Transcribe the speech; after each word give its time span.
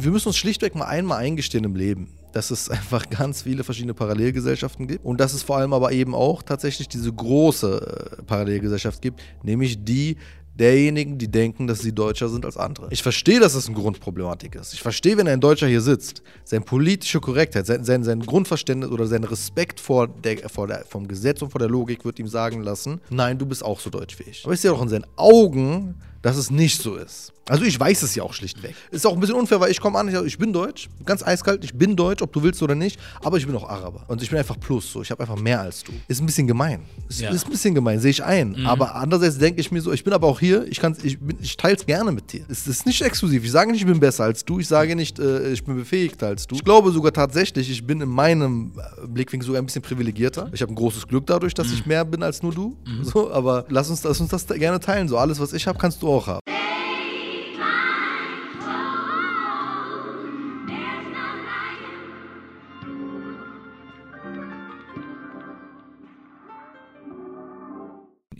Wir 0.00 0.12
müssen 0.12 0.28
uns 0.28 0.36
schlichtweg 0.36 0.76
mal 0.76 0.84
einmal 0.84 1.18
eingestehen 1.18 1.64
im 1.64 1.74
Leben, 1.74 2.08
dass 2.30 2.52
es 2.52 2.70
einfach 2.70 3.10
ganz 3.10 3.42
viele 3.42 3.64
verschiedene 3.64 3.94
Parallelgesellschaften 3.94 4.86
gibt 4.86 5.04
und 5.04 5.18
dass 5.18 5.32
es 5.32 5.42
vor 5.42 5.56
allem 5.56 5.72
aber 5.72 5.90
eben 5.90 6.14
auch 6.14 6.44
tatsächlich 6.44 6.86
diese 6.86 7.12
große 7.12 8.18
äh, 8.20 8.22
Parallelgesellschaft 8.22 9.02
gibt, 9.02 9.20
nämlich 9.42 9.84
die 9.84 10.16
derjenigen, 10.54 11.18
die 11.18 11.26
denken, 11.26 11.66
dass 11.66 11.80
sie 11.80 11.92
Deutscher 11.92 12.28
sind 12.28 12.44
als 12.44 12.56
andere. 12.56 12.86
Ich 12.90 13.02
verstehe, 13.02 13.40
dass 13.40 13.54
das 13.54 13.66
eine 13.66 13.74
Grundproblematik 13.74 14.54
ist. 14.54 14.72
Ich 14.72 14.82
verstehe, 14.82 15.16
wenn 15.16 15.26
ein 15.26 15.40
Deutscher 15.40 15.66
hier 15.66 15.80
sitzt, 15.80 16.22
seine 16.44 16.64
politische 16.64 17.18
Korrektheit, 17.18 17.66
sein, 17.66 17.82
sein, 17.82 18.04
sein 18.04 18.20
Grundverständnis 18.20 18.90
oder 18.90 19.08
sein 19.08 19.24
Respekt 19.24 19.80
vor 19.80 20.06
der, 20.06 20.48
vor 20.48 20.68
der, 20.68 20.84
vom 20.88 21.08
Gesetz 21.08 21.42
und 21.42 21.50
vor 21.50 21.58
der 21.58 21.68
Logik 21.68 22.04
wird 22.04 22.20
ihm 22.20 22.28
sagen 22.28 22.62
lassen, 22.62 23.00
nein, 23.10 23.36
du 23.36 23.46
bist 23.46 23.64
auch 23.64 23.80
so 23.80 23.90
deutschfähig. 23.90 24.42
Aber 24.44 24.54
ich 24.54 24.60
sehe 24.60 24.72
auch 24.72 24.82
in 24.82 24.88
seinen 24.90 25.06
Augen, 25.16 25.96
dass 26.22 26.36
es 26.36 26.52
nicht 26.52 26.80
so 26.80 26.94
ist. 26.94 27.32
Also 27.48 27.64
ich 27.64 27.78
weiß 27.78 28.02
es 28.02 28.14
ja 28.14 28.22
auch 28.22 28.32
schlichtweg. 28.34 28.74
Ist 28.90 29.06
auch 29.06 29.14
ein 29.14 29.20
bisschen 29.20 29.36
unfair, 29.36 29.60
weil 29.60 29.70
ich 29.70 29.80
komme 29.80 29.98
an, 29.98 30.08
ich 30.26 30.38
bin 30.38 30.52
deutsch, 30.52 30.88
ganz 31.04 31.22
eiskalt, 31.26 31.64
ich 31.64 31.74
bin 31.74 31.96
deutsch, 31.96 32.22
ob 32.22 32.32
du 32.32 32.42
willst 32.42 32.62
oder 32.62 32.74
nicht, 32.74 32.98
aber 33.22 33.36
ich 33.38 33.46
bin 33.46 33.56
auch 33.56 33.68
Araber. 33.68 34.04
Und 34.08 34.22
ich 34.22 34.30
bin 34.30 34.38
einfach 34.38 34.58
plus, 34.60 34.92
so, 34.92 35.02
ich 35.02 35.10
habe 35.10 35.22
einfach 35.22 35.36
mehr 35.36 35.60
als 35.60 35.82
du. 35.82 35.92
Ist 36.08 36.20
ein 36.20 36.26
bisschen 36.26 36.46
gemein. 36.46 36.80
Ist, 37.08 37.20
Ja. 37.20 37.30
ist 37.30 37.46
ein 37.46 37.50
bisschen 37.50 37.74
gemein, 37.74 38.00
sehe 38.00 38.10
ich 38.10 38.22
ein. 38.22 38.50
Mhm. 38.50 38.66
Aber 38.66 38.94
andererseits 38.94 39.38
denke 39.38 39.60
ich 39.60 39.70
mir 39.72 39.80
so, 39.80 39.92
ich 39.92 40.04
bin 40.04 40.12
aber 40.12 40.26
auch 40.26 40.40
hier, 40.40 40.66
ich, 40.68 40.78
kann's- 40.80 41.02
ich, 41.02 41.18
bin- 41.18 41.38
ich 41.40 41.56
teile 41.56 41.76
es 41.76 41.86
gerne 41.86 42.12
mit 42.12 42.32
dir. 42.32 42.44
Es 42.48 42.66
ist 42.66 42.86
nicht 42.86 43.00
exklusiv. 43.02 43.44
Ich 43.44 43.50
sage 43.50 43.70
nicht, 43.72 43.80
ich 43.80 43.86
bin 43.86 43.98
besser 44.00 44.24
als 44.24 44.44
du, 44.44 44.58
ich 44.60 44.68
sage 44.68 44.94
nicht, 44.94 45.18
äh, 45.18 45.50
ich 45.52 45.64
bin 45.64 45.76
befähigter 45.76 46.26
als 46.28 46.46
du. 46.46 46.54
Ich 46.54 46.64
glaube 46.64 46.90
sogar 46.92 47.12
tatsächlich, 47.12 47.70
ich 47.70 47.86
bin 47.86 48.00
in 48.00 48.08
meinem 48.08 48.72
äh, 49.02 49.06
Blickwinkel 49.06 49.46
sogar 49.46 49.62
ein 49.62 49.66
bisschen 49.66 49.82
privilegierter. 49.82 50.50
Ich 50.52 50.60
habe 50.62 50.72
ein 50.72 50.76
großes 50.76 51.06
Glück 51.06 51.26
dadurch, 51.26 51.54
dass 51.54 51.72
ich 51.72 51.86
mehr 51.86 52.04
bin 52.04 52.22
als 52.22 52.42
nur 52.42 52.52
du. 52.52 52.76
So, 53.02 53.30
aber 53.32 53.64
lass 53.68 53.88
uns, 53.90 54.04
lass 54.04 54.20
uns 54.20 54.30
das 54.30 54.46
gerne 54.46 54.80
teilen. 54.80 55.08
So, 55.08 55.16
alles, 55.18 55.40
was 55.40 55.52
ich 55.52 55.66
habe, 55.66 55.78
kannst 55.78 56.02
du 56.02 56.08
auch 56.08 56.26
haben. 56.26 56.40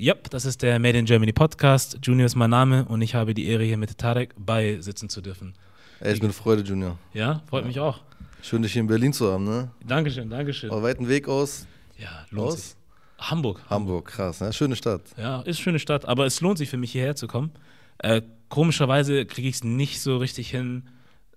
Yep, 0.01 0.31
das 0.31 0.45
ist 0.45 0.63
der 0.63 0.79
Made 0.79 0.97
in 0.97 1.07
Germany 1.07 1.33
Podcast. 1.33 1.99
Junior 2.05 2.27
ist 2.27 2.37
mein 2.37 2.51
Name 2.51 2.85
und 2.85 3.03
ich 3.03 3.17
habe 3.17 3.35
die 3.35 3.47
Ehre, 3.49 3.65
hier 3.65 3.77
mit 3.77 3.99
Tarek 3.99 4.33
beisitzen 4.39 5.09
zu 5.09 5.21
dürfen. 5.21 5.55
Ey, 5.99 6.15
ich 6.15 6.21
bin 6.21 6.33
Freude, 6.33 6.63
Junior. 6.63 6.97
Ja, 7.13 7.43
freut 7.49 7.67
mich 7.67 7.81
auch. 7.81 7.99
Schön, 8.41 8.63
dich 8.63 8.73
hier 8.75 8.83
in 8.83 8.87
Berlin 8.87 9.13
zu 9.13 9.33
haben, 9.33 9.43
ne? 9.43 9.73
Dankeschön, 9.85 10.31
Dankeschön. 10.31 10.71
Auf 10.71 10.85
weiten 10.85 11.09
Weg 11.09 11.27
aus 11.27 11.67
Ja, 11.97 12.25
lohnt 12.31 12.53
Aus? 12.53 12.55
sich. 12.69 12.77
Hamburg. 13.19 13.61
Hamburg, 13.69 14.07
krass, 14.07 14.41
ne? 14.41 14.53
Schöne 14.53 14.77
Stadt. 14.77 15.03
Ja, 15.17 15.41
ist 15.41 15.47
eine 15.47 15.55
schöne 15.55 15.79
Stadt, 15.81 16.05
aber 16.05 16.27
es 16.27 16.41
lohnt 16.41 16.59
sich 16.59 16.69
für 16.69 16.77
mich 16.77 16.93
hierher 16.93 17.17
zu 17.17 17.27
kommen. 17.27 17.51
Äh, 17.99 18.23
komischerweise 18.51 19.27
kriege 19.27 19.49
ich 19.49 19.57
es 19.57 19.65
nicht 19.65 20.01
so 20.01 20.19
richtig 20.19 20.49
hin, 20.49 20.85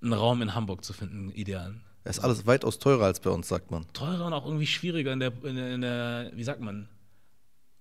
einen 0.03 0.13
Raum 0.13 0.43
in 0.43 0.53
Hamburg 0.53 0.85
zu 0.85 0.93
finden, 0.93 1.31
ideal. 1.31 1.73
Es 2.03 2.19
ist 2.19 2.23
alles 2.23 2.45
weitaus 2.45 2.77
teurer 2.77 3.05
als 3.05 3.19
bei 3.21 3.31
uns, 3.31 3.47
sagt 3.47 3.71
man. 3.71 3.87
Teurer 3.93 4.27
und 4.27 4.33
auch 4.33 4.45
irgendwie 4.45 4.67
schwieriger 4.67 5.13
in 5.13 5.19
der, 5.19 5.31
in 5.43 5.55
der, 5.55 5.73
in 5.73 5.81
der 5.81 6.31
wie 6.35 6.43
sagt 6.43 6.61
man, 6.61 6.87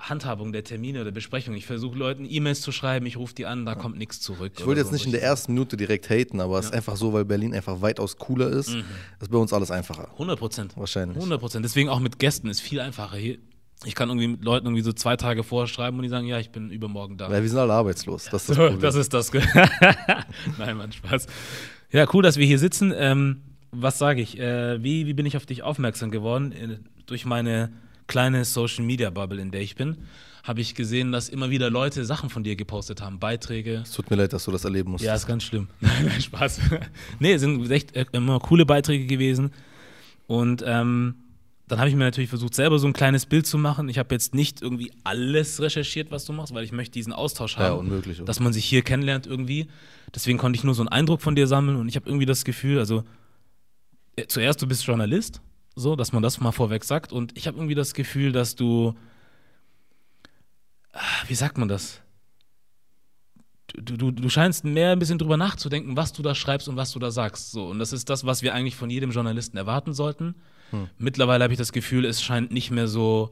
Handhabung 0.00 0.52
der 0.52 0.64
Termine 0.64 1.00
oder 1.00 1.10
Besprechungen. 1.10 1.58
Ich 1.58 1.66
versuche 1.66 1.96
Leuten 1.96 2.26
E-Mails 2.28 2.60
zu 2.60 2.72
schreiben, 2.72 3.06
ich 3.06 3.16
rufe 3.16 3.34
die 3.34 3.46
an, 3.46 3.66
da 3.66 3.74
kommt 3.74 3.98
nichts 3.98 4.20
zurück. 4.20 4.52
Ich 4.58 4.66
wollte 4.66 4.80
jetzt 4.80 4.88
so. 4.88 4.94
nicht 4.94 5.06
in 5.06 5.12
der 5.12 5.22
ersten 5.22 5.52
Minute 5.52 5.76
direkt 5.76 6.08
haten, 6.10 6.40
aber 6.40 6.58
es 6.58 6.66
ist 6.66 6.74
einfach 6.74 6.96
so, 6.96 7.12
weil 7.12 7.24
Berlin 7.24 7.54
einfach 7.54 7.80
weitaus 7.82 8.16
cooler 8.16 8.48
ist. 8.48 8.70
Mhm. 8.70 8.84
ist 9.20 9.30
bei 9.30 9.38
uns 9.38 9.52
alles 9.52 9.70
einfacher. 9.70 10.08
100 10.12 10.38
Prozent. 10.38 10.76
Wahrscheinlich. 10.76 11.16
100 11.16 11.40
Prozent. 11.40 11.64
Deswegen 11.64 11.88
auch 11.88 12.00
mit 12.00 12.18
Gästen 12.18 12.48
ist 12.48 12.60
viel 12.60 12.80
einfacher. 12.80 13.16
Hier, 13.16 13.38
ich 13.84 13.94
kann 13.94 14.08
irgendwie 14.08 14.28
mit 14.28 14.44
Leuten 14.44 14.66
irgendwie 14.66 14.82
so 14.82 14.92
zwei 14.92 15.16
Tage 15.16 15.42
vorher 15.42 15.66
schreiben 15.66 15.96
und 15.96 16.02
die 16.02 16.08
sagen, 16.08 16.26
ja, 16.26 16.38
ich 16.38 16.50
bin 16.50 16.70
übermorgen 16.70 17.16
da. 17.16 17.30
Weil 17.30 17.42
wir 17.42 17.48
sind 17.48 17.58
alle 17.58 17.72
arbeitslos. 17.72 18.24
Das 18.30 18.42
ist 18.42 18.50
das 18.50 18.56
Problem. 18.56 18.80
das 18.80 18.94
ist 18.94 19.14
das. 19.14 19.32
Nein, 20.58 20.76
Mann, 20.76 20.92
Spaß. 20.92 21.26
Ja, 21.90 22.06
cool, 22.12 22.22
dass 22.22 22.36
wir 22.36 22.46
hier 22.46 22.58
sitzen. 22.58 22.92
Ähm, 22.94 23.42
was 23.72 23.98
sage 23.98 24.20
ich? 24.20 24.38
Äh, 24.38 24.82
wie, 24.82 25.06
wie 25.06 25.14
bin 25.14 25.26
ich 25.26 25.36
auf 25.36 25.46
dich 25.46 25.62
aufmerksam 25.62 26.10
geworden? 26.10 26.52
Äh, 26.52 26.78
durch 27.06 27.24
meine 27.24 27.70
kleine 28.10 28.44
Social 28.44 28.84
Media 28.84 29.08
Bubble, 29.10 29.40
in 29.40 29.50
der 29.50 29.60
ich 29.62 29.74
bin, 29.76 29.96
habe 30.42 30.60
ich 30.60 30.74
gesehen, 30.74 31.12
dass 31.12 31.28
immer 31.28 31.50
wieder 31.50 31.70
Leute 31.70 32.04
Sachen 32.04 32.28
von 32.28 32.42
dir 32.42 32.56
gepostet 32.56 33.00
haben, 33.02 33.18
Beiträge. 33.18 33.82
es 33.84 33.92
tut 33.92 34.10
mir 34.10 34.16
leid, 34.16 34.32
dass 34.32 34.44
du 34.44 34.50
das 34.50 34.64
erleben 34.64 34.90
musst. 34.90 35.04
Ja, 35.04 35.14
ist 35.14 35.26
ganz 35.26 35.44
schlimm. 35.44 35.68
Nein, 35.80 36.06
nein, 36.06 36.20
Spaß. 36.20 36.60
nee, 37.20 37.36
sind 37.36 37.70
echt 37.70 37.94
äh, 37.94 38.04
immer 38.12 38.40
coole 38.40 38.66
Beiträge 38.66 39.06
gewesen. 39.06 39.52
Und 40.26 40.62
ähm, 40.66 41.14
dann 41.68 41.78
habe 41.78 41.88
ich 41.88 41.94
mir 41.94 42.02
natürlich 42.04 42.30
versucht, 42.30 42.54
selber 42.54 42.78
so 42.80 42.86
ein 42.88 42.92
kleines 42.92 43.26
Bild 43.26 43.46
zu 43.46 43.56
machen. 43.58 43.88
Ich 43.88 43.98
habe 43.98 44.12
jetzt 44.14 44.34
nicht 44.34 44.60
irgendwie 44.60 44.90
alles 45.04 45.60
recherchiert, 45.60 46.10
was 46.10 46.24
du 46.24 46.32
machst, 46.32 46.52
weil 46.52 46.64
ich 46.64 46.72
möchte 46.72 46.92
diesen 46.94 47.12
Austausch 47.12 47.56
Ja, 47.56 47.64
haben. 47.64 47.78
unmöglich, 47.80 48.18
oder? 48.18 48.24
Dass 48.26 48.40
man 48.40 48.52
sich 48.52 48.64
hier 48.64 48.82
kennenlernt 48.82 49.26
irgendwie. 49.26 49.68
Deswegen 50.14 50.36
konnte 50.38 50.56
ich 50.56 50.64
nur 50.64 50.74
so 50.74 50.82
einen 50.82 50.88
Eindruck 50.88 51.20
von 51.22 51.36
dir 51.36 51.46
sammeln 51.46 51.76
und 51.76 51.88
ich 51.88 51.94
habe 51.96 52.08
irgendwie 52.08 52.26
das 52.26 52.44
Gefühl, 52.44 52.78
also 52.80 53.04
äh, 54.16 54.26
zuerst 54.26 54.60
du 54.62 54.66
bist 54.66 54.84
Journalist, 54.84 55.40
so, 55.74 55.96
dass 55.96 56.12
man 56.12 56.22
das 56.22 56.40
mal 56.40 56.52
vorweg 56.52 56.84
sagt. 56.84 57.12
Und 57.12 57.36
ich 57.36 57.46
habe 57.46 57.56
irgendwie 57.56 57.74
das 57.74 57.94
Gefühl, 57.94 58.32
dass 58.32 58.54
du, 58.56 58.94
ah, 60.92 61.00
wie 61.26 61.34
sagt 61.34 61.58
man 61.58 61.68
das? 61.68 62.00
Du, 63.74 63.96
du, 63.96 64.10
du 64.10 64.28
scheinst 64.28 64.64
mehr 64.64 64.90
ein 64.90 64.98
bisschen 64.98 65.18
drüber 65.18 65.36
nachzudenken, 65.36 65.96
was 65.96 66.12
du 66.12 66.22
da 66.22 66.34
schreibst 66.34 66.68
und 66.68 66.76
was 66.76 66.90
du 66.90 66.98
da 66.98 67.10
sagst. 67.10 67.52
So. 67.52 67.68
Und 67.68 67.78
das 67.78 67.92
ist 67.92 68.10
das, 68.10 68.26
was 68.26 68.42
wir 68.42 68.52
eigentlich 68.52 68.74
von 68.74 68.90
jedem 68.90 69.12
Journalisten 69.12 69.56
erwarten 69.56 69.92
sollten. 69.92 70.34
Mittlerweile 70.98 71.44
habe 71.44 71.52
ich 71.52 71.58
das 71.58 71.72
Gefühl, 71.72 72.04
es 72.04 72.22
scheint 72.22 72.52
nicht 72.52 72.70
mehr 72.70 72.88
so 72.88 73.30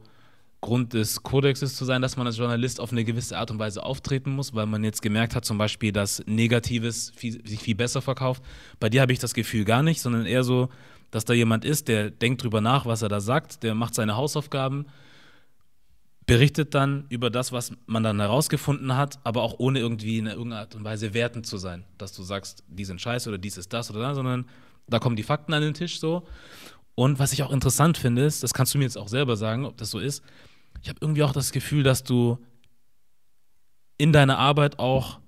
Grund 0.61 0.93
des 0.93 1.23
Kodexes 1.23 1.75
zu 1.75 1.85
sein, 1.85 2.01
dass 2.01 2.17
man 2.17 2.27
als 2.27 2.37
Journalist 2.37 2.81
auf 2.81 2.91
eine 2.91 3.05
gewisse 3.05 3.37
Art 3.37 3.49
und 3.49 3.59
Weise 3.59 3.83
auftreten 3.83 4.31
muss, 4.31 4.53
weil 4.53 4.65
man 4.65 4.83
jetzt 4.83 5.01
gemerkt 5.01 5.35
hat, 5.35 5.45
zum 5.45 5.57
Beispiel, 5.57 5.93
dass 5.93 6.21
Negatives 6.25 7.13
viel, 7.15 7.45
sich 7.47 7.59
viel 7.59 7.75
besser 7.75 8.01
verkauft. 8.01 8.43
Bei 8.79 8.89
dir 8.89 9.01
habe 9.01 9.13
ich 9.13 9.19
das 9.19 9.33
Gefühl 9.33 9.63
gar 9.63 9.83
nicht, 9.83 10.01
sondern 10.01 10.25
eher 10.25 10.43
so, 10.43 10.69
dass 11.11 11.25
da 11.25 11.33
jemand 11.33 11.65
ist, 11.65 11.87
der 11.87 12.09
denkt 12.09 12.43
drüber 12.43 12.61
nach, 12.61 12.85
was 12.85 13.01
er 13.01 13.09
da 13.09 13.19
sagt, 13.19 13.63
der 13.63 13.75
macht 13.75 13.95
seine 13.95 14.15
Hausaufgaben, 14.15 14.85
berichtet 16.25 16.75
dann 16.75 17.05
über 17.09 17.31
das, 17.31 17.51
was 17.51 17.71
man 17.87 18.03
dann 18.03 18.19
herausgefunden 18.19 18.95
hat, 18.95 19.19
aber 19.23 19.41
auch 19.41 19.55
ohne 19.57 19.79
irgendwie 19.79 20.19
in 20.19 20.27
irgendeiner 20.27 20.61
Art 20.61 20.75
und 20.75 20.83
Weise 20.83 21.13
wertend 21.15 21.47
zu 21.47 21.57
sein, 21.57 21.85
dass 21.97 22.13
du 22.13 22.21
sagst, 22.21 22.63
die 22.67 22.85
sind 22.85 23.01
scheiße 23.01 23.29
oder 23.29 23.39
dies 23.39 23.57
ist 23.57 23.73
das 23.73 23.89
oder 23.89 24.01
das, 24.01 24.15
sondern 24.15 24.45
da 24.87 24.99
kommen 24.99 25.15
die 25.15 25.23
Fakten 25.23 25.53
an 25.53 25.63
den 25.63 25.73
Tisch 25.73 25.99
so. 25.99 26.27
Und 26.93 27.17
was 27.17 27.33
ich 27.33 27.41
auch 27.41 27.51
interessant 27.51 27.97
finde, 27.97 28.25
ist, 28.25 28.43
das 28.43 28.53
kannst 28.53 28.73
du 28.73 28.77
mir 28.77 28.83
jetzt 28.83 28.97
auch 28.97 29.07
selber 29.07 29.37
sagen, 29.37 29.65
ob 29.65 29.77
das 29.77 29.89
so 29.89 29.99
ist, 29.99 30.23
ich 30.81 30.89
habe 30.89 30.99
irgendwie 31.01 31.23
auch 31.23 31.33
das 31.33 31.51
Gefühl, 31.51 31.83
dass 31.83 32.03
du 32.03 32.37
in 33.97 34.13
deiner 34.13 34.37
Arbeit 34.37 34.79
auch 34.79 35.19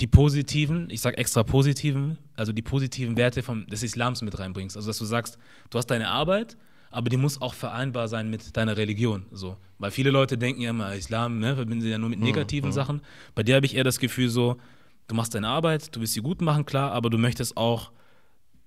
die 0.00 0.06
positiven, 0.06 0.88
ich 0.90 1.00
sage 1.00 1.18
extra 1.18 1.42
positiven, 1.42 2.18
also 2.34 2.52
die 2.52 2.62
positiven 2.62 3.16
Werte 3.16 3.42
vom, 3.42 3.66
des 3.66 3.82
Islams 3.82 4.22
mit 4.22 4.38
reinbringst. 4.38 4.76
Also 4.76 4.88
dass 4.88 4.98
du 4.98 5.04
sagst, 5.04 5.38
du 5.70 5.78
hast 5.78 5.86
deine 5.86 6.08
Arbeit, 6.08 6.56
aber 6.90 7.08
die 7.10 7.16
muss 7.16 7.40
auch 7.40 7.54
vereinbar 7.54 8.08
sein 8.08 8.30
mit 8.30 8.56
deiner 8.56 8.76
Religion. 8.76 9.26
So. 9.32 9.56
Weil 9.78 9.90
viele 9.90 10.10
Leute 10.10 10.38
denken 10.38 10.60
ja 10.62 10.70
immer, 10.70 10.94
Islam 10.94 11.38
ne, 11.38 11.54
verbinden 11.54 11.82
sie 11.82 11.90
ja 11.90 11.98
nur 11.98 12.10
mit 12.10 12.20
negativen 12.20 12.72
Sachen. 12.72 13.02
Bei 13.34 13.42
dir 13.42 13.56
habe 13.56 13.66
ich 13.66 13.76
eher 13.76 13.84
das 13.84 13.98
Gefühl 13.98 14.28
so, 14.28 14.56
du 15.08 15.14
machst 15.14 15.34
deine 15.34 15.48
Arbeit, 15.48 15.94
du 15.94 16.00
willst 16.00 16.14
sie 16.14 16.20
gut 16.20 16.40
machen, 16.40 16.66
klar, 16.66 16.92
aber 16.92 17.10
du 17.10 17.18
möchtest 17.18 17.56
auch 17.56 17.92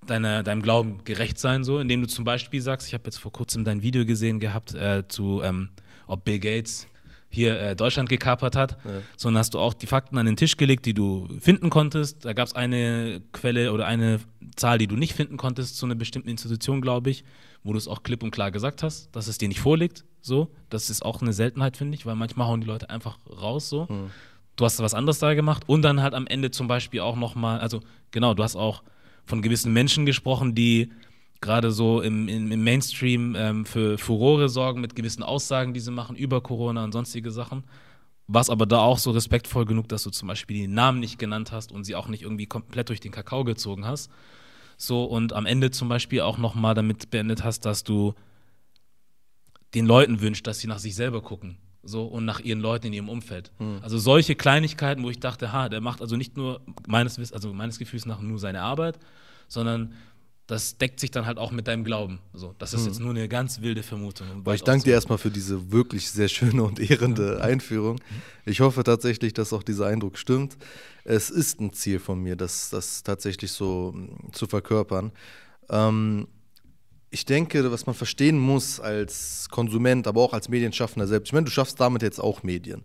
deiner, 0.06 0.42
deinem 0.42 0.62
Glauben 0.62 1.04
gerecht 1.04 1.38
sein, 1.38 1.64
so, 1.64 1.78
indem 1.78 2.02
du 2.02 2.06
zum 2.06 2.24
Beispiel 2.24 2.60
sagst, 2.60 2.88
ich 2.88 2.94
habe 2.94 3.04
jetzt 3.06 3.18
vor 3.18 3.32
kurzem 3.32 3.64
dein 3.64 3.82
Video 3.82 4.04
gesehen 4.04 4.40
gehabt, 4.40 4.74
äh, 4.74 5.06
zu, 5.08 5.42
ähm, 5.42 5.70
ob 6.06 6.24
Bill 6.24 6.38
Gates 6.38 6.86
hier 7.30 7.60
äh, 7.60 7.76
Deutschland 7.76 8.08
gekapert 8.08 8.56
hat, 8.56 8.78
sondern 9.16 9.40
hast 9.40 9.54
du 9.54 9.58
auch 9.58 9.74
die 9.74 9.86
Fakten 9.86 10.16
an 10.18 10.26
den 10.26 10.36
Tisch 10.36 10.56
gelegt, 10.56 10.86
die 10.86 10.94
du 10.94 11.28
finden 11.40 11.68
konntest. 11.70 12.24
Da 12.24 12.32
gab 12.32 12.46
es 12.46 12.54
eine 12.54 13.20
Quelle 13.32 13.72
oder 13.72 13.86
eine 13.86 14.20
Zahl, 14.56 14.78
die 14.78 14.86
du 14.86 14.96
nicht 14.96 15.12
finden 15.12 15.36
konntest 15.36 15.76
zu 15.76 15.86
einer 15.86 15.94
bestimmten 15.94 16.28
Institution, 16.28 16.80
glaube 16.80 17.10
ich, 17.10 17.24
wo 17.62 17.72
du 17.72 17.78
es 17.78 17.86
auch 17.86 18.02
klipp 18.02 18.22
und 18.22 18.30
klar 18.30 18.50
gesagt 18.50 18.82
hast, 18.82 19.14
dass 19.14 19.28
es 19.28 19.36
dir 19.38 19.48
nicht 19.48 19.60
vorliegt. 19.60 20.04
So, 20.20 20.50
das 20.70 20.90
ist 20.90 21.04
auch 21.04 21.20
eine 21.22 21.32
Seltenheit, 21.32 21.76
finde 21.76 21.94
ich, 21.96 22.06
weil 22.06 22.14
manchmal 22.16 22.48
hauen 22.48 22.60
die 22.60 22.66
Leute 22.66 22.88
einfach 22.90 23.18
raus 23.28 23.68
so. 23.68 23.86
Du 24.56 24.64
hast 24.64 24.80
was 24.80 24.94
anderes 24.94 25.18
da 25.18 25.34
gemacht 25.34 25.64
und 25.66 25.82
dann 25.82 26.02
halt 26.02 26.14
am 26.14 26.26
Ende 26.26 26.50
zum 26.50 26.66
Beispiel 26.66 27.00
auch 27.00 27.14
nochmal, 27.16 27.60
also 27.60 27.80
genau, 28.10 28.34
du 28.34 28.42
hast 28.42 28.56
auch 28.56 28.82
von 29.24 29.42
gewissen 29.42 29.72
Menschen 29.72 30.06
gesprochen, 30.06 30.54
die 30.54 30.90
gerade 31.40 31.70
so 31.70 32.00
im, 32.00 32.28
im, 32.28 32.50
im 32.50 32.64
Mainstream 32.64 33.34
ähm, 33.36 33.64
für 33.64 33.98
Furore 33.98 34.48
sorgen 34.48 34.80
mit 34.80 34.96
gewissen 34.96 35.22
Aussagen, 35.22 35.74
die 35.74 35.80
sie 35.80 35.90
machen 35.90 36.16
über 36.16 36.40
Corona 36.40 36.84
und 36.84 36.92
sonstige 36.92 37.30
Sachen. 37.30 37.64
Warst 38.26 38.50
aber 38.50 38.66
da 38.66 38.80
auch 38.80 38.98
so 38.98 39.10
respektvoll 39.12 39.64
genug, 39.64 39.88
dass 39.88 40.02
du 40.02 40.10
zum 40.10 40.28
Beispiel 40.28 40.56
die 40.56 40.68
Namen 40.68 41.00
nicht 41.00 41.18
genannt 41.18 41.52
hast 41.52 41.72
und 41.72 41.84
sie 41.84 41.94
auch 41.94 42.08
nicht 42.08 42.22
irgendwie 42.22 42.46
komplett 42.46 42.88
durch 42.88 43.00
den 43.00 43.12
Kakao 43.12 43.44
gezogen 43.44 43.86
hast. 43.86 44.10
So 44.76 45.04
und 45.04 45.32
am 45.32 45.46
Ende 45.46 45.70
zum 45.70 45.88
Beispiel 45.88 46.20
auch 46.20 46.38
nochmal 46.38 46.74
damit 46.74 47.10
beendet 47.10 47.42
hast, 47.42 47.64
dass 47.64 47.84
du 47.84 48.14
den 49.74 49.86
Leuten 49.86 50.20
wünscht, 50.20 50.46
dass 50.46 50.60
sie 50.60 50.66
nach 50.66 50.78
sich 50.78 50.94
selber 50.94 51.22
gucken. 51.22 51.56
So 51.82 52.04
und 52.04 52.24
nach 52.24 52.40
ihren 52.40 52.60
Leuten 52.60 52.88
in 52.88 52.92
ihrem 52.92 53.08
Umfeld. 53.08 53.52
Also 53.82 53.98
solche 53.98 54.34
Kleinigkeiten, 54.34 55.02
wo 55.04 55.10
ich 55.10 55.20
dachte, 55.20 55.52
ha, 55.52 55.68
der 55.68 55.80
macht 55.80 56.02
also 56.02 56.16
nicht 56.16 56.36
nur 56.36 56.60
meines 56.86 57.32
also 57.32 57.54
meines 57.54 57.78
Gefühls 57.78 58.04
nach 58.04 58.20
nur 58.20 58.38
seine 58.38 58.60
Arbeit, 58.60 58.98
sondern 59.46 59.94
das 60.48 60.78
deckt 60.78 60.98
sich 60.98 61.10
dann 61.10 61.26
halt 61.26 61.36
auch 61.36 61.50
mit 61.52 61.68
deinem 61.68 61.84
Glauben. 61.84 62.20
So, 62.32 62.54
das 62.58 62.72
ist 62.72 62.86
jetzt 62.86 63.00
nur 63.00 63.10
eine 63.10 63.28
ganz 63.28 63.60
wilde 63.60 63.82
Vermutung. 63.82 64.30
um 64.30 64.38
Aber 64.38 64.54
ich 64.54 64.62
danke 64.62 64.82
dir 64.82 64.94
erstmal 64.94 65.18
für 65.18 65.30
diese 65.30 65.70
wirklich 65.70 66.10
sehr 66.10 66.28
schöne 66.28 66.62
und 66.62 66.80
ehrende 66.80 67.42
Einführung. 67.42 68.00
Ich 68.46 68.60
hoffe 68.60 68.82
tatsächlich, 68.82 69.34
dass 69.34 69.52
auch 69.52 69.62
dieser 69.62 69.86
Eindruck 69.86 70.16
stimmt. 70.16 70.56
Es 71.04 71.28
ist 71.28 71.60
ein 71.60 71.74
Ziel 71.74 71.98
von 71.98 72.22
mir, 72.22 72.34
das, 72.34 72.70
das 72.70 73.02
tatsächlich 73.02 73.52
so 73.52 73.92
mm, 73.94 74.32
zu 74.32 74.46
verkörpern. 74.46 75.12
Ähm, 75.68 76.28
ich 77.10 77.24
denke, 77.24 77.70
was 77.72 77.86
man 77.86 77.94
verstehen 77.94 78.38
muss 78.38 78.80
als 78.80 79.48
Konsument, 79.50 80.06
aber 80.06 80.20
auch 80.20 80.34
als 80.34 80.48
Medienschaffender 80.48 81.06
selbst, 81.06 81.28
ich 81.28 81.32
meine, 81.32 81.46
du 81.46 81.50
schaffst 81.50 81.80
damit 81.80 82.02
jetzt 82.02 82.20
auch 82.20 82.42
Medien, 82.42 82.84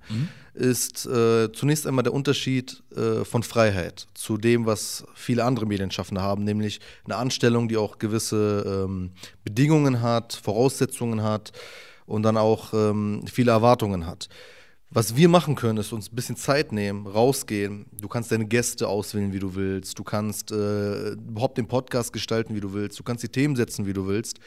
ist 0.54 1.06
äh, 1.06 1.52
zunächst 1.52 1.86
einmal 1.86 2.04
der 2.04 2.14
Unterschied 2.14 2.82
äh, 2.96 3.26
von 3.26 3.44
Freiheit 3.44 4.08
zu 4.14 4.38
dem, 4.38 4.66
was 4.66 5.04
viele 5.14 5.44
andere 5.44 5.66
Medienschaffende 5.66 6.22
haben, 6.22 6.44
nämlich 6.46 6.80
eine 7.04 7.18
Anstellung, 7.18 7.68
die 7.68 7.76
auch 7.76 8.00
gewisse 8.00 8.86
ähm, 8.86 9.12
Bedingungen 9.44 10.02
hat, 10.02 10.34
Voraussetzungen 10.34 11.22
hat 11.22 11.52
und 12.06 12.24
dann 12.24 12.38
auch 12.38 12.74
ähm, 12.74 13.26
viele 13.32 13.52
Erwartungen 13.52 14.06
hat. 14.06 14.30
Was 14.96 15.16
wir 15.16 15.28
machen 15.28 15.56
können, 15.56 15.80
ist 15.80 15.92
uns 15.92 16.12
ein 16.12 16.16
bisschen 16.16 16.36
Zeit 16.36 16.72
nehmen, 16.72 17.08
rausgehen. 17.08 17.88
Du 18.00 18.08
kannst 18.08 18.32
deine 18.32 18.46
Gäste 18.46 18.88
auswählen, 18.88 19.34
wie 19.34 19.40
du 19.40 19.56
willst. 19.56 19.98
Du 19.98 20.04
kannst 20.04 20.52
äh, 20.52 21.14
überhaupt 21.14 21.58
den 21.58 21.68
Podcast 21.68 22.14
gestalten, 22.14 22.54
wie 22.54 22.60
du 22.60 22.74
willst. 22.74 23.00
Du 23.00 23.04
kannst 23.04 23.24
die 23.24 23.30
Themen 23.30 23.56
setzen, 23.56 23.88
wie 23.88 23.94
du 23.94 24.06
willst. 24.06 24.40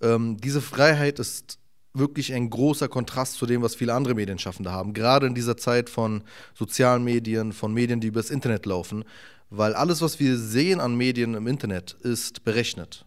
Ähm, 0.00 0.36
diese 0.36 0.60
Freiheit 0.60 1.18
ist 1.18 1.58
wirklich 1.92 2.32
ein 2.32 2.50
großer 2.50 2.86
Kontrast 2.86 3.34
zu 3.34 3.46
dem, 3.46 3.62
was 3.62 3.74
viele 3.74 3.94
andere 3.94 4.14
Medienschaffende 4.14 4.70
haben. 4.70 4.94
Gerade 4.94 5.26
in 5.26 5.34
dieser 5.34 5.56
Zeit 5.56 5.90
von 5.90 6.22
sozialen 6.54 7.02
Medien, 7.02 7.52
von 7.52 7.74
Medien, 7.74 7.98
die 7.98 8.06
übers 8.06 8.30
Internet 8.30 8.66
laufen. 8.66 9.02
Weil 9.50 9.74
alles, 9.74 10.00
was 10.02 10.20
wir 10.20 10.38
sehen 10.38 10.78
an 10.78 10.94
Medien 10.94 11.34
im 11.34 11.48
Internet, 11.48 11.96
ist 12.02 12.44
berechnet. 12.44 13.06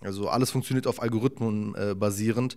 Also 0.00 0.30
alles 0.30 0.50
funktioniert 0.50 0.86
auf 0.86 1.02
Algorithmen 1.02 1.74
äh, 1.74 1.94
basierend. 1.94 2.56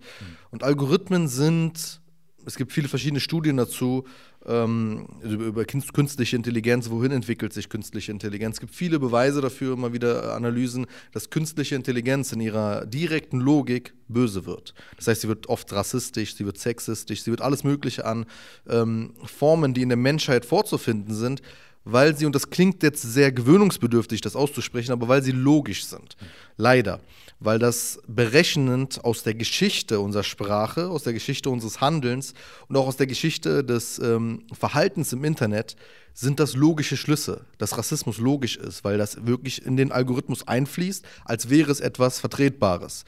Und 0.49 0.63
Algorithmen 0.63 1.27
sind 1.27 1.99
es 2.45 2.55
gibt 2.55 2.71
viele 2.71 2.87
verschiedene 2.87 3.19
Studien 3.19 3.57
dazu, 3.57 4.05
ähm, 4.45 5.07
über, 5.21 5.45
über 5.45 5.61
künst- 5.63 5.93
künstliche 5.93 6.35
Intelligenz, 6.35 6.89
wohin 6.89 7.11
entwickelt 7.11 7.53
sich 7.53 7.69
künstliche 7.69 8.11
Intelligenz. 8.11 8.55
Es 8.55 8.59
gibt 8.59 8.73
viele 8.73 8.99
Beweise 8.99 9.41
dafür, 9.41 9.73
immer 9.73 9.93
wieder 9.93 10.23
äh, 10.23 10.31
Analysen, 10.31 10.87
dass 11.11 11.29
künstliche 11.29 11.75
Intelligenz 11.75 12.31
in 12.31 12.41
ihrer 12.41 12.85
direkten 12.85 13.39
Logik 13.39 13.93
böse 14.07 14.45
wird. 14.45 14.73
Das 14.95 15.07
heißt, 15.07 15.21
sie 15.21 15.27
wird 15.27 15.47
oft 15.47 15.71
rassistisch, 15.73 16.35
sie 16.35 16.45
wird 16.45 16.57
sexistisch, 16.57 17.23
sie 17.23 17.31
wird 17.31 17.41
alles 17.41 17.63
Mögliche 17.63 18.05
an 18.05 18.25
ähm, 18.67 19.13
Formen, 19.25 19.73
die 19.73 19.81
in 19.81 19.89
der 19.89 19.97
Menschheit 19.97 20.45
vorzufinden 20.45 21.13
sind, 21.13 21.41
weil 21.85 22.15
sie, 22.15 22.25
und 22.25 22.35
das 22.35 22.49
klingt 22.49 22.83
jetzt 22.83 23.01
sehr 23.01 23.31
gewöhnungsbedürftig, 23.31 24.21
das 24.21 24.35
auszusprechen, 24.35 24.91
aber 24.91 25.07
weil 25.07 25.23
sie 25.23 25.31
logisch 25.31 25.85
sind. 25.85 26.17
Leider. 26.57 26.99
Weil 27.39 27.57
das 27.57 27.99
berechnend 28.07 29.03
aus 29.05 29.23
der 29.23 29.33
Geschichte 29.33 30.01
unserer 30.01 30.23
Sprache, 30.23 30.89
aus 30.89 31.03
der 31.03 31.13
Geschichte 31.13 31.49
unseres 31.49 31.79
Handelns 31.79 32.33
und 32.67 32.75
auch 32.75 32.87
aus 32.87 32.97
der 32.97 33.07
Geschichte 33.07 33.63
des 33.63 33.97
ähm, 33.99 34.43
Verhaltens 34.51 35.13
im 35.13 35.23
Internet 35.23 35.75
sind 36.13 36.39
das 36.39 36.55
logische 36.55 36.97
Schlüsse, 36.97 37.45
dass 37.57 37.77
Rassismus 37.77 38.17
logisch 38.17 38.57
ist, 38.57 38.83
weil 38.83 38.97
das 38.97 39.25
wirklich 39.25 39.65
in 39.65 39.77
den 39.77 39.91
Algorithmus 39.91 40.47
einfließt, 40.47 41.05
als 41.23 41.49
wäre 41.49 41.71
es 41.71 41.79
etwas 41.79 42.19
Vertretbares. 42.19 43.05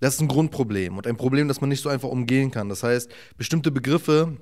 Das 0.00 0.14
ist 0.14 0.20
ein 0.20 0.28
Grundproblem 0.28 0.96
und 0.96 1.06
ein 1.06 1.16
Problem, 1.16 1.48
das 1.48 1.60
man 1.60 1.68
nicht 1.68 1.82
so 1.82 1.88
einfach 1.88 2.08
umgehen 2.08 2.50
kann. 2.50 2.68
Das 2.68 2.82
heißt, 2.82 3.10
bestimmte 3.36 3.70
Begriffe 3.70 4.36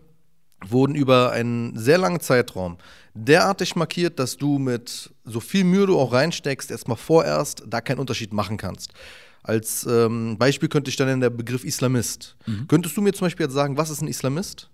wurden 0.65 0.95
über 0.95 1.33
einen 1.33 1.77
sehr 1.79 1.99
langen 1.99 2.21
Zeitraum 2.21 2.79
derartig 3.17 3.77
markiert, 3.77 4.19
dass 4.19 4.37
du 4.37 4.59
mit 4.59 5.11
so 5.25 5.41
viel 5.41 5.65
Mühe 5.65 5.87
du 5.87 5.99
auch 5.99 6.13
reinsteckst, 6.13 6.71
erstmal 6.71 6.97
vorerst 6.97 7.65
da 7.67 7.81
keinen 7.81 7.99
Unterschied 7.99 8.33
machen 8.33 8.57
kannst. 8.57 8.93
Als 9.43 9.87
ähm, 9.89 10.37
Beispiel 10.39 10.69
könnte 10.69 10.91
ich 10.91 10.97
dann 10.97 11.07
nennen 11.07 11.21
der 11.21 11.31
Begriff 11.31 11.65
Islamist. 11.65 12.37
Könntest 12.69 12.97
du 12.97 13.01
mir 13.01 13.13
zum 13.13 13.27
Beispiel 13.27 13.47
jetzt 13.47 13.55
sagen, 13.55 13.77
was 13.77 13.91
ist 13.91 14.03
ein 14.03 14.09
Islamist? 14.09 14.71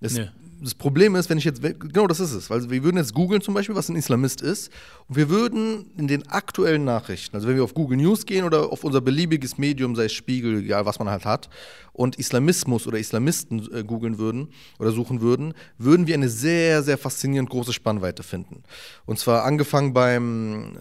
Das, 0.00 0.14
Nee. 0.14 0.28
Das 0.64 0.74
Problem 0.74 1.14
ist, 1.14 1.28
wenn 1.28 1.36
ich 1.36 1.44
jetzt, 1.44 1.60
genau 1.62 2.06
das 2.06 2.20
ist 2.20 2.32
es, 2.32 2.48
weil 2.48 2.70
wir 2.70 2.82
würden 2.82 2.96
jetzt 2.96 3.12
googeln 3.12 3.42
zum 3.42 3.52
Beispiel, 3.52 3.76
was 3.76 3.90
ein 3.90 3.96
Islamist 3.96 4.40
ist, 4.40 4.72
und 5.08 5.16
wir 5.16 5.28
würden 5.28 5.90
in 5.98 6.08
den 6.08 6.26
aktuellen 6.28 6.84
Nachrichten, 6.84 7.36
also 7.36 7.46
wenn 7.46 7.56
wir 7.56 7.64
auf 7.64 7.74
Google 7.74 7.98
News 7.98 8.24
gehen 8.24 8.44
oder 8.44 8.72
auf 8.72 8.82
unser 8.82 9.02
beliebiges 9.02 9.58
Medium, 9.58 9.94
sei 9.94 10.06
es 10.06 10.14
Spiegel, 10.14 10.60
egal 10.60 10.86
was 10.86 10.98
man 10.98 11.10
halt 11.10 11.26
hat, 11.26 11.50
und 11.92 12.16
Islamismus 12.18 12.86
oder 12.86 12.98
Islamisten 12.98 13.68
äh, 13.72 13.84
googeln 13.84 14.18
würden 14.18 14.48
oder 14.78 14.90
suchen 14.90 15.20
würden, 15.20 15.52
würden 15.76 16.06
wir 16.06 16.14
eine 16.14 16.30
sehr, 16.30 16.82
sehr 16.82 16.96
faszinierend 16.96 17.50
große 17.50 17.74
Spannweite 17.74 18.22
finden. 18.22 18.62
Und 19.04 19.18
zwar 19.18 19.44
angefangen 19.44 19.92
beim 19.92 20.78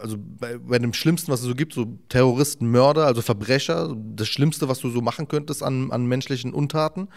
also 0.00 0.16
bei, 0.18 0.58
bei 0.58 0.78
dem 0.78 0.92
Schlimmsten, 0.92 1.30
was 1.30 1.40
es 1.40 1.46
so 1.46 1.54
gibt, 1.54 1.72
so 1.72 1.98
Terroristen, 2.08 2.70
Mörder, 2.70 3.06
also 3.06 3.22
Verbrecher, 3.22 3.94
das 4.14 4.28
Schlimmste, 4.28 4.68
was 4.68 4.80
du 4.80 4.90
so 4.90 5.00
machen 5.00 5.28
könntest 5.28 5.62
an, 5.62 5.90
an 5.90 6.06
menschlichen 6.06 6.52
Untaten, 6.52 7.08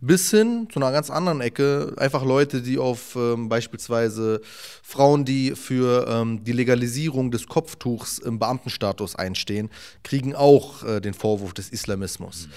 bis 0.00 0.30
hin 0.30 0.68
zu 0.72 0.78
einer 0.80 0.92
ganz 0.92 1.10
anderen 1.10 1.40
Ecke, 1.40 1.94
einfach 1.96 2.24
Leute, 2.24 2.62
die 2.62 2.78
auf 2.78 3.16
ähm, 3.16 3.48
beispielsweise 3.48 4.40
Frauen, 4.82 5.24
die 5.24 5.52
für 5.52 6.06
ähm, 6.08 6.44
die 6.44 6.52
Legalisierung 6.52 7.30
des 7.30 7.46
Kopftuchs 7.46 8.18
im 8.18 8.38
Beamtenstatus 8.38 9.16
einstehen, 9.16 9.70
kriegen 10.02 10.34
auch 10.34 10.84
äh, 10.84 11.00
den 11.00 11.14
Vorwurf 11.14 11.54
des 11.54 11.70
Islamismus. 11.70 12.48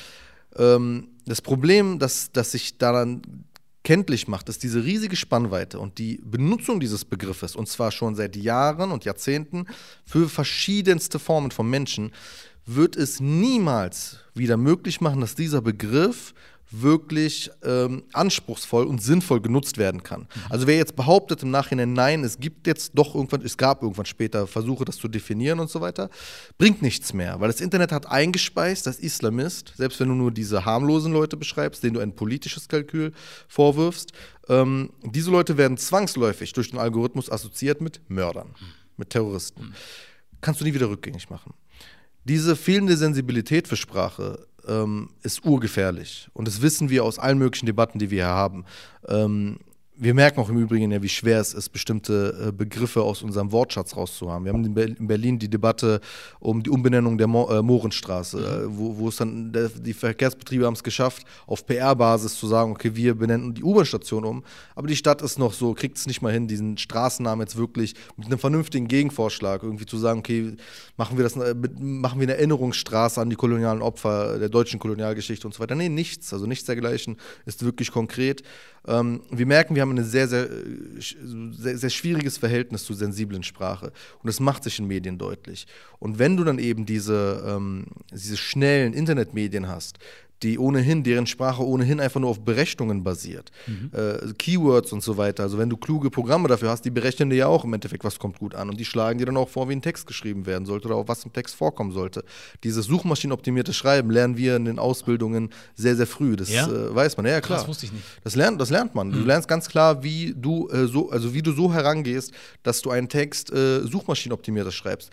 Ähm, 0.55 1.09
das 1.25 1.41
Problem, 1.41 1.99
das, 1.99 2.31
das 2.31 2.51
sich 2.51 2.77
daran 2.77 3.21
kenntlich 3.83 4.27
macht, 4.27 4.49
ist 4.49 4.63
diese 4.63 4.83
riesige 4.83 5.15
Spannweite 5.15 5.79
und 5.79 5.97
die 5.97 6.21
Benutzung 6.23 6.79
dieses 6.79 7.05
Begriffes, 7.05 7.55
und 7.55 7.67
zwar 7.67 7.91
schon 7.91 8.15
seit 8.15 8.35
Jahren 8.35 8.91
und 8.91 9.05
Jahrzehnten, 9.05 9.67
für 10.05 10.29
verschiedenste 10.29 11.19
Formen 11.19 11.51
von 11.51 11.69
Menschen, 11.69 12.11
wird 12.65 12.95
es 12.95 13.19
niemals 13.19 14.19
wieder 14.33 14.57
möglich 14.57 15.01
machen, 15.01 15.21
dass 15.21 15.35
dieser 15.35 15.61
Begriff 15.61 16.33
wirklich 16.81 17.51
ähm, 17.63 18.03
anspruchsvoll 18.13 18.85
und 18.85 19.01
sinnvoll 19.01 19.41
genutzt 19.41 19.77
werden 19.77 20.03
kann. 20.03 20.27
Also 20.49 20.67
wer 20.67 20.75
jetzt 20.75 20.95
behauptet 20.95 21.43
im 21.43 21.51
Nachhinein, 21.51 21.93
nein, 21.93 22.23
es 22.23 22.39
gibt 22.39 22.67
jetzt 22.67 22.93
doch 22.95 23.15
irgendwann, 23.15 23.41
es 23.41 23.57
gab 23.57 23.83
irgendwann 23.83 24.05
später 24.05 24.47
Versuche, 24.47 24.83
das 24.85 24.97
zu 24.97 25.07
definieren 25.07 25.59
und 25.59 25.69
so 25.69 25.81
weiter, 25.81 26.09
bringt 26.57 26.81
nichts 26.81 27.13
mehr, 27.13 27.39
weil 27.39 27.47
das 27.47 27.61
Internet 27.61 27.91
hat 27.91 28.07
eingespeist, 28.07 28.87
dass 28.87 28.99
Islamist, 28.99 29.73
selbst 29.77 29.99
wenn 29.99 30.09
du 30.09 30.15
nur 30.15 30.31
diese 30.31 30.65
harmlosen 30.65 31.13
Leute 31.13 31.37
beschreibst, 31.37 31.83
denen 31.83 31.93
du 31.93 31.99
ein 31.99 32.15
politisches 32.15 32.67
Kalkül 32.67 33.13
vorwirfst, 33.47 34.11
ähm, 34.49 34.89
diese 35.03 35.31
Leute 35.31 35.57
werden 35.57 35.77
zwangsläufig 35.77 36.53
durch 36.53 36.71
den 36.71 36.79
Algorithmus 36.79 37.31
assoziiert 37.31 37.81
mit 37.81 38.01
Mördern, 38.09 38.55
mit 38.97 39.11
Terroristen. 39.11 39.73
Kannst 40.41 40.59
du 40.59 40.65
nie 40.65 40.73
wieder 40.73 40.89
rückgängig 40.89 41.29
machen. 41.29 41.53
Diese 42.25 42.55
fehlende 42.55 42.97
Sensibilität 42.97 43.67
für 43.67 43.75
Sprache 43.75 44.47
ähm, 44.67 45.09
ist 45.21 45.45
urgefährlich. 45.45 46.29
Und 46.33 46.47
das 46.47 46.61
wissen 46.61 46.89
wir 46.89 47.03
aus 47.03 47.19
allen 47.19 47.37
möglichen 47.37 47.65
Debatten, 47.65 47.99
die 47.99 48.09
wir 48.11 48.25
hier 48.25 48.33
haben. 48.33 48.65
Ähm, 49.07 49.59
wir 49.95 50.13
merken 50.13 50.39
auch 50.39 50.49
im 50.49 50.57
Übrigen 50.57 50.91
ja, 50.91 51.01
wie 51.01 51.09
schwer 51.09 51.39
es 51.39 51.53
ist, 51.53 51.69
bestimmte 51.69 52.47
äh, 52.47 52.51
Begriffe 52.51 53.03
aus 53.03 53.21
unserem 53.21 53.51
Wortschatz 53.51 53.95
rauszuhaben. 53.95 54.45
Wir 54.45 54.53
haben 54.53 54.65
in, 54.65 54.73
Ber 54.73 54.85
in 54.85 55.07
Berlin 55.07 55.37
die 55.37 55.49
Debatte 55.49 56.01
um 56.39 56.63
die 56.63 56.69
Umbenennung 56.69 57.17
der 57.17 57.27
Mo 57.27 57.49
äh, 57.49 57.61
Mohrenstraße, 57.61 58.37
äh, 58.37 58.77
wo, 58.77 58.97
wo 58.97 59.09
es 59.09 59.17
dann, 59.17 59.51
der, 59.51 59.69
die 59.69 59.93
Verkehrsbetriebe 59.93 60.65
haben 60.65 60.73
es 60.73 60.83
geschafft, 60.83 61.27
auf 61.45 61.65
PR-Basis 61.65 62.37
zu 62.37 62.47
sagen, 62.47 62.71
okay, 62.71 62.95
wir 62.95 63.13
benennen 63.15 63.53
die 63.53 63.63
U-Bahn-Station 63.63 64.25
um, 64.25 64.43
aber 64.75 64.87
die 64.87 64.95
Stadt 64.95 65.21
ist 65.21 65.37
noch 65.37 65.53
so, 65.53 65.73
kriegt 65.73 65.97
es 65.97 66.07
nicht 66.07 66.21
mal 66.21 66.33
hin, 66.33 66.47
diesen 66.47 66.77
Straßennamen 66.77 67.45
jetzt 67.45 67.57
wirklich 67.57 67.93
mit 68.17 68.25
einem 68.25 68.39
vernünftigen 68.39 68.87
Gegenvorschlag 68.87 69.61
irgendwie 69.61 69.85
zu 69.85 69.97
sagen, 69.97 70.19
okay, 70.19 70.55
machen 70.97 71.17
wir 71.17 71.23
das, 71.23 71.35
machen 71.35 72.19
wir 72.19 72.27
eine 72.27 72.35
Erinnerungsstraße 72.35 73.21
an 73.21 73.29
die 73.29 73.35
kolonialen 73.35 73.81
Opfer 73.81 74.39
der 74.39 74.49
deutschen 74.49 74.79
Kolonialgeschichte 74.79 75.45
und 75.45 75.53
so 75.53 75.59
weiter. 75.59 75.75
Nee, 75.75 75.89
nichts, 75.89 76.33
also 76.33 76.47
nichts 76.47 76.65
dergleichen 76.65 77.17
ist 77.45 77.63
wirklich 77.63 77.91
konkret. 77.91 78.43
Ähm, 78.87 79.21
wir 79.29 79.45
merken, 79.45 79.75
wir 79.75 79.81
haben 79.81 79.97
ein 79.97 80.03
sehr, 80.03 80.27
sehr, 80.27 80.49
sehr, 80.99 81.77
sehr 81.77 81.89
schwieriges 81.89 82.37
Verhältnis 82.37 82.83
zu 82.83 82.93
sensiblen 82.93 83.43
Sprache. 83.43 83.87
Und 84.21 84.27
das 84.27 84.39
macht 84.39 84.63
sich 84.63 84.79
in 84.79 84.87
Medien 84.87 85.17
deutlich. 85.17 85.67
Und 85.99 86.19
wenn 86.19 86.35
du 86.37 86.43
dann 86.43 86.59
eben 86.59 86.85
diese, 86.85 87.43
ähm, 87.47 87.85
diese 88.11 88.37
schnellen 88.37 88.93
Internetmedien 88.93 89.67
hast, 89.67 89.99
die 90.41 90.59
ohnehin, 90.59 91.03
deren 91.03 91.25
Sprache 91.25 91.65
ohnehin 91.65 92.01
einfach 92.01 92.19
nur 92.19 92.29
auf 92.29 92.41
Berechnungen 92.43 93.01
basiert. 93.03 93.51
Äh, 93.93 94.33
Keywords 94.37 94.91
und 94.91 95.01
so 95.01 95.15
weiter. 95.15 95.43
Also 95.43 95.57
wenn 95.57 95.69
du 95.69 95.77
kluge 95.77 96.09
Programme 96.09 96.49
dafür 96.49 96.69
hast, 96.69 96.83
die 96.83 96.89
berechnen 96.89 97.29
dir 97.29 97.35
ja 97.37 97.47
auch 97.47 97.63
im 97.63 97.73
Endeffekt, 97.73 98.03
was 98.03 98.19
kommt 98.19 98.39
gut 98.39 98.53
an. 98.53 98.69
Und 98.69 98.77
die 98.79 98.83
schlagen 98.83 99.19
dir 99.19 99.25
dann 99.25 99.37
auch 99.37 99.47
vor, 99.47 99.69
wie 99.69 99.73
ein 99.73 99.81
Text 99.81 100.05
geschrieben 100.05 100.45
werden 100.45 100.65
sollte 100.65 100.87
oder 100.89 100.97
auch 100.97 101.07
was 101.07 101.23
im 101.23 101.31
Text 101.31 101.55
vorkommen 101.55 101.91
sollte. 101.93 102.25
Dieses 102.65 102.85
suchmaschinenoptimierte 102.87 103.71
Schreiben 103.73 104.09
lernen 104.11 104.35
wir 104.35 104.57
in 104.57 104.65
den 104.65 104.79
Ausbildungen 104.79 105.49
sehr, 105.75 105.95
sehr 105.95 106.07
früh. 106.07 106.35
Das 106.35 106.49
Ja? 106.49 106.67
äh, 106.67 106.93
weiß 106.93 107.15
man. 107.15 107.25
Ja, 107.25 107.33
ja, 107.33 107.41
klar. 107.41 107.59
Das 107.59 107.67
wusste 107.69 107.85
ich 107.85 107.93
nicht. 107.93 108.03
Das 108.25 108.35
lernt, 108.35 108.59
das 108.59 108.69
lernt 108.69 108.95
man. 108.95 109.11
Du 109.11 109.19
lernst 109.19 109.47
ganz 109.47 109.69
klar, 109.69 110.03
wie 110.03 110.33
du 110.35 110.67
äh, 110.69 110.87
so, 110.87 111.09
also 111.09 111.33
wie 111.33 111.41
du 111.41 111.53
so 111.53 111.71
herangehst, 111.73 112.33
dass 112.63 112.81
du 112.81 112.89
einen 112.89 113.07
Text 113.07 113.49
äh, 113.53 113.79
suchmaschinenoptimierter 113.87 114.71
schreibst. 114.71 115.09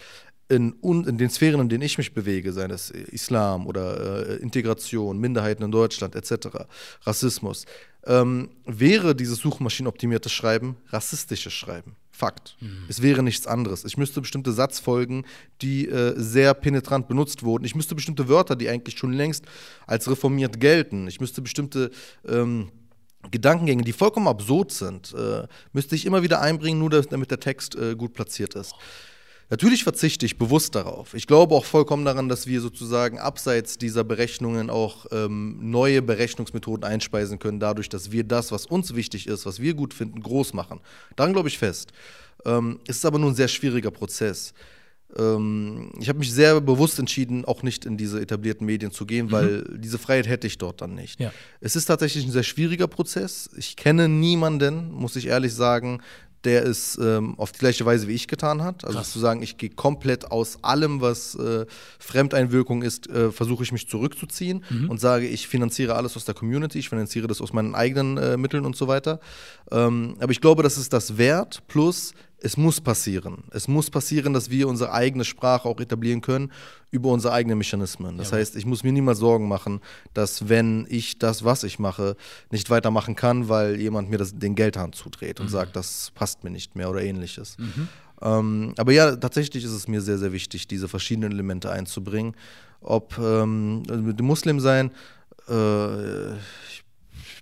In, 0.50 0.74
in 0.82 1.16
den 1.16 1.30
Sphären, 1.30 1.60
in 1.60 1.68
denen 1.68 1.82
ich 1.82 1.96
mich 1.96 2.12
bewege, 2.12 2.52
sei 2.52 2.66
das 2.66 2.90
äh, 2.90 3.02
Islam 3.12 3.66
oder 3.66 4.28
äh, 4.28 4.36
Integration, 4.36 5.18
Minderheiten 5.18 5.62
in 5.62 5.70
Deutschland 5.70 6.16
etc., 6.16 6.48
Rassismus, 7.02 7.66
ähm, 8.04 8.50
wäre 8.66 9.14
dieses 9.14 9.38
suchmaschinenoptimierte 9.38 10.28
Schreiben 10.28 10.76
rassistisches 10.88 11.52
Schreiben. 11.52 11.96
Fakt. 12.10 12.56
Es 12.88 13.00
wäre 13.00 13.22
nichts 13.22 13.46
anderes. 13.46 13.84
Ich 13.84 13.96
müsste 13.96 14.20
bestimmte 14.20 14.52
Satzfolgen, 14.52 15.24
die 15.62 15.88
äh, 15.88 16.12
sehr 16.16 16.52
penetrant 16.52 17.08
benutzt 17.08 17.44
wurden. 17.44 17.64
Ich 17.64 17.74
müsste 17.74 17.94
bestimmte 17.94 18.28
Wörter, 18.28 18.56
die 18.56 18.68
eigentlich 18.68 18.98
schon 18.98 19.14
längst 19.14 19.46
als 19.86 20.10
reformiert 20.10 20.60
gelten. 20.60 21.06
Ich 21.06 21.20
müsste 21.20 21.40
bestimmte 21.40 21.90
ähm, 22.28 22.70
Gedankengänge, 23.30 23.84
die 23.84 23.92
vollkommen 23.92 24.28
absurd 24.28 24.72
sind, 24.72 25.14
äh, 25.14 25.46
müsste 25.72 25.94
ich 25.94 26.06
immer 26.06 26.22
wieder 26.22 26.40
einbringen, 26.40 26.78
nur 26.78 26.90
damit 26.90 27.30
der 27.30 27.40
Text 27.40 27.74
äh, 27.76 27.94
gut 27.94 28.14
platziert 28.14 28.54
ist. 28.54 28.74
Natürlich 29.50 29.82
verzichte 29.82 30.24
ich 30.24 30.38
bewusst 30.38 30.76
darauf. 30.76 31.12
Ich 31.14 31.26
glaube 31.26 31.56
auch 31.56 31.64
vollkommen 31.64 32.04
daran, 32.04 32.28
dass 32.28 32.46
wir 32.46 32.60
sozusagen 32.60 33.18
abseits 33.18 33.78
dieser 33.78 34.04
Berechnungen 34.04 34.70
auch 34.70 35.06
ähm, 35.10 35.58
neue 35.60 36.02
Berechnungsmethoden 36.02 36.84
einspeisen 36.84 37.40
können, 37.40 37.58
dadurch, 37.58 37.88
dass 37.88 38.12
wir 38.12 38.22
das, 38.22 38.52
was 38.52 38.66
uns 38.66 38.94
wichtig 38.94 39.26
ist, 39.26 39.46
was 39.46 39.60
wir 39.60 39.74
gut 39.74 39.92
finden, 39.92 40.22
groß 40.22 40.54
machen. 40.54 40.80
Daran 41.16 41.32
glaube 41.32 41.48
ich 41.48 41.58
fest. 41.58 41.92
Ähm, 42.44 42.78
es 42.86 42.98
ist 42.98 43.04
aber 43.04 43.18
nur 43.18 43.30
ein 43.30 43.34
sehr 43.34 43.48
schwieriger 43.48 43.90
Prozess. 43.90 44.54
Ähm, 45.18 45.90
ich 45.98 46.08
habe 46.08 46.20
mich 46.20 46.32
sehr 46.32 46.60
bewusst 46.60 47.00
entschieden, 47.00 47.44
auch 47.44 47.64
nicht 47.64 47.84
in 47.84 47.96
diese 47.96 48.20
etablierten 48.20 48.66
Medien 48.66 48.92
zu 48.92 49.04
gehen, 49.04 49.32
weil 49.32 49.64
diese 49.78 49.98
Freiheit 49.98 50.28
hätte 50.28 50.46
ich 50.46 50.58
dort 50.58 50.80
dann 50.80 50.94
nicht. 50.94 51.18
Ja. 51.18 51.32
Es 51.60 51.74
ist 51.74 51.86
tatsächlich 51.86 52.24
ein 52.24 52.30
sehr 52.30 52.44
schwieriger 52.44 52.86
Prozess. 52.86 53.50
Ich 53.56 53.76
kenne 53.76 54.08
niemanden, 54.08 54.92
muss 54.92 55.16
ich 55.16 55.26
ehrlich 55.26 55.54
sagen, 55.54 56.00
der 56.44 56.66
es 56.66 56.98
ähm, 57.00 57.34
auf 57.38 57.52
die 57.52 57.58
gleiche 57.58 57.84
Weise 57.84 58.08
wie 58.08 58.14
ich 58.14 58.28
getan 58.28 58.62
hat. 58.62 58.84
Also 58.84 58.98
Krass. 58.98 59.12
zu 59.12 59.18
sagen, 59.18 59.42
ich 59.42 59.56
gehe 59.58 59.70
komplett 59.70 60.30
aus 60.30 60.58
allem, 60.62 61.00
was 61.00 61.34
äh, 61.34 61.66
Fremdeinwirkung 61.98 62.82
ist, 62.82 63.08
äh, 63.08 63.30
versuche 63.30 63.62
ich 63.62 63.72
mich 63.72 63.88
zurückzuziehen 63.88 64.64
und 64.88 65.00
sage, 65.00 65.26
ich 65.26 65.48
finanziere 65.48 65.94
alles 65.94 66.16
aus 66.16 66.24
der 66.24 66.34
Community, 66.34 66.78
ich 66.78 66.88
finanziere 66.88 67.26
das 67.26 67.40
aus 67.40 67.52
meinen 67.52 67.74
eigenen 67.74 68.16
äh, 68.16 68.36
Mitteln 68.36 68.64
und 68.64 68.76
so 68.76 68.88
weiter. 68.88 69.20
Ähm, 69.70 70.16
aber 70.20 70.32
ich 70.32 70.40
glaube, 70.40 70.62
das 70.62 70.78
ist 70.78 70.92
das 70.92 71.18
wert, 71.18 71.62
plus 71.68 72.12
es 72.42 72.56
muss 72.56 72.80
passieren. 72.80 73.44
Es 73.50 73.68
muss 73.68 73.90
passieren, 73.90 74.32
dass 74.32 74.50
wir 74.50 74.68
unsere 74.68 74.92
eigene 74.92 75.24
Sprache 75.24 75.68
auch 75.68 75.78
etablieren 75.80 76.20
können 76.20 76.50
über 76.90 77.10
unsere 77.10 77.34
eigenen 77.34 77.58
Mechanismen. 77.58 78.16
Das 78.18 78.32
heißt, 78.32 78.56
ich 78.56 78.66
muss 78.66 78.82
mir 78.82 78.92
niemals 78.92 79.18
Sorgen 79.18 79.46
machen, 79.46 79.80
dass 80.14 80.48
wenn 80.48 80.86
ich 80.88 81.18
das, 81.18 81.44
was 81.44 81.62
ich 81.64 81.78
mache, 81.78 82.16
nicht 82.50 82.70
weitermachen 82.70 83.14
kann, 83.14 83.48
weil 83.48 83.80
jemand 83.80 84.10
mir 84.10 84.18
das, 84.18 84.36
den 84.36 84.54
Geldhahn 84.54 84.92
zudreht 84.92 85.38
und 85.40 85.48
sagt, 85.48 85.76
das 85.76 86.12
passt 86.14 86.42
mir 86.42 86.50
nicht 86.50 86.76
mehr 86.76 86.90
oder 86.90 87.02
ähnliches. 87.02 87.56
Ähm, 88.22 88.74
aber 88.76 88.92
ja, 88.92 89.16
tatsächlich 89.16 89.64
ist 89.64 89.72
es 89.72 89.88
mir 89.88 90.00
sehr, 90.00 90.18
sehr 90.18 90.32
wichtig, 90.32 90.66
diese 90.66 90.88
verschiedenen 90.88 91.32
Elemente 91.32 91.70
einzubringen. 91.70 92.34
Ob 92.80 93.18
ähm, 93.18 93.82
mit 93.82 94.18
dem 94.18 94.26
Muslim 94.26 94.60
sein, 94.60 94.90
äh, 95.48 96.32
ich 96.34 96.79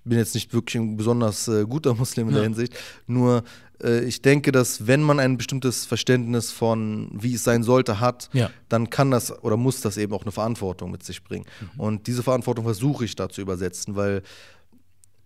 bin 0.09 0.17
jetzt 0.17 0.35
nicht 0.35 0.53
wirklich 0.53 0.75
ein 0.81 0.97
besonders 0.97 1.47
äh, 1.47 1.65
guter 1.65 1.93
Muslim 2.03 2.27
in 2.27 2.33
der 2.33 2.43
Ja. 2.43 2.49
Hinsicht, 2.49 2.73
nur 3.07 3.43
äh, 3.83 4.03
ich 4.03 4.21
denke, 4.21 4.51
dass 4.51 4.87
wenn 4.87 5.01
man 5.01 5.19
ein 5.19 5.37
bestimmtes 5.37 5.85
Verständnis 5.85 6.51
von, 6.51 7.09
wie 7.13 7.33
es 7.35 7.43
sein 7.43 7.63
sollte, 7.63 7.99
hat, 7.99 8.29
Ja. 8.33 8.49
dann 8.67 8.89
kann 8.89 9.11
das 9.11 9.31
oder 9.43 9.55
muss 9.57 9.81
das 9.81 9.97
eben 9.97 10.13
auch 10.13 10.23
eine 10.23 10.31
Verantwortung 10.31 10.91
mit 10.91 11.03
sich 11.03 11.23
bringen. 11.23 11.45
Und 11.77 12.07
diese 12.07 12.23
Verantwortung 12.23 12.65
versuche 12.65 13.05
ich 13.05 13.15
da 13.15 13.29
zu 13.29 13.41
übersetzen, 13.41 13.95
weil 13.95 14.21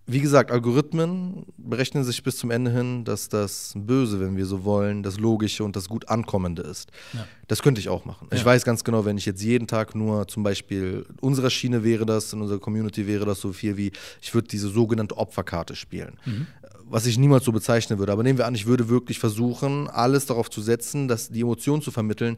wie 0.06 0.20
gesagt, 0.20 0.52
Algorithmen 0.52 1.46
berechnen 1.58 2.04
sich 2.04 2.24
bis 2.24 2.38
zum 2.38 2.52
Ende 2.52 2.72
hin, 2.72 3.06
dass 3.06 3.30
das 3.30 3.72
Böse, 3.76 4.20
wenn 4.20 4.36
wir 4.36 4.46
so 4.46 4.66
wollen, 4.66 5.02
das 5.02 5.18
Logische 5.18 5.64
und 5.64 5.76
das 5.78 5.88
gut 5.88 6.10
Ankommende 6.10 6.62
ist. 6.62 6.90
Ja. 7.14 7.26
Das 7.48 7.62
könnte 7.62 7.80
ich 7.80 7.88
auch 7.88 8.04
machen. 8.04 8.28
Ich 8.32 8.40
Ja. 8.40 8.46
weiß 8.46 8.66
ganz 8.66 8.84
genau, 8.84 9.06
wenn 9.06 9.18
ich 9.18 9.26
jetzt 9.26 9.42
jeden 9.42 9.66
Tag 9.66 9.96
nur 9.96 10.28
zum 10.28 10.44
Beispiel 10.44 11.06
in 11.08 11.20
unserer 11.22 11.50
Schiene 11.50 11.84
wäre 11.86 12.06
das, 12.06 12.34
in 12.34 12.42
unserer 12.42 12.60
Community 12.60 13.08
wäre 13.08 13.26
das 13.26 13.40
so 13.40 13.54
viel 13.54 13.78
wie, 13.78 13.92
ich 14.22 14.34
würde 14.34 14.50
diese 14.50 14.68
sogenannte 14.70 15.18
Opferkarte 15.18 15.76
spielen. 15.76 16.20
Was 16.86 17.06
ich 17.06 17.18
niemals 17.18 17.46
so 17.46 17.52
bezeichnen 17.54 17.98
würde. 17.98 18.12
Aber 18.12 18.24
nehmen 18.24 18.38
wir 18.38 18.46
an, 18.46 18.56
ich 18.56 18.66
würde 18.66 18.90
wirklich 18.90 19.20
versuchen, 19.20 19.88
alles 19.88 20.26
darauf 20.26 20.50
zu 20.50 20.62
setzen, 20.62 21.08
dass 21.08 21.30
die 21.30 21.42
Emotion 21.42 21.82
zu 21.82 21.92
vermitteln, 21.92 22.38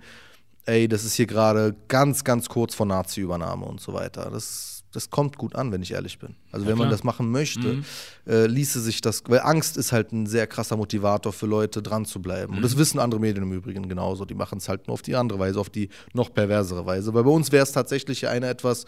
ey, 0.65 0.87
das 0.87 1.03
ist 1.03 1.15
hier 1.15 1.25
gerade 1.27 1.75
ganz, 1.87 2.23
ganz 2.23 2.47
kurz 2.47 2.73
vor 2.75 2.85
Nazi-Übernahme 2.85 3.65
und 3.65 3.81
so 3.81 3.93
weiter. 3.93 4.29
Das, 4.31 4.74
das 4.95 5.09
kommt 5.09 5.37
gut 5.37 5.55
an, 5.55 5.71
wenn 5.71 5.81
ich 5.81 5.91
ehrlich 5.91 6.19
bin. 6.19 6.35
Also 6.51 6.65
Ja, 6.65 6.71
wenn 6.71 6.77
man 6.77 6.87
klar. 6.87 6.91
das 6.97 7.03
machen 7.03 7.31
möchte, 7.31 7.83
äh, 8.27 8.45
ließe 8.47 8.79
sich 8.81 9.01
das, 9.01 9.23
weil 9.27 9.39
Angst 9.41 9.77
ist 9.77 9.91
halt 9.91 10.11
ein 10.11 10.25
sehr 10.25 10.47
krasser 10.47 10.77
Motivator 10.77 11.33
für 11.33 11.45
Leute, 11.45 11.81
dran 11.81 12.05
zu 12.05 12.21
bleiben. 12.21 12.55
Und 12.55 12.61
das 12.61 12.77
wissen 12.77 12.99
andere 12.99 13.19
Medien 13.19 13.43
im 13.43 13.51
Übrigen 13.53 13.89
genauso. 13.89 14.25
Die 14.25 14.33
machen 14.35 14.57
es 14.59 14.69
halt 14.69 14.87
nur 14.87 14.93
auf 14.93 15.01
die 15.01 15.15
andere 15.15 15.39
Weise, 15.39 15.59
auf 15.59 15.69
die 15.69 15.89
noch 16.13 16.33
perversere 16.33 16.85
Weise. 16.85 17.13
Weil 17.13 17.23
bei 17.23 17.31
uns 17.31 17.51
wäre 17.51 17.63
es 17.63 17.71
tatsächlich 17.71 18.27
eine 18.27 18.47
etwas 18.47 18.85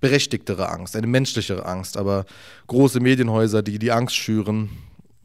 berechtigtere 0.00 0.68
Angst, 0.68 0.94
eine 0.96 1.06
menschlichere 1.06 1.66
Angst. 1.66 1.96
Aber 1.96 2.24
große 2.66 3.00
Medienhäuser, 3.00 3.62
die 3.62 3.78
die 3.78 3.92
Angst 3.92 4.16
schüren, 4.16 4.70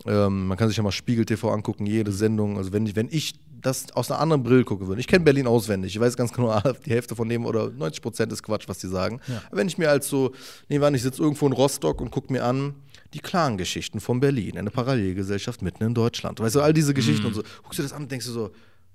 ähm, 0.06 0.48
man 0.48 0.58
kann 0.58 0.68
sich 0.68 0.78
ja 0.78 0.84
mal 0.84 0.92
Spiegel 0.92 1.26
TV 1.26 1.50
angucken, 1.52 1.86
jede 1.86 2.12
Sendung. 2.12 2.58
Also 2.58 2.74
wenn 2.74 2.86
ich, 2.86 2.96
wenn 2.96 3.08
ich 3.12 3.34
das 3.64 3.92
aus 3.94 4.12
einer 4.12 4.20
anderen 4.20 4.44
Brille 4.44 4.64
gucken 4.64 4.88
würde. 4.88 5.02
Ich 5.02 5.08
kenne 5.08 5.24
Berlin 5.26 5.48
auswendig. 5.48 5.96
Ich 5.96 6.00
weiß 6.00 6.16
ganz 6.16 6.32
genau, 6.32 6.60
die 6.86 6.92
Hälfte 6.92 7.16
von 7.16 7.28
dem 7.28 7.46
oder 7.46 7.70
90 7.70 8.02
Prozent 8.02 8.32
ist 8.32 8.44
Quatsch, 8.44 8.68
was 8.68 8.78
die 8.78 8.88
sagen. 8.88 9.20
Ja. 9.28 9.42
Wenn 9.52 9.68
ich 9.68 9.78
mir 9.78 9.90
als 9.90 10.08
so, 10.08 10.32
wir 10.68 10.82
an, 10.84 10.94
ich 10.96 11.02
sitze 11.02 11.22
irgendwo 11.22 11.48
in 11.48 11.54
Rostock 11.54 12.02
und 12.02 12.12
gucke 12.12 12.32
mir 12.32 12.44
an, 12.44 12.76
die 13.14 13.20
Clan-Geschichten 13.20 14.00
von 14.00 14.20
Berlin, 14.20 14.58
eine 14.58 14.72
Parallelgesellschaft 14.72 15.62
mitten 15.62 15.84
in 15.84 15.94
Deutschland. 15.94 16.40
Weißt 16.40 16.56
du, 16.56 16.62
all 16.62 16.74
diese 16.74 16.94
Geschichten 16.94 17.26
und 17.26 17.34
so. 17.34 17.44
Guckst 17.64 17.80
du 17.80 17.84
das 17.84 17.94
an 17.94 18.04
und 18.04 18.12
denkst 18.12 18.26
du 18.26 18.32
so, 18.32 18.52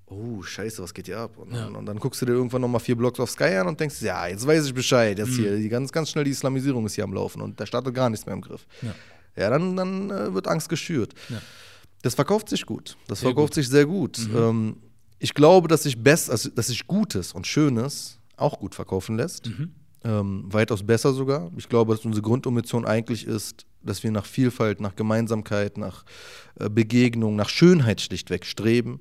oh, 0.07 0.43
scheiße, 0.43 0.83
was 0.83 0.93
geht 0.95 1.07
hier 1.07 1.19
ab? 1.19 1.37
Und, 1.39 1.53
Ja. 1.53 1.65
dann, 1.65 1.77
und 1.77 1.87
dann 1.87 1.99
guckst 1.99 2.21
du 2.23 2.27
dir 2.27 2.33
irgendwann 2.33 2.61
nochmal 2.63 2.81
vier 2.81 2.97
Blocks 2.97 3.21
auf 3.21 3.31
Sky 3.31 3.55
an 3.57 3.69
und 3.69 3.79
denkst, 3.79 4.03
ja, 4.03 4.27
jetzt 4.27 4.47
weiß 4.47 4.67
ich 4.67 4.75
Bescheid. 4.75 5.19
Jetzt 5.19 5.35
hier, 5.35 5.57
die 5.57 5.69
ganz, 5.69 5.93
ganz 5.93 6.11
schnell 6.11 6.25
die 6.25 6.31
Islamisierung 6.33 6.85
ist 6.87 6.95
hier 6.95 7.05
am 7.05 7.13
Laufen 7.13 7.41
und 7.43 7.61
der 7.61 7.67
Staat 7.67 7.85
hat 7.87 7.95
gar 7.95 8.11
nichts 8.11 8.27
mehr 8.27 8.35
im 8.35 8.41
Griff. 8.41 8.67
Ja. 8.83 8.95
Ja, 9.37 9.51
dann, 9.51 9.77
dann 9.77 10.11
äh, 10.11 10.35
wird 10.35 10.49
Angst 10.49 10.69
geschürt. 10.69 11.15
Ja. 11.29 11.41
Das 12.03 12.15
verkauft 12.15 12.49
sich 12.49 12.65
gut. 12.65 12.97
Das 13.07 13.21
Sehr 13.21 13.29
verkauft 13.29 13.51
gut. 13.51 13.55
sich 13.55 13.69
sehr 13.69 13.87
gut. 13.87 14.19
Ähm, 14.35 14.77
ich 15.19 15.35
glaube, 15.35 15.69
dass 15.69 15.83
sich 15.83 16.01
best, 16.03 16.31
also, 16.31 16.49
dass 16.51 16.69
sich 16.69 16.87
Gutes 16.87 17.33
und 17.33 17.47
Schönes 17.47 18.19
auch 18.37 18.59
gut 18.61 18.75
verkaufen 18.75 19.17
lässt. 19.17 19.51
Ähm, 20.05 20.45
weitaus 20.47 20.85
besser 20.85 21.13
sogar. 21.13 21.51
Ich 21.57 21.69
glaube, 21.69 21.95
dass 21.95 22.05
unsere 22.05 22.23
Grundambition 22.23 22.87
eigentlich 22.87 23.27
ist, 23.27 23.67
dass 23.83 24.05
wir 24.05 24.13
nach 24.13 24.27
Vielfalt, 24.27 24.81
nach 24.81 24.95
Gemeinsamkeit, 24.95 25.77
nach 25.77 26.05
äh, 26.61 26.71
Begegnung, 26.71 27.35
nach 27.35 27.49
Schönheit 27.49 28.01
schlichtweg 28.01 28.47
streben. 28.47 29.01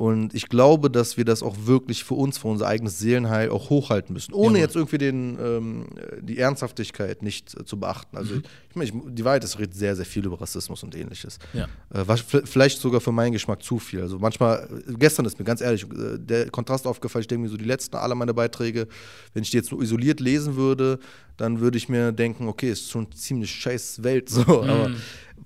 Und 0.00 0.32
ich 0.32 0.48
glaube, 0.48 0.90
dass 0.90 1.18
wir 1.18 1.26
das 1.26 1.42
auch 1.42 1.54
wirklich 1.64 2.04
für 2.04 2.14
uns, 2.14 2.38
für 2.38 2.48
unser 2.48 2.66
eigenes 2.66 2.98
Seelenheil 2.98 3.50
auch 3.50 3.68
hochhalten 3.68 4.14
müssen, 4.14 4.32
ohne 4.32 4.52
Mann. 4.52 4.60
jetzt 4.62 4.74
irgendwie 4.74 4.96
den, 4.96 5.38
ähm, 5.38 5.86
die 6.22 6.38
Ernsthaftigkeit 6.38 7.20
nicht 7.20 7.54
äh, 7.54 7.66
zu 7.66 7.78
beachten. 7.78 8.16
Also 8.16 8.36
ich 8.70 8.76
meine, 8.76 8.90
die 9.12 9.24
Wahrheit 9.26 9.44
ist, 9.44 9.58
redet 9.58 9.74
sehr, 9.74 9.94
sehr 9.94 10.06
viel 10.06 10.24
über 10.24 10.40
Rassismus 10.40 10.82
und 10.82 10.96
ähnliches. 10.96 11.38
Ja. 11.52 11.64
Äh, 11.92 12.04
was 12.06 12.22
vielleicht 12.22 12.80
sogar 12.80 13.02
für 13.02 13.12
meinen 13.12 13.32
Geschmack 13.32 13.62
zu 13.62 13.78
viel. 13.78 14.00
Also 14.00 14.18
manchmal, 14.18 14.70
äh, 14.88 14.94
gestern 14.94 15.26
ist 15.26 15.38
mir 15.38 15.44
ganz 15.44 15.60
ehrlich 15.60 15.82
äh, 15.82 16.16
der 16.18 16.48
Kontrast 16.48 16.86
aufgefallen. 16.86 17.20
Ich 17.20 17.28
denke 17.28 17.42
mir 17.42 17.50
so, 17.50 17.58
die 17.58 17.66
letzten 17.66 17.96
aller 17.96 18.14
meine 18.14 18.32
Beiträge, 18.32 18.88
wenn 19.34 19.42
ich 19.42 19.50
die 19.50 19.58
jetzt 19.58 19.70
nur 19.70 19.82
isoliert 19.82 20.20
lesen 20.20 20.56
würde, 20.56 20.98
dann 21.36 21.60
würde 21.60 21.76
ich 21.76 21.90
mir 21.90 22.12
denken, 22.12 22.48
okay, 22.48 22.70
ist 22.70 22.90
schon 22.90 23.12
ziemlich 23.12 23.50
scheiß 23.50 24.02
Welt 24.02 24.30
so. 24.30 24.62
Aber 24.62 24.92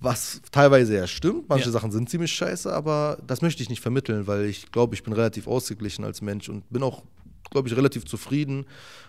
was 0.00 0.40
teilweise 0.52 0.94
ja 0.96 1.06
stimmt, 1.06 1.48
manche 1.48 1.66
Ja. 1.66 1.70
Sachen 1.72 1.90
sind 1.92 2.08
ziemlich 2.10 2.32
scheiße, 2.32 2.72
aber 2.72 3.18
das 3.26 3.42
möchte 3.42 3.62
ich 3.62 3.68
nicht 3.70 3.80
vermitteln, 3.80 4.26
weil 4.26 4.44
ich 4.46 4.70
glaube, 4.72 4.94
ich 4.94 5.02
bin 5.02 5.12
relativ 5.12 5.46
ausgeglichen 5.46 6.04
als 6.04 6.20
Mensch 6.22 6.48
und 6.48 6.68
bin 6.70 6.82
auch, 6.82 7.02
glaube 7.50 7.68
ich, 7.68 7.76
relativ 7.76 8.04
zufrieden. 8.04 8.66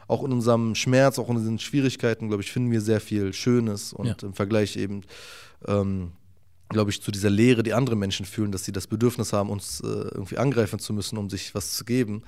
Auch 0.07 0.23
in 0.23 0.31
unserem 0.31 0.75
Schmerz, 0.75 1.17
auch 1.19 1.29
in 1.29 1.37
unseren 1.37 1.59
Schwierigkeiten, 1.59 2.27
glaube 2.27 2.43
ich, 2.43 2.51
finden 2.51 2.71
wir 2.71 2.81
sehr 2.81 3.01
viel 3.01 3.33
Schönes 3.33 3.91
und 3.93 4.07
Ja. 4.07 4.15
im 4.21 4.33
Vergleich 4.33 4.77
eben. 4.77 5.01
Ähm, 5.67 6.11
glaube 6.69 6.89
ich, 6.89 6.99
zu 6.99 7.11
dieser 7.11 7.29
Leere, 7.29 7.61
die 7.61 7.75
andere 7.75 7.95
Menschen 7.95 8.25
fühlen, 8.25 8.51
dass 8.51 8.65
sie 8.65 8.71
das 8.71 8.87
Bedürfnis 8.87 9.33
haben, 9.33 9.51
uns 9.51 9.81
äh, 9.81 9.85
irgendwie 9.87 10.39
angreifen 10.39 10.79
zu 10.79 10.93
müssen, 10.93 11.15
um 11.19 11.29
sich 11.29 11.53
was 11.53 11.73
zu 11.73 11.85
geben. 11.85 12.23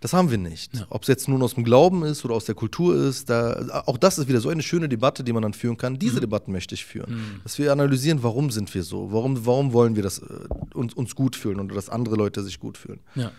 Das 0.00 0.14
haben 0.14 0.30
wir 0.30 0.38
nicht. 0.38 0.74
Ja. 0.74 0.86
Ob 0.88 1.02
es 1.02 1.08
jetzt 1.08 1.28
nun 1.28 1.42
aus 1.42 1.54
dem 1.54 1.64
Glauben 1.64 2.04
ist 2.04 2.24
oder 2.24 2.34
aus 2.34 2.46
der 2.46 2.54
Kultur 2.54 2.96
ist, 2.96 3.28
da, 3.28 3.82
auch 3.84 3.98
das 3.98 4.16
ist 4.16 4.28
wieder 4.28 4.40
so 4.40 4.48
eine 4.48 4.62
schöne 4.62 4.88
Debatte, 4.88 5.22
die 5.22 5.32
man 5.32 5.42
dann 5.42 5.52
führen 5.52 5.76
kann. 5.76 5.94
Mhm. 5.94 5.98
Diese 5.98 6.20
Debatten 6.20 6.52
möchte 6.52 6.74
ich 6.74 6.86
führen. 6.86 7.40
Dass 7.42 7.58
wir 7.58 7.70
analysieren, 7.70 8.22
warum 8.22 8.50
sind 8.50 8.74
wir 8.74 8.82
so? 8.82 9.12
Warum, 9.12 9.44
warum 9.44 9.74
wollen 9.74 9.96
wir 9.96 10.02
das, 10.02 10.18
äh, 10.20 10.24
uns, 10.72 10.94
uns 10.94 11.14
gut 11.14 11.36
fühlen 11.36 11.60
oder 11.60 11.74
dass 11.74 11.90
andere 11.90 12.16
Leute 12.16 12.42
sich 12.42 12.58
gut 12.58 12.78
fühlen? 12.78 13.00
Ja. 13.14 13.30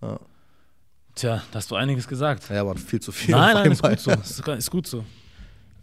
Ja. 0.00 0.20
Tja, 1.16 1.42
da 1.50 1.58
hast 1.58 1.70
du 1.70 1.74
einiges 1.74 2.06
gesagt. 2.06 2.50
Ja, 2.50 2.60
aber 2.60 2.76
viel 2.76 3.00
zu 3.00 3.10
viel. 3.10 3.34
Nein, 3.34 3.54
nein, 3.54 3.72
ist 3.72 3.82
gut 3.82 3.98
so. 3.98 4.10
Ist, 4.12 4.46
ist 4.46 4.70
gut 4.70 4.86
so. 4.86 5.04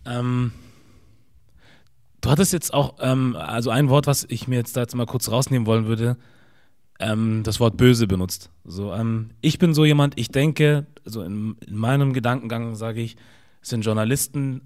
Ähm, 0.06 0.51
du 2.22 2.30
hattest 2.30 2.53
jetzt 2.53 2.74
auch, 2.74 2.96
ähm, 3.00 3.36
also 3.36 3.72
ein 3.72 3.89
Wort, 3.89 4.08
was 4.08 4.25
ich 4.30 4.48
mir 4.48 4.58
jetzt 4.58 4.77
da 4.77 4.82
jetzt 4.82 4.96
mal 4.96 5.06
kurz 5.06 5.30
rausnehmen 5.30 5.65
wollen 5.65 5.86
würde, 5.86 6.18
ähm, 7.00 7.43
das 7.43 7.59
Wort 7.59 7.77
böse 7.77 8.07
benutzt. 8.07 8.50
So, 8.63 8.93
ähm, 8.93 9.31
ich 9.41 9.59
bin 9.59 9.73
so 9.73 9.85
jemand, 9.85 10.17
ich 10.19 10.29
denke, 10.29 10.85
also 11.05 11.21
in, 11.21 11.55
in 11.65 11.75
meinem 11.75 12.13
Gedankengang 12.13 12.75
sage 12.75 13.01
ich, 13.01 13.15
sind 13.62 13.83
Journalisten, 13.83 14.62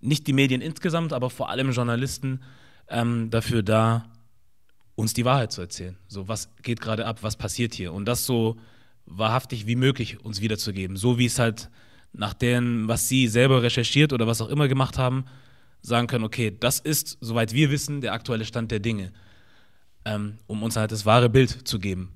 nicht 0.00 0.26
die 0.26 0.32
Medien 0.32 0.60
insgesamt, 0.60 1.12
aber 1.12 1.30
vor 1.30 1.50
allem 1.50 1.72
Journalisten 1.72 2.40
ähm, 2.88 3.30
dafür 3.30 3.62
da, 3.62 4.06
uns 4.94 5.14
die 5.14 5.24
Wahrheit 5.24 5.52
zu 5.52 5.60
erzählen. 5.60 5.96
So, 6.08 6.28
was 6.28 6.50
geht 6.62 6.80
gerade 6.80 7.06
ab, 7.06 7.22
was 7.22 7.36
passiert 7.36 7.74
hier? 7.74 7.92
Und 7.92 8.06
das 8.06 8.26
so 8.26 8.56
wahrhaftig 9.06 9.66
wie 9.66 9.76
möglich 9.76 10.24
uns 10.24 10.40
wiederzugeben. 10.40 10.96
So 10.96 11.18
wie 11.18 11.26
es 11.26 11.38
halt 11.38 11.70
nach 12.12 12.34
dem, 12.34 12.88
was 12.88 13.08
sie 13.08 13.28
selber 13.28 13.62
recherchiert 13.62 14.12
oder 14.12 14.26
was 14.26 14.40
auch 14.40 14.48
immer 14.48 14.68
gemacht 14.68 14.98
haben, 14.98 15.24
sagen 15.82 16.06
können, 16.06 16.24
okay, 16.24 16.54
das 16.58 16.80
ist, 16.80 17.18
soweit 17.20 17.54
wir 17.54 17.70
wissen, 17.70 18.00
der 18.00 18.12
aktuelle 18.12 18.44
Stand 18.44 18.70
der 18.70 18.80
Dinge. 18.80 19.12
Ähm, 20.10 20.38
um 20.46 20.62
uns 20.62 20.76
halt 20.76 20.92
das 20.92 21.06
wahre 21.06 21.28
Bild 21.28 21.68
zu 21.68 21.78
geben. 21.78 22.10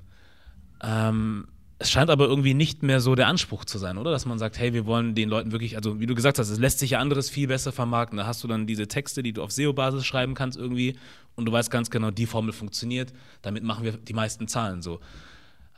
Ähm, 0.82 1.46
es 1.78 1.90
scheint 1.90 2.10
aber 2.10 2.26
irgendwie 2.26 2.54
nicht 2.54 2.82
mehr 2.82 3.00
so 3.00 3.14
der 3.14 3.26
Anspruch 3.26 3.64
zu 3.64 3.78
sein, 3.78 3.98
oder? 3.98 4.10
Dass 4.10 4.26
man 4.26 4.38
sagt, 4.38 4.58
hey, 4.58 4.72
wir 4.72 4.86
wollen 4.86 5.14
den 5.14 5.28
Leuten 5.28 5.52
wirklich, 5.52 5.76
also 5.76 6.00
wie 6.00 6.06
du 6.06 6.14
gesagt 6.14 6.38
hast, 6.38 6.48
es 6.48 6.58
lässt 6.58 6.78
sich 6.78 6.90
ja 6.90 6.98
anderes 6.98 7.30
viel 7.30 7.48
besser 7.48 7.72
vermarkten. 7.72 8.16
Da 8.16 8.26
hast 8.26 8.42
du 8.44 8.48
dann 8.48 8.66
diese 8.66 8.88
Texte, 8.88 9.22
die 9.22 9.32
du 9.32 9.42
auf 9.42 9.52
SEO-Basis 9.52 10.04
schreiben 10.04 10.34
kannst 10.34 10.58
irgendwie 10.58 10.96
und 11.34 11.46
du 11.46 11.52
weißt 11.52 11.70
ganz 11.70 11.90
genau, 11.90 12.10
die 12.10 12.26
Formel 12.26 12.52
funktioniert, 12.52 13.12
damit 13.42 13.64
machen 13.64 13.84
wir 13.84 13.92
die 13.92 14.14
meisten 14.14 14.48
Zahlen 14.48 14.82
so. 14.82 15.00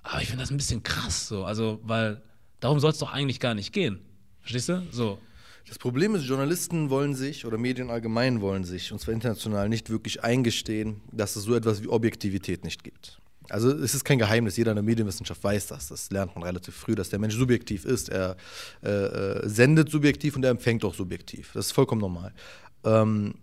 Aber 0.02 0.20
ich 0.22 0.28
finde 0.28 0.42
das 0.42 0.50
ein 0.50 0.56
bisschen 0.56 0.82
krass 0.82 1.28
so, 1.28 1.44
also 1.44 1.80
weil 1.82 2.22
darum 2.60 2.78
soll 2.78 2.90
es 2.90 2.98
doch 2.98 3.12
eigentlich 3.12 3.40
gar 3.40 3.54
nicht 3.54 3.72
gehen. 3.72 3.98
Verstehst 4.40 4.68
du? 4.68 4.86
So. 4.90 5.18
Das 5.68 5.78
Problem 5.78 6.14
ist, 6.14 6.24
Journalisten 6.24 6.90
wollen 6.90 7.14
sich 7.14 7.44
oder 7.44 7.58
Medien 7.58 7.90
allgemein 7.90 8.40
wollen 8.40 8.64
sich, 8.64 8.92
und 8.92 9.00
zwar 9.00 9.14
international, 9.14 9.68
nicht 9.68 9.90
wirklich 9.90 10.22
eingestehen, 10.22 11.00
dass 11.10 11.34
es 11.34 11.42
so 11.42 11.54
etwas 11.54 11.82
wie 11.82 11.88
Objektivität 11.88 12.64
nicht 12.64 12.84
gibt. 12.84 13.20
Also 13.48 13.70
es 13.70 13.94
ist 13.94 14.04
kein 14.04 14.18
Geheimnis, 14.18 14.56
jeder 14.56 14.72
in 14.72 14.76
der 14.76 14.82
Medienwissenschaft 14.82 15.42
weiß 15.42 15.68
das. 15.68 15.88
Das 15.88 16.10
lernt 16.10 16.34
man 16.34 16.44
relativ 16.44 16.74
früh, 16.74 16.94
dass 16.94 17.10
der 17.10 17.18
Mensch 17.18 17.34
subjektiv 17.34 17.84
ist. 17.84 18.08
Er 18.08 18.36
äh, 18.82 18.88
äh, 18.88 19.48
sendet 19.48 19.90
subjektiv 19.90 20.36
und 20.36 20.44
er 20.44 20.50
empfängt 20.50 20.84
auch 20.84 20.94
subjektiv. 20.94 21.50
Das 21.54 21.66
ist 21.66 21.72
vollkommen 21.72 22.00
normal. 22.00 22.32
Ähm, 22.84 23.34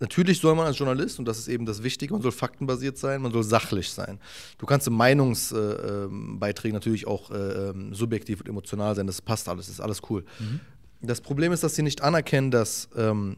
natürlich 0.00 0.40
soll 0.40 0.54
man 0.54 0.66
als 0.66 0.78
Journalist, 0.78 1.18
und 1.18 1.26
das 1.26 1.38
ist 1.38 1.48
eben 1.48 1.66
das 1.66 1.82
Wichtige, 1.82 2.12
man 2.12 2.22
soll 2.22 2.32
faktenbasiert 2.32 2.98
sein, 2.98 3.22
man 3.22 3.32
soll 3.32 3.42
sachlich 3.42 3.90
sein. 3.90 4.18
Du 4.58 4.66
kannst 4.66 4.86
in 4.86 4.94
Meinungsbeiträgen 4.94 6.40
äh, 6.40 6.68
ähm, 6.68 6.72
natürlich 6.72 7.06
auch 7.06 7.30
äh, 7.30 7.70
ähm, 7.70 7.94
subjektiv 7.94 8.40
und 8.40 8.48
emotional 8.48 8.94
sein, 8.94 9.06
das 9.06 9.20
passt 9.20 9.48
alles, 9.48 9.66
das 9.66 9.76
ist 9.76 9.80
alles 9.80 10.00
cool. 10.08 10.24
Mhm. 10.38 10.60
Das 11.06 11.20
Problem 11.20 11.52
ist, 11.52 11.62
dass 11.62 11.74
sie 11.74 11.82
nicht 11.82 12.02
anerkennen, 12.02 12.50
dass 12.50 12.88
ähm, 12.96 13.36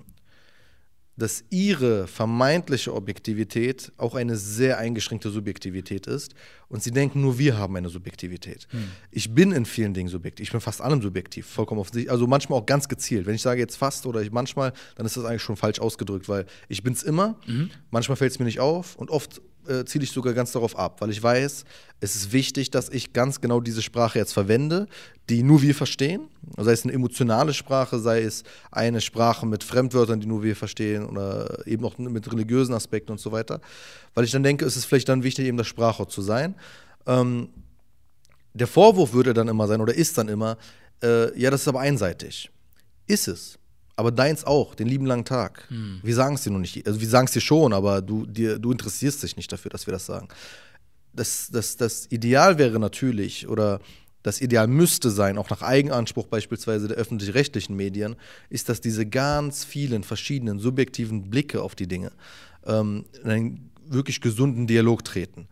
dass 1.16 1.44
ihre 1.48 2.06
vermeintliche 2.06 2.92
Objektivität 2.94 3.90
auch 3.96 4.14
eine 4.14 4.36
sehr 4.36 4.78
eingeschränkte 4.78 5.30
Subjektivität 5.30 6.06
ist 6.06 6.34
und 6.68 6.82
sie 6.82 6.90
denken, 6.90 7.22
nur 7.22 7.38
wir 7.38 7.56
haben 7.56 7.74
eine 7.76 7.88
Subjektivität. 7.88 8.68
Hm. 8.70 8.90
Ich 9.10 9.34
bin 9.34 9.52
in 9.52 9.64
vielen 9.64 9.94
Dingen 9.94 10.08
subjektiv, 10.08 10.44
ich 10.44 10.52
bin 10.52 10.60
fast 10.60 10.82
allem 10.82 11.00
subjektiv, 11.00 11.46
vollkommen 11.46 11.80
offensichtlich, 11.80 12.10
also 12.10 12.26
manchmal 12.26 12.60
auch 12.60 12.66
ganz 12.66 12.88
gezielt. 12.88 13.24
Wenn 13.24 13.34
ich 13.34 13.42
sage 13.42 13.60
jetzt 13.60 13.76
fast 13.76 14.04
oder 14.04 14.20
ich 14.20 14.30
manchmal, 14.30 14.72
dann 14.96 15.06
ist 15.06 15.16
das 15.16 15.24
eigentlich 15.24 15.42
schon 15.42 15.56
falsch 15.56 15.80
ausgedrückt, 15.80 16.28
weil 16.28 16.44
ich 16.68 16.82
bin 16.82 16.92
es 16.92 17.02
immer, 17.02 17.38
mhm. 17.46 17.70
manchmal 17.90 18.16
fällt 18.16 18.32
es 18.32 18.38
mir 18.38 18.44
nicht 18.44 18.60
auf 18.60 18.96
und 18.96 19.10
oft 19.10 19.40
äh, 19.68 19.84
ziele 19.84 20.04
ich 20.04 20.10
sogar 20.10 20.32
ganz 20.34 20.52
darauf 20.52 20.78
ab, 20.78 21.00
weil 21.00 21.10
ich 21.10 21.22
weiß, 21.22 21.64
es 22.00 22.16
ist 22.16 22.32
wichtig, 22.32 22.70
dass 22.70 22.88
ich 22.88 23.12
ganz 23.12 23.40
genau 23.40 23.60
diese 23.60 23.82
Sprache 23.82 24.18
jetzt 24.18 24.32
verwende, 24.32 24.86
die 25.28 25.42
nur 25.42 25.62
wir 25.62 25.74
verstehen. 25.74 26.28
Sei 26.56 26.72
es 26.72 26.84
eine 26.84 26.92
emotionale 26.92 27.54
Sprache, 27.54 27.98
sei 27.98 28.22
es 28.22 28.44
eine 28.70 29.00
Sprache 29.00 29.46
mit 29.46 29.64
Fremdwörtern, 29.64 30.20
die 30.20 30.26
nur 30.26 30.42
wir 30.42 30.56
verstehen 30.56 31.06
oder 31.06 31.66
eben 31.66 31.84
auch 31.84 31.98
mit 31.98 32.30
religiösen 32.30 32.74
Aspekten 32.74 33.12
und 33.12 33.20
so 33.20 33.32
weiter. 33.32 33.60
Weil 34.14 34.24
ich 34.24 34.30
dann 34.30 34.42
denke, 34.42 34.64
es 34.64 34.76
ist 34.76 34.84
vielleicht 34.84 35.08
dann 35.08 35.22
wichtig, 35.22 35.46
eben 35.46 35.56
das 35.56 35.66
Sprachrohr 35.66 36.08
zu 36.08 36.22
sein. 36.22 36.54
Ähm, 37.06 37.48
der 38.54 38.66
Vorwurf 38.66 39.12
würde 39.12 39.34
dann 39.34 39.48
immer 39.48 39.66
sein 39.66 39.80
oder 39.80 39.94
ist 39.94 40.16
dann 40.18 40.28
immer, 40.28 40.56
äh, 41.02 41.38
ja, 41.38 41.50
das 41.50 41.62
ist 41.62 41.68
aber 41.68 41.80
einseitig. 41.80 42.50
Ist 43.06 43.28
es. 43.28 43.58
Aber 43.96 44.12
deins 44.12 44.44
auch, 44.44 44.74
den 44.74 44.88
lieben 44.88 45.06
langen 45.06 45.24
Tag. 45.24 45.64
Hm. 45.68 46.00
Wir 46.02 46.14
sagen 46.14 46.34
es 46.34 46.42
dir 46.42 46.50
noch 46.50 46.58
nicht. 46.58 46.86
Also 46.86 47.00
wir 47.00 47.08
sagen 47.08 47.26
es 47.26 47.32
dir 47.32 47.40
schon, 47.40 47.72
aber 47.72 48.02
du, 48.02 48.26
dir, 48.26 48.58
du 48.58 48.70
interessierst 48.70 49.22
dich 49.22 49.36
nicht 49.36 49.50
dafür, 49.50 49.70
dass 49.70 49.86
wir 49.86 49.92
das 49.92 50.04
sagen. 50.04 50.28
Das, 51.14 51.48
das, 51.50 51.78
das 51.78 52.06
Ideal 52.10 52.58
wäre 52.58 52.78
natürlich, 52.78 53.48
oder 53.48 53.80
das 54.22 54.40
Ideal 54.42 54.66
müsste 54.66 55.10
sein, 55.10 55.38
auch 55.38 55.48
nach 55.48 55.62
Eigenanspruch 55.62 56.26
beispielsweise 56.26 56.88
der 56.88 56.98
öffentlich-rechtlichen 56.98 57.74
Medien, 57.74 58.16
ist, 58.50 58.68
dass 58.68 58.82
diese 58.82 59.06
ganz 59.06 59.64
vielen 59.64 60.02
verschiedenen 60.02 60.58
subjektiven 60.58 61.30
Blicke 61.30 61.62
auf 61.62 61.74
die 61.74 61.86
Dinge 61.86 62.12
ähm, 62.66 63.06
in 63.22 63.30
einen 63.30 63.70
wirklich 63.86 64.20
gesunden 64.20 64.66
Dialog 64.66 65.04
treten. 65.04 65.48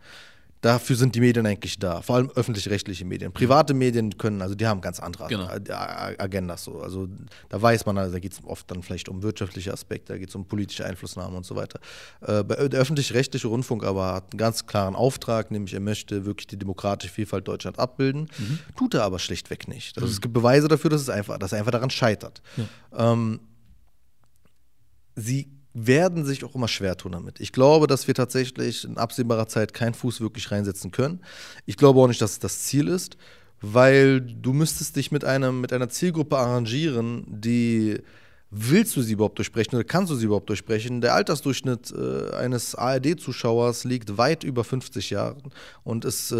Dafür 0.65 0.95
sind 0.95 1.13
die 1.13 1.19
Medien 1.19 1.45
eigentlich 1.45 1.77
da, 1.77 2.01
vor 2.01 2.15
allem 2.15 2.31
öffentlich-rechtliche 2.31 3.05
Medien. 3.05 3.31
Private 3.31 3.75
Medien 3.75 4.17
können, 4.17 4.41
also 4.41 4.55
die 4.55 4.65
haben 4.65 4.81
ganz 4.81 4.99
andere 4.99 5.27
genau. 5.27 5.47
Agendas. 5.47 6.63
So. 6.63 6.81
Also 6.81 7.07
da 7.49 7.61
weiß 7.61 7.85
man, 7.85 7.99
also, 7.99 8.13
da 8.13 8.17
geht 8.17 8.31
es 8.31 8.43
oft 8.43 8.71
dann 8.71 8.81
vielleicht 8.81 9.07
um 9.07 9.21
wirtschaftliche 9.21 9.71
Aspekte, 9.71 10.13
da 10.13 10.17
geht 10.17 10.29
es 10.29 10.35
um 10.35 10.47
politische 10.47 10.83
Einflussnahme 10.83 11.37
und 11.37 11.45
so 11.45 11.55
weiter. 11.55 11.79
Äh, 12.21 12.43
der 12.43 12.79
öffentlich-rechtliche 12.79 13.47
Rundfunk 13.47 13.83
aber 13.83 14.15
hat 14.15 14.31
einen 14.31 14.39
ganz 14.39 14.65
klaren 14.65 14.95
Auftrag, 14.95 15.51
nämlich 15.51 15.75
er 15.75 15.81
möchte 15.81 16.25
wirklich 16.25 16.47
die 16.47 16.57
demokratische 16.57 17.13
Vielfalt 17.13 17.47
Deutschland 17.47 17.77
abbilden, 17.77 18.21
mhm. 18.35 18.57
tut 18.75 18.95
er 18.95 19.03
aber 19.03 19.19
schlichtweg 19.19 19.67
nicht. 19.67 19.95
Also 19.97 20.07
mhm. 20.07 20.13
es 20.13 20.19
gibt 20.19 20.33
Beweise 20.33 20.67
dafür, 20.67 20.89
dass 20.89 21.01
es 21.01 21.09
einfach, 21.09 21.37
dass 21.37 21.51
er 21.51 21.59
einfach 21.59 21.73
daran 21.73 21.91
scheitert. 21.91 22.41
Ja. 22.57 23.13
Ähm, 23.13 23.39
sie 25.15 25.54
werden 25.75 26.23
sich 26.23 26.43
auch 26.45 26.55
immer 26.55 26.69
schwer 26.69 26.95
tun 26.95 27.11
damit. 27.11 27.41
Ich 27.41 27.51
glaube, 27.51 27.85
dass 27.85 28.07
wir 28.07 28.15
tatsächlich 28.15 28.85
in 28.85 28.97
absehbarer 28.97 29.47
Zeit 29.47 29.73
keinen 29.73 29.93
Fuß 29.93 30.21
wirklich 30.21 30.49
reinsetzen 30.49 30.89
können. 30.89 31.19
Ich 31.65 31.75
glaube 31.75 31.99
auch 31.99 32.07
nicht, 32.07 32.21
dass 32.21 32.31
es 32.31 32.39
das 32.39 32.63
Ziel 32.63 32.87
ist, 32.87 33.17
weil 33.61 34.21
du 34.21 34.53
müsstest 34.53 34.95
dich 34.95 35.11
mit, 35.11 35.25
einem, 35.25 35.59
mit 35.59 35.73
einer 35.73 35.89
Zielgruppe 35.89 36.37
arrangieren, 36.37 37.25
die 37.27 37.99
willst 38.51 38.95
du 38.95 39.01
sie 39.01 39.13
überhaupt 39.13 39.37
durchbrechen 39.37 39.75
oder 39.75 39.83
kannst 39.83 40.11
du 40.11 40.15
sie 40.15 40.25
überhaupt 40.27 40.47
durchbrechen? 40.47 41.01
Der 41.01 41.13
Altersdurchschnitt 41.13 41.91
äh, 41.91 42.33
eines 42.35 42.73
ARD-Zuschauers 42.75 43.83
liegt 43.83 44.17
weit 44.17 44.45
über 44.45 44.63
50 44.63 45.09
Jahren 45.09 45.51
und 45.83 46.05
ist 46.05 46.31
äh, 46.31 46.35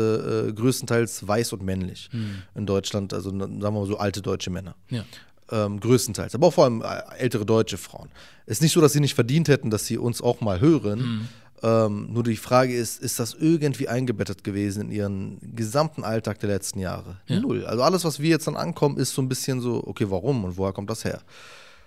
äh, 0.47 0.53
größtenteils 0.53 1.27
weiß 1.27 1.51
und 1.51 1.63
männlich 1.63 2.07
hm. 2.11 2.43
in 2.53 2.65
Deutschland, 2.65 3.13
also 3.13 3.31
sagen 3.31 3.61
wir 3.61 3.71
mal 3.71 3.85
so 3.85 3.97
alte 3.97 4.21
deutsche 4.21 4.49
Männer. 4.49 4.75
Ja 4.89 5.03
ähm, 5.51 5.79
größtenteils, 5.79 6.35
aber 6.35 6.47
auch 6.47 6.53
vor 6.53 6.65
allem 6.65 6.81
äh, 6.81 7.17
ältere 7.17 7.45
deutsche 7.45 7.77
Frauen. 7.77 8.09
Es 8.45 8.57
ist 8.57 8.61
nicht 8.61 8.73
so, 8.73 8.81
dass 8.81 8.93
sie 8.93 8.99
nicht 8.99 9.15
verdient 9.15 9.47
hätten, 9.47 9.69
dass 9.69 9.85
sie 9.85 9.97
uns 9.97 10.21
auch 10.21 10.41
mal 10.41 10.59
hören. 10.59 10.99
Mhm. 10.99 11.27
Ähm, 11.63 12.07
nur 12.11 12.23
die 12.23 12.35
Frage 12.35 12.75
ist, 12.75 13.01
ist 13.01 13.19
das 13.19 13.33
irgendwie 13.33 13.87
eingebettet 13.87 14.43
gewesen 14.43 14.83
in 14.83 14.91
ihren 14.91 15.55
gesamten 15.55 16.03
Alltag 16.03 16.39
der 16.39 16.49
letzten 16.49 16.79
Jahre? 16.79 17.17
Ja. 17.27 17.39
Null. 17.39 17.65
Also 17.65 17.83
alles, 17.83 18.03
was 18.03 18.19
wir 18.19 18.29
jetzt 18.29 18.47
dann 18.47 18.55
ankommen, 18.55 18.97
ist 18.97 19.13
so 19.13 19.21
ein 19.21 19.29
bisschen 19.29 19.61
so, 19.61 19.83
okay, 19.85 20.05
warum 20.09 20.43
und 20.43 20.57
woher 20.57 20.73
kommt 20.73 20.89
das 20.89 21.05
her? 21.05 21.21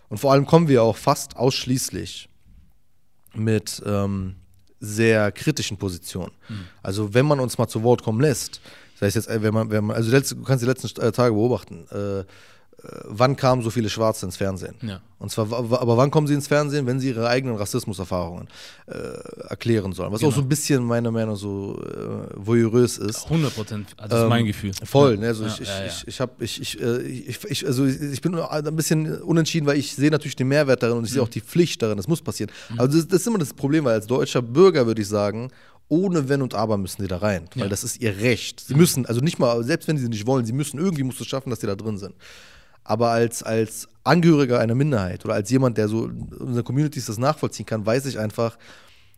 Und 0.09 0.19
vor 0.19 0.33
allem 0.33 0.47
kommen 0.47 0.69
wir 0.69 0.83
auch 0.83 0.97
fast 0.97 1.37
ausschließlich 1.37 2.29
mit 3.35 3.83
ähm, 3.85 4.37
sehr 4.81 5.33
kritischen 5.33 5.77
Positionen. 5.77 6.33
Mhm. 6.49 6.65
Also 6.83 7.13
wenn 7.15 7.27
man 7.27 7.41
uns 7.41 7.59
mal 7.59 7.69
zu 7.69 7.83
Wort 7.83 8.03
kommen 8.03 8.21
lässt, 8.21 8.61
das 8.95 9.07
heißt 9.07 9.17
jetzt, 9.17 9.29
äh, 9.29 9.43
wenn 9.43 9.55
man, 9.55 9.71
wenn 9.71 9.85
man, 9.85 9.97
also 9.97 10.11
du 10.11 10.43
kannst 10.43 10.63
die 10.63 10.69
letzten 10.69 11.01
äh, 11.01 11.13
Tage 11.13 11.35
beobachten, 11.35 11.87
äh, 11.91 12.25
wann 13.05 13.37
kamen 13.37 13.63
so 13.63 13.71
viele 13.71 13.89
Schwarze 13.91 14.25
ins 14.27 14.37
Fernsehen? 14.37 14.75
Ja. 14.83 15.01
Und 15.19 15.33
zwar, 15.33 15.53
aber 15.53 15.97
wann 15.97 16.13
kommen 16.13 16.29
sie 16.29 16.35
ins 16.35 16.47
Fernsehen, 16.47 16.87
wenn 16.87 17.01
sie 17.01 17.09
ihre 17.09 17.29
eigenen 17.29 17.57
Rassismuserfahrungen 17.57 18.47
äh, 18.87 18.93
erklären 19.49 19.93
sollen? 19.93 20.13
Was 20.13 20.21
genau. 20.21 20.31
auch 20.31 20.37
so 20.37 20.43
ein 20.43 20.49
bisschen 20.49 20.85
meiner 20.85 21.11
Meinung 21.11 21.33
nach 21.33 21.41
so 21.41 21.77
äh, 21.83 22.37
voyeurös 22.37 22.99
ist. 22.99 23.25
100 23.25 23.55
Prozent, 23.55 23.89
also 23.97 24.09
das 24.09 24.23
ist 24.23 24.29
mein 24.29 24.41
ähm, 24.43 24.47
Gefühl. 24.47 24.73
Voll, 24.85 25.17
ne? 25.17 25.27
Also 25.27 25.45
ja, 25.45 25.55
ich, 25.61 25.67
ja, 25.67 25.87
ich, 25.87 26.05
ich, 26.07 26.21
hab, 26.21 26.41
ich, 26.41 26.61
ich, 26.61 26.81
äh, 26.81 27.03
ich, 27.03 27.45
ich, 27.45 27.67
also 27.67 27.85
ich 27.85 28.21
bin 28.21 28.37
ein 28.37 28.77
bisschen 28.77 29.21
unentschieden, 29.23 29.67
weil 29.67 29.77
ich 29.77 29.97
sehe 29.97 30.11
natürlich 30.13 30.37
den 30.37 30.47
Mehrwert 30.49 30.81
darin 30.81 30.99
und 30.99 31.05
ich 31.05 31.11
mhm. 31.11 31.15
sehe 31.15 31.23
auch 31.23 31.29
die 31.29 31.41
Pflicht 31.41 31.83
darin, 31.83 31.97
das 31.97 32.07
muss 32.07 32.23
passieren. 32.23 32.53
Mhm. 32.71 32.81
Also 32.81 32.97
das, 32.97 33.09
das 33.09 33.21
ist 33.23 33.27
immer 33.27 33.39
das 33.39 33.53
Problem, 33.53 33.87
weil 33.87 33.95
als 33.95 34.07
deutscher 34.07 34.41
Bürger 34.41 34.87
würde 34.87 35.03
ich 35.03 35.09
sagen, 35.09 35.51
ohne 35.89 36.29
Wenn 36.29 36.43
und 36.43 36.55
Aber 36.55 36.77
müssen 36.77 37.03
die 37.03 37.09
da 37.09 37.17
rein, 37.17 37.49
weil 37.55 37.69
das 37.69 37.83
ist 37.83 38.01
ihr 38.01 38.19
Recht. 38.19 38.61
Sie 38.61 38.75
müssen, 38.75 39.07
also 39.07 39.21
nicht 39.21 39.39
mal, 39.39 39.65
selbst 39.65 39.89
wenn 39.89 39.97
sie 39.97 40.09
nicht 40.09 40.27
wollen, 40.27 40.45
sie 40.45 40.53
müssen 40.53 40.79
irgendwie 40.79 41.03
musst 41.03 41.19
du 41.19 41.25
schaffen, 41.25 41.51
dass 41.51 41.61
die 41.61 41.67
da 41.67 41.75
drin 41.75 41.99
sind. 41.99 42.15
Aber 42.89 43.11
als, 43.11 43.43
als 43.43 43.87
Angehöriger 44.03 44.59
einer 44.61 44.75
Minderheit 44.75 45.23
oder 45.27 45.35
als 45.35 45.51
jemand, 45.51 45.77
der 45.77 45.89
so 45.89 46.07
in 46.07 46.33
unserer 46.33 46.65
Community 46.65 47.03
das 47.05 47.19
nachvollziehen 47.19 47.67
kann, 47.67 47.85
weiß 47.85 48.07
ich 48.07 48.19
einfach, 48.19 48.57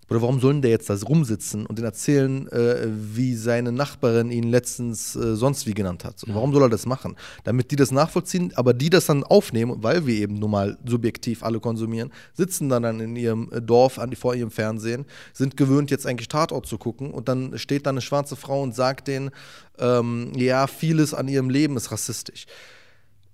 oder 0.08 0.22
warum 0.22 0.40
sollen 0.40 0.60
der 0.60 0.72
jetzt 0.72 0.90
da 0.90 0.96
rumsitzen 0.96 1.66
und 1.66 1.78
den 1.78 1.84
erzählen, 1.84 2.48
äh, 2.48 2.88
wie 2.88 3.36
seine 3.36 3.70
Nachbarin 3.70 4.32
ihn 4.32 4.50
letztens 4.50 5.14
äh, 5.14 5.36
sonst 5.36 5.68
wie 5.68 5.74
genannt 5.74 6.04
hat? 6.04 6.18
So, 6.18 6.26
warum 6.34 6.52
soll 6.52 6.64
er 6.64 6.68
das 6.68 6.84
machen? 6.84 7.14
Damit 7.44 7.70
die 7.70 7.76
das 7.76 7.92
nachvollziehen, 7.92 8.52
aber 8.56 8.74
die 8.74 8.90
das 8.90 9.06
dann 9.06 9.22
aufnehmen, 9.22 9.76
weil 9.84 10.04
wir 10.04 10.16
eben 10.16 10.40
nun 10.40 10.50
mal 10.50 10.76
subjektiv 10.84 11.44
alle 11.44 11.60
konsumieren, 11.60 12.10
sitzen 12.34 12.68
dann, 12.68 12.82
dann 12.82 12.98
in 12.98 13.14
ihrem 13.14 13.52
äh, 13.52 13.62
Dorf 13.62 14.00
an, 14.00 14.12
vor 14.16 14.34
ihrem 14.34 14.50
Fernsehen, 14.50 15.06
sind 15.32 15.56
gewöhnt, 15.56 15.92
jetzt 15.92 16.08
eigentlich 16.08 16.26
Tatort 16.26 16.66
zu 16.66 16.76
gucken 16.76 17.12
und 17.12 17.28
dann 17.28 17.56
steht 17.56 17.86
da 17.86 17.90
eine 17.90 18.00
schwarze 18.00 18.34
Frau 18.34 18.64
und 18.64 18.74
sagt 18.74 19.06
denen, 19.06 19.30
ähm, 19.78 20.32
ja, 20.34 20.66
vieles 20.66 21.14
an 21.14 21.28
ihrem 21.28 21.50
Leben 21.50 21.76
ist 21.76 21.92
rassistisch 21.92 22.46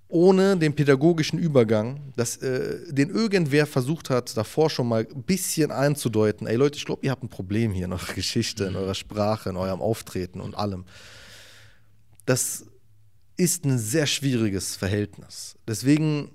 ohne 0.09 0.57
den 0.57 0.73
pädagogischen 0.73 1.37
Übergang, 1.37 2.13
dass, 2.15 2.37
äh, 2.37 2.91
den 2.91 3.09
irgendwer 3.09 3.65
versucht 3.65 4.09
hat, 4.09 4.35
davor 4.37 4.69
schon 4.69 4.87
mal 4.87 5.07
ein 5.13 5.23
bisschen 5.23 5.71
einzudeuten, 5.71 6.47
ey 6.47 6.55
Leute, 6.55 6.77
ich 6.77 6.85
glaube, 6.85 7.05
ihr 7.05 7.11
habt 7.11 7.23
ein 7.23 7.29
Problem 7.29 7.71
hier 7.71 7.85
in 7.85 7.93
eurer 7.93 8.13
Geschichte, 8.13 8.65
in 8.65 8.75
eurer 8.75 8.95
Sprache, 8.95 9.49
in 9.49 9.57
eurem 9.57 9.81
Auftreten 9.81 10.39
und 10.39 10.55
allem. 10.55 10.85
Das 12.25 12.65
ist 13.35 13.65
ein 13.65 13.77
sehr 13.77 14.07
schwieriges 14.07 14.75
Verhältnis. 14.75 15.55
Deswegen 15.67 16.31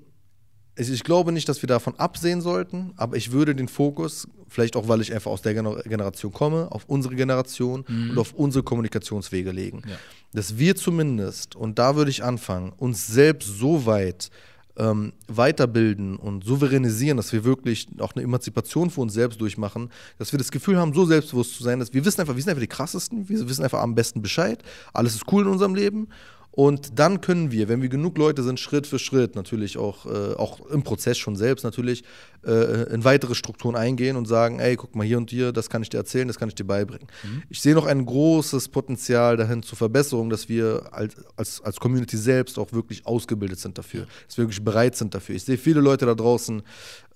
ich 0.76 1.04
glaube 1.04 1.32
nicht, 1.32 1.48
dass 1.48 1.62
wir 1.62 1.66
davon 1.66 1.94
absehen 1.96 2.40
sollten, 2.40 2.92
aber 2.96 3.16
ich 3.16 3.32
würde 3.32 3.54
den 3.54 3.68
Fokus, 3.68 4.26
vielleicht 4.48 4.74
auch, 4.76 4.88
weil 4.88 5.00
ich 5.00 5.12
einfach 5.12 5.30
aus 5.30 5.42
der 5.42 5.54
Generation 5.54 6.32
komme, 6.32 6.68
auf 6.70 6.84
unsere 6.86 7.14
Generation 7.14 7.84
mhm. 7.86 8.10
und 8.10 8.18
auf 8.18 8.32
unsere 8.32 8.62
Kommunikationswege 8.62 9.50
legen. 9.50 9.82
Ja. 9.86 9.96
Dass 10.32 10.56
wir 10.56 10.74
zumindest, 10.74 11.56
und 11.56 11.78
da 11.78 11.96
würde 11.96 12.10
ich 12.10 12.24
anfangen, 12.24 12.72
uns 12.76 13.06
selbst 13.06 13.58
so 13.58 13.84
weit 13.84 14.30
ähm, 14.76 15.12
weiterbilden 15.28 16.16
und 16.16 16.44
souveränisieren, 16.44 17.18
dass 17.18 17.32
wir 17.32 17.44
wirklich 17.44 17.88
auch 17.98 18.14
eine 18.14 18.24
Emanzipation 18.24 18.88
für 18.88 19.02
uns 19.02 19.12
selbst 19.12 19.40
durchmachen, 19.40 19.90
dass 20.18 20.32
wir 20.32 20.38
das 20.38 20.50
Gefühl 20.50 20.78
haben, 20.78 20.94
so 20.94 21.04
selbstbewusst 21.04 21.54
zu 21.54 21.62
sein, 21.62 21.78
dass 21.78 21.92
wir 21.92 22.04
wissen 22.04 22.20
einfach, 22.22 22.34
wir 22.34 22.42
sind 22.42 22.50
einfach 22.50 22.62
die 22.62 22.68
krassesten, 22.68 23.28
wir 23.28 23.48
wissen 23.48 23.64
einfach 23.64 23.82
am 23.82 23.94
besten 23.94 24.22
Bescheid, 24.22 24.62
alles 24.94 25.14
ist 25.14 25.24
cool 25.30 25.42
in 25.42 25.48
unserem 25.48 25.74
Leben 25.74 26.08
und 26.54 26.98
dann 26.98 27.22
können 27.22 27.50
wir, 27.50 27.68
wenn 27.70 27.80
wir 27.80 27.88
genug 27.88 28.18
Leute 28.18 28.42
sind, 28.42 28.60
Schritt 28.60 28.86
für 28.86 28.98
Schritt 28.98 29.36
natürlich 29.36 29.78
auch, 29.78 30.04
äh, 30.04 30.34
auch 30.34 30.60
im 30.66 30.82
Prozess 30.82 31.16
schon 31.16 31.34
selbst 31.34 31.64
natürlich 31.64 32.04
äh, 32.46 32.92
in 32.92 33.04
weitere 33.04 33.34
Strukturen 33.34 33.74
eingehen 33.74 34.16
und 34.16 34.28
sagen, 34.28 34.60
ey, 34.60 34.76
guck 34.76 34.94
mal 34.94 35.06
hier 35.06 35.16
und 35.16 35.30
hier, 35.30 35.52
das 35.52 35.70
kann 35.70 35.82
ich 35.82 35.88
dir 35.88 35.96
erzählen, 35.96 36.28
das 36.28 36.38
kann 36.38 36.50
ich 36.50 36.54
dir 36.54 36.66
beibringen. 36.66 37.06
Mhm. 37.22 37.42
Ich 37.48 37.62
sehe 37.62 37.74
noch 37.74 37.86
ein 37.86 38.04
großes 38.04 38.68
Potenzial 38.68 39.38
dahin 39.38 39.62
zur 39.62 39.78
Verbesserung, 39.78 40.28
dass 40.28 40.50
wir 40.50 40.90
als, 40.90 41.16
als, 41.36 41.62
als 41.62 41.80
Community 41.80 42.18
selbst 42.18 42.58
auch 42.58 42.70
wirklich 42.72 43.06
ausgebildet 43.06 43.58
sind 43.58 43.78
dafür, 43.78 44.06
dass 44.26 44.36
wir 44.36 44.44
wirklich 44.44 44.62
bereit 44.62 44.94
sind 44.94 45.14
dafür. 45.14 45.36
Ich 45.36 45.44
sehe 45.44 45.56
viele 45.56 45.80
Leute 45.80 46.04
da 46.04 46.14
draußen 46.14 46.62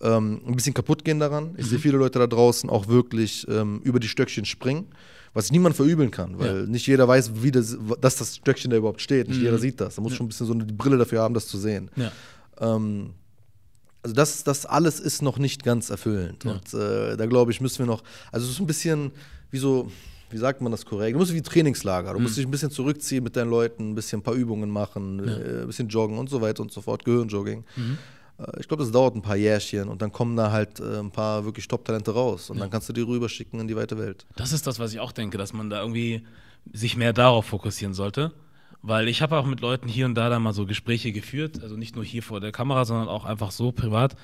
ähm, 0.01 0.41
ein 0.47 0.57
bisschen 0.57 0.73
kaputt 0.73 1.05
gehen 1.05 1.21
daran. 1.21 1.55
Ich 1.59 1.67
mhm. 1.67 1.71
sehe 1.71 1.79
viele 1.79 1.99
Leute 1.99 2.19
da 2.19 2.27
draußen 2.27 2.71
auch 2.71 2.89
wirklich 2.89 3.47
ähm, 3.51 3.83
über 3.85 4.01
die 4.01 4.09
Stöckchen 4.09 4.47
springen 4.47 4.87
was 5.37 5.51
niemand 5.51 5.77
verübeln 5.77 6.11
kann, 6.11 6.39
weil 6.39 6.61
ja. 6.61 6.67
nicht 6.67 6.87
jeder 6.87 7.07
weiß, 7.07 7.43
wie 7.43 7.51
das, 7.51 7.77
dass 8.01 8.17
das 8.17 8.37
Stöckchen 8.37 8.71
da 8.71 8.79
überhaupt 8.79 9.03
steht. 9.03 9.29
Nicht 9.29 9.37
mhm. 9.37 9.45
jeder 9.45 9.59
sieht 9.59 9.79
das. 9.83 9.97
Da 9.97 10.01
muss 10.01 10.13
ja. 10.13 10.17
schon 10.17 10.27
ein 10.27 10.29
bisschen 10.31 10.47
so 10.47 10.55
eine 10.55 10.65
Brille 10.65 10.97
dafür 10.97 11.21
haben, 11.21 11.35
das 11.35 11.47
zu 11.47 11.59
sehen. 11.59 11.91
Ja. 11.95 12.11
Ähm, 12.59 13.11
also 14.03 14.15
das, 14.15 14.45
das 14.45 14.65
alles 14.65 14.99
ist 14.99 15.21
noch 15.21 15.37
nicht 15.37 15.63
ganz 15.63 15.91
erfüllend. 15.91 16.47
Und 16.47 16.73
äh, 16.73 17.19
da 17.19 17.27
glaube 17.27 17.51
ich, 17.51 17.61
müssen 17.61 17.81
wir 17.81 17.87
noch, 17.87 18.03
also 18.33 18.47
es 18.47 18.53
ist 18.53 18.61
ein 18.61 18.67
bisschen 18.67 19.13
wie 19.51 19.59
so, 19.59 19.91
wie 20.31 20.39
sagt 20.39 20.63
man 20.63 20.73
das 20.73 20.87
korrekt? 20.87 21.15
Du 21.15 21.19
musst 21.19 21.35
wie 21.35 21.43
Trainingslager. 21.43 22.13
Du 22.13 22.19
mhm. 22.19 22.23
musst 22.23 22.39
dich 22.39 22.47
ein 22.47 22.51
bisschen 22.51 22.71
zurückziehen 22.71 23.23
mit 23.23 23.37
deinen 23.37 23.51
Leuten, 23.51 23.91
ein 23.91 23.95
bisschen 23.95 24.21
ein 24.21 24.23
paar 24.23 24.35
Übungen 24.35 24.71
machen, 24.71 25.19
äh, 25.19 25.61
ein 25.61 25.67
bisschen 25.67 25.89
joggen 25.89 26.17
und 26.17 26.31
so 26.31 26.41
weiter 26.41 26.63
und 26.63 26.73
so 26.73 26.81
fort, 26.81 27.05
Gehirnjogging. 27.05 27.63
Mhm. 27.77 27.99
Äh, 28.39 28.61
ich 28.61 28.69
glaube, 28.69 28.83
das 28.83 28.93
dauert 28.93 29.15
ein 29.15 29.23
paar 29.23 29.37
Jährchen 29.37 29.89
und 29.89 30.03
dann 30.03 30.13
kommen 30.13 30.37
da 30.37 30.51
halt 30.53 30.81
äh, 30.81 30.99
ein 30.99 31.11
paar 31.11 31.45
wirklich 31.45 31.69
Top-Talente 31.69 32.13
raus 32.13 32.51
und 32.51 32.57
ja. 32.57 32.63
dann 32.63 32.71
kannst 32.71 32.89
du 32.89 32.93
die 32.93 33.03
rüberschicken 33.03 33.61
in 33.61 33.69
die 33.69 33.77
weite 33.77 33.99
Welt. 33.99 34.27
Das 34.37 34.53
ist 34.53 34.67
das, 34.67 34.79
was 34.79 34.93
ich 34.93 35.01
auch 35.01 35.13
denke, 35.13 35.39
dass 35.39 35.53
man 35.53 35.71
da 35.71 35.81
irgendwie 35.81 36.23
sich 36.73 36.97
mehr 36.97 37.13
darauf 37.13 37.47
fokussieren 37.47 37.95
sollte. 37.95 38.33
Weil 38.83 39.09
ich 39.09 39.21
habe 39.21 39.37
auch 39.37 39.47
mit 39.47 39.61
Leuten 39.61 39.89
hier 39.89 40.07
und 40.07 40.15
da 40.15 40.29
da 40.29 40.39
mal 40.39 40.53
so 40.53 40.65
Gespräche 40.65 41.11
geführt, 41.11 41.61
also 41.63 41.77
nicht 41.77 41.97
nur 41.97 42.05
hier 42.05 42.23
vor 42.23 42.41
der 42.41 42.53
Kamera, 42.53 42.85
sondern 42.85 43.09
auch 43.09 43.25
einfach 43.25 43.51
so 43.51 43.73
privat. 43.73 44.15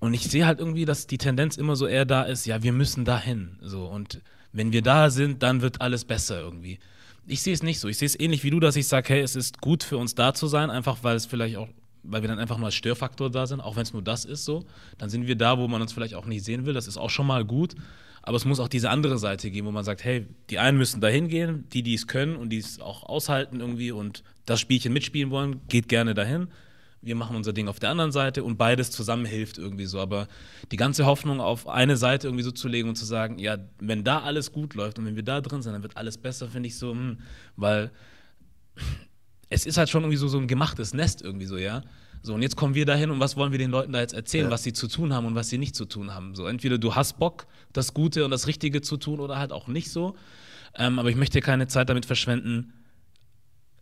Und 0.00 0.14
ich 0.14 0.28
sehe 0.28 0.44
halt 0.44 0.58
irgendwie, 0.58 0.84
dass 0.84 1.06
die 1.06 1.18
Tendenz 1.18 1.56
immer 1.56 1.76
so 1.76 1.86
eher 1.86 2.04
da 2.04 2.22
ist, 2.24 2.44
ja, 2.44 2.64
wir 2.64 2.72
müssen 2.72 3.04
dahin. 3.04 3.58
So, 3.60 3.84
und 3.84 4.20
wenn 4.52 4.72
wir 4.72 4.82
da 4.82 5.10
sind, 5.10 5.44
dann 5.44 5.62
wird 5.62 5.80
alles 5.80 6.04
besser 6.04 6.40
irgendwie. 6.40 6.80
Ich 7.26 7.42
sehe 7.42 7.54
es 7.54 7.62
nicht 7.62 7.78
so. 7.78 7.86
Ich 7.86 7.98
sehe 7.98 8.06
es 8.06 8.18
ähnlich 8.18 8.42
wie 8.42 8.50
du, 8.50 8.58
dass 8.58 8.74
ich 8.74 8.88
sage, 8.88 9.10
hey, 9.10 9.20
es 9.20 9.36
ist 9.36 9.60
gut 9.60 9.84
für 9.84 9.98
uns 9.98 10.16
da 10.16 10.34
zu 10.34 10.48
sein, 10.48 10.70
einfach 10.70 10.98
weil 11.02 11.14
es 11.14 11.26
vielleicht 11.26 11.56
auch 11.56 11.68
weil 12.02 12.22
wir 12.22 12.28
dann 12.28 12.38
einfach 12.38 12.58
nur 12.58 12.66
als 12.66 12.74
Störfaktor 12.74 13.30
da 13.30 13.46
sind, 13.46 13.60
auch 13.60 13.76
wenn 13.76 13.82
es 13.82 13.92
nur 13.92 14.02
das 14.02 14.24
ist 14.24 14.44
so. 14.44 14.64
Dann 14.98 15.10
sind 15.10 15.26
wir 15.26 15.36
da, 15.36 15.58
wo 15.58 15.68
man 15.68 15.80
uns 15.82 15.92
vielleicht 15.92 16.14
auch 16.14 16.26
nicht 16.26 16.44
sehen 16.44 16.66
will. 16.66 16.74
Das 16.74 16.86
ist 16.86 16.96
auch 16.96 17.10
schon 17.10 17.26
mal 17.26 17.44
gut. 17.44 17.74
Aber 18.22 18.36
es 18.36 18.44
muss 18.44 18.60
auch 18.60 18.68
diese 18.68 18.88
andere 18.90 19.18
Seite 19.18 19.50
geben, 19.50 19.66
wo 19.66 19.72
man 19.72 19.84
sagt, 19.84 20.04
hey, 20.04 20.26
die 20.48 20.58
einen 20.58 20.78
müssen 20.78 21.00
da 21.00 21.08
hingehen, 21.08 21.66
die, 21.72 21.82
die 21.82 21.94
es 21.94 22.06
können 22.06 22.36
und 22.36 22.50
die 22.50 22.58
es 22.58 22.80
auch 22.80 23.02
aushalten 23.02 23.60
irgendwie 23.60 23.90
und 23.90 24.22
das 24.46 24.60
Spielchen 24.60 24.92
mitspielen 24.92 25.30
wollen, 25.30 25.60
geht 25.68 25.88
gerne 25.88 26.14
dahin. 26.14 26.48
Wir 27.04 27.16
machen 27.16 27.34
unser 27.34 27.52
Ding 27.52 27.66
auf 27.66 27.80
der 27.80 27.90
anderen 27.90 28.12
Seite 28.12 28.44
und 28.44 28.58
beides 28.58 28.92
zusammen 28.92 29.24
hilft 29.24 29.58
irgendwie 29.58 29.86
so. 29.86 29.98
Aber 29.98 30.28
die 30.70 30.76
ganze 30.76 31.04
Hoffnung 31.04 31.40
auf 31.40 31.66
eine 31.66 31.96
Seite 31.96 32.28
irgendwie 32.28 32.44
so 32.44 32.52
zu 32.52 32.68
legen 32.68 32.88
und 32.88 32.94
zu 32.94 33.04
sagen, 33.04 33.40
ja, 33.40 33.58
wenn 33.80 34.04
da 34.04 34.20
alles 34.20 34.52
gut 34.52 34.74
läuft 34.74 35.00
und 35.00 35.06
wenn 35.06 35.16
wir 35.16 35.24
da 35.24 35.40
drin 35.40 35.62
sind, 35.62 35.72
dann 35.72 35.82
wird 35.82 35.96
alles 35.96 36.16
besser, 36.16 36.46
finde 36.46 36.68
ich 36.68 36.78
so, 36.78 36.92
hm, 36.92 37.18
weil 37.56 37.90
es 39.52 39.66
ist 39.66 39.76
halt 39.76 39.90
schon 39.90 40.02
irgendwie 40.02 40.16
so, 40.16 40.28
so 40.28 40.38
ein 40.38 40.48
gemachtes 40.48 40.94
Nest 40.94 41.22
irgendwie 41.22 41.46
so, 41.46 41.56
ja. 41.56 41.82
So, 42.22 42.34
und 42.34 42.42
jetzt 42.42 42.56
kommen 42.56 42.74
wir 42.74 42.86
dahin 42.86 43.10
und 43.10 43.20
was 43.20 43.36
wollen 43.36 43.50
wir 43.50 43.58
den 43.58 43.70
Leuten 43.70 43.92
da 43.92 44.00
jetzt 44.00 44.14
erzählen, 44.14 44.46
ja. 44.46 44.50
was 44.50 44.62
sie 44.62 44.72
zu 44.72 44.86
tun 44.86 45.12
haben 45.12 45.26
und 45.26 45.34
was 45.34 45.48
sie 45.48 45.58
nicht 45.58 45.74
zu 45.74 45.84
tun 45.84 46.14
haben. 46.14 46.34
So, 46.34 46.46
entweder 46.46 46.78
du 46.78 46.94
hast 46.94 47.18
Bock, 47.18 47.46
das 47.72 47.94
Gute 47.94 48.24
und 48.24 48.30
das 48.30 48.46
Richtige 48.46 48.80
zu 48.80 48.96
tun 48.96 49.18
oder 49.20 49.38
halt 49.38 49.52
auch 49.52 49.66
nicht 49.66 49.90
so. 49.90 50.16
Ähm, 50.76 50.98
aber 50.98 51.10
ich 51.10 51.16
möchte 51.16 51.40
keine 51.40 51.66
Zeit 51.66 51.88
damit 51.88 52.06
verschwenden, 52.06 52.72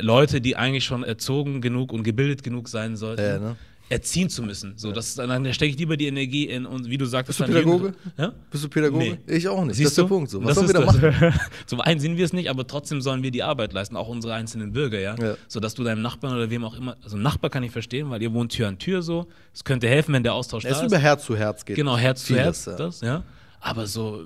Leute, 0.00 0.40
die 0.40 0.56
eigentlich 0.56 0.84
schon 0.84 1.04
erzogen 1.04 1.60
genug 1.60 1.92
und 1.92 2.02
gebildet 2.02 2.42
genug 2.42 2.68
sein 2.68 2.96
sollten, 2.96 3.22
ja, 3.22 3.38
ne? 3.38 3.56
Erziehen 3.90 4.30
zu 4.30 4.42
müssen. 4.42 4.74
So, 4.76 4.92
das, 4.92 5.16
dann 5.16 5.52
stecke 5.52 5.72
ich 5.72 5.78
lieber 5.78 5.96
die 5.96 6.06
Energie 6.06 6.44
in 6.44 6.64
und 6.64 6.88
wie 6.88 6.96
du 6.96 7.04
sagst, 7.06 7.26
Bist 7.26 7.40
du 7.40 7.44
Pädagoge? 7.44 7.92
Ja? 8.16 8.32
Bist 8.50 8.64
du 8.64 8.68
Pädagoge? 8.68 9.18
Nee. 9.26 9.36
Ich 9.36 9.48
auch 9.48 9.64
nicht. 9.64 9.76
Siehst 9.76 9.86
das 9.86 9.92
ist 9.92 9.98
der 9.98 10.04
Punkt. 10.04 10.30
So. 10.30 10.42
Was 10.44 10.54
sollen 10.54 10.68
wir 10.68 10.74
da 10.74 10.86
machen? 10.86 11.34
Zum 11.66 11.80
einen 11.80 11.98
sehen 11.98 12.16
wir 12.16 12.24
es 12.24 12.32
nicht, 12.32 12.48
aber 12.48 12.66
trotzdem 12.66 13.00
sollen 13.00 13.24
wir 13.24 13.32
die 13.32 13.42
Arbeit 13.42 13.72
leisten, 13.72 13.96
auch 13.96 14.08
unsere 14.08 14.32
einzelnen 14.32 14.72
Bürger, 14.72 15.00
ja. 15.00 15.16
ja. 15.16 15.34
So 15.48 15.58
dass 15.58 15.74
du 15.74 15.82
deinem 15.82 16.02
Nachbarn 16.02 16.34
oder 16.34 16.50
wem 16.50 16.64
auch 16.64 16.76
immer, 16.76 16.96
also 17.02 17.16
Nachbar 17.16 17.50
kann 17.50 17.64
ich 17.64 17.72
verstehen, 17.72 18.10
weil 18.10 18.22
ihr 18.22 18.32
wohnt 18.32 18.52
Tür 18.52 18.68
an 18.68 18.78
Tür 18.78 19.02
so. 19.02 19.26
Es 19.52 19.64
könnte 19.64 19.88
helfen, 19.88 20.14
wenn 20.14 20.22
der 20.22 20.34
Austausch 20.34 20.64
es 20.64 20.70
da 20.70 20.76
ist. 20.76 20.86
Es 20.86 20.92
über 20.92 20.98
Herz 20.98 21.24
zu 21.24 21.36
Herz 21.36 21.64
geht. 21.64 21.74
Genau, 21.74 21.98
Herz 21.98 22.24
zu 22.24 22.36
Herz. 22.36 22.64
Das, 22.64 23.00
ja. 23.00 23.24
Aber 23.60 23.86
so, 23.86 24.24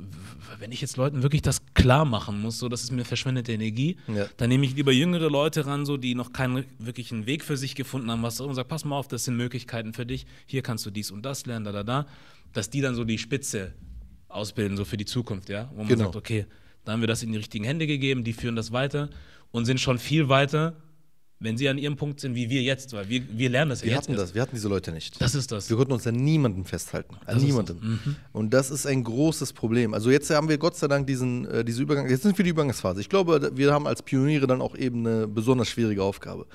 wenn 0.64 0.72
ich 0.72 0.80
jetzt 0.80 0.96
Leuten 0.96 1.22
wirklich 1.22 1.42
das 1.42 1.60
klar 1.74 2.06
machen 2.06 2.40
muss, 2.40 2.58
so 2.58 2.70
das 2.70 2.82
ist 2.82 2.90
mir 2.90 3.04
verschwendete 3.04 3.52
Energie, 3.52 3.98
ja. 4.08 4.26
dann 4.38 4.48
nehme 4.48 4.64
ich 4.64 4.74
lieber 4.74 4.92
jüngere 4.92 5.28
Leute 5.28 5.66
ran, 5.66 5.84
so 5.84 5.98
die 5.98 6.14
noch 6.14 6.32
keinen 6.32 6.64
wirklichen 6.78 7.26
Weg 7.26 7.44
für 7.44 7.58
sich 7.58 7.74
gefunden 7.74 8.10
haben, 8.10 8.22
was 8.22 8.40
und 8.40 8.54
sag, 8.54 8.66
pass 8.66 8.86
mal 8.86 8.96
auf, 8.96 9.06
das 9.06 9.24
sind 9.24 9.36
Möglichkeiten 9.36 9.92
für 9.92 10.06
dich. 10.06 10.24
Hier 10.46 10.62
kannst 10.62 10.86
du 10.86 10.90
dies 10.90 11.10
und 11.10 11.20
das 11.22 11.44
lernen, 11.44 11.66
da 11.66 11.72
da 11.72 11.82
da, 11.82 12.06
dass 12.54 12.70
die 12.70 12.80
dann 12.80 12.94
so 12.94 13.04
die 13.04 13.18
Spitze 13.18 13.74
ausbilden 14.28 14.78
so 14.78 14.86
für 14.86 14.96
die 14.96 15.04
Zukunft, 15.04 15.50
ja, 15.50 15.68
wo 15.74 15.80
man 15.80 15.88
genau. 15.88 16.04
sagt, 16.04 16.16
okay, 16.16 16.46
da 16.86 16.92
haben 16.92 17.00
wir 17.00 17.08
das 17.08 17.22
in 17.22 17.32
die 17.32 17.36
richtigen 17.36 17.66
Hände 17.66 17.86
gegeben, 17.86 18.24
die 18.24 18.32
führen 18.32 18.56
das 18.56 18.72
weiter 18.72 19.10
und 19.50 19.66
sind 19.66 19.80
schon 19.80 19.98
viel 19.98 20.30
weiter 20.30 20.76
wenn 21.44 21.58
sie 21.58 21.68
an 21.68 21.78
ihrem 21.78 21.96
Punkt 21.96 22.20
sind, 22.20 22.34
wie 22.34 22.48
wir 22.48 22.62
jetzt, 22.62 22.92
weil 22.94 23.08
wir, 23.08 23.22
wir 23.30 23.50
lernen 23.50 23.68
das 23.68 23.82
wir 23.82 23.90
ja 23.90 23.96
jetzt. 23.96 24.08
Wir 24.08 24.14
hatten 24.14 24.20
das, 24.20 24.34
wir 24.34 24.42
hatten 24.42 24.54
diese 24.56 24.68
Leute 24.68 24.92
nicht. 24.92 25.20
Das 25.20 25.34
ist 25.34 25.52
das. 25.52 25.68
Wir 25.68 25.76
konnten 25.76 25.92
uns 25.92 26.06
an 26.06 26.16
niemandem 26.16 26.64
festhalten, 26.64 27.16
an 27.26 27.38
niemandem. 27.38 27.78
Mhm. 27.80 28.16
Und 28.32 28.54
das 28.54 28.70
ist 28.70 28.86
ein 28.86 29.04
großes 29.04 29.52
Problem. 29.52 29.92
Also 29.92 30.10
jetzt 30.10 30.30
haben 30.30 30.48
wir 30.48 30.56
Gott 30.56 30.76
sei 30.76 30.88
Dank 30.88 31.06
diesen, 31.06 31.46
äh, 31.46 31.64
diese 31.64 31.82
Übergang, 31.82 32.08
jetzt 32.08 32.22
sind 32.22 32.36
wir 32.38 32.44
die 32.44 32.50
Übergangsphase. 32.50 33.00
Ich 33.00 33.10
glaube, 33.10 33.52
wir 33.54 33.72
haben 33.72 33.86
als 33.86 34.02
Pioniere 34.02 34.46
dann 34.46 34.62
auch 34.62 34.74
eben 34.74 35.06
eine 35.06 35.28
besonders 35.28 35.68
schwierige 35.68 36.02
Aufgabe. 36.02 36.46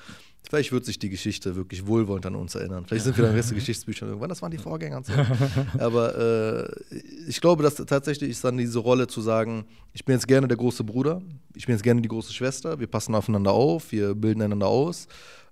Vielleicht 0.42 0.72
wird 0.72 0.84
sich 0.84 0.98
die 0.98 1.10
Geschichte 1.10 1.54
wirklich 1.54 1.86
wohlwollend 1.86 2.26
an 2.26 2.34
uns 2.34 2.54
erinnern. 2.54 2.84
Vielleicht 2.86 3.04
sind 3.04 3.16
wir 3.16 3.24
dann 3.24 3.34
Rest 3.34 3.50
der 3.50 3.56
Geschichtsbücher 3.56 4.06
irgendwann. 4.06 4.30
Das 4.30 4.42
waren 4.42 4.50
die 4.50 4.58
Vorgänger 4.58 4.96
und 4.96 5.06
so. 5.06 5.12
Aber 5.78 6.18
äh, 6.18 6.94
ich 7.28 7.40
glaube, 7.40 7.62
dass 7.62 7.76
tatsächlich 7.76 8.30
ist 8.30 8.42
dann 8.42 8.56
diese 8.56 8.78
Rolle 8.78 9.06
zu 9.06 9.20
sagen, 9.20 9.66
ich 9.92 10.04
bin 10.04 10.14
jetzt 10.14 10.26
gerne 10.26 10.48
der 10.48 10.56
große 10.56 10.82
Bruder, 10.82 11.22
ich 11.54 11.66
bin 11.66 11.74
jetzt 11.74 11.82
gerne 11.82 12.00
die 12.00 12.08
große 12.08 12.32
Schwester, 12.32 12.80
wir 12.80 12.86
passen 12.86 13.14
aufeinander 13.14 13.52
auf, 13.52 13.92
wir 13.92 14.14
bilden 14.14 14.42
einander 14.42 14.66
aus. 14.66 15.06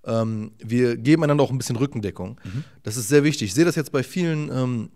Ähm, 0.05 0.53
wir 0.59 0.97
geben 0.97 1.23
einander 1.23 1.45
auch 1.45 1.51
ein 1.51 1.59
bisschen 1.59 1.77
Rückendeckung. 1.77 2.41
Mhm. 2.43 2.65
Das 2.83 2.97
ist 2.97 3.09
sehr 3.09 3.25
wichtig. 3.25 3.49
Ich 3.49 3.55
sehe 3.55 3.65
das 3.65 3.77
jetzt 3.77 3.93
bei 3.93 4.03
vielen 4.03 4.51
ähm, 4.51 4.91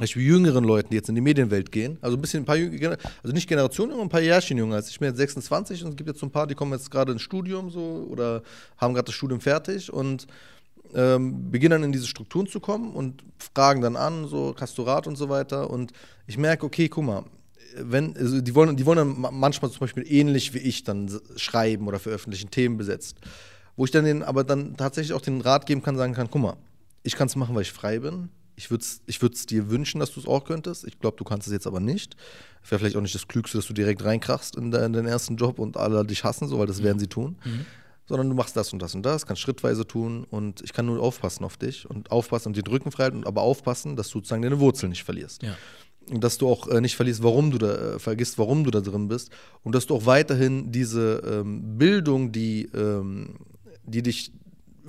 Beispiel 0.00 0.22
jüngeren 0.22 0.64
Leuten, 0.64 0.90
die 0.90 0.96
jetzt 0.96 1.08
in 1.08 1.14
die 1.14 1.20
Medienwelt 1.20 1.70
gehen, 1.70 1.98
also 2.00 2.16
ein 2.16 2.20
bisschen 2.20 2.42
ein 2.42 2.46
paar, 2.46 2.56
also 2.56 3.34
nicht 3.34 3.48
Generationen, 3.48 3.92
aber 3.92 4.02
ein 4.02 4.08
paar 4.08 4.20
Jährchen 4.20 4.58
jünger 4.58 4.76
als 4.76 4.88
ich. 4.90 4.98
Bin 4.98 5.08
jetzt 5.08 5.18
26 5.18 5.84
und 5.84 5.90
es 5.90 5.96
gibt 5.96 6.08
jetzt 6.08 6.20
so 6.20 6.26
ein 6.26 6.30
paar, 6.30 6.46
die 6.46 6.54
kommen 6.54 6.72
jetzt 6.72 6.90
gerade 6.90 7.12
ins 7.12 7.22
Studium 7.22 7.70
so 7.70 8.06
oder 8.10 8.42
haben 8.78 8.94
gerade 8.94 9.06
das 9.06 9.14
Studium 9.14 9.40
fertig 9.40 9.92
und 9.92 10.26
ähm, 10.94 11.50
beginnen 11.50 11.72
dann 11.72 11.84
in 11.84 11.92
diese 11.92 12.06
Strukturen 12.06 12.46
zu 12.46 12.60
kommen 12.60 12.92
und 12.92 13.22
fragen 13.38 13.80
dann 13.80 13.96
an, 13.96 14.26
so 14.26 14.52
Kastorat 14.52 15.06
und 15.06 15.16
so 15.16 15.28
weiter. 15.28 15.70
Und 15.70 15.92
ich 16.26 16.38
merke, 16.38 16.66
okay, 16.66 16.88
guck 16.88 17.04
mal, 17.04 17.24
wenn, 17.76 18.16
also 18.16 18.40
die 18.40 18.54
wollen, 18.54 18.76
die 18.76 18.86
wollen 18.86 18.98
dann 18.98 19.34
manchmal 19.34 19.70
zum 19.70 19.80
Beispiel 19.80 20.04
ähnlich 20.10 20.54
wie 20.54 20.58
ich 20.58 20.82
dann 20.82 21.10
schreiben 21.36 21.86
oder 21.86 21.98
veröffentlichen, 21.98 22.50
Themen 22.50 22.76
besetzt, 22.76 23.18
wo 23.76 23.84
ich 23.84 23.90
dann 23.90 24.04
den, 24.04 24.22
aber 24.22 24.44
dann 24.44 24.76
tatsächlich 24.76 25.12
auch 25.12 25.20
den 25.20 25.40
Rat 25.40 25.66
geben 25.66 25.82
kann, 25.82 25.96
sagen 25.96 26.14
kann, 26.14 26.28
guck 26.30 26.42
mal, 26.42 26.56
ich 27.02 27.16
kann 27.16 27.28
es 27.28 27.36
machen, 27.36 27.54
weil 27.54 27.62
ich 27.62 27.72
frei 27.72 28.00
bin, 28.00 28.28
ich 28.60 28.70
würde 28.70 28.84
es 28.84 29.00
ich 29.06 29.46
dir 29.46 29.70
wünschen, 29.70 30.00
dass 30.00 30.12
du 30.12 30.20
es 30.20 30.26
auch 30.26 30.44
könntest. 30.44 30.84
Ich 30.84 30.98
glaube, 30.98 31.16
du 31.16 31.24
kannst 31.24 31.46
es 31.46 31.52
jetzt 31.52 31.66
aber 31.66 31.80
nicht. 31.80 32.14
Wäre 32.68 32.78
vielleicht 32.78 32.96
auch 32.96 33.00
nicht 33.00 33.14
das 33.14 33.26
Klügste, 33.26 33.56
dass 33.56 33.66
du 33.66 33.72
direkt 33.72 34.04
reinkrachst 34.04 34.54
in, 34.54 34.70
de, 34.70 34.84
in, 34.84 34.92
den 34.92 35.06
ersten 35.06 35.36
Job 35.36 35.58
und 35.58 35.78
alle 35.78 36.04
dich 36.04 36.24
hassen, 36.24 36.46
so, 36.46 36.58
weil 36.58 36.66
das 36.66 36.80
mhm. 36.80 36.84
werden 36.84 36.98
sie 36.98 37.06
tun. 37.06 37.38
Mhm. 37.44 37.66
Sondern 38.06 38.28
du 38.28 38.34
machst 38.34 38.56
das 38.56 38.72
und 38.72 38.82
das 38.82 38.94
und 38.94 39.02
das, 39.02 39.24
kannst 39.24 39.40
schrittweise 39.40 39.86
tun 39.86 40.26
und 40.28 40.60
ich 40.62 40.72
kann 40.72 40.84
nur 40.84 41.00
aufpassen 41.00 41.44
auf 41.44 41.56
dich 41.56 41.88
und 41.88 42.10
aufpassen 42.10 42.48
und 42.48 42.56
den 42.56 42.66
Rücken 42.66 42.90
frei 42.90 43.04
halten, 43.04 43.24
aber 43.24 43.42
aufpassen, 43.42 43.96
dass 43.96 44.08
du 44.08 44.18
sozusagen 44.18 44.42
deine 44.42 44.58
Wurzeln 44.58 44.90
nicht 44.90 45.04
verlierst. 45.04 45.42
Ja. 45.42 45.56
Und 46.10 46.22
dass 46.22 46.36
du 46.36 46.48
auch 46.48 46.66
äh, 46.66 46.80
nicht 46.80 46.96
verlierst, 46.96 47.22
warum 47.22 47.50
du 47.50 47.58
da, 47.58 47.94
äh, 47.94 47.98
vergisst, 47.98 48.36
warum 48.36 48.64
du 48.64 48.70
da 48.70 48.80
drin 48.80 49.08
bist. 49.08 49.30
Und 49.62 49.74
dass 49.74 49.86
du 49.86 49.94
auch 49.94 50.06
weiterhin 50.06 50.72
diese 50.72 51.22
ähm, 51.24 51.78
Bildung, 51.78 52.32
die, 52.32 52.64
ähm, 52.74 53.36
die 53.84 54.02
dich 54.02 54.32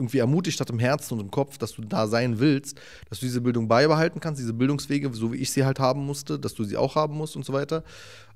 irgendwie 0.01 0.17
ermutigt 0.17 0.59
hat 0.59 0.69
im 0.69 0.79
Herzen 0.79 1.13
und 1.13 1.19
im 1.21 1.31
Kopf, 1.31 1.57
dass 1.57 1.73
du 1.73 1.83
da 1.83 2.07
sein 2.07 2.39
willst, 2.39 2.79
dass 3.09 3.19
du 3.19 3.25
diese 3.25 3.41
Bildung 3.41 3.67
beibehalten 3.67 4.19
kannst, 4.19 4.41
diese 4.41 4.53
Bildungswege, 4.53 5.09
so 5.13 5.31
wie 5.31 5.37
ich 5.37 5.51
sie 5.51 5.63
halt 5.63 5.79
haben 5.79 6.05
musste, 6.05 6.39
dass 6.39 6.53
du 6.53 6.63
sie 6.63 6.75
auch 6.77 6.95
haben 6.95 7.15
musst 7.15 7.35
und 7.35 7.45
so 7.45 7.53
weiter. 7.53 7.83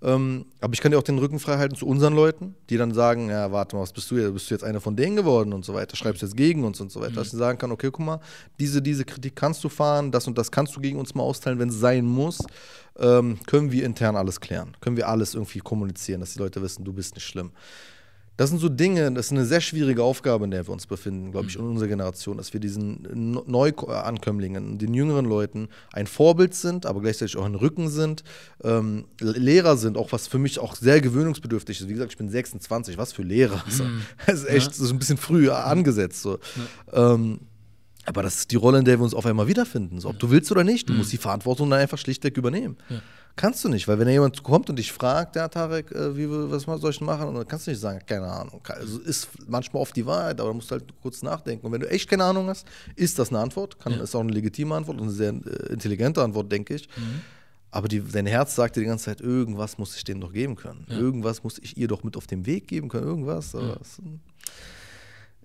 Ähm, 0.01 0.45
aber 0.61 0.73
ich 0.73 0.81
kann 0.81 0.91
dir 0.91 0.99
auch 0.99 1.03
den 1.03 1.17
Rücken 1.17 1.39
frei 1.39 1.57
halten 1.57 1.75
zu 1.75 1.87
unseren 1.87 2.13
Leuten, 2.13 2.55
die 2.69 2.77
dann 2.77 2.93
sagen, 2.93 3.29
ja, 3.29 3.51
warte 3.51 3.75
mal, 3.75 3.81
was 3.81 3.93
bist 3.93 4.11
du 4.11 4.17
jetzt? 4.17 4.33
Bist 4.33 4.49
du 4.49 4.53
jetzt 4.53 4.63
einer 4.63 4.81
von 4.81 4.95
denen 4.95 5.15
geworden 5.15 5.53
und 5.53 5.65
so 5.65 5.73
weiter? 5.73 5.95
Schreibst 5.95 6.21
du 6.21 6.27
jetzt 6.27 6.37
gegen 6.37 6.63
uns 6.63 6.79
und 6.79 6.91
so 6.91 6.99
weiter? 6.99 7.11
Mhm. 7.11 7.15
Dass 7.15 7.27
ich 7.27 7.39
sagen 7.39 7.57
kann, 7.57 7.71
okay, 7.71 7.89
guck 7.91 8.05
mal, 8.05 8.19
diese, 8.59 8.81
diese 8.81 9.05
Kritik 9.05 9.35
kannst 9.35 9.63
du 9.63 9.69
fahren, 9.69 10.11
das 10.11 10.27
und 10.27 10.37
das 10.37 10.51
kannst 10.51 10.75
du 10.75 10.81
gegen 10.81 10.99
uns 10.99 11.15
mal 11.15 11.23
austeilen, 11.23 11.59
wenn 11.59 11.69
es 11.69 11.79
sein 11.79 12.05
muss. 12.05 12.39
Ähm, 12.97 13.39
können 13.45 13.71
wir 13.71 13.83
intern 13.83 14.15
alles 14.15 14.39
klären? 14.39 14.75
Können 14.79 14.97
wir 14.97 15.09
alles 15.09 15.33
irgendwie 15.33 15.59
kommunizieren, 15.59 16.21
dass 16.21 16.33
die 16.33 16.39
Leute 16.39 16.61
wissen, 16.61 16.85
du 16.85 16.93
bist 16.93 17.15
nicht 17.15 17.25
schlimm? 17.25 17.51
Das 18.37 18.49
sind 18.49 18.59
so 18.59 18.67
Dinge, 18.67 19.11
das 19.13 19.27
ist 19.27 19.31
eine 19.31 19.45
sehr 19.45 19.61
schwierige 19.61 20.03
Aufgabe, 20.03 20.45
in 20.45 20.51
der 20.51 20.67
wir 20.67 20.73
uns 20.73 20.87
befinden, 20.87 21.31
glaube 21.31 21.47
ich, 21.47 21.55
in 21.55 21.61
unserer 21.61 21.87
Generation, 21.87 22.37
dass 22.37 22.51
wir 22.51 22.59
diesen 22.59 23.07
Neuankömmlingen, 23.47 24.77
den 24.77 24.93
jüngeren 24.93 25.25
Leuten 25.25 25.69
ein 25.93 26.05
Vorbild 26.05 26.53
sind, 26.53 26.85
aber 26.85 27.01
gleichzeitig 27.01 27.37
auch 27.37 27.45
ein 27.45 27.55
Rücken 27.55 27.89
sind, 27.89 28.23
ähm, 28.63 29.05
Lehrer 29.21 29.77
sind, 29.77 29.97
auch 29.97 30.11
was 30.11 30.27
für 30.27 30.37
mich 30.37 30.59
auch 30.59 30.75
sehr 30.75 30.99
gewöhnungsbedürftig 30.99 31.79
ist. 31.79 31.87
Wie 31.87 31.93
gesagt, 31.93 32.11
ich 32.11 32.17
bin 32.17 32.29
26, 32.29 32.97
was 32.97 33.13
für 33.13 33.23
Lehrer. 33.23 33.63
Mhm. 33.75 34.03
Das 34.25 34.39
ist 34.39 34.47
echt 34.47 34.73
so 34.73 34.87
ein 34.93 34.99
bisschen 34.99 35.17
früh 35.17 35.49
angesetzt. 35.49 36.21
So. 36.21 36.39
Ähm, 36.93 37.41
aber 38.05 38.23
das 38.23 38.35
ist 38.37 38.51
die 38.51 38.55
Rolle, 38.55 38.79
in 38.79 38.85
der 38.85 38.99
wir 38.99 39.03
uns 39.03 39.13
auf 39.13 39.25
einmal 39.25 39.47
wiederfinden. 39.47 39.99
So, 39.99 40.09
ob 40.09 40.19
du 40.19 40.29
willst 40.29 40.51
oder 40.51 40.63
nicht, 40.63 40.87
du 40.87 40.93
mhm. 40.93 40.99
musst 40.99 41.11
die 41.11 41.17
Verantwortung 41.17 41.69
dann 41.69 41.79
einfach 41.79 41.97
schlichtweg 41.97 42.37
übernehmen. 42.37 42.77
Ja. 42.89 43.01
Kannst 43.37 43.65
du 43.65 43.69
nicht, 43.69 43.85
weil 43.87 43.99
wenn 43.99 44.05
da 44.05 44.13
jemand 44.13 44.41
kommt 44.43 44.69
und 44.69 44.77
dich 44.77 44.93
fragt, 44.93 45.35
ja, 45.35 45.49
Tarek, 45.49 45.91
äh, 45.91 46.15
wie, 46.15 46.29
was 46.29 46.63
soll 46.63 46.91
ich 46.91 47.01
machen? 47.01 47.27
Und 47.27 47.35
dann 47.35 47.47
kannst 47.47 47.67
du 47.67 47.71
nicht 47.71 47.81
sagen, 47.81 47.99
keine 48.05 48.27
Ahnung. 48.27 48.61
Also 48.67 48.99
ist 48.99 49.27
manchmal 49.47 49.81
oft 49.81 49.95
die 49.95 50.05
Wahrheit, 50.05 50.39
aber 50.39 50.49
du 50.49 50.55
musst 50.55 50.71
halt 50.71 50.85
kurz 51.01 51.21
nachdenken. 51.21 51.65
Und 51.65 51.73
wenn 51.73 51.81
du 51.81 51.89
echt 51.89 52.09
keine 52.09 52.23
Ahnung 52.23 52.47
hast, 52.47 52.65
ist 52.95 53.19
das 53.19 53.29
eine 53.29 53.39
Antwort, 53.39 53.77
kann, 53.79 53.91
ja. 53.91 54.01
ist 54.01 54.15
auch 54.15 54.21
eine 54.21 54.31
legitime 54.31 54.73
Antwort 54.73 54.97
und 54.97 55.03
eine 55.03 55.11
sehr 55.11 55.33
äh, 55.33 55.73
intelligente 55.73 56.23
Antwort, 56.23 56.49
denke 56.49 56.75
ich. 56.75 56.87
Mhm. 56.95 57.21
Aber 57.71 57.89
die, 57.89 57.99
dein 57.99 58.25
Herz 58.25 58.55
sagt 58.55 58.77
dir 58.77 58.79
die 58.79 58.85
ganze 58.85 59.05
Zeit, 59.05 59.19
irgendwas 59.19 59.77
muss 59.77 59.97
ich 59.97 60.05
denen 60.05 60.21
doch 60.21 60.31
geben 60.31 60.55
können. 60.55 60.85
Ja. 60.87 60.97
Irgendwas 60.97 61.43
muss 61.43 61.59
ich 61.59 61.75
ihr 61.75 61.89
doch 61.89 62.03
mit 62.05 62.15
auf 62.15 62.25
den 62.25 62.45
Weg 62.45 62.69
geben 62.69 62.87
können. 62.87 63.05
Irgendwas. 63.05 63.51
Ja. 63.51 63.75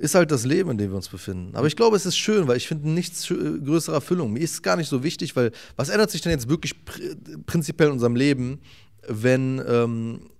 Ist 0.00 0.14
halt 0.14 0.30
das 0.30 0.46
Leben, 0.46 0.70
in 0.70 0.78
dem 0.78 0.92
wir 0.92 0.96
uns 0.96 1.10
befinden. 1.10 1.54
Aber 1.54 1.66
ich 1.66 1.76
glaube, 1.76 1.94
es 1.94 2.06
ist 2.06 2.16
schön, 2.16 2.48
weil 2.48 2.56
ich 2.56 2.66
finde 2.66 2.88
nichts 2.88 3.28
größere 3.28 3.96
Erfüllung. 3.96 4.32
Mir 4.32 4.40
ist 4.40 4.52
es 4.54 4.62
gar 4.62 4.76
nicht 4.76 4.88
so 4.88 5.02
wichtig, 5.02 5.36
weil 5.36 5.52
was 5.76 5.90
ändert 5.90 6.10
sich 6.10 6.22
denn 6.22 6.32
jetzt 6.32 6.48
wirklich 6.48 6.86
pr 6.86 6.98
prinzipiell 7.44 7.88
in 7.88 7.92
unserem 7.92 8.16
Leben, 8.16 8.60
wenn, 9.06 9.62
ähm, 9.68 10.30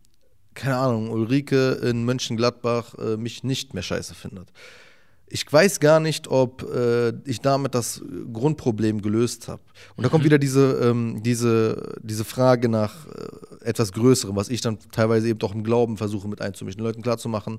keine 0.54 0.78
Ahnung, 0.78 1.10
Ulrike 1.10 1.72
in 1.82 2.06
Mönchengladbach 2.06 2.94
äh, 2.94 3.18
mich 3.18 3.44
nicht 3.44 3.74
mehr 3.74 3.82
scheiße 3.82 4.14
findet? 4.14 4.50
Ich 5.26 5.44
weiß 5.52 5.78
gar 5.78 6.00
nicht, 6.00 6.28
ob 6.28 6.62
äh, 6.62 7.10
ich 7.26 7.42
damit 7.42 7.74
das 7.74 8.00
Grundproblem 8.32 9.02
gelöst 9.02 9.48
habe. 9.48 9.60
Und 9.94 10.04
da 10.04 10.08
kommt 10.08 10.22
mhm. 10.22 10.28
wieder 10.28 10.38
diese, 10.38 10.80
ähm, 10.82 11.22
diese, 11.22 11.98
diese 12.02 12.24
Frage 12.24 12.70
nach 12.70 13.06
äh, 13.08 13.64
etwas 13.66 13.92
Größerem, 13.92 14.34
was 14.34 14.48
ich 14.48 14.62
dann 14.62 14.78
teilweise 14.90 15.28
eben 15.28 15.38
doch 15.38 15.54
im 15.54 15.64
Glauben 15.64 15.98
versuche 15.98 16.28
mit 16.28 16.40
einzumischen, 16.40 16.78
den 16.78 16.86
Leuten 16.86 17.02
klarzumachen, 17.02 17.58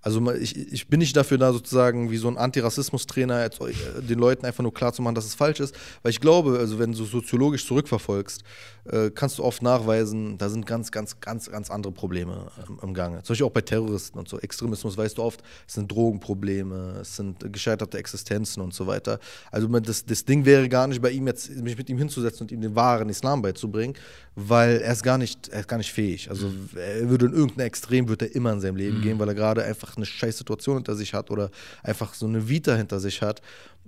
also 0.00 0.32
ich, 0.32 0.56
ich 0.56 0.88
bin 0.88 1.00
nicht 1.00 1.16
dafür 1.16 1.38
da, 1.38 1.52
sozusagen 1.52 2.10
wie 2.10 2.16
so 2.16 2.28
ein 2.28 2.36
Antirassismus-Trainer 2.36 3.42
jetzt 3.42 3.60
äh, 3.60 3.72
den 4.00 4.18
Leuten 4.18 4.46
einfach 4.46 4.62
nur 4.62 4.72
klar 4.72 4.92
zu 4.92 5.02
machen, 5.02 5.14
dass 5.14 5.26
es 5.26 5.34
falsch 5.34 5.60
ist. 5.60 5.74
Weil 6.02 6.10
ich 6.10 6.20
glaube, 6.20 6.58
also 6.58 6.78
wenn 6.78 6.92
du 6.92 7.04
soziologisch 7.04 7.66
zurückverfolgst, 7.66 8.44
äh, 8.90 9.10
kannst 9.10 9.38
du 9.38 9.44
oft 9.44 9.62
nachweisen, 9.62 10.38
da 10.38 10.48
sind 10.48 10.66
ganz, 10.66 10.90
ganz, 10.90 11.20
ganz, 11.20 11.50
ganz 11.50 11.70
andere 11.70 11.92
Probleme 11.92 12.50
ähm, 12.68 12.78
im 12.82 12.94
Gange. 12.94 13.22
Zum 13.22 13.34
Beispiel 13.34 13.46
auch 13.46 13.52
bei 13.52 13.60
Terroristen 13.60 14.18
und 14.18 14.28
so. 14.28 14.38
Extremismus 14.38 14.96
weißt 14.96 15.18
du 15.18 15.22
oft, 15.22 15.42
es 15.66 15.74
sind 15.74 15.90
Drogenprobleme, 15.90 16.98
es 17.00 17.16
sind 17.16 17.52
gescheiterte 17.52 17.98
Existenzen 17.98 18.62
und 18.62 18.74
so 18.74 18.86
weiter. 18.86 19.18
Also 19.50 19.66
das, 19.80 20.04
das 20.04 20.24
Ding 20.24 20.44
wäre 20.44 20.68
gar 20.68 20.86
nicht 20.86 21.02
bei 21.02 21.10
ihm 21.10 21.26
jetzt, 21.26 21.50
mich 21.50 21.76
mit 21.76 21.90
ihm 21.90 21.98
hinzusetzen 21.98 22.42
und 22.42 22.52
ihm 22.52 22.60
den 22.60 22.74
wahren 22.74 23.08
Islam 23.08 23.42
beizubringen, 23.42 23.94
weil 24.34 24.78
er 24.78 24.92
ist 24.92 25.02
gar 25.02 25.18
nicht, 25.18 25.48
er 25.48 25.60
ist 25.60 25.68
gar 25.68 25.78
nicht 25.78 25.92
fähig. 25.92 26.30
Also 26.30 26.50
er 26.76 27.10
würde 27.10 27.26
in 27.26 27.32
irgendein 27.32 27.66
Extrem, 27.66 28.08
wird 28.08 28.22
er 28.22 28.34
immer 28.34 28.52
in 28.52 28.60
seinem 28.60 28.76
Leben 28.76 28.98
mhm. 28.98 29.02
gehen, 29.02 29.18
weil 29.18 29.28
er 29.28 29.34
gerade 29.34 29.64
einfach 29.64 29.87
eine 29.96 30.06
scheiß 30.06 30.38
Situation 30.38 30.76
hinter 30.76 30.96
sich 30.96 31.14
hat 31.14 31.30
oder 31.30 31.50
einfach 31.82 32.14
so 32.14 32.26
eine 32.26 32.48
Vita 32.48 32.74
hinter 32.74 33.00
sich 33.00 33.22
hat, 33.22 33.42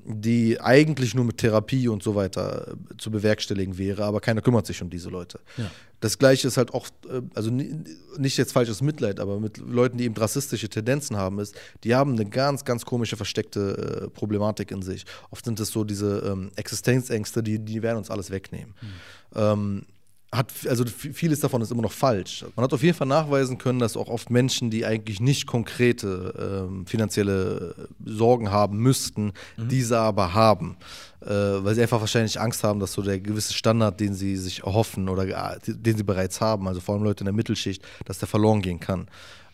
die 0.04 0.60
eigentlich 0.60 1.14
nur 1.14 1.24
mit 1.24 1.38
Therapie 1.38 1.88
und 1.88 2.02
so 2.02 2.14
weiter 2.14 2.68
äh, 2.68 2.96
zu 2.96 3.10
bewerkstelligen 3.10 3.76
wäre, 3.78 4.04
aber 4.04 4.20
keiner 4.20 4.40
kümmert 4.40 4.66
sich 4.66 4.80
um 4.82 4.90
diese 4.90 5.10
Leute. 5.10 5.40
Ja. 5.56 5.70
Das 6.00 6.18
gleiche 6.18 6.48
ist 6.48 6.56
halt 6.56 6.70
oft, 6.72 6.94
äh, 7.06 7.20
also 7.34 7.50
nicht 7.50 8.36
jetzt 8.38 8.52
falsches 8.52 8.80
Mitleid, 8.80 9.20
aber 9.20 9.38
mit 9.38 9.58
Leuten, 9.58 9.98
die 9.98 10.04
eben 10.04 10.16
rassistische 10.16 10.68
Tendenzen 10.68 11.16
haben, 11.16 11.38
ist, 11.38 11.54
die 11.84 11.94
haben 11.94 12.12
eine 12.12 12.26
ganz, 12.26 12.64
ganz 12.64 12.84
komische 12.84 13.16
versteckte 13.16 14.04
äh, 14.06 14.10
Problematik 14.10 14.70
in 14.70 14.82
sich. 14.82 15.04
Oft 15.30 15.44
sind 15.44 15.60
es 15.60 15.68
so 15.70 15.84
diese 15.84 16.20
ähm, 16.20 16.50
Existenzängste, 16.56 17.42
die, 17.42 17.58
die 17.58 17.82
werden 17.82 17.98
uns 17.98 18.10
alles 18.10 18.30
wegnehmen. 18.30 18.74
Mhm. 18.80 18.88
Ähm, 19.34 19.86
hat, 20.32 20.52
also 20.68 20.84
vieles 20.86 21.40
davon 21.40 21.60
ist 21.60 21.72
immer 21.72 21.82
noch 21.82 21.92
falsch. 21.92 22.44
Man 22.54 22.62
hat 22.62 22.72
auf 22.72 22.82
jeden 22.84 22.96
Fall 22.96 23.08
nachweisen 23.08 23.58
können, 23.58 23.80
dass 23.80 23.96
auch 23.96 24.08
oft 24.08 24.30
Menschen, 24.30 24.70
die 24.70 24.86
eigentlich 24.86 25.20
nicht 25.20 25.46
konkrete 25.46 26.68
ähm, 26.68 26.86
finanzielle 26.86 27.74
Sorgen 28.04 28.50
haben 28.50 28.78
müssten, 28.78 29.32
mhm. 29.56 29.68
diese 29.68 29.98
aber 29.98 30.32
haben. 30.32 30.76
Äh, 31.20 31.28
weil 31.28 31.74
sie 31.74 31.82
einfach 31.82 32.00
wahrscheinlich 32.00 32.40
Angst 32.40 32.62
haben, 32.62 32.78
dass 32.78 32.92
so 32.92 33.02
der 33.02 33.18
gewisse 33.18 33.54
Standard, 33.54 33.98
den 33.98 34.14
sie 34.14 34.36
sich 34.36 34.62
erhoffen 34.62 35.08
oder 35.08 35.58
den 35.66 35.96
sie 35.96 36.04
bereits 36.04 36.40
haben, 36.40 36.68
also 36.68 36.80
vor 36.80 36.94
allem 36.94 37.04
Leute 37.04 37.22
in 37.22 37.26
der 37.26 37.34
Mittelschicht, 37.34 37.82
dass 38.04 38.20
der 38.20 38.28
verloren 38.28 38.62
gehen 38.62 38.78
kann. 38.78 39.08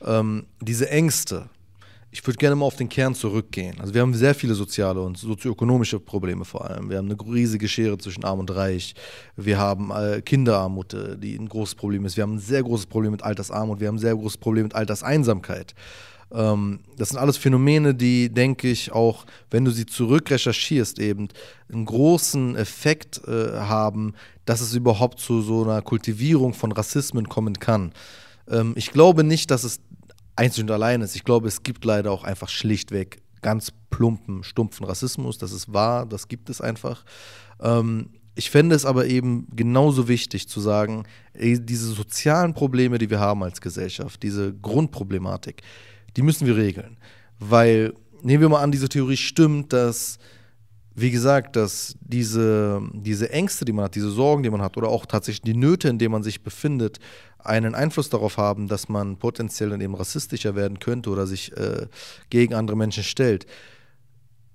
Ähm, 0.05 0.45
diese 0.61 0.91
Ängste, 0.91 1.49
ich 2.17 2.27
würde 2.27 2.39
gerne 2.39 2.57
mal 2.57 2.65
auf 2.65 2.77
den 2.77 2.89
Kern 2.89 3.15
zurückgehen. 3.15 3.79
Also 3.79 3.93
wir 3.93 4.01
haben 4.01 4.15
sehr 4.15 4.35
viele 4.35 4.55
soziale 4.55 5.03
und 5.03 5.19
sozioökonomische 5.19 6.01
Probleme 6.01 6.47
vor 6.47 6.65
allem. 6.65 6.89
Wir 6.89 6.97
haben 6.97 7.11
eine 7.11 7.21
riesige 7.21 7.69
Schere 7.69 7.99
zwischen 7.99 8.25
Arm 8.25 8.39
und 8.39 8.51
Reich. 8.51 8.95
Wir 9.37 9.59
haben 9.59 9.91
äh, 9.91 10.23
Kinderarmut, 10.23 10.95
äh, 10.95 11.19
die 11.19 11.37
ein 11.37 11.47
großes 11.47 11.75
Problem 11.75 12.07
ist. 12.07 12.17
Wir 12.17 12.23
haben 12.23 12.37
ein 12.37 12.39
sehr 12.39 12.63
großes 12.63 12.87
Problem 12.87 13.13
mit 13.13 13.23
Altersarmut. 13.23 13.81
Wir 13.81 13.89
haben 13.89 13.97
ein 13.97 13.99
sehr 13.99 14.15
großes 14.15 14.39
Problem 14.39 14.63
mit 14.63 14.75
Alterseinsamkeit. 14.75 15.75
Ähm, 16.33 16.81
das 16.97 17.11
sind 17.11 17.19
alles 17.19 17.37
Phänomene, 17.37 17.95
die, 17.95 18.31
denke 18.31 18.71
ich, 18.71 18.93
auch, 18.93 19.27
wenn 19.51 19.67
du 19.67 19.71
sie 19.71 19.85
zurückrecherchierst, 19.85 20.99
eben 20.99 21.29
einen 21.71 21.85
großen 21.85 22.57
Effekt 22.57 23.21
äh, 23.29 23.59
haben, 23.59 24.15
dass 24.47 24.63
es 24.63 24.75
überhaupt 24.75 25.21
zu 25.21 25.43
so 25.43 25.65
einer 25.65 25.83
Kultivierung 25.83 26.55
von 26.55 26.73
Rassismen 26.73 27.29
kommen 27.29 27.59
kann. 27.59 27.93
Ähm, 28.49 28.73
ich 28.75 28.91
glaube 28.91 29.23
nicht, 29.23 29.51
dass 29.51 29.65
es 29.65 29.81
einzig 30.37 30.62
und 30.62 30.70
allein 30.70 31.01
ist. 31.01 31.16
Ich 31.16 31.25
glaube, 31.25 31.49
es 31.49 31.62
gibt 31.62 31.85
leider 31.85 32.12
auch 32.12 32.25
einfach 32.25 32.49
schlichtweg 32.49 33.22
ganz 33.42 33.72
plumpen, 33.90 34.42
stumpfen 34.42 34.85
Rassismus. 34.87 35.38
Das 35.38 35.53
ist 35.53 35.72
wahr, 35.72 36.07
das 36.07 36.29
gibt 36.29 36.51
es 36.51 36.61
einfach. 36.61 37.05
Ähm, 37.61 38.11
ich 38.35 38.51
fände 38.51 38.77
es 38.77 38.85
aber 38.85 39.07
eben 39.07 39.49
genauso 39.57 40.09
wichtig 40.09 40.46
zu 40.46 40.61
sagen, 40.61 41.05
diese 41.35 41.87
sozialen 41.87 42.53
Probleme, 42.53 42.99
die 42.99 43.09
wir 43.09 43.18
haben 43.18 43.42
als 43.42 43.62
Gesellschaft, 43.62 44.22
diese 44.22 44.53
Grundproblematik, 44.53 45.62
die 46.16 46.22
müssen 46.22 46.46
wir 46.46 46.57
regeln. 46.57 46.99
Weil, 47.38 47.94
nehmen 48.20 48.42
wir 48.42 48.49
mal 48.51 48.62
an, 48.62 48.72
diese 48.72 48.90
Theorie 48.90 49.16
stimmt, 49.16 49.72
dass, 49.72 50.18
wie 50.99 51.11
gesagt, 51.11 51.57
dass 51.57 51.95
diese, 52.01 52.81
diese 52.95 53.31
Ängste, 53.31 53.67
die 53.67 53.73
man 53.73 53.85
hat, 53.85 53.95
diese 53.95 54.11
Sorgen, 54.11 54.43
die 54.43 54.51
man 54.51 54.63
hat, 54.63 54.79
oder 54.79 54.89
auch 54.89 55.05
tatsächlich 55.05 55.43
die 55.43 55.55
Nöte, 55.55 55.89
in 55.89 55.99
denen 55.99 56.13
man 56.13 56.23
sich 56.23 56.43
befindet, 56.43 57.01
einen 57.39 57.75
Einfluss 57.75 58.09
darauf 58.09 58.39
haben, 58.39 58.67
dass 58.67 58.89
man 58.89 59.19
potenziell 59.19 59.69
dann 59.71 59.83
eben 59.83 59.95
rassistischer 59.95 60.57
werden 60.57 60.79
könnte 60.79 61.11
oder 61.11 61.27
sich 61.27 61.55
äh, 61.57 61.87
gegen 62.31 62.55
andere 62.55 62.79
Menschen 62.79 63.05
stellt. 63.05 63.47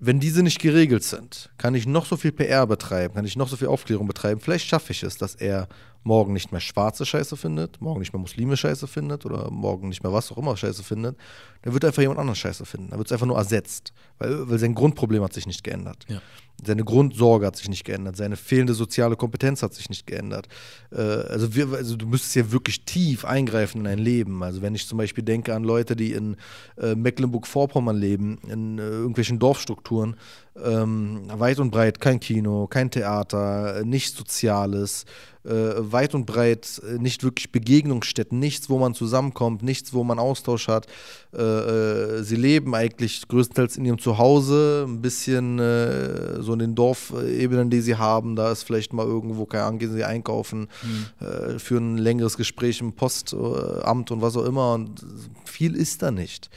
Wenn 0.03 0.19
diese 0.19 0.41
nicht 0.41 0.59
geregelt 0.59 1.03
sind, 1.03 1.51
kann 1.59 1.75
ich 1.75 1.85
noch 1.85 2.07
so 2.07 2.17
viel 2.17 2.31
PR 2.31 2.65
betreiben, 2.65 3.13
kann 3.13 3.23
ich 3.23 3.35
noch 3.35 3.47
so 3.47 3.55
viel 3.55 3.67
Aufklärung 3.67 4.07
betreiben. 4.07 4.41
Vielleicht 4.41 4.67
schaffe 4.67 4.93
ich 4.93 5.03
es, 5.03 5.15
dass 5.15 5.35
er 5.35 5.67
morgen 6.03 6.33
nicht 6.33 6.51
mehr 6.51 6.59
schwarze 6.59 7.05
Scheiße 7.05 7.37
findet, 7.37 7.79
morgen 7.81 7.99
nicht 7.99 8.11
mehr 8.11 8.19
Muslime 8.19 8.57
Scheiße 8.57 8.87
findet 8.87 9.27
oder 9.27 9.51
morgen 9.51 9.89
nicht 9.89 10.01
mehr 10.01 10.11
was 10.11 10.31
auch 10.31 10.39
immer 10.39 10.57
Scheiße 10.57 10.81
findet. 10.81 11.17
Dann 11.61 11.73
wird 11.73 11.85
einfach 11.85 12.01
jemand 12.01 12.19
anderes 12.19 12.39
Scheiße 12.39 12.65
finden. 12.65 12.89
Dann 12.89 12.97
wird 12.97 13.09
es 13.09 13.11
einfach 13.11 13.27
nur 13.27 13.37
ersetzt, 13.37 13.93
weil, 14.17 14.49
weil 14.49 14.57
sein 14.57 14.73
Grundproblem 14.73 15.21
hat 15.21 15.33
sich 15.33 15.45
nicht 15.45 15.63
geändert. 15.63 16.03
Ja. 16.07 16.19
Seine 16.63 16.83
Grundsorge 16.83 17.45
hat 17.45 17.55
sich 17.55 17.69
nicht 17.69 17.85
geändert, 17.85 18.17
seine 18.17 18.37
fehlende 18.37 18.73
soziale 18.73 19.15
Kompetenz 19.15 19.63
hat 19.63 19.73
sich 19.73 19.89
nicht 19.89 20.05
geändert. 20.05 20.47
Äh, 20.91 21.01
also, 21.01 21.55
wir, 21.55 21.69
also, 21.73 21.95
du 21.95 22.05
müsstest 22.05 22.35
ja 22.35 22.51
wirklich 22.51 22.85
tief 22.85 23.25
eingreifen 23.25 23.79
in 23.79 23.83
dein 23.85 23.99
Leben. 23.99 24.43
Also 24.43 24.61
wenn 24.61 24.75
ich 24.75 24.87
zum 24.87 24.97
Beispiel 24.97 25.23
denke 25.23 25.55
an 25.55 25.63
Leute, 25.63 25.95
die 25.95 26.13
in 26.13 26.37
äh, 26.77 26.95
Mecklenburg-Vorpommern 26.95 27.97
leben, 27.97 28.39
in 28.47 28.77
äh, 28.77 28.81
irgendwelchen 28.81 29.39
Dorfstrukturen, 29.39 30.15
ähm, 30.63 31.23
weit 31.27 31.59
und 31.59 31.71
breit 31.71 31.99
kein 31.99 32.19
Kino, 32.19 32.67
kein 32.67 32.91
Theater, 32.91 33.83
nichts 33.85 34.17
Soziales, 34.17 35.05
äh, 35.43 35.49
weit 35.77 36.13
und 36.13 36.25
breit 36.25 36.81
äh, 36.85 36.99
nicht 36.99 37.23
wirklich 37.23 37.51
Begegnungsstätten, 37.51 38.37
nichts, 38.37 38.69
wo 38.69 38.77
man 38.77 38.93
zusammenkommt, 38.93 39.63
nichts, 39.63 39.93
wo 39.93 40.03
man 40.03 40.19
Austausch 40.19 40.67
hat. 40.67 40.87
Äh, 41.33 41.41
äh 41.41 42.23
sie 42.23 42.35
leben 42.35 42.75
eigentlich 42.75 43.27
größtenteils 43.27 43.77
in 43.77 43.85
ihrem 43.85 43.97
Zuhause, 43.97 44.85
ein 44.87 45.01
bisschen 45.01 45.57
äh, 45.57 46.41
so 46.41 46.53
in 46.53 46.59
den 46.59 46.75
Dorfebenen, 46.75 47.69
die 47.69 47.81
sie 47.81 47.95
haben. 47.95 48.35
Da 48.35 48.51
ist 48.51 48.63
vielleicht 48.63 48.93
mal 48.93 49.05
irgendwo, 49.05 49.45
keine 49.45 49.63
Ahnung, 49.63 49.79
gehen 49.79 49.93
sie 49.93 50.03
einkaufen, 50.03 50.67
mhm. 50.83 51.59
führen 51.59 51.95
ein 51.95 51.97
längeres 51.97 52.37
Gespräch 52.37 52.81
im 52.81 52.93
Postamt 52.93 54.11
und 54.11 54.21
was 54.21 54.35
auch 54.35 54.45
immer. 54.45 54.73
Und 54.73 55.03
viel 55.45 55.75
ist 55.75 56.03
da 56.03 56.11
nicht. 56.11 56.49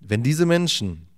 Wenn 0.00 0.22
diese 0.22 0.46
Menschen 0.46 1.09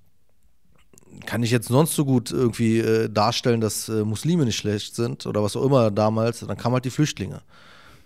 kann 1.26 1.42
ich 1.42 1.50
jetzt 1.50 1.68
sonst 1.68 1.94
so 1.94 2.04
gut 2.04 2.30
irgendwie 2.30 2.78
äh, 2.78 3.08
darstellen, 3.08 3.60
dass 3.60 3.88
äh, 3.88 4.04
Muslime 4.04 4.44
nicht 4.44 4.56
schlecht 4.56 4.94
sind 4.94 5.26
oder 5.26 5.42
was 5.42 5.56
auch 5.56 5.64
immer 5.64 5.90
damals, 5.90 6.40
dann 6.40 6.56
kamen 6.56 6.74
halt 6.74 6.84
die 6.84 6.90
Flüchtlinge. 6.90 7.42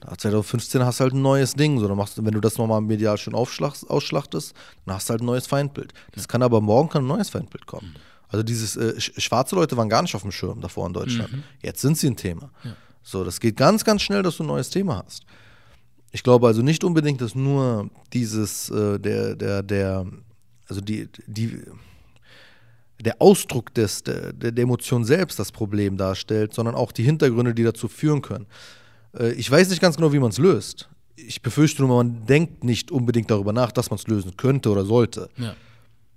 Da 0.01 0.16
2015 0.16 0.85
hast 0.85 1.01
du 1.01 1.05
halt 1.05 1.14
ein 1.14 1.23
neues 1.23 1.55
Ding. 1.55 1.81
So, 1.81 1.88
dann 1.88 1.97
machst 1.97 2.23
wenn 2.23 2.33
du 2.33 2.40
das 2.40 2.59
nochmal 2.59 2.81
medial 2.81 3.16
schon 3.19 3.35
ausschlachtest, 3.35 4.55
dann 4.85 4.95
hast 4.95 5.09
du 5.09 5.12
halt 5.12 5.23
ein 5.23 5.27
neues 5.27 5.47
Feindbild. 5.47 5.95
Das 6.12 6.29
kann 6.29 6.42
aber 6.42 6.61
morgen 6.61 6.88
kann 6.88 7.05
ein 7.05 7.09
neues 7.09 7.31
Feindbild 7.31 7.66
kommen. 7.66 7.95
Also 8.29 8.42
dieses 8.42 8.77
äh, 8.77 9.01
schwarze 9.01 9.55
Leute 9.55 9.77
waren 9.77 9.88
gar 9.88 10.03
nicht 10.03 10.14
auf 10.14 10.23
dem 10.23 10.33
Schirm 10.33 10.61
davor 10.61 10.87
in 10.87 10.92
Deutschland. 10.92 11.33
Mhm. 11.33 11.42
Jetzt 11.62 11.81
sind 11.81 11.97
sie 11.97 12.09
ein 12.09 12.16
Thema. 12.16 12.51
Ja. 12.64 12.77
So, 13.03 13.25
das 13.25 13.40
geht 13.40 13.57
ganz, 13.57 13.85
ganz 13.85 14.03
schnell, 14.03 14.23
dass 14.23 14.37
du 14.37 14.42
ein 14.42 14.49
neues 14.49 14.69
Thema 14.69 15.05
hast. 15.07 15.25
Ich 16.11 16.23
glaube 16.23 16.47
also 16.47 16.62
nicht 16.62 16.83
unbedingt, 16.83 17.21
dass 17.21 17.35
nur 17.35 17.88
dieses, 18.12 18.69
äh, 18.71 18.99
der, 18.99 19.37
der, 19.37 19.62
der, 19.62 20.07
also 20.69 20.81
die, 20.81 21.09
die, 21.27 21.62
der 23.01 23.21
Ausdruck 23.21 23.75
des, 23.75 24.03
der, 24.03 24.33
der 24.33 24.57
Emotion 24.57 25.05
selbst 25.05 25.39
das 25.39 25.53
Problem 25.53 25.97
darstellt, 25.97 26.55
sondern 26.55 26.75
auch 26.75 26.93
die 26.93 27.03
Hintergründe, 27.03 27.55
die 27.55 27.63
dazu 27.63 27.89
führen 27.89 28.23
können. 28.23 28.47
Äh, 29.19 29.33
ich 29.33 29.51
weiß 29.51 29.69
nicht 29.71 29.81
ganz 29.81 29.97
genau, 29.97 30.13
wie 30.13 30.19
man 30.19 30.31
es 30.31 30.39
löst. 30.39 30.89
Ich 31.17 31.43
befürchte 31.43 31.83
nur, 31.83 31.97
man 31.97 32.27
denkt 32.27 32.65
nicht 32.65 32.91
unbedingt 32.91 33.31
darüber 33.31 33.53
nach, 33.53 33.73
dass 33.73 33.91
man 33.91 33.99
es 33.99 34.07
lösen 34.07 34.37
könnte 34.37 34.71
oder 34.71 34.85
sollte. 34.85 35.29
Ja. 35.37 35.55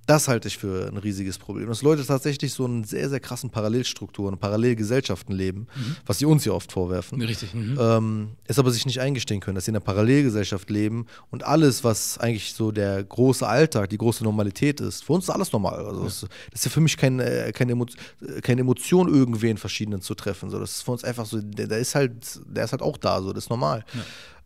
Das 0.10 0.28
halte 0.28 0.48
ich 0.48 0.58
für 0.58 0.88
ein 0.88 0.98
riesiges 0.98 1.38
Problem. 1.38 1.68
Dass 1.68 1.84
Leute 1.84 2.04
tatsächlich 2.04 2.52
so 2.52 2.66
einen 2.66 2.84
sehr, 2.84 3.10
sehr 3.10 3.20
krassen 3.20 3.52
Parallelstrukturen, 3.52 4.40
Parallelgesellschaften 4.40 5.36
leben, 5.36 5.68
Mhm. 5.76 5.96
was 6.08 6.18
sie 6.18 6.26
uns 6.26 6.46
ja 6.46 6.52
oft 6.54 6.72
vorwerfen. 6.72 7.22
Richtig. 7.22 7.54
Mhm. 7.54 7.78
Ähm, 7.80 8.30
es 8.46 8.58
aber 8.58 8.72
sich 8.72 8.88
nicht 8.88 9.00
eingestehen 9.02 9.40
können, 9.40 9.54
dass 9.54 9.66
sie 9.66 9.70
in 9.72 9.76
einer 9.76 9.86
Parallelgesellschaft 9.86 10.68
leben 10.72 11.06
und 11.30 11.44
alles, 11.46 11.84
was 11.84 12.18
eigentlich 12.18 12.54
so 12.56 12.72
der 12.72 13.04
große 13.04 13.48
Alltag, 13.48 13.92
die 13.92 14.00
große 14.00 14.24
Normalität 14.24 14.82
ist, 14.82 15.04
für 15.04 15.14
uns 15.14 15.26
ist 15.26 15.30
alles 15.30 15.52
normal. 15.52 15.86
Also 15.86 16.04
das, 16.04 16.22
das 16.22 16.30
ist 16.62 16.66
ja 16.66 16.72
für 16.72 16.82
mich 16.82 16.98
kein, 16.98 17.20
äh, 17.20 17.52
keine, 17.54 17.74
Emo 17.74 17.86
keine 18.42 18.62
Emotion, 18.62 19.14
irgendwen 19.14 19.58
verschiedenen 19.58 20.02
zu 20.02 20.16
treffen. 20.16 20.50
So, 20.50 20.58
das 20.60 20.72
ist 20.72 20.82
für 20.82 20.92
uns 20.92 21.04
einfach 21.04 21.28
so, 21.28 21.40
der, 21.40 21.68
der 21.68 21.78
ist 21.78 21.94
halt, 21.94 22.14
der 22.48 22.64
ist 22.66 22.72
halt 22.72 22.82
auch 22.82 22.98
da, 22.98 23.22
so, 23.22 23.32
das 23.32 23.44
ist 23.44 23.50
normal. 23.52 23.86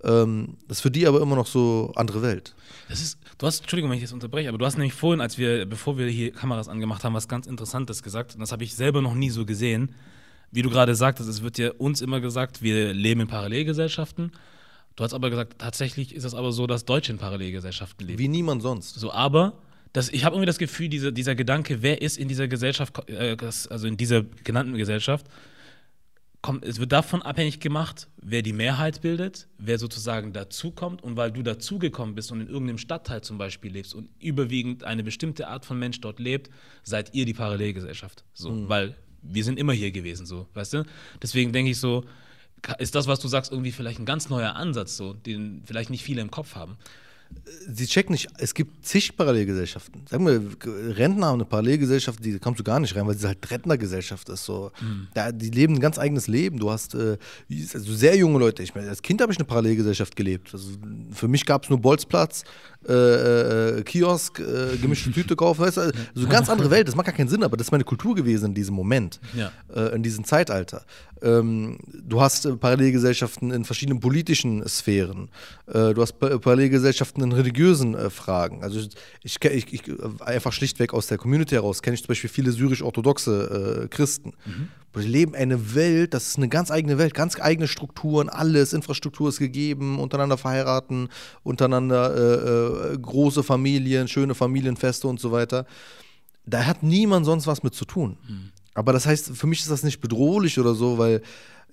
Ähm, 0.03 0.57
das 0.67 0.77
ist 0.77 0.81
für 0.81 0.91
die 0.91 1.07
aber 1.07 1.21
immer 1.21 1.35
noch 1.35 1.47
so 1.47 1.91
andere 1.95 2.21
Welt. 2.21 2.53
Das 2.89 3.01
ist, 3.01 3.17
du 3.37 3.47
hast, 3.47 3.61
Entschuldigung, 3.61 3.89
wenn 3.89 3.97
ich 3.97 4.03
jetzt 4.03 4.13
unterbreche, 4.13 4.49
aber 4.49 4.57
du 4.57 4.65
hast 4.65 4.77
nämlich 4.77 4.93
vorhin, 4.93 5.21
als 5.21 5.37
wir, 5.37 5.65
bevor 5.65 5.97
wir 5.97 6.07
hier 6.07 6.31
Kameras 6.31 6.67
angemacht 6.67 7.03
haben, 7.03 7.13
was 7.13 7.27
ganz 7.27 7.47
Interessantes 7.47 8.03
gesagt. 8.03 8.33
Und 8.33 8.41
das 8.41 8.51
habe 8.51 8.63
ich 8.63 8.75
selber 8.75 9.01
noch 9.01 9.15
nie 9.15 9.29
so 9.29 9.45
gesehen. 9.45 9.95
Wie 10.51 10.61
du 10.61 10.69
gerade 10.69 10.93
sagtest, 10.93 11.29
es 11.29 11.41
wird 11.41 11.57
ja 11.57 11.71
uns 11.71 12.01
immer 12.01 12.21
gesagt, 12.21 12.61
wir 12.61 12.93
leben 12.93 13.21
in 13.21 13.27
Parallelgesellschaften. 13.27 14.31
Du 14.95 15.03
hast 15.03 15.13
aber 15.13 15.29
gesagt, 15.29 15.57
tatsächlich 15.57 16.13
ist 16.13 16.23
es 16.23 16.35
aber 16.35 16.51
so, 16.51 16.67
dass 16.67 16.85
Deutsche 16.85 17.11
in 17.11 17.17
Parallelgesellschaften 17.17 18.05
leben. 18.05 18.19
Wie 18.19 18.27
niemand 18.27 18.61
sonst. 18.61 18.93
So, 18.93 19.11
aber 19.11 19.53
das, 19.93 20.09
ich 20.09 20.25
habe 20.25 20.35
irgendwie 20.35 20.47
das 20.47 20.59
Gefühl, 20.59 20.89
diese, 20.89 21.11
dieser 21.11 21.33
Gedanke, 21.33 21.81
wer 21.81 22.01
ist 22.01 22.17
in 22.17 22.27
dieser 22.27 22.47
Gesellschaft, 22.47 23.09
äh, 23.09 23.35
also 23.69 23.87
in 23.87 23.97
dieser 23.97 24.23
genannten 24.43 24.75
Gesellschaft, 24.75 25.25
kommt, 26.43 26.63
es 26.63 26.77
wird 26.79 26.91
davon 26.91 27.23
abhängig 27.23 27.59
gemacht, 27.59 28.07
wer 28.21 28.43
die 28.43 28.53
Mehrheit 28.53 29.01
bildet, 29.01 29.47
wer 29.57 29.79
sozusagen 29.79 30.33
dazukommt. 30.33 31.01
Und 31.01 31.17
weil 31.17 31.31
du 31.31 31.41
dazugekommen 31.41 32.13
bist 32.13 32.31
und 32.31 32.41
in 32.41 32.47
irgendeinem 32.47 32.77
Stadtteil 32.77 33.21
zum 33.21 33.39
Beispiel 33.39 33.71
lebst 33.71 33.95
und 33.95 34.09
überwiegend 34.19 34.83
eine 34.83 35.03
bestimmte 35.03 35.47
Art 35.47 35.65
von 35.65 35.79
Mensch 35.79 35.99
dort 36.01 36.19
lebt, 36.19 36.51
seid 36.83 37.15
ihr 37.15 37.25
die 37.25 37.33
Parallelgesellschaft. 37.33 38.23
So, 38.33 38.69
weil 38.69 38.95
wir 39.23 39.43
sind 39.43 39.57
immer 39.57 39.73
hier 39.73 39.91
gewesen, 39.91 40.25
so, 40.25 40.47
weißt 40.53 40.73
du? 40.73 40.85
Deswegen 41.21 41.53
denke 41.53 41.71
ich 41.71 41.79
so, 41.79 42.03
ist 42.77 42.93
das, 42.93 43.07
was 43.07 43.19
du 43.19 43.27
sagst, 43.27 43.51
irgendwie 43.51 43.71
vielleicht 43.71 43.99
ein 43.99 44.05
ganz 44.05 44.29
neuer 44.29 44.55
Ansatz, 44.55 44.97
so, 44.97 45.13
den 45.13 45.63
vielleicht 45.65 45.89
nicht 45.89 46.03
viele 46.03 46.21
im 46.21 46.29
Kopf 46.29 46.55
haben. 46.55 46.77
Sie 47.67 47.85
checken 47.85 48.13
nicht, 48.13 48.27
es 48.37 48.53
gibt 48.53 48.85
zig 48.85 49.15
Parallelgesellschaften. 49.15 50.05
Sagen 50.09 50.25
wir, 50.25 50.41
Rentner 50.97 51.27
haben 51.27 51.35
eine 51.35 51.45
Parallelgesellschaft, 51.45 52.23
die 52.23 52.37
kommst 52.39 52.59
du 52.59 52.63
gar 52.63 52.79
nicht 52.79 52.95
rein, 52.95 53.07
weil 53.07 53.15
sie 53.15 53.27
halt 53.27 53.49
Rentnergesellschaft 53.49 54.29
ist. 54.29 54.45
So. 54.45 54.71
Da, 55.13 55.31
die 55.31 55.49
leben 55.49 55.75
ein 55.75 55.79
ganz 55.79 55.97
eigenes 55.97 56.27
Leben. 56.27 56.59
Du 56.59 56.71
hast 56.71 56.95
äh, 56.95 57.17
also 57.73 57.93
sehr 57.93 58.15
junge 58.15 58.39
Leute. 58.39 58.63
Ich 58.63 58.75
meine, 58.75 58.89
als 58.89 59.01
Kind 59.01 59.21
habe 59.21 59.31
ich 59.31 59.37
eine 59.37 59.45
Parallelgesellschaft 59.45 60.15
gelebt. 60.15 60.49
Also, 60.53 60.71
für 61.11 61.27
mich 61.27 61.45
gab 61.45 61.63
es 61.63 61.69
nur 61.69 61.79
Bolzplatz, 61.79 62.43
äh, 62.87 63.79
äh, 63.79 63.83
Kiosk, 63.83 64.39
äh, 64.39 64.77
gemischte 64.77 65.11
Tüte 65.13 65.35
kaufen. 65.35 65.61
Weißt 65.61 65.77
du? 65.77 65.81
Also 65.81 65.93
eine 66.15 66.27
ganz 66.27 66.49
andere 66.49 66.69
Welt. 66.71 66.87
Das 66.87 66.95
macht 66.95 67.05
gar 67.07 67.15
keinen 67.15 67.29
Sinn, 67.29 67.43
aber 67.43 67.57
das 67.57 67.67
ist 67.67 67.71
meine 67.71 67.83
Kultur 67.83 68.15
gewesen 68.15 68.45
in 68.47 68.53
diesem 68.53 68.75
Moment, 68.75 69.19
Ja. 69.33 69.51
äh, 69.73 69.95
in 69.95 70.03
diesem 70.03 70.23
Zeitalter. 70.25 70.83
Ähm, 71.21 71.77
du 71.93 72.19
hast 72.19 72.45
äh, 72.45 72.55
Parallelgesellschaften 72.55 73.51
in 73.51 73.63
verschiedenen 73.63 73.99
politischen 74.01 74.67
Sphären. 74.67 75.29
Äh, 75.67 75.93
du 75.93 76.01
hast 76.01 76.13
pa 76.19 76.37
Parallelgesellschaften 76.37 77.23
in 77.23 77.31
religiösen 77.31 77.95
äh, 77.95 78.09
Fragen. 78.09 78.61
Also 78.63 78.79
ich, 79.23 79.37
ich, 79.43 79.73
ich, 79.73 79.83
einfach 80.19 80.51
schlichtweg 80.51 80.93
aus 80.93 81.07
der 81.07 81.17
Community 81.17 81.55
heraus 81.55 81.81
kenne 81.81 81.93
ich 81.95 82.01
zum 82.01 82.09
Beispiel 82.09 82.29
viele 82.29 82.51
syrisch-orthodoxe 82.51 83.83
äh, 83.83 83.87
Christen. 83.87 84.33
Die 84.95 85.07
leben 85.07 85.33
eine 85.35 85.73
Welt, 85.75 86.13
das 86.13 86.27
ist 86.27 86.37
eine 86.37 86.49
ganz 86.49 86.69
eigene 86.69 86.97
Welt, 86.97 87.13
ganz 87.13 87.39
eigene 87.39 87.67
Strukturen, 87.67 88.29
alles, 88.29 88.73
Infrastruktur 88.73 89.29
ist 89.29 89.39
gegeben, 89.39 89.99
untereinander 89.99 90.37
verheiraten, 90.37 91.09
untereinander 91.43 92.15
äh, 92.15 92.93
äh, 92.93 92.97
große 92.99 93.43
Familien, 93.43 94.07
schöne 94.07 94.35
Familienfeste 94.35 95.07
und 95.07 95.19
so 95.19 95.31
weiter. 95.31 95.65
Da 96.45 96.65
hat 96.65 96.83
niemand 96.83 97.25
sonst 97.25 97.47
was 97.47 97.63
mit 97.63 97.73
zu 97.73 97.85
tun. 97.85 98.17
Aber 98.73 98.93
das 98.93 99.05
heißt, 99.05 99.35
für 99.35 99.47
mich 99.47 99.61
ist 99.61 99.71
das 99.71 99.83
nicht 99.83 100.01
bedrohlich 100.01 100.59
oder 100.59 100.75
so, 100.75 100.97
weil 100.97 101.21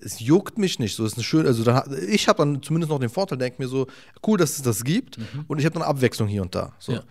es 0.00 0.20
juckt 0.20 0.58
mich 0.58 0.78
nicht. 0.78 0.94
So 0.94 1.04
ist 1.04 1.14
eine 1.14 1.24
schöne, 1.24 1.48
also 1.48 1.62
dann, 1.64 1.82
ich 2.08 2.28
habe 2.28 2.38
dann 2.38 2.62
zumindest 2.62 2.90
noch 2.90 2.98
den 2.98 3.10
Vorteil, 3.10 3.38
denke 3.38 3.62
mir 3.62 3.68
so, 3.68 3.86
cool, 4.26 4.38
dass 4.38 4.52
es 4.52 4.62
das 4.62 4.82
gibt 4.84 5.18
und 5.48 5.58
ich 5.58 5.64
habe 5.64 5.74
dann 5.74 5.82
Abwechslung 5.82 6.28
hier 6.28 6.42
und 6.42 6.54
da. 6.54 6.72
So. 6.78 6.92
Ja. 6.92 7.02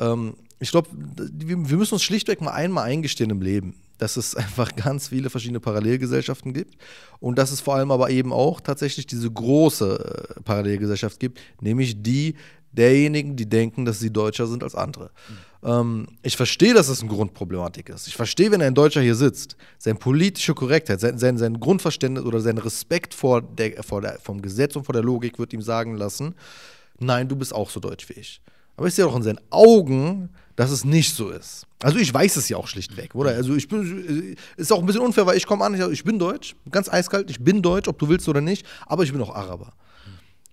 Ähm, 0.00 0.34
ich 0.58 0.70
glaube, 0.70 0.88
wir, 0.92 1.56
müssen 1.56 1.94
uns 1.94 2.02
schlichtweg 2.02 2.40
mal 2.42 2.50
einmal 2.50 2.84
eingestehen 2.84 3.30
im 3.30 3.40
Leben, 3.40 3.76
dass 3.98 4.16
es 4.16 4.34
einfach 4.34 4.74
ganz 4.76 5.08
viele 5.08 5.30
verschiedene 5.30 5.60
Parallelgesellschaften 5.60 6.52
gibt 6.52 6.76
und 7.20 7.38
dass 7.38 7.50
es 7.50 7.60
vor 7.60 7.76
allem 7.76 7.90
aber 7.90 8.10
eben 8.10 8.32
auch 8.32 8.60
tatsächlich 8.60 9.06
diese 9.06 9.30
große 9.30 10.34
äh, 10.36 10.40
Parallelgesellschaft 10.42 11.18
gibt, 11.20 11.40
nämlich 11.60 12.02
die 12.02 12.34
derjenigen, 12.72 13.36
die 13.36 13.48
denken, 13.48 13.84
dass 13.84 13.98
sie 13.98 14.12
deutscher 14.12 14.46
sind 14.46 14.62
als 14.62 14.74
andere. 14.74 15.10
Ähm, 15.64 16.06
ich 16.22 16.36
verstehe, 16.36 16.74
dass 16.74 16.88
das 16.88 17.00
eine 17.00 17.10
Grundproblematik 17.10 17.88
ist. 17.88 18.06
Ich 18.06 18.16
verstehe, 18.16 18.50
wenn 18.50 18.62
ein 18.62 18.74
Deutscher 18.74 19.00
hier 19.00 19.16
sitzt, 19.16 19.56
seine 19.78 19.98
politische 19.98 20.54
Korrektheit, 20.54 21.00
sein, 21.00 21.18
sein, 21.18 21.38
sein 21.38 21.58
Grundverständnis 21.58 22.24
oder 22.24 22.40
sein 22.40 22.58
Respekt 22.58 23.14
vor 23.14 23.42
der, 23.42 23.82
vor 23.82 24.00
der, 24.02 24.18
vom 24.20 24.40
Gesetz 24.40 24.76
und 24.76 24.84
vor 24.84 24.92
der 24.92 25.02
Logik 25.02 25.38
wird 25.38 25.52
ihm 25.52 25.62
sagen 25.62 25.96
lassen, 25.96 26.34
nein, 26.98 27.28
du 27.28 27.36
bist 27.36 27.54
auch 27.54 27.70
so 27.70 27.80
deutsch 27.80 28.08
wie 28.08 28.14
ich. 28.14 28.40
Aber 28.80 28.88
ich 28.88 28.94
sehe 28.94 29.06
auch 29.06 29.14
in 29.14 29.22
seinen 29.22 29.40
Augen, 29.50 30.30
dass 30.56 30.70
es 30.70 30.86
nicht 30.86 31.14
so 31.14 31.28
ist. 31.28 31.66
Also 31.82 31.98
ich 31.98 32.12
weiß 32.14 32.36
es 32.36 32.48
ja 32.48 32.56
auch 32.56 32.66
schlichtweg, 32.66 33.14
oder? 33.14 33.28
Also 33.32 33.54
ich 33.54 33.68
bin, 33.68 34.36
ist 34.56 34.72
auch 34.72 34.78
ein 34.80 34.86
bisschen 34.86 35.02
unfair, 35.02 35.26
weil 35.26 35.36
ich 35.36 35.44
komme 35.46 35.66
an, 35.66 35.74
ich, 35.74 35.80
ich 35.82 36.02
bin 36.02 36.18
deutsch, 36.18 36.56
ganz 36.70 36.88
eiskalt, 36.88 37.28
ich 37.30 37.40
bin 37.40 37.60
deutsch, 37.60 37.88
ob 37.88 37.98
du 37.98 38.08
willst 38.08 38.26
oder 38.26 38.40
nicht, 38.40 38.64
aber 38.86 39.02
ich 39.02 39.12
bin 39.12 39.20
auch 39.20 39.34
Araber. 39.34 39.74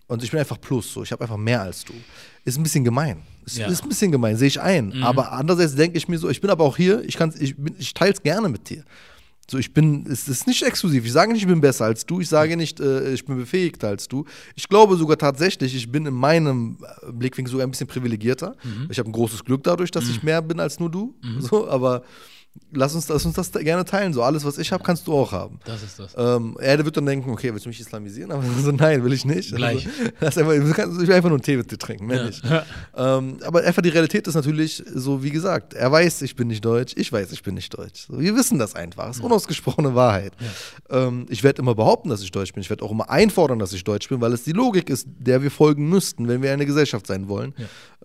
Und 0.07 0.23
ich 0.25 0.31
bin 0.31 0.41
einfach 0.41 0.59
plus, 0.59 0.91
so. 0.91 1.03
Ich 1.03 1.11
habe 1.13 1.21
einfach 1.23 1.37
mehr 1.37 1.61
als 1.61 1.85
du. 1.85 1.93
Ist 2.43 2.57
ein 2.57 2.63
bisschen 2.63 2.83
gemein. 2.83 3.21
Ist, 3.45 3.57
Ja. 3.59 3.67
ist 3.67 3.83
ein 3.83 3.87
bisschen 3.89 4.11
gemein, 4.11 4.35
sehe 4.35 4.49
ich 4.49 4.59
ein. 4.59 5.01
Aber 5.03 5.31
andererseits 5.31 5.75
denke 5.75 5.97
ich 5.97 6.09
mir 6.09 6.17
so, 6.17 6.29
ich 6.29 6.41
bin 6.41 6.49
aber 6.49 6.65
auch 6.65 6.75
hier, 6.75 7.03
ich, 7.05 7.15
kann's- 7.15 7.39
ich, 7.39 7.55
bin- 7.55 7.75
ich 7.79 7.93
teile 7.93 8.11
es 8.11 8.21
gerne 8.21 8.49
mit 8.49 8.69
dir. 8.69 8.83
So, 9.49 9.57
ich 9.57 9.73
bin, 9.73 10.05
es 10.11 10.27
ist 10.27 10.45
nicht 10.45 10.61
exklusiv. 10.63 11.05
Ich 11.05 11.13
sage 11.13 11.31
nicht, 11.31 11.41
ich 11.41 11.47
bin 11.47 11.61
besser 11.61 11.85
als 11.85 12.05
du. 12.05 12.19
Ich 12.19 12.27
sage 12.27 12.57
nicht, 12.57 12.81
äh, 12.81 13.13
ich 13.13 13.23
bin 13.25 13.37
befähigter 13.37 13.87
als 13.87 14.09
du. 14.09 14.25
Ich 14.55 14.67
glaube 14.67 14.97
sogar 14.97 15.17
tatsächlich, 15.17 15.73
ich 15.73 15.89
bin 15.89 16.05
in 16.05 16.13
meinem 16.13 16.77
äh, 17.07 17.11
Blickwinkel 17.13 17.51
sogar 17.51 17.65
ein 17.65 17.71
bisschen 17.71 17.87
privilegierter. 17.87 18.55
Ich 18.89 18.99
habe 18.99 19.09
ein 19.09 19.13
großes 19.13 19.45
Glück 19.45 19.63
dadurch, 19.63 19.89
dass 19.91 20.09
ich 20.09 20.21
mehr 20.21 20.41
bin 20.41 20.59
als 20.59 20.79
nur 20.79 20.91
du. 20.91 21.15
So, 21.39 21.69
aber 21.69 22.03
lass 22.71 22.93
uns, 22.95 23.07
lass 23.09 23.25
uns 23.25 23.35
das 23.35 23.51
gerne 23.51 23.85
teilen. 23.85 24.13
So, 24.13 24.23
alles, 24.23 24.43
was 24.45 24.57
ich 24.57 24.71
habe, 24.71 24.83
kannst 24.83 25.07
du 25.07 25.13
auch 25.13 25.31
haben. 25.31 25.59
Das 25.65 25.83
ist 25.83 25.99
das. 25.99 26.13
Ähm, 26.17 26.55
er 26.59 26.83
wird 26.83 26.95
dann 26.97 27.05
denken, 27.05 27.29
okay, 27.29 27.51
willst 27.53 27.65
du 27.65 27.69
mich 27.69 27.79
islamisieren? 27.79 28.31
Aber 28.31 28.43
so, 28.63 28.71
nein, 28.71 29.03
will 29.03 29.13
ich 29.13 29.25
nicht. 29.25 29.55
Gleich. 29.55 29.87
Also, 29.87 30.11
das 30.19 30.37
ist 30.37 30.43
einfach, 30.43 30.75
kannst- 30.75 31.01
ich 31.01 31.07
will 31.07 31.15
einfach 31.15 31.29
nur 31.29 31.37
einen 31.37 31.43
Tee 31.43 31.57
mit 31.57 31.71
dir 31.71 31.77
trinken, 31.77 32.05
mehr 32.07 32.17
Ja. 32.17 32.25
nicht. 32.25 32.43
Ähm, 32.95 33.37
aber 33.45 33.63
einfach 33.63 33.81
die 33.81 33.89
Realität 33.89 34.27
ist 34.27 34.35
natürlich 34.35 34.83
so, 34.93 35.23
wie 35.23 35.29
gesagt, 35.31 35.73
er 35.73 35.91
weiß, 35.91 36.21
ich 36.21 36.35
bin 36.35 36.47
nicht 36.47 36.63
deutsch, 36.65 36.93
ich 36.97 37.11
weiß, 37.11 37.31
ich 37.31 37.43
bin 37.43 37.55
nicht 37.55 37.77
deutsch. 37.77 38.05
So, 38.09 38.19
wir 38.19 38.35
wissen 38.35 38.59
das 38.59 38.75
einfach, 38.75 39.09
es 39.09 39.17
ist 39.17 39.23
unausgesprochene 39.23 39.95
Wahrheit. 39.95 40.33
Ähm, 40.89 41.25
ich 41.29 41.43
werde 41.43 41.61
immer 41.61 41.75
behaupten, 41.75 42.09
dass 42.09 42.21
ich 42.21 42.31
deutsch 42.31 42.53
bin. 42.53 42.61
Ich 42.61 42.69
werde 42.69 42.83
auch 42.83 42.91
immer 42.91 43.09
einfordern, 43.09 43.59
dass 43.59 43.73
ich 43.73 43.83
deutsch 43.83 44.07
bin, 44.09 44.21
weil 44.21 44.33
es 44.33 44.43
die 44.43 44.51
Logik 44.53 44.89
ist, 44.89 45.07
der 45.19 45.41
wir 45.41 45.51
folgen 45.51 45.89
müssten, 45.89 46.27
wenn 46.27 46.41
wir 46.41 46.51
eine 46.51 46.65
Gesellschaft 46.65 47.07
sein 47.07 47.27
wollen. 47.27 47.53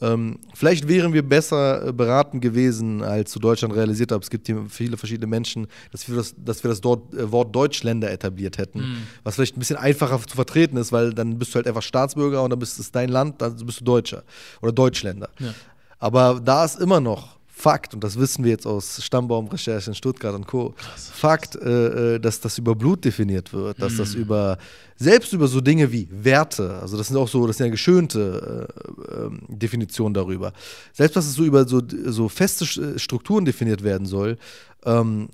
Ähm, 0.00 0.38
vielleicht 0.54 0.88
wären 0.88 1.12
wir 1.12 1.22
besser 1.22 1.88
äh, 1.88 1.92
beraten 1.92 2.40
gewesen, 2.40 3.02
als 3.02 3.30
zu 3.30 3.38
Deutschland 3.38 3.74
realisiert 3.74 4.10
habe. 4.10 4.22
Es 4.22 4.30
gibt 4.30 4.46
hier 4.46 4.64
viele 4.68 4.96
verschiedene 4.96 5.26
Menschen, 5.26 5.66
dass 5.90 6.08
wir 6.08 6.16
das, 6.16 6.34
dass 6.36 6.64
wir 6.64 6.70
das 6.70 6.80
dort, 6.80 7.12
äh, 7.14 7.30
Wort 7.30 7.54
Deutschländer 7.54 8.10
etabliert 8.10 8.58
hätten. 8.58 8.96
Was 9.22 9.34
vielleicht 9.34 9.56
ein 9.56 9.60
bisschen 9.60 9.76
einfacher 9.76 10.20
zu 10.26 10.34
vertreten 10.34 10.76
ist, 10.76 10.92
weil 10.92 11.12
dann 11.12 11.38
bist 11.38 11.52
du 11.52 11.56
halt 11.56 11.66
einfach 11.66 11.82
Staatsbürger 11.82 12.42
und 12.42 12.50
dann 12.50 12.58
bist 12.58 12.78
es 12.78 12.90
dein 12.90 13.10
Land, 13.10 13.42
dann 13.42 13.54
bist 13.64 13.80
du 13.80 13.84
Deutscher 13.84 14.24
oder 14.62 14.72
Deutschländer. 14.72 15.28
Ja. 15.38 15.54
Aber 15.98 16.40
da 16.42 16.64
ist 16.64 16.80
immer 16.80 17.00
noch 17.00 17.36
Fakt, 17.54 17.92
und 17.92 18.02
das 18.02 18.18
wissen 18.18 18.44
wir 18.44 18.50
jetzt 18.50 18.66
aus 18.66 19.04
Stammbaumrecherche 19.04 19.90
in 19.90 19.94
Stuttgart 19.94 20.34
und 20.34 20.46
Co., 20.46 20.74
Fakt, 20.96 21.54
äh, 21.54 22.14
äh, 22.14 22.18
dass 22.18 22.40
das 22.40 22.56
über 22.56 22.74
Blut 22.74 23.04
definiert 23.04 23.52
wird, 23.52 23.80
dass 23.80 23.98
das 23.98 24.14
über, 24.14 24.56
selbst 24.96 25.34
über 25.34 25.46
so 25.46 25.60
Dinge 25.60 25.92
wie 25.92 26.08
Werte, 26.10 26.78
also 26.80 26.96
das 26.96 27.08
sind 27.08 27.18
auch 27.18 27.28
so, 27.28 27.46
das 27.46 27.58
sind 27.58 27.66
ja 27.66 27.70
geschönte 27.70 28.68
äh, 28.68 29.14
ähm, 29.14 29.42
Definitionen 29.48 30.14
darüber, 30.14 30.54
selbst 30.94 31.14
dass 31.14 31.26
es 31.26 31.34
so 31.34 31.44
über 31.44 31.68
so, 31.68 31.82
so 32.06 32.30
feste 32.30 32.98
Strukturen 32.98 33.44
definiert 33.44 33.84
werden 33.84 34.06
soll, 34.06 34.38
ähm, 34.86 35.28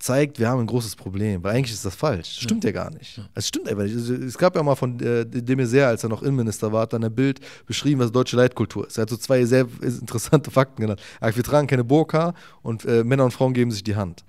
zeigt, 0.00 0.38
wir 0.38 0.48
haben 0.48 0.60
ein 0.60 0.66
großes 0.66 0.96
Problem, 0.96 1.44
weil 1.44 1.54
eigentlich 1.54 1.72
ist 1.72 1.84
das 1.84 1.94
falsch. 1.94 2.34
Das 2.36 2.42
stimmt 2.44 2.64
ja, 2.64 2.72
gar 2.72 2.90
nicht. 2.90 3.20
Es 3.34 3.46
stimmt 3.46 3.68
einfach 3.68 3.84
nicht. 3.84 3.94
Also, 3.94 4.14
Es 4.14 4.36
gab 4.36 4.56
ja 4.56 4.62
mal 4.62 4.74
von 4.74 4.98
äh, 4.98 5.26
de 5.26 5.56
Maizière, 5.56 5.86
als 5.86 6.02
er 6.02 6.08
noch 6.08 6.22
Innenminister 6.22 6.72
war, 6.72 6.82
hat 6.82 6.94
dann 6.94 7.04
ein 7.04 7.14
Bild 7.14 7.40
beschrieben, 7.66 8.00
was 8.00 8.10
deutsche 8.10 8.36
Leitkultur 8.36 8.86
ist. 8.86 8.96
Er 8.96 9.02
hat 9.02 9.10
so 9.10 9.16
zwei 9.18 9.44
sehr 9.44 9.66
interessante 9.82 10.50
Fakten 10.50 10.80
genannt. 10.80 11.00
Er 11.20 11.28
sagt, 11.28 11.36
wir 11.36 11.44
tragen 11.44 11.66
keine 11.66 11.84
Burka 11.84 12.34
und 12.62 12.84
äh, 12.86 13.04
Männer 13.04 13.24
und 13.24 13.32
Frauen 13.32 13.52
geben 13.52 13.70
sich 13.70 13.84
die 13.84 13.94
Hand. 13.94 14.24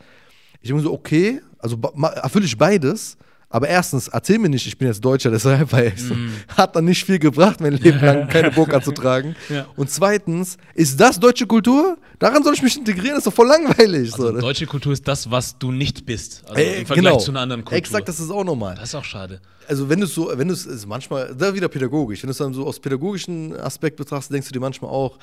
Ich 0.61 0.67
denke 0.67 0.84
so, 0.84 0.93
okay, 0.93 1.41
also 1.57 1.78
erfülle 2.22 2.45
ich 2.45 2.57
beides, 2.57 3.17
Aber 3.51 3.67
erstens, 3.67 4.07
erzähl 4.07 4.39
mir 4.39 4.49
nicht, 4.49 4.65
ich 4.65 4.77
bin 4.77 4.87
jetzt 4.87 5.03
Deutscher, 5.03 5.29
deshalb, 5.29 5.71
Mhm. 5.73 6.31
hat 6.57 6.75
dann 6.75 6.85
nicht 6.85 7.03
viel 7.05 7.19
gebracht, 7.19 7.59
mein 7.59 7.73
Leben 7.73 7.99
lang 7.99 8.27
keine 8.29 8.49
Burka 8.51 8.81
zu 8.81 8.91
tragen. 8.91 9.35
Ja. 9.49 9.65
Und 9.75 9.89
zweitens, 9.91 10.57
ist 10.73 10.99
das 10.99 11.19
deutsche 11.19 11.45
Kultur? 11.45 11.97
Daran 12.19 12.43
soll 12.43 12.53
ich 12.53 12.61
mich 12.63 12.77
integrieren, 12.77 13.17
ist 13.17 13.27
doch 13.27 13.33
voll 13.33 13.47
langweilig. 13.47 14.13
Also 14.13 14.31
so. 14.31 14.39
deutsche 14.39 14.65
Kultur 14.65 14.93
ist 14.93 15.05
das, 15.07 15.29
was 15.29 15.57
du 15.57 15.71
nicht 15.71 16.05
bist. 16.05 16.43
Also 16.47 16.61
Äh, 16.61 16.79
im 16.81 16.85
Vergleich 16.85 17.05
genau. 17.13 17.17
zu 17.19 17.31
einer 17.31 17.41
anderen 17.41 17.63
Kultur. 17.65 17.77
Exakt, 17.77 18.07
das 18.07 18.19
ist 18.19 18.31
auch 18.31 18.43
normal. 18.45 18.75
das 18.75 18.89
ist 18.89 18.95
auch 18.95 19.03
schade. 19.03 19.41
Also 19.67 19.89
wenn 19.89 19.99
du 19.99 20.05
es 20.05 20.13
so, 20.15 20.31
wenn 20.33 20.47
du 20.47 20.53
es 20.53 20.85
manchmal, 20.85 21.33
da 21.37 21.53
wieder 21.53 21.67
pädagogisch, 21.67 22.23
wenn 22.23 22.27
du 22.27 22.31
es 22.31 22.37
dann 22.37 22.53
so 22.53 22.65
aus 22.65 22.79
pädagogischen 22.79 23.55
Aspekt 23.59 23.97
betrachtest, 23.97 24.31
denkst 24.33 24.47
du 24.47 24.53
dir 24.53 24.59
manchmal 24.59 24.89
auch, 24.91 25.17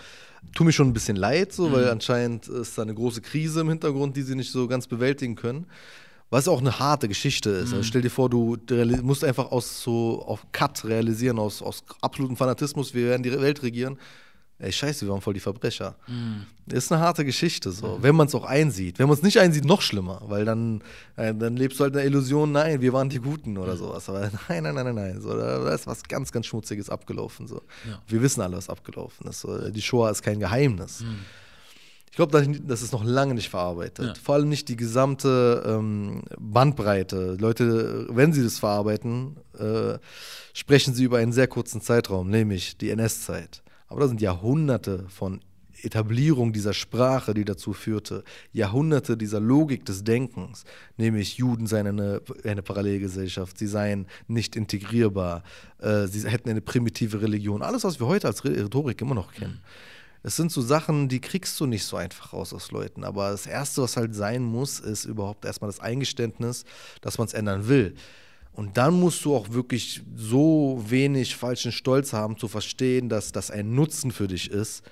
tu 0.55 0.65
mir 0.65 0.73
schon 0.73 0.89
ein 0.89 0.93
bisschen 0.93 1.17
leid, 1.17 1.53
so, 1.53 1.69
Mhm. 1.69 1.73
weil 1.73 1.91
anscheinend 1.91 2.47
ist 2.49 2.77
da 2.77 2.83
eine 2.83 2.95
große 2.95 3.21
Krise 3.23 3.61
im 3.63 3.69
Hintergrund, 3.71 4.17
die 4.17 4.23
sie 4.23 4.35
nicht 4.35 4.51
so 4.53 4.67
ganz 4.69 4.87
bewältigen 4.87 5.35
können. 5.37 5.67
Was 6.31 6.47
auch 6.47 6.61
eine 6.61 6.79
harte 6.79 7.09
Geschichte 7.09 7.51
ist. 7.51 7.69
Mhm. 7.71 7.75
Also 7.77 7.83
stell 7.85 8.03
dir 8.03 8.11
vor, 8.11 8.29
du 8.29 8.57
musst 9.03 9.25
einfach 9.25 9.51
aus 9.51 9.83
so 9.83 10.23
auf 10.27 10.47
Cut 10.53 10.85
realisieren, 10.85 11.39
aus, 11.39 11.63
aus 11.63 11.83
absolutem 12.03 12.37
Fanatismus, 12.37 12.93
wir 12.93 13.07
werden 13.07 13.23
die 13.23 13.33
Welt 13.33 13.63
regieren. 13.63 13.99
Ey, 14.61 14.73
scheiße, 14.73 15.07
wir 15.07 15.13
waren 15.13 15.21
voll 15.21 15.35
die 15.35 15.41
Verbrecher. 15.41 15.95
Mhm. 16.09 16.45
Ist 16.77 16.91
eine 16.91 17.01
harte 17.01 17.25
Geschichte, 17.25 17.71
so. 17.71 17.99
Wenn 18.03 18.17
man 18.17 18.27
es 18.27 18.35
auch 18.35 18.45
einsieht. 18.45 18.99
Wenn 18.99 19.07
man 19.07 19.17
es 19.17 19.23
nicht 19.23 19.39
einsieht, 19.39 19.65
noch 19.65 19.81
schlimmer, 19.81 20.21
weil 20.27 20.45
dann, 20.45 20.83
äh, 21.17 21.33
dann 21.33 21.57
lebst 21.57 21.79
du 21.79 21.85
halt 21.85 21.93
in 21.95 21.99
der 21.99 22.07
Illusion, 22.07 22.51
nein, 22.51 22.81
wir 22.81 22.93
waren 22.93 23.09
die 23.09 23.21
Guten 23.21 23.57
oder 23.57 23.75
Mhm. 23.75 23.79
sowas. 23.79 24.09
Aber 24.09 24.21
nein, 24.21 24.31
nein, 24.65 24.75
nein, 24.75 24.85
nein, 24.87 24.95
nein. 24.97 25.21
So, 25.21 25.31
da, 25.37 25.61
da 25.61 25.73
ist 25.73 25.87
was 25.87 26.03
ganz, 26.03 26.33
ganz 26.33 26.47
Schmutziges 26.47 26.91
abgelaufen. 26.91 27.47
So. 27.47 27.63
Ja. 27.89 28.03
Wir 28.09 28.21
wissen 28.21 28.41
alle, 28.41 28.57
was 28.57 28.69
abgelaufen 28.69 29.29
ist. 29.29 29.41
So. 29.43 29.71
Die 29.71 29.81
Shoah 29.81 30.11
ist 30.11 30.23
kein 30.23 30.41
Geheimnis. 30.41 31.05
Mhm. 32.19 32.25
Ich 32.25 32.31
glaube, 32.31 32.63
das, 32.67 32.83
ist 32.83 32.93
noch 32.93 33.05
lange 33.05 33.35
nicht 33.35 33.49
verarbeitet. 33.49 34.07
Ja. 34.07 34.15
Vor 34.23 34.35
allem 34.35 34.49
nicht 34.49 34.69
die 34.69 34.77
gesamte 34.77 35.63
ähm, 35.67 36.23
Bandbreite. 36.39 37.37
Leute, 37.39 38.07
wenn 38.11 38.33
sie 38.33 38.43
das 38.43 38.59
verarbeiten, 38.59 39.37
äh, 39.59 39.99
sprechen 40.53 40.95
sie 40.95 41.05
über 41.05 41.19
einen 41.19 41.33
sehr 41.33 41.47
kurzen 41.47 41.81
Zeitraum, 41.81 42.29
nämlich 42.29 42.77
die 42.77 42.91
NS-Zeit. 42.91 43.63
Aber 43.87 44.01
da 44.01 44.09
sind 44.09 44.21
Jahrhunderte 44.21 45.07
von 45.09 45.41
Etablierung 45.83 46.53
dieser 46.53 46.75
Sprache, 46.75 47.35
die 47.35 47.45
dazu 47.45 47.73
führte, 47.73 48.25
Jahrhunderte 48.53 49.17
dieser 49.17 49.39
Logik 49.39 49.85
des 49.85 50.03
Denkens, 50.03 50.65
nämlich 50.97 51.39
Juden 51.39 51.67
seien 51.67 51.87
eine, 51.87 52.21
eine 52.45 52.63
Parallelgesellschaft, 52.63 53.59
sie 53.59 53.67
seien 53.67 54.07
nicht 54.27 54.57
integrierbar, 54.57 55.45
äh, 55.79 56.07
sie 56.07 56.29
hätten 56.29 56.51
eine 56.51 56.61
primitive 56.61 57.23
Religion, 57.23 57.63
alles, 57.63 57.85
was 57.85 58.01
wir 58.01 58.09
heute 58.09 58.27
als 58.27 58.45
Rhetorik 58.45 59.01
immer 59.01 59.15
noch 59.15 59.33
kennen. 59.33 59.61
Das 60.29 60.37
sind 60.37 60.53
so 60.53 60.61
Sachen, 60.61 61.09
die 61.09 61.23
kriegst 61.23 61.59
du 61.59 61.65
nicht 61.65 61.87
so 61.87 61.97
einfach 61.97 62.35
raus 62.35 62.53
aus 62.53 62.71
Leuten. 62.71 63.03
Aber 63.03 63.31
das 63.31 63.47
Erste, 63.47 63.81
was 63.81 63.97
halt 63.97 64.15
sein 64.15 64.43
muss, 64.43 64.79
ist 64.79 65.07
überhaupt 65.07 65.47
erstmal 65.47 65.71
das 65.71 65.81
Eingeständnis, 65.81 66.67
dass 67.01 67.17
man 67.17 67.29
es 67.29 67.33
ändern 67.33 67.67
will. 67.67 67.95
Und 68.53 68.77
dann 68.77 68.93
musst 69.01 69.25
du 69.25 69.35
auch 69.35 69.55
wirklich 69.55 70.03
so 70.15 70.85
wenig 70.87 71.35
falschen 71.35 71.73
Stolz 71.73 72.13
haben, 72.13 72.37
zu 72.37 72.47
verstehen, 72.47 73.09
dass 73.09 73.33
das 73.33 73.51
ein 73.51 73.75
Nutzen 73.75 74.11
für 74.11 74.29
dich 74.29 74.51
ist. 74.51 74.83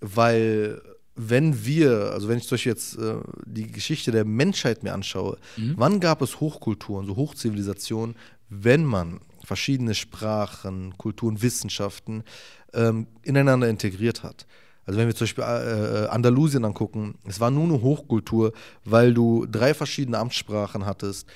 Weil, 0.00 0.82
wenn 1.14 1.64
wir, 1.64 2.10
also 2.10 2.26
wenn 2.26 2.38
ich 2.38 2.48
zum 2.48 2.56
Beispiel 2.56 2.72
jetzt 2.72 2.98
äh, 2.98 3.18
die 3.46 3.70
Geschichte 3.70 4.10
der 4.10 4.24
Menschheit 4.24 4.82
mir 4.82 4.92
anschaue, 4.92 5.38
wann 5.76 6.00
gab 6.00 6.20
es 6.20 6.40
Hochkulturen, 6.40 7.06
so 7.06 7.14
Hochzivilisationen, 7.14 8.16
wenn 8.48 8.84
man 8.84 9.20
verschiedene 9.44 9.94
Sprachen, 9.94 10.98
Kulturen, 10.98 11.42
Wissenschaften 11.42 12.24
ähm, 12.72 13.06
ineinander 13.22 13.68
integriert 13.68 14.24
hat? 14.24 14.48
Also 14.86 14.98
wenn 14.98 15.06
wir 15.06 15.14
zum 15.14 15.24
Beispiel 15.24 15.44
äh, 15.44 16.04
äh, 16.04 16.08
Andalusien 16.08 16.64
angucken, 16.64 17.14
es 17.26 17.40
war 17.40 17.50
nur 17.50 17.64
eine 17.64 17.82
Hochkultur, 17.82 18.52
weil 18.84 19.14
du 19.14 19.46
drei 19.46 19.74
verschiedene 19.74 20.18
Amtssprachen 20.18 20.84
hattest, 20.84 21.26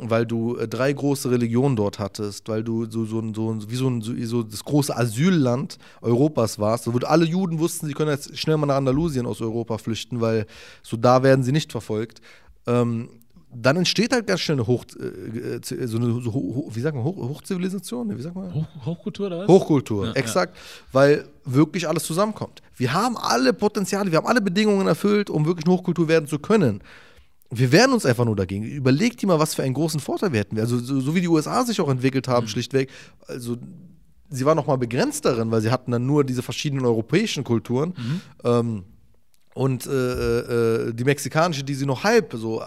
weil 0.00 0.26
du 0.26 0.56
äh, 0.56 0.68
drei 0.68 0.92
große 0.92 1.30
Religionen 1.30 1.76
dort 1.76 1.98
hattest, 1.98 2.48
weil 2.48 2.62
du 2.62 2.86
so, 2.86 3.04
so, 3.04 3.22
so, 3.34 3.70
wie 3.70 3.76
so, 3.76 3.88
ein, 3.88 4.02
so, 4.02 4.42
das 4.42 4.64
große 4.64 4.96
Asylland 4.96 5.78
Europas 6.00 6.58
warst, 6.58 6.92
wo 6.92 6.98
alle 7.06 7.24
Juden 7.24 7.58
wussten, 7.58 7.86
sie 7.86 7.92
können 7.92 8.10
jetzt 8.10 8.36
schnell 8.38 8.56
mal 8.56 8.66
nach 8.66 8.76
Andalusien 8.76 9.26
aus 9.26 9.40
Europa 9.40 9.78
flüchten, 9.78 10.20
weil 10.20 10.46
so 10.82 10.96
da 10.96 11.22
werden 11.22 11.42
sie 11.42 11.52
nicht 11.52 11.72
verfolgt. 11.72 12.20
Ähm, 12.66 13.08
dann 13.62 13.76
entsteht 13.76 14.12
halt 14.12 14.26
ganz 14.26 14.40
schnell 14.40 14.56
eine 14.56 14.66
Hoch, 14.66 14.84
äh, 15.00 15.04
äh, 15.56 15.86
so 15.86 15.96
eine, 15.98 16.20
so, 16.20 16.32
ho- 16.34 16.68
wie 16.72 16.80
sagt 16.80 16.94
man, 16.96 17.04
Hoch, 17.04 17.16
Hochzivilisation? 17.16 18.16
Wie 18.16 18.22
sagt 18.22 18.34
man? 18.36 18.52
Hoch, 18.52 18.66
Hochkultur 18.84 19.26
oder 19.26 19.38
was? 19.40 19.48
Hochkultur, 19.48 20.06
Ja, 20.06 20.12
exakt, 20.12 20.56
weil 20.92 21.24
wirklich 21.44 21.88
alles 21.88 22.04
zusammenkommt. 22.04 22.60
Wir 22.76 22.92
haben 22.92 23.16
alle 23.16 23.52
Potenziale, 23.52 24.10
wir 24.10 24.18
haben 24.18 24.26
alle 24.26 24.40
Bedingungen 24.40 24.86
erfüllt, 24.86 25.30
um 25.30 25.46
wirklich 25.46 25.66
eine 25.66 25.74
Hochkultur 25.74 26.08
werden 26.08 26.26
zu 26.28 26.38
können. 26.38 26.80
Wir 27.50 27.70
wehren 27.70 27.92
uns 27.92 28.04
einfach 28.04 28.24
nur 28.24 28.34
dagegen. 28.36 28.64
Überlegt 28.64 29.22
dir 29.22 29.28
mal, 29.28 29.38
was 29.38 29.54
für 29.54 29.62
einen 29.62 29.74
großen 29.74 30.00
Vorteil 30.00 30.32
wir 30.32 30.40
hätten. 30.40 30.58
Also 30.58 30.78
so, 30.78 31.00
so 31.00 31.14
wie 31.14 31.20
die 31.20 31.28
USA 31.28 31.64
sich 31.64 31.80
auch 31.80 31.88
entwickelt 31.88 32.26
haben, 32.26 32.48
schlichtweg. 32.48 32.90
Also 33.28 33.56
sie 34.28 34.44
waren 34.44 34.56
noch 34.56 34.66
mal 34.66 34.76
begrenzt 34.76 35.24
darin, 35.24 35.52
weil 35.52 35.60
sie 35.62 35.70
hatten 35.70 35.92
dann 35.92 36.04
nur 36.04 36.24
diese 36.24 36.42
verschiedenen 36.42 36.84
europäischen 36.84 37.44
Kulturen. 37.44 37.94
Ähm, 38.42 38.82
und 39.56 39.86
äh, 39.86 39.90
äh, 39.90 40.92
die 40.92 41.04
mexikanische, 41.04 41.64
die 41.64 41.74
sie 41.74 41.86
noch 41.86 42.04
halb 42.04 42.34
so, 42.34 42.60
äh, 42.60 42.66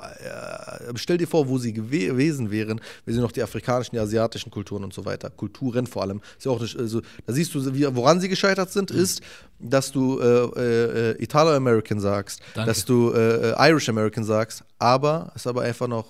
stell 0.95 1.19
dir 1.19 1.27
vor, 1.27 1.47
wo 1.47 1.59
sie 1.59 1.71
gewe 1.71 2.07
gewesen 2.07 2.49
wären, 2.49 2.81
wenn 3.05 3.13
sie 3.13 3.21
noch 3.21 3.31
die 3.31 3.43
afrikanischen, 3.43 3.95
die 3.95 3.99
asiatischen 3.99 4.49
Kulturen 4.49 4.83
und 4.83 4.91
so 4.91 5.05
weiter, 5.05 5.29
Kulturen 5.29 5.85
vor 5.85 6.01
allem, 6.01 6.19
ist 6.35 6.45
ja 6.45 6.51
auch 6.51 6.59
nicht, 6.59 6.75
also, 6.79 7.01
da 7.27 7.33
siehst 7.33 7.53
du, 7.53 7.75
wie, 7.75 7.95
woran 7.95 8.19
sie 8.19 8.27
gescheitert 8.27 8.71
sind, 8.71 8.89
ist, 8.89 9.21
dass 9.59 9.91
du 9.91 10.19
äh, 10.19 11.11
äh, 11.11 11.23
Italo-American 11.23 11.99
sagst, 11.99 12.41
Danke. 12.55 12.69
dass 12.71 12.85
du 12.85 13.11
äh, 13.11 13.53
Irish-American 13.69 14.23
sagst, 14.23 14.63
aber 14.79 15.31
es 15.35 15.43
ist 15.43 15.47
aber 15.47 15.61
einfach 15.61 15.87
noch 15.87 16.07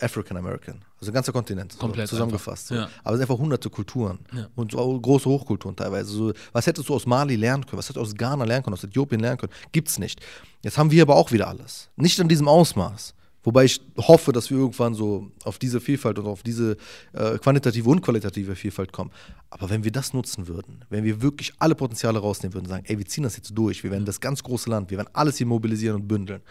African 0.00 0.36
American, 0.36 0.84
also 1.00 1.10
ein 1.10 1.14
ganzer 1.14 1.32
Kontinent 1.32 1.72
so, 1.72 1.78
Komplett 1.78 2.08
zusammengefasst. 2.08 2.68
So. 2.68 2.74
ja. 2.74 2.88
Aber 3.02 3.14
es 3.14 3.18
sind 3.20 3.30
einfach 3.30 3.38
hunderte 3.42 3.70
Kulturen 3.70 4.18
Ja. 4.32 4.48
und 4.54 4.72
so 4.72 5.00
große 5.00 5.28
Hochkulturen 5.28 5.76
teilweise. 5.76 6.10
So, 6.10 6.32
was 6.52 6.66
hättest 6.66 6.88
du 6.88 6.94
aus 6.94 7.06
Mali 7.06 7.36
lernen 7.36 7.64
können? 7.64 7.78
Was 7.78 7.86
hättest 7.86 7.96
du 7.96 8.00
aus 8.00 8.14
Ghana 8.14 8.44
lernen 8.44 8.64
können? 8.64 8.74
Aus 8.74 8.84
Äthiopien 8.84 9.20
lernen 9.20 9.38
können? 9.38 9.52
Gibt's 9.72 9.98
nicht. 9.98 10.20
Jetzt 10.62 10.78
haben 10.78 10.90
wir 10.90 11.02
aber 11.02 11.16
auch 11.16 11.32
wieder 11.32 11.48
alles. 11.48 11.88
Nicht 11.96 12.18
in 12.18 12.28
diesem 12.28 12.48
Ausmaß. 12.48 13.14
Wobei 13.44 13.64
ich 13.64 13.80
hoffe, 13.96 14.32
dass 14.32 14.50
wir 14.50 14.58
irgendwann 14.58 14.94
so 14.94 15.30
auf 15.44 15.60
diese 15.60 15.80
Vielfalt 15.80 16.18
und 16.18 16.26
auf 16.26 16.42
diese 16.42 16.76
äh, 17.12 17.38
quantitative 17.38 17.88
und 17.88 18.00
qualitative 18.02 18.56
Vielfalt 18.56 18.92
kommen. 18.92 19.12
Aber 19.50 19.70
wenn 19.70 19.84
wir 19.84 19.92
das 19.92 20.12
nutzen 20.12 20.48
würden, 20.48 20.84
wenn 20.90 21.04
wir 21.04 21.22
wirklich 21.22 21.52
alle 21.60 21.76
Potenziale 21.76 22.18
rausnehmen 22.18 22.54
würden, 22.54 22.66
sagen, 22.66 22.84
ey, 22.88 22.98
wir 22.98 23.06
ziehen 23.06 23.22
das 23.22 23.36
jetzt 23.36 23.52
durch, 23.56 23.84
wir 23.84 23.92
werden 23.92 24.04
das 24.04 24.20
ganz 24.20 24.42
große 24.42 24.68
Land, 24.68 24.90
wir 24.90 24.98
werden 24.98 25.10
alles 25.12 25.36
hier 25.36 25.46
mobilisieren 25.46 25.94
und 25.94 26.08
bündeln. 26.08 26.42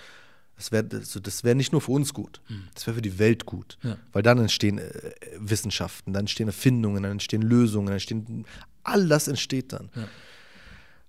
Das 0.57 0.71
wäre 0.71 0.83
das 0.83 1.43
wär 1.43 1.55
nicht 1.55 1.71
nur 1.73 1.81
für 1.81 1.91
uns 1.91 2.13
gut, 2.13 2.41
das 2.73 2.87
wäre 2.87 2.95
für 2.95 3.01
die 3.01 3.19
Welt 3.19 3.45
gut. 3.45 3.77
Ja. 3.83 3.97
Weil 4.13 4.23
dann 4.23 4.39
entstehen 4.39 4.77
äh, 4.77 5.11
Wissenschaften, 5.37 6.13
dann 6.13 6.21
entstehen 6.21 6.47
Erfindungen, 6.47 7.03
dann 7.03 7.13
entstehen 7.13 7.41
Lösungen, 7.41 7.87
dann 7.87 7.93
entstehen, 7.93 8.45
all 8.83 9.07
das 9.07 9.27
entsteht 9.27 9.73
dann. 9.73 9.89
Ja. 9.95 10.07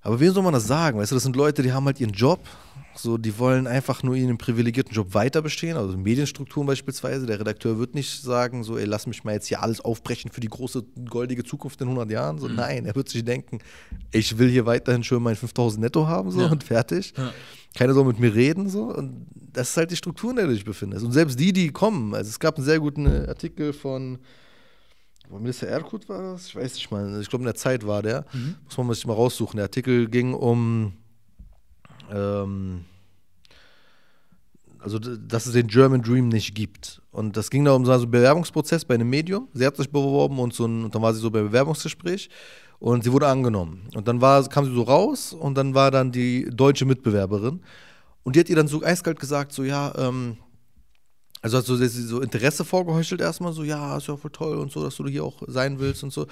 Aber 0.07 0.21
wem 0.21 0.33
soll 0.33 0.45
man 0.45 0.53
das 0.53 0.69
sagen? 0.69 0.99
Weißt 1.01 1.11
du, 1.11 1.17
das 1.17 1.25
sind 1.25 1.35
Leute, 1.35 1.63
die 1.65 1.73
haben 1.73 1.85
halt 1.85 1.99
ihren 2.01 2.13
Job, 2.13 2.39
so, 2.95 3.19
die 3.19 3.37
wollen 3.41 3.67
einfach 3.67 4.05
nur 4.05 4.15
ihren 4.15 4.39
privilegierten 4.39 4.95
Job 4.95 5.15
weiter 5.15 5.43
bestehen, 5.43 5.77
also 5.77 5.97
Medienstrukturen 5.99 6.65
beispielsweise. 6.67 7.27
Der 7.27 7.41
Redakteur 7.41 7.79
wird 7.81 7.95
nicht 7.97 8.23
sagen, 8.23 8.63
so, 8.63 8.79
ey, 8.79 8.85
lass 8.85 9.09
mich 9.09 9.25
mal 9.25 9.33
jetzt 9.35 9.49
hier 9.49 9.63
alles 9.63 9.81
aufbrechen 9.81 10.31
für 10.31 10.41
die 10.41 10.49
große 10.49 10.85
goldige 11.11 11.43
Zukunft 11.43 11.81
in 11.81 11.89
100 11.89 12.09
Jahren. 12.11 12.37
Mhm. 12.37 12.41
So, 12.41 12.47
nein, 12.49 12.87
er 12.87 12.95
wird 12.95 13.09
sich 13.09 13.25
denken, 13.25 13.59
ich 14.13 14.39
will 14.39 14.49
hier 14.49 14.65
weiterhin 14.65 15.03
schön 15.03 15.23
mein 15.25 15.35
5000 15.35 15.83
netto 15.83 16.07
haben, 16.07 16.31
so, 16.31 16.41
Ja. 16.43 16.47
und 16.53 16.63
fertig. 16.63 17.13
Ja. 17.17 17.33
Keiner 17.77 17.93
soll 17.93 18.05
mit 18.05 18.21
mir 18.21 18.33
reden, 18.33 18.69
so. 18.71 18.85
Und 18.85 19.27
das 19.53 19.71
ist 19.71 19.77
halt 19.77 19.91
die 19.91 19.97
Struktur, 19.97 20.31
in 20.31 20.37
der 20.37 20.47
du 20.47 20.53
dich 20.53 20.65
befindest. 20.65 21.05
Und 21.05 21.11
selbst 21.11 21.39
die, 21.41 21.53
die 21.53 21.71
kommen, 21.73 22.15
also 22.15 22.29
es 22.29 22.39
gab 22.39 22.57
einen 22.57 22.65
sehr 22.65 22.79
guten 22.79 23.09
Artikel 23.09 23.73
von, 23.73 24.19
wo 25.29 25.39
Minister 25.39 25.67
Erkut 25.67 26.09
war 26.09 26.33
das? 26.33 26.49
Ich 26.49 26.57
weiß 26.57 26.75
nicht 26.75 26.91
mal. 26.91 27.21
Ich 27.21 27.29
glaube, 27.29 27.43
in 27.43 27.47
der 27.47 27.55
Zeit 27.55 27.87
war 27.87 28.03
der. 28.03 28.25
Muss 28.65 28.79
man 28.79 28.93
sich 28.93 29.07
mal 29.07 29.15
raussuchen. 29.15 29.57
Der 29.57 29.65
Artikel 29.65 30.09
ging 30.09 30.35
um, 30.35 30.93
ähm, 32.11 32.85
also, 34.79 34.99
dass 34.99 35.47
es 35.47 35.53
den 35.53 35.67
German 35.67 36.03
Dream 36.03 36.29
nicht 36.29 36.55
gibt. 36.55 37.03
Und 37.11 37.37
das 37.37 37.51
ging 37.51 37.65
da 37.65 37.73
um 37.73 37.85
so 37.85 37.93
einen 37.93 38.11
Bewerbungsprozess 38.11 38.85
bei 38.85 38.95
einem 38.95 39.11
Medium. 39.11 39.49
Sie 39.53 39.67
hat 39.67 39.77
sich 39.77 39.91
beworben 39.91 40.39
und, 40.39 40.55
so 40.55 40.67
ein, 40.67 40.85
und 40.85 40.95
dann 40.95 41.03
war 41.03 41.13
sie 41.13 41.21
so 41.21 41.31
beim 41.31 41.47
Bewerbungsgespräch 41.47 42.29
und 42.79 43.05
sie 43.05 43.13
wurde 43.13 43.27
angenommen. 43.27 43.89
Und 43.95 44.07
dann 44.07 44.21
war, 44.21 44.47
kam 44.49 44.65
sie 44.65 44.75
so 44.75 44.83
raus 44.83 45.33
und 45.33 45.57
dann 45.57 45.75
war 45.75 45.91
dann 45.91 46.13
die 46.13 46.49
deutsche 46.53 46.85
Mitbewerberin. 46.85 47.63
Und 48.23 48.37
die 48.37 48.41
hat 48.41 48.49
ihr 48.49 48.57
dann 48.57 48.69
so 48.69 48.83
eiskalt 48.83 49.19
gesagt, 49.19 49.53
so, 49.53 49.65
ja, 49.65 49.93
ähm, 49.97 50.37
also 51.43 51.59
hat 51.59 51.65
so, 51.65 51.77
sie 51.77 51.89
so 51.89 52.21
Interesse 52.21 52.65
vorgeheuchelt 52.65 53.21
erstmal, 53.21 53.53
so, 53.53 53.63
ja, 53.63 53.97
ist 53.97 54.09
ja 54.09 54.17
voll 54.17 54.31
toll 54.31 54.57
und 54.57 54.73
so, 54.73 54.83
dass 54.83 54.97
du 54.97 55.07
hier 55.07 55.25
auch 55.25 55.43
sein 55.47 55.79
willst 55.79 56.03
und 56.03 56.13
so. 56.13 56.27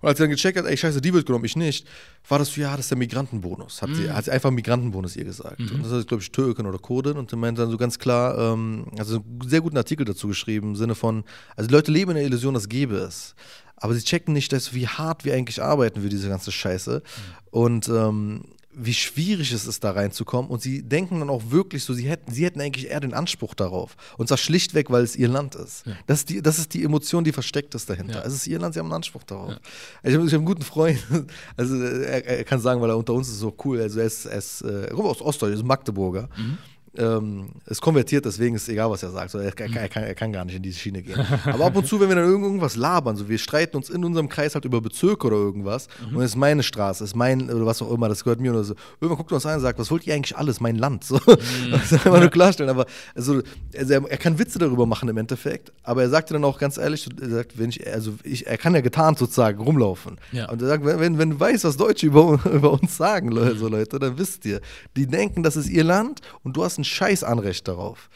Und 0.00 0.08
als 0.08 0.18
sie 0.18 0.24
dann 0.24 0.30
gecheckt 0.30 0.56
hat, 0.56 0.66
ey, 0.66 0.76
scheiße, 0.76 1.00
die 1.00 1.12
wird 1.12 1.26
genommen, 1.26 1.44
ich 1.44 1.56
nicht, 1.56 1.86
war 2.28 2.38
das 2.38 2.52
so, 2.52 2.60
ja, 2.60 2.70
das 2.70 2.86
ist 2.86 2.90
der 2.90 2.98
Migrantenbonus. 2.98 3.82
Hat, 3.82 3.90
sie, 3.94 4.10
hat 4.10 4.26
sie 4.26 4.30
einfach 4.30 4.50
Migrantenbonus 4.50 5.16
ihr 5.16 5.24
gesagt. 5.24 5.58
Und 5.58 5.82
das 5.82 5.90
ist, 5.90 6.06
glaube 6.06 6.22
ich, 6.22 6.30
Türkin 6.30 6.66
oder 6.66 6.78
Kurdin. 6.78 7.16
Und 7.16 7.30
sie 7.30 7.36
meinte 7.36 7.62
dann 7.62 7.70
so 7.70 7.76
ganz 7.76 7.98
klar, 7.98 8.38
ähm, 8.38 8.86
also 8.96 9.16
einen 9.16 9.48
sehr 9.48 9.60
guten 9.60 9.76
Artikel 9.76 10.04
dazu 10.04 10.28
geschrieben, 10.28 10.68
im 10.68 10.76
Sinne 10.76 10.94
von, 10.94 11.24
also 11.56 11.66
die 11.66 11.74
Leute 11.74 11.90
leben 11.90 12.12
in 12.12 12.16
der 12.18 12.26
Illusion, 12.26 12.54
das 12.54 12.68
gäbe 12.68 12.96
es. 12.96 13.34
Aber 13.74 13.92
sie 13.94 14.04
checken 14.04 14.34
nicht, 14.34 14.52
dass, 14.52 14.72
wie 14.72 14.86
hart 14.86 15.24
wir 15.24 15.34
eigentlich 15.34 15.62
arbeiten 15.62 16.02
für 16.02 16.08
diese 16.08 16.28
ganze 16.28 16.52
Scheiße. 16.52 17.02
Und 17.50 17.88
ähm, 17.88 18.44
wie 18.80 18.94
schwierig 18.94 19.52
es 19.52 19.66
ist, 19.66 19.82
da 19.84 19.90
reinzukommen. 19.90 20.50
Und 20.50 20.62
sie 20.62 20.82
denken 20.82 21.18
dann 21.18 21.30
auch 21.30 21.50
wirklich 21.50 21.84
so, 21.84 21.92
sie 21.92 22.08
hätten, 22.08 22.32
sie 22.32 22.44
hätten 22.44 22.60
eigentlich 22.60 22.90
eher 22.90 23.00
den 23.00 23.12
Anspruch 23.12 23.54
darauf. 23.54 23.96
Und 24.16 24.28
zwar 24.28 24.38
schlichtweg, 24.38 24.90
weil 24.90 25.02
es 25.02 25.16
ihr 25.16 25.28
Land 25.28 25.54
ist. 25.54 25.84
Ja. 25.86 25.92
Das, 26.06 26.20
ist 26.20 26.28
die, 26.30 26.42
das 26.42 26.58
ist 26.58 26.74
die 26.74 26.84
Emotion, 26.84 27.24
die 27.24 27.32
versteckt 27.32 27.74
ist 27.74 27.90
dahinter. 27.90 28.20
Ja. 28.20 28.24
Es 28.24 28.32
ist 28.32 28.46
ihr 28.46 28.58
Land, 28.58 28.74
sie 28.74 28.80
haben 28.80 28.86
einen 28.86 28.94
Anspruch 28.94 29.24
darauf. 29.24 29.50
Ja. 29.50 29.58
Ich 30.04 30.14
habe 30.14 30.24
hab 30.24 30.32
einen 30.32 30.44
guten 30.44 30.62
Freund, 30.62 30.98
also 31.56 31.82
er, 31.82 32.24
er, 32.24 32.44
kann 32.44 32.60
sagen, 32.60 32.80
weil 32.80 32.90
er 32.90 32.96
unter 32.96 33.14
uns 33.14 33.28
ist 33.28 33.38
so 33.38 33.54
cool. 33.64 33.80
Also 33.80 34.00
er 34.00 34.06
ist, 34.06 34.26
er 34.26 34.38
ist 34.38 34.62
äh, 34.62 34.90
aus 34.92 35.20
Ostdeutschland, 35.20 35.54
ist 35.62 35.66
Magdeburger. 35.66 36.28
Mhm 36.36 36.58
ähm, 36.98 37.50
ist 37.66 37.80
konvertiert, 37.80 38.24
deswegen 38.24 38.56
ist 38.56 38.62
es 38.62 38.68
egal, 38.68 38.90
was 38.90 39.02
er 39.02 39.10
sagt. 39.10 39.30
So, 39.30 39.38
er, 39.38 39.56
er, 39.56 39.76
er, 39.76 39.88
kann, 39.88 40.02
er, 40.02 40.14
kann, 40.14 40.32
gar 40.32 40.44
nicht 40.44 40.56
in 40.56 40.62
diese 40.62 40.78
Schiene 40.78 41.02
gehen. 41.02 41.18
Aber 41.44 41.66
ab 41.66 41.76
und 41.76 41.86
zu, 41.86 42.00
wenn 42.00 42.08
wir 42.08 42.16
dann 42.16 42.24
irgendwas 42.24 42.76
labern, 42.76 43.16
so 43.16 43.28
wir 43.28 43.38
streiten 43.38 43.76
uns 43.76 43.88
in 43.88 44.04
unserem 44.04 44.28
Kreis 44.28 44.54
halt 44.54 44.64
über 44.64 44.80
Bezirke 44.80 45.28
oder 45.28 45.36
irgendwas 45.36 45.88
mhm. 46.10 46.16
und 46.16 46.22
es 46.22 46.32
ist 46.32 46.36
meine 46.36 46.62
Straße, 46.62 47.04
es 47.04 47.10
ist 47.10 47.16
mein, 47.16 47.50
oder 47.50 47.66
was 47.66 47.80
auch 47.80 47.92
immer, 47.92 48.08
das 48.08 48.24
gehört 48.24 48.40
mir 48.40 48.50
oder 48.50 48.64
so. 48.64 48.74
Irgendwann 49.00 49.18
guckt 49.18 49.32
er 49.32 49.36
uns 49.36 49.46
an 49.46 49.54
und 49.54 49.60
sagt, 49.60 49.78
was 49.78 49.90
wollt 49.90 50.06
ihr 50.06 50.14
eigentlich 50.14 50.36
alles? 50.36 50.60
Mein 50.60 50.76
Land. 50.76 51.04
So. 51.04 51.16
Mhm. 51.16 51.38
Das 51.78 51.92
einfach 51.92 52.20
nur 52.20 52.30
klarstellen. 52.30 52.70
Aber 52.70 52.86
also, 53.14 53.40
also 53.76 53.92
er, 53.92 54.16
kann 54.16 54.38
Witze 54.38 54.58
darüber 54.58 54.86
machen 54.86 55.08
im 55.08 55.16
Endeffekt, 55.16 55.72
aber 55.82 56.02
er 56.02 56.10
sagte 56.10 56.34
dann 56.34 56.44
auch 56.44 56.58
ganz 56.58 56.76
ehrlich, 56.76 57.08
er 57.20 57.30
sagt, 57.30 57.58
wenn 57.58 57.70
ich, 57.70 57.86
also 57.86 58.14
ich, 58.24 58.46
er 58.46 58.58
kann 58.58 58.74
ja 58.74 58.80
getarnt 58.80 59.18
sozusagen 59.18 59.62
rumlaufen. 59.62 60.18
Ja. 60.32 60.50
Und 60.50 60.60
er 60.62 60.68
sagt, 60.68 60.84
wenn, 60.84 61.18
wenn 61.18 61.30
du 61.30 61.40
weißt, 61.40 61.64
was 61.64 61.76
Deutsche 61.76 62.06
über, 62.06 62.40
über 62.52 62.72
uns 62.72 62.96
sagen, 62.96 63.32
so 63.56 63.68
Leute, 63.68 63.98
dann 63.98 64.18
wisst 64.18 64.44
ihr. 64.44 64.60
Die 64.96 65.06
denken, 65.06 65.42
das 65.42 65.56
ist 65.56 65.68
ihr 65.68 65.84
Land 65.84 66.20
und 66.42 66.56
du 66.56 66.64
hast 66.64 66.78
ein 66.78 66.84
scheiß 66.88 67.24
Anrecht 67.24 67.68
darauf. 67.68 68.08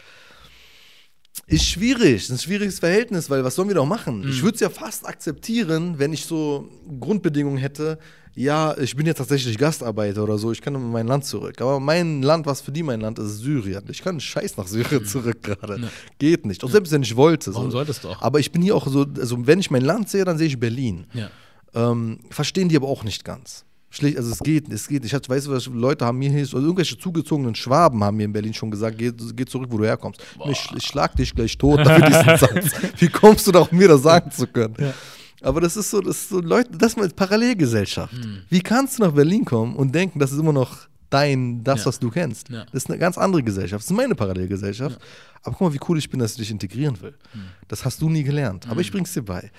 Ist 1.46 1.64
schwierig, 1.64 2.24
ist 2.24 2.30
ein 2.30 2.38
schwieriges 2.38 2.78
Verhältnis, 2.78 3.28
weil 3.28 3.42
was 3.42 3.54
sollen 3.54 3.68
wir 3.68 3.74
doch 3.74 3.86
machen? 3.86 4.20
Mhm. 4.20 4.28
Ich 4.30 4.42
würde 4.42 4.54
es 4.54 4.60
ja 4.60 4.70
fast 4.70 5.06
akzeptieren, 5.06 5.98
wenn 5.98 6.12
ich 6.12 6.24
so 6.24 6.68
Grundbedingungen 7.00 7.58
hätte, 7.58 7.98
ja, 8.34 8.76
ich 8.78 8.96
bin 8.96 9.04
jetzt 9.04 9.18
tatsächlich 9.18 9.58
Gastarbeiter 9.58 10.22
oder 10.22 10.38
so, 10.38 10.52
ich 10.52 10.62
kann 10.62 10.74
in 10.74 10.90
mein 10.90 11.06
Land 11.06 11.26
zurück. 11.26 11.60
Aber 11.60 11.78
mein 11.80 12.22
Land, 12.22 12.46
was 12.46 12.62
für 12.62 12.72
die 12.72 12.82
mein 12.82 13.00
Land 13.00 13.18
ist, 13.18 13.26
ist 13.26 13.38
Syrien. 13.40 13.84
Ich 13.90 14.02
kann 14.02 14.18
Scheiß 14.20 14.56
nach 14.56 14.66
Syrien 14.66 15.02
mhm. 15.02 15.06
zurück 15.06 15.42
gerade. 15.42 15.80
Ja. 15.82 15.88
Geht 16.18 16.46
nicht. 16.46 16.64
Auch 16.64 16.70
selbst 16.70 16.92
wenn 16.92 17.02
ich 17.02 17.14
wollte. 17.14 17.54
Warum 17.54 17.70
so. 17.70 17.76
solltest 17.76 18.04
du 18.04 18.08
auch? 18.08 18.22
Aber 18.22 18.40
ich 18.40 18.50
bin 18.50 18.62
hier 18.62 18.74
auch 18.74 18.86
so, 18.86 19.04
also 19.18 19.46
wenn 19.46 19.60
ich 19.60 19.70
mein 19.70 19.82
Land 19.82 20.08
sehe, 20.08 20.24
dann 20.24 20.38
sehe 20.38 20.46
ich 20.46 20.58
Berlin. 20.58 21.06
Ja. 21.12 21.30
Ähm, 21.74 22.20
verstehen 22.30 22.70
die 22.70 22.76
aber 22.76 22.88
auch 22.88 23.04
nicht 23.04 23.24
ganz. 23.24 23.66
Schlicht, 23.94 24.16
also 24.16 24.32
es 24.32 24.38
geht, 24.38 24.72
es 24.72 24.88
geht. 24.88 25.04
Ich 25.04 25.12
weiß, 25.12 25.50
was 25.50 25.66
Leute 25.66 26.06
haben 26.06 26.18
mir 26.18 26.30
hier, 26.30 26.40
also 26.40 26.56
irgendwelche 26.56 26.96
zugezogenen 26.96 27.54
Schwaben 27.54 28.02
haben 28.02 28.16
mir 28.16 28.24
in 28.24 28.32
Berlin 28.32 28.54
schon 28.54 28.70
gesagt, 28.70 28.96
geh, 28.96 29.12
geh 29.12 29.44
zurück, 29.44 29.68
wo 29.70 29.76
du 29.76 29.84
herkommst. 29.84 30.22
Ich, 30.48 30.66
ich, 30.74 30.86
schlag 30.86 31.14
dich 31.14 31.34
gleich 31.34 31.58
tot 31.58 31.80
dafür 31.80 32.06
diesen 32.06 32.38
Satz. 32.38 32.72
Wie 32.96 33.08
kommst 33.08 33.46
du 33.46 33.52
da 33.52 33.60
auch 33.60 33.70
mir 33.70 33.88
das 33.88 34.02
sagen 34.02 34.30
zu 34.30 34.46
können? 34.46 34.74
Ja. 34.78 34.94
Aber 35.42 35.60
das 35.60 35.76
ist 35.76 35.90
so, 35.90 36.00
das 36.00 36.16
ist 36.16 36.28
so 36.30 36.40
Leute, 36.40 36.70
das 36.72 36.92
ist 36.92 36.96
mal 36.96 37.08
Parallelgesellschaft. 37.10 38.14
Hm. 38.14 38.42
Wie 38.48 38.60
kannst 38.60 38.98
du 38.98 39.02
nach 39.02 39.12
Berlin 39.12 39.44
kommen 39.44 39.76
und 39.76 39.94
denken, 39.94 40.18
das 40.18 40.32
ist 40.32 40.38
immer 40.38 40.54
noch 40.54 40.88
dein, 41.10 41.62
das, 41.62 41.80
ja. 41.80 41.86
was 41.86 41.98
du 41.98 42.08
kennst? 42.08 42.48
Ja. 42.48 42.64
Das 42.72 42.84
ist 42.84 42.88
eine 42.88 42.98
ganz 42.98 43.18
andere 43.18 43.42
Gesellschaft. 43.42 43.84
Das 43.84 43.90
ist 43.90 43.96
meine 43.96 44.14
Parallelgesellschaft. 44.14 44.98
Aber 45.42 45.54
guck 45.54 45.68
mal, 45.68 45.74
wie 45.74 45.80
cool 45.86 45.98
ich 45.98 46.08
bin, 46.08 46.18
dass 46.18 46.32
ich 46.32 46.38
dich 46.38 46.50
integrieren 46.50 46.98
will. 47.02 47.14
Hm. 47.32 47.42
Das 47.68 47.84
hast 47.84 48.00
du 48.00 48.08
nie 48.08 48.22
gelernt. 48.22 48.64
Aber 48.66 48.76
hm. 48.76 48.80
ich 48.80 48.90
bring's 48.90 49.12
dir 49.12 49.22
bei. 49.22 49.50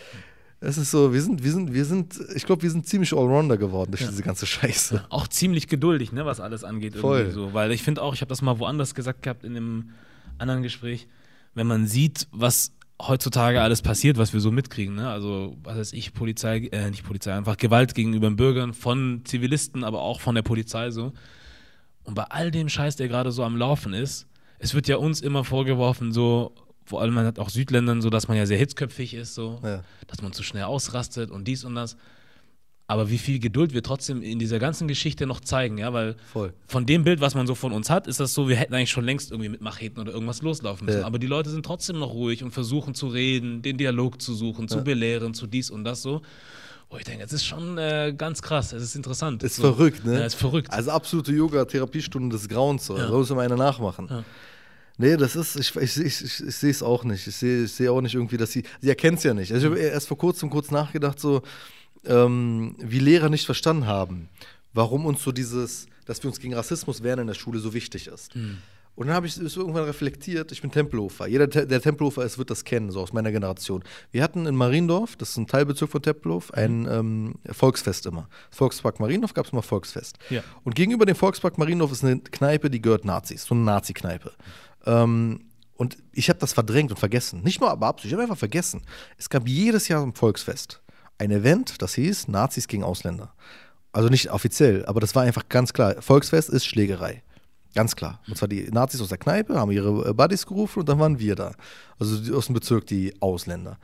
Es 0.65 0.77
ist 0.77 0.91
so, 0.91 1.13
wir 1.13 1.21
sind, 1.21 1.43
wir 1.43 1.51
sind, 1.51 1.73
wir 1.73 1.83
sind, 1.83 2.17
ich 2.35 2.45
glaube, 2.45 2.61
wir 2.61 2.71
sind 2.71 2.87
ziemlich 2.87 3.11
Allrounder 3.11 3.57
geworden 3.57 3.91
durch 3.91 4.01
ja. 4.01 4.07
diese 4.07 4.23
ganze 4.23 4.45
Scheiße. 4.45 5.05
Auch 5.09 5.27
ziemlich 5.27 5.67
geduldig, 5.67 6.13
ne, 6.13 6.25
was 6.25 6.39
alles 6.39 6.63
angeht. 6.63 6.95
Voll. 6.95 7.31
So. 7.31 7.53
Weil 7.53 7.73
ich 7.73 7.83
finde 7.83 8.01
auch, 8.01 8.13
ich 8.13 8.21
habe 8.21 8.29
das 8.29 8.41
mal 8.41 8.59
woanders 8.59 8.95
gesagt 8.95 9.23
gehabt 9.23 9.43
in 9.43 9.57
einem 9.57 9.89
anderen 10.37 10.63
Gespräch, 10.63 11.07
wenn 11.53 11.67
man 11.67 11.85
sieht, 11.85 12.27
was 12.31 12.71
heutzutage 13.01 13.61
alles 13.61 13.81
passiert, 13.81 14.17
was 14.17 14.31
wir 14.31 14.39
so 14.39 14.51
mitkriegen, 14.51 14.95
ne? 14.95 15.09
Also, 15.09 15.57
was 15.63 15.77
weiß 15.77 15.93
ich, 15.93 16.13
Polizei, 16.13 16.69
äh, 16.71 16.89
nicht 16.89 17.03
Polizei, 17.03 17.33
einfach 17.33 17.57
Gewalt 17.57 17.93
gegenüber 17.93 18.29
den 18.29 18.37
Bürgern 18.37 18.73
von 18.73 19.21
Zivilisten, 19.25 19.83
aber 19.83 20.01
auch 20.01 20.21
von 20.21 20.35
der 20.35 20.43
Polizei 20.43 20.91
so. 20.91 21.11
Und 22.03 22.15
bei 22.15 22.23
all 22.23 22.51
dem 22.51 22.69
Scheiß, 22.69 22.95
der 22.95 23.09
gerade 23.09 23.31
so 23.31 23.43
am 23.43 23.57
Laufen 23.57 23.93
ist, 23.93 24.27
es 24.59 24.73
wird 24.73 24.87
ja 24.87 24.95
uns 24.95 25.19
immer 25.19 25.43
vorgeworfen, 25.43 26.13
so, 26.13 26.55
vor 26.85 27.01
allem 27.01 27.13
man 27.13 27.25
hat 27.25 27.39
auch 27.39 27.49
Südländern 27.49 28.01
so, 28.01 28.09
dass 28.09 28.27
man 28.27 28.37
ja 28.37 28.45
sehr 28.45 28.57
hitzköpfig 28.57 29.13
ist, 29.13 29.35
so, 29.35 29.59
ja. 29.63 29.83
dass 30.07 30.21
man 30.21 30.33
zu 30.33 30.43
schnell 30.43 30.63
ausrastet 30.63 31.31
und 31.31 31.47
dies 31.47 31.63
und 31.63 31.75
das. 31.75 31.97
Aber 32.85 33.09
wie 33.09 33.17
viel 33.17 33.39
Geduld 33.39 33.73
wir 33.73 33.81
trotzdem 33.81 34.21
in 34.21 34.39
dieser 34.39 34.59
ganzen 34.59 34.89
Geschichte 34.89 35.25
noch 35.25 35.39
zeigen, 35.39 35.77
ja, 35.77 35.93
weil 35.93 36.15
Voll. 36.33 36.53
von 36.67 36.85
dem 36.85 37.05
Bild, 37.05 37.21
was 37.21 37.33
man 37.33 37.47
so 37.47 37.55
von 37.55 37.71
uns 37.71 37.89
hat, 37.89 38.07
ist 38.07 38.19
das 38.19 38.33
so, 38.33 38.49
wir 38.49 38.57
hätten 38.57 38.73
eigentlich 38.73 38.91
schon 38.91 39.05
längst 39.05 39.31
irgendwie 39.31 39.49
mit 39.49 39.61
Macheten 39.61 40.01
oder 40.01 40.11
irgendwas 40.11 40.41
loslaufen 40.41 40.85
müssen. 40.85 40.99
Ja. 40.99 41.05
Aber 41.05 41.17
die 41.17 41.27
Leute 41.27 41.49
sind 41.49 41.65
trotzdem 41.65 41.99
noch 41.99 42.13
ruhig 42.13 42.43
und 42.43 42.51
versuchen 42.51 42.93
zu 42.93 43.07
reden, 43.07 43.61
den 43.61 43.77
Dialog 43.77 44.21
zu 44.21 44.33
suchen, 44.33 44.67
zu 44.67 44.77
ja. 44.77 44.83
belehren, 44.83 45.33
zu 45.33 45.47
dies 45.47 45.69
und 45.69 45.85
das 45.85 46.01
so. 46.01 46.21
Wo 46.89 46.97
ich 46.97 47.05
denke, 47.05 47.23
es 47.23 47.31
ist 47.31 47.45
schon 47.45 47.77
äh, 47.77 48.13
ganz 48.15 48.41
krass, 48.41 48.73
es 48.73 48.83
ist 48.83 48.95
interessant. 48.95 49.41
Ist 49.43 49.55
so. 49.55 49.63
verrückt, 49.63 50.05
ne? 50.05 50.19
Ja, 50.19 50.25
ist 50.25 50.35
verrückt. 50.35 50.71
Also 50.71 50.91
absolute 50.91 51.31
Yoga-Therapiestunde 51.31 52.35
des 52.35 52.49
Grauens, 52.49 52.85
so. 52.85 52.97
Ja. 52.97 53.07
so 53.07 53.17
müssen 53.17 53.37
wir 53.37 53.41
eine 53.41 53.55
nachmachen. 53.55 54.07
Ja. 54.09 54.23
Nee, 54.97 55.17
das 55.17 55.35
ist, 55.35 55.55
ich, 55.55 55.75
ich, 55.75 55.97
ich, 55.97 56.23
ich, 56.23 56.43
ich 56.47 56.55
sehe 56.55 56.69
es 56.69 56.83
auch 56.83 57.03
nicht. 57.03 57.25
Ich 57.25 57.35
sehe 57.35 57.63
ich 57.63 57.71
seh 57.71 57.89
auch 57.89 58.01
nicht 58.01 58.13
irgendwie, 58.13 58.37
dass 58.37 58.51
sie, 58.51 58.63
sie 58.79 58.89
erkennt 58.89 59.17
es 59.17 59.23
ja 59.23 59.33
nicht. 59.33 59.51
Also 59.51 59.67
ich 59.67 59.71
habe 59.73 59.81
erst 59.81 60.07
vor 60.07 60.17
kurzem 60.17 60.49
kurz 60.49 60.69
nachgedacht, 60.69 61.19
so, 61.19 61.41
ähm, 62.05 62.75
wie 62.79 62.99
Lehrer 62.99 63.29
nicht 63.29 63.45
verstanden 63.45 63.87
haben, 63.87 64.29
warum 64.73 65.05
uns 65.05 65.23
so 65.23 65.31
dieses, 65.31 65.87
dass 66.05 66.21
wir 66.21 66.29
uns 66.29 66.39
gegen 66.39 66.53
Rassismus 66.53 67.01
wehren 67.01 67.19
in 67.19 67.27
der 67.27 67.33
Schule 67.33 67.59
so 67.59 67.73
wichtig 67.73 68.07
ist. 68.07 68.35
Mhm. 68.35 68.59
Und 68.95 69.07
dann 69.07 69.15
habe 69.15 69.25
ich 69.25 69.35
es 69.37 69.57
irgendwann 69.57 69.85
reflektiert, 69.85 70.51
ich 70.51 70.61
bin 70.61 70.69
Tempelhofer. 70.69 71.25
Jeder, 71.25 71.47
der 71.47 71.81
Tempelhofer 71.81 72.23
ist, 72.23 72.37
wird 72.37 72.51
das 72.51 72.63
kennen, 72.63 72.91
so 72.91 73.01
aus 73.01 73.11
meiner 73.11 73.31
Generation. 73.31 73.83
Wir 74.11 74.21
hatten 74.21 74.45
in 74.45 74.55
Mariendorf, 74.55 75.15
das 75.15 75.31
ist 75.31 75.37
ein 75.37 75.47
Teilbezirk 75.47 75.89
von 75.89 76.03
Tempelhof, 76.03 76.51
mhm. 76.51 76.57
ein 76.59 76.87
ähm, 76.91 77.35
Volksfest 77.51 78.05
immer. 78.05 78.29
Volkspark 78.51 78.99
Mariendorf 78.99 79.33
gab 79.33 79.47
es 79.47 79.51
immer 79.51 79.63
Volksfest. 79.63 80.19
Ja. 80.29 80.43
Und 80.63 80.75
gegenüber 80.75 81.07
dem 81.07 81.15
Volkspark 81.15 81.57
Mariendorf 81.57 81.91
ist 81.91 82.03
eine 82.03 82.19
Kneipe, 82.19 82.69
die 82.69 82.81
gehört 82.81 83.03
Nazis, 83.03 83.45
so 83.45 83.55
eine 83.55 83.63
Nazi-Kneipe. 83.63 84.31
Ähm, 84.85 85.49
und 85.75 85.97
ich 86.11 86.29
habe 86.29 86.39
das 86.39 86.53
verdrängt 86.53 86.91
und 86.91 86.99
vergessen. 86.99 87.41
Nicht 87.43 87.59
nur 87.59 87.71
aber 87.71 87.87
absolut, 87.87 88.07
ich 88.07 88.13
habe 88.13 88.23
einfach 88.23 88.37
vergessen. 88.37 88.81
Es 89.17 89.29
gab 89.29 89.47
jedes 89.47 89.87
Jahr 89.87 90.03
ein 90.03 90.13
Volksfest. 90.13 90.81
Ein 91.17 91.31
Event, 91.31 91.81
das 91.81 91.95
hieß 91.95 92.27
Nazis 92.27 92.67
gegen 92.67 92.83
Ausländer. 92.83 93.33
Also 93.91 94.09
nicht 94.09 94.31
offiziell, 94.31 94.85
aber 94.85 94.99
das 94.99 95.13
war 95.15 95.23
einfach 95.23 95.47
ganz 95.49 95.73
klar. 95.73 96.01
Volksfest 96.01 96.49
ist 96.49 96.65
Schlägerei. 96.65 97.23
Ganz 97.75 97.95
klar. 97.95 98.21
Und 98.27 98.37
zwar 98.37 98.47
die 98.47 98.69
Nazis 98.71 99.01
aus 99.01 99.09
der 99.09 99.17
Kneipe 99.17 99.55
haben 99.55 99.71
ihre 99.71 100.09
äh, 100.09 100.13
Buddies 100.13 100.45
gerufen 100.45 100.79
und 100.79 100.89
dann 100.89 100.99
waren 100.99 101.19
wir 101.19 101.35
da. 101.35 101.53
Also 101.99 102.35
aus 102.35 102.47
dem 102.47 102.53
Bezirk 102.53 102.85
die 102.87 103.13
Ausländer. 103.19 103.77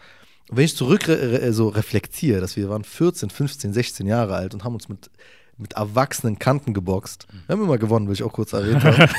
Und 0.50 0.58
wenn 0.58 0.66
ich 0.66 0.76
zurück 0.76 1.08
re 1.08 1.54
so 1.54 1.70
reflektiere, 1.70 2.40
dass 2.40 2.56
wir 2.56 2.70
waren 2.70 2.84
14, 2.84 3.30
15, 3.30 3.74
16 3.74 4.08
Jahre 4.08 4.36
alt 4.36 4.54
und 4.54 4.64
haben 4.64 4.74
uns 4.74 4.90
mit 4.90 5.10
mit 5.60 5.74
erwachsenen 5.74 6.40
Kanten 6.40 6.74
geboxt. 6.74 7.28
Wir 7.48 7.54
haben 7.54 7.64
immer 7.64 7.78
gewonnen, 7.78 8.08
will 8.08 8.14
ich 8.14 8.24
auch 8.24 8.32
kurz 8.32 8.54
erwähnen. 8.54 9.10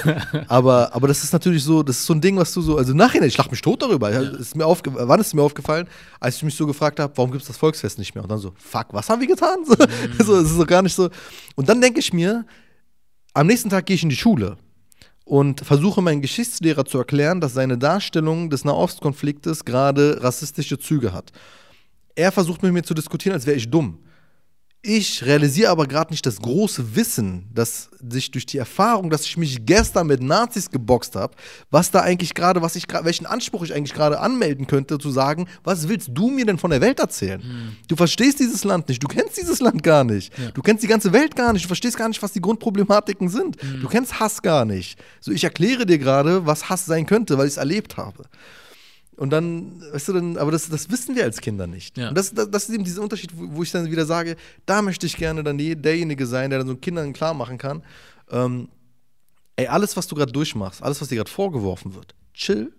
aber, 0.48 0.94
aber 0.94 1.06
das 1.06 1.22
ist 1.22 1.32
natürlich 1.32 1.62
so, 1.62 1.82
das 1.82 1.98
ist 1.98 2.06
so 2.06 2.14
ein 2.14 2.20
Ding, 2.20 2.36
was 2.38 2.52
du 2.54 2.62
so, 2.62 2.78
also 2.78 2.94
nachher, 2.94 3.22
ich 3.22 3.36
lach 3.36 3.50
mich 3.50 3.60
tot 3.60 3.82
darüber. 3.82 4.10
Ja. 4.10 4.22
Ist 4.22 4.56
mir 4.56 4.64
aufge 4.64 4.90
wann 4.94 5.20
ist 5.20 5.28
es 5.28 5.34
mir 5.34 5.42
aufgefallen, 5.42 5.86
als 6.18 6.36
ich 6.36 6.42
mich 6.42 6.54
so 6.54 6.66
gefragt 6.66 6.98
habe, 6.98 7.12
warum 7.16 7.30
gibt 7.30 7.42
es 7.42 7.48
das 7.48 7.58
Volksfest 7.58 7.98
nicht 7.98 8.14
mehr? 8.14 8.24
Und 8.24 8.30
dann 8.30 8.38
so, 8.38 8.52
fuck, 8.56 8.86
was 8.92 9.10
haben 9.10 9.20
wir 9.20 9.28
getan? 9.28 9.58
So, 9.66 9.74
mhm. 9.74 10.24
so, 10.24 10.36
es 10.36 10.50
ist 10.50 10.56
so 10.56 10.64
gar 10.64 10.82
nicht 10.82 10.94
so. 10.94 11.10
Und 11.56 11.68
dann 11.68 11.80
denke 11.80 12.00
ich 12.00 12.12
mir, 12.12 12.46
am 13.34 13.46
nächsten 13.46 13.68
Tag 13.68 13.84
gehe 13.86 13.94
ich 13.94 14.02
in 14.02 14.08
die 14.08 14.16
Schule 14.16 14.56
und 15.24 15.60
versuche 15.60 16.00
meinen 16.00 16.22
Geschichtslehrer 16.22 16.86
zu 16.86 16.98
erklären, 16.98 17.40
dass 17.40 17.52
seine 17.52 17.76
Darstellung 17.76 18.48
des 18.48 18.64
Nahostkonfliktes 18.64 19.64
gerade 19.64 20.22
rassistische 20.22 20.78
Züge 20.78 21.12
hat. 21.12 21.32
Er 22.14 22.32
versucht 22.32 22.62
mit 22.62 22.72
mir 22.72 22.82
zu 22.82 22.94
diskutieren, 22.94 23.34
als 23.34 23.46
wäre 23.46 23.56
ich 23.56 23.70
dumm. 23.70 23.98
Ich 24.82 25.26
realisiere 25.26 25.70
aber 25.70 25.86
gerade 25.86 26.10
nicht 26.10 26.24
das 26.24 26.40
große 26.40 26.96
Wissen, 26.96 27.50
das 27.52 27.90
sich 28.08 28.30
durch 28.30 28.46
die 28.46 28.56
Erfahrung, 28.56 29.10
dass 29.10 29.26
ich 29.26 29.36
mich 29.36 29.66
gestern 29.66 30.06
mit 30.06 30.22
Nazis 30.22 30.70
geboxt 30.70 31.16
habe, 31.16 31.36
was 31.70 31.90
da 31.90 32.00
eigentlich 32.00 32.32
gerade, 32.32 32.62
was 32.62 32.76
ich 32.76 32.86
welchen 33.02 33.26
Anspruch 33.26 33.62
ich 33.62 33.74
eigentlich 33.74 33.92
gerade 33.92 34.20
anmelden 34.20 34.66
könnte, 34.66 34.98
zu 34.98 35.10
sagen, 35.10 35.48
was 35.64 35.88
willst 35.88 36.08
du 36.12 36.30
mir 36.30 36.46
denn 36.46 36.56
von 36.56 36.70
der 36.70 36.80
Welt 36.80 36.98
erzählen? 36.98 37.42
Mhm. 37.42 37.76
Du 37.88 37.96
verstehst 37.96 38.40
dieses 38.40 38.64
Land 38.64 38.88
nicht, 38.88 39.02
du 39.02 39.08
kennst 39.08 39.36
dieses 39.36 39.60
Land 39.60 39.82
gar 39.82 40.02
nicht, 40.02 40.32
ja. 40.38 40.50
du 40.50 40.62
kennst 40.62 40.82
die 40.82 40.88
ganze 40.88 41.12
Welt 41.12 41.36
gar 41.36 41.52
nicht, 41.52 41.64
du 41.64 41.68
verstehst 41.68 41.98
gar 41.98 42.08
nicht, 42.08 42.22
was 42.22 42.32
die 42.32 42.40
Grundproblematiken 42.40 43.28
sind, 43.28 43.62
mhm. 43.62 43.82
du 43.82 43.88
kennst 43.88 44.18
Hass 44.18 44.40
gar 44.40 44.64
nicht. 44.64 44.98
So, 45.20 45.30
ich 45.30 45.44
erkläre 45.44 45.84
dir 45.84 45.98
gerade, 45.98 46.46
was 46.46 46.70
Hass 46.70 46.86
sein 46.86 47.04
könnte, 47.04 47.36
weil 47.36 47.46
ich 47.46 47.52
es 47.52 47.58
erlebt 47.58 47.98
habe. 47.98 48.24
Und 49.20 49.28
dann, 49.28 49.82
weißt 49.92 50.08
du, 50.08 50.12
dann, 50.14 50.38
aber 50.38 50.50
das, 50.50 50.70
das 50.70 50.90
wissen 50.90 51.14
wir 51.14 51.24
als 51.24 51.42
Kinder 51.42 51.66
nicht. 51.66 51.98
Ja. 51.98 52.08
Und 52.08 52.16
das, 52.16 52.32
das, 52.32 52.50
das, 52.50 52.70
ist 52.70 52.74
eben 52.74 52.84
dieser 52.84 53.02
Unterschied, 53.02 53.30
wo, 53.36 53.54
wo, 53.54 53.62
ich 53.62 53.70
dann 53.70 53.90
wieder 53.90 54.06
sage, 54.06 54.34
da 54.64 54.80
möchte 54.80 55.04
ich 55.04 55.14
gerne 55.14 55.44
dann 55.44 55.58
derjenige 55.58 56.26
sein, 56.26 56.48
der 56.48 56.60
dann 56.60 56.68
so 56.68 56.74
Kindern 56.74 57.12
klar 57.12 57.34
machen 57.34 57.58
kann, 57.58 57.82
ähm, 58.30 58.70
ey, 59.56 59.66
alles, 59.66 59.94
was 59.94 60.06
du 60.06 60.14
gerade 60.14 60.32
durchmachst, 60.32 60.82
alles, 60.82 61.02
was 61.02 61.08
dir 61.08 61.16
gerade 61.16 61.30
vorgeworfen 61.30 61.94
wird, 61.94 62.14
chill, 62.32 62.72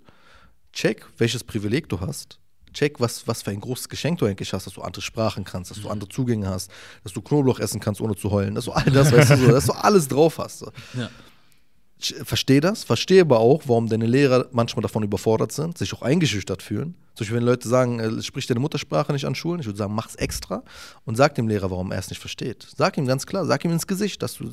check, 0.73 1.05
welches 1.19 1.43
Privileg 1.43 1.87
du 1.89 1.99
hast, 1.99 2.39
check, 2.73 2.99
was, 2.99 3.27
was 3.27 3.43
für 3.43 3.51
ein 3.51 3.61
großes 3.61 3.87
Geschenk 3.87 4.17
du 4.17 4.25
eigentlich 4.25 4.51
hast, 4.51 4.65
dass 4.65 4.73
du 4.73 4.81
andere 4.81 5.03
Sprachen 5.03 5.43
kannst, 5.43 5.69
dass 5.69 5.77
du 5.77 5.85
mhm. 5.85 5.91
andere 5.91 6.09
Zugänge 6.09 6.49
hast, 6.49 6.71
dass 7.03 7.13
du 7.13 7.21
Knoblauch 7.21 7.59
essen 7.59 7.79
kannst, 7.79 8.01
ohne 8.01 8.15
zu 8.15 8.31
heulen, 8.31 8.55
dass 8.55 8.65
du 8.65 8.71
all 8.71 8.85
das, 8.85 9.11
weißt 9.11 9.29
du, 9.29 9.37
so, 9.37 9.47
dass 9.49 9.67
du 9.67 9.73
alles 9.75 10.07
drauf 10.07 10.39
hast. 10.39 10.57
So. 10.57 10.71
Ja 10.95 11.11
verstehe 12.05 12.61
das, 12.61 12.83
verstehe 12.83 13.21
aber 13.21 13.39
auch, 13.39 13.63
warum 13.65 13.87
deine 13.87 14.05
Lehrer 14.05 14.47
manchmal 14.51 14.81
davon 14.81 15.03
überfordert 15.03 15.51
sind, 15.51 15.77
sich 15.77 15.93
auch 15.93 16.01
eingeschüchtert 16.01 16.61
fühlen. 16.61 16.95
Zum 17.15 17.25
Beispiel, 17.25 17.37
wenn 17.37 17.45
Leute 17.45 17.67
sagen, 17.67 17.99
äh, 17.99 18.21
sprich 18.21 18.47
deine 18.47 18.59
Muttersprache 18.59 19.13
nicht 19.13 19.25
an 19.25 19.35
Schulen, 19.35 19.59
ich 19.59 19.65
würde 19.65 19.77
sagen, 19.77 19.93
mach's 19.93 20.15
extra 20.15 20.63
und 21.05 21.15
sag 21.15 21.35
dem 21.35 21.47
Lehrer, 21.47 21.69
warum 21.71 21.91
er 21.91 21.99
es 21.99 22.09
nicht 22.09 22.19
versteht. 22.19 22.67
Sag 22.75 22.97
ihm 22.97 23.05
ganz 23.05 23.25
klar, 23.25 23.45
sag 23.45 23.63
ihm 23.65 23.71
ins 23.71 23.87
Gesicht, 23.87 24.21
dass 24.21 24.35
du 24.35 24.51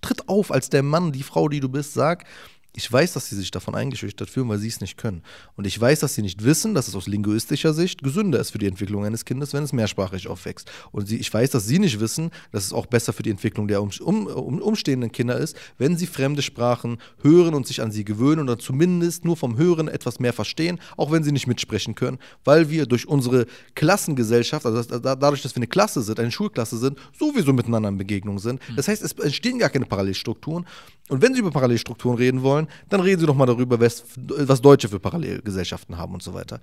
tritt 0.00 0.28
auf 0.28 0.50
als 0.50 0.68
der 0.70 0.82
Mann, 0.82 1.12
die 1.12 1.22
Frau, 1.22 1.48
die 1.48 1.60
du 1.60 1.68
bist, 1.68 1.94
sag, 1.94 2.24
ich 2.72 2.90
weiß, 2.90 3.14
dass 3.14 3.28
sie 3.28 3.36
sich 3.36 3.50
davon 3.50 3.74
eingeschüchtert 3.74 4.30
fühlen, 4.30 4.48
weil 4.48 4.58
sie 4.58 4.68
es 4.68 4.80
nicht 4.80 4.96
können. 4.96 5.22
Und 5.56 5.66
ich 5.66 5.80
weiß, 5.80 6.00
dass 6.00 6.14
sie 6.14 6.22
nicht 6.22 6.44
wissen, 6.44 6.74
dass 6.74 6.86
es 6.86 6.94
aus 6.94 7.08
linguistischer 7.08 7.74
Sicht 7.74 8.02
gesünder 8.02 8.38
ist 8.38 8.50
für 8.50 8.58
die 8.58 8.66
Entwicklung 8.66 9.04
eines 9.04 9.24
Kindes, 9.24 9.52
wenn 9.52 9.64
es 9.64 9.72
mehrsprachig 9.72 10.28
aufwächst. 10.28 10.70
Und 10.92 11.08
sie, 11.08 11.16
ich 11.16 11.32
weiß, 11.32 11.50
dass 11.50 11.66
sie 11.66 11.80
nicht 11.80 11.98
wissen, 11.98 12.30
dass 12.52 12.64
es 12.64 12.72
auch 12.72 12.86
besser 12.86 13.12
für 13.12 13.24
die 13.24 13.30
Entwicklung 13.30 13.66
der 13.66 13.82
um, 13.82 13.90
um, 14.00 14.62
umstehenden 14.62 15.10
Kinder 15.10 15.36
ist, 15.36 15.56
wenn 15.78 15.96
sie 15.96 16.06
fremde 16.06 16.42
Sprachen 16.42 16.98
hören 17.22 17.54
und 17.54 17.66
sich 17.66 17.82
an 17.82 17.90
sie 17.90 18.04
gewöhnen 18.04 18.42
oder 18.42 18.58
zumindest 18.58 19.24
nur 19.24 19.36
vom 19.36 19.56
Hören 19.56 19.88
etwas 19.88 20.20
mehr 20.20 20.32
verstehen, 20.32 20.78
auch 20.96 21.10
wenn 21.10 21.24
sie 21.24 21.32
nicht 21.32 21.48
mitsprechen 21.48 21.96
können, 21.96 22.18
weil 22.44 22.70
wir 22.70 22.86
durch 22.86 23.08
unsere 23.08 23.46
Klassengesellschaft, 23.74 24.64
also 24.64 24.82
das, 24.82 25.02
dadurch, 25.02 25.42
dass 25.42 25.54
wir 25.54 25.60
eine 25.60 25.66
Klasse 25.66 26.02
sind, 26.02 26.20
eine 26.20 26.30
Schulklasse 26.30 26.78
sind, 26.78 26.98
sowieso 27.18 27.52
miteinander 27.52 27.88
in 27.88 27.98
Begegnung 27.98 28.38
sind. 28.38 28.60
Das 28.76 28.86
heißt, 28.86 29.02
es 29.02 29.12
entstehen 29.12 29.58
gar 29.58 29.70
keine 29.70 29.86
Parallelstrukturen. 29.86 30.66
Und 31.08 31.22
wenn 31.22 31.34
sie 31.34 31.40
über 31.40 31.50
Parallelstrukturen 31.50 32.16
reden 32.16 32.42
wollen, 32.42 32.59
dann 32.88 33.00
reden 33.00 33.20
Sie 33.20 33.26
doch 33.26 33.34
mal 33.34 33.46
darüber, 33.46 33.80
was, 33.80 34.04
was 34.16 34.60
Deutsche 34.60 34.88
für 34.88 35.00
Parallelgesellschaften 35.00 35.96
haben 35.96 36.14
und 36.14 36.22
so 36.22 36.34
weiter. 36.34 36.60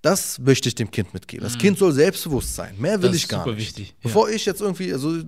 Das 0.00 0.38
möchte 0.38 0.68
ich 0.68 0.76
dem 0.76 0.90
Kind 0.92 1.12
mitgeben. 1.12 1.42
Das 1.42 1.54
mhm. 1.54 1.58
Kind 1.58 1.78
soll 1.78 1.92
selbstbewusst 1.92 2.54
sein. 2.54 2.74
Mehr 2.78 3.02
will 3.02 3.10
das 3.10 3.16
ich 3.16 3.28
gar 3.28 3.40
super 3.40 3.56
nicht. 3.56 3.76
Wichtig. 3.76 3.96
Bevor 4.00 4.28
ja. 4.28 4.36
ich 4.36 4.46
jetzt 4.46 4.60
irgendwie, 4.60 4.92
also 4.92 5.18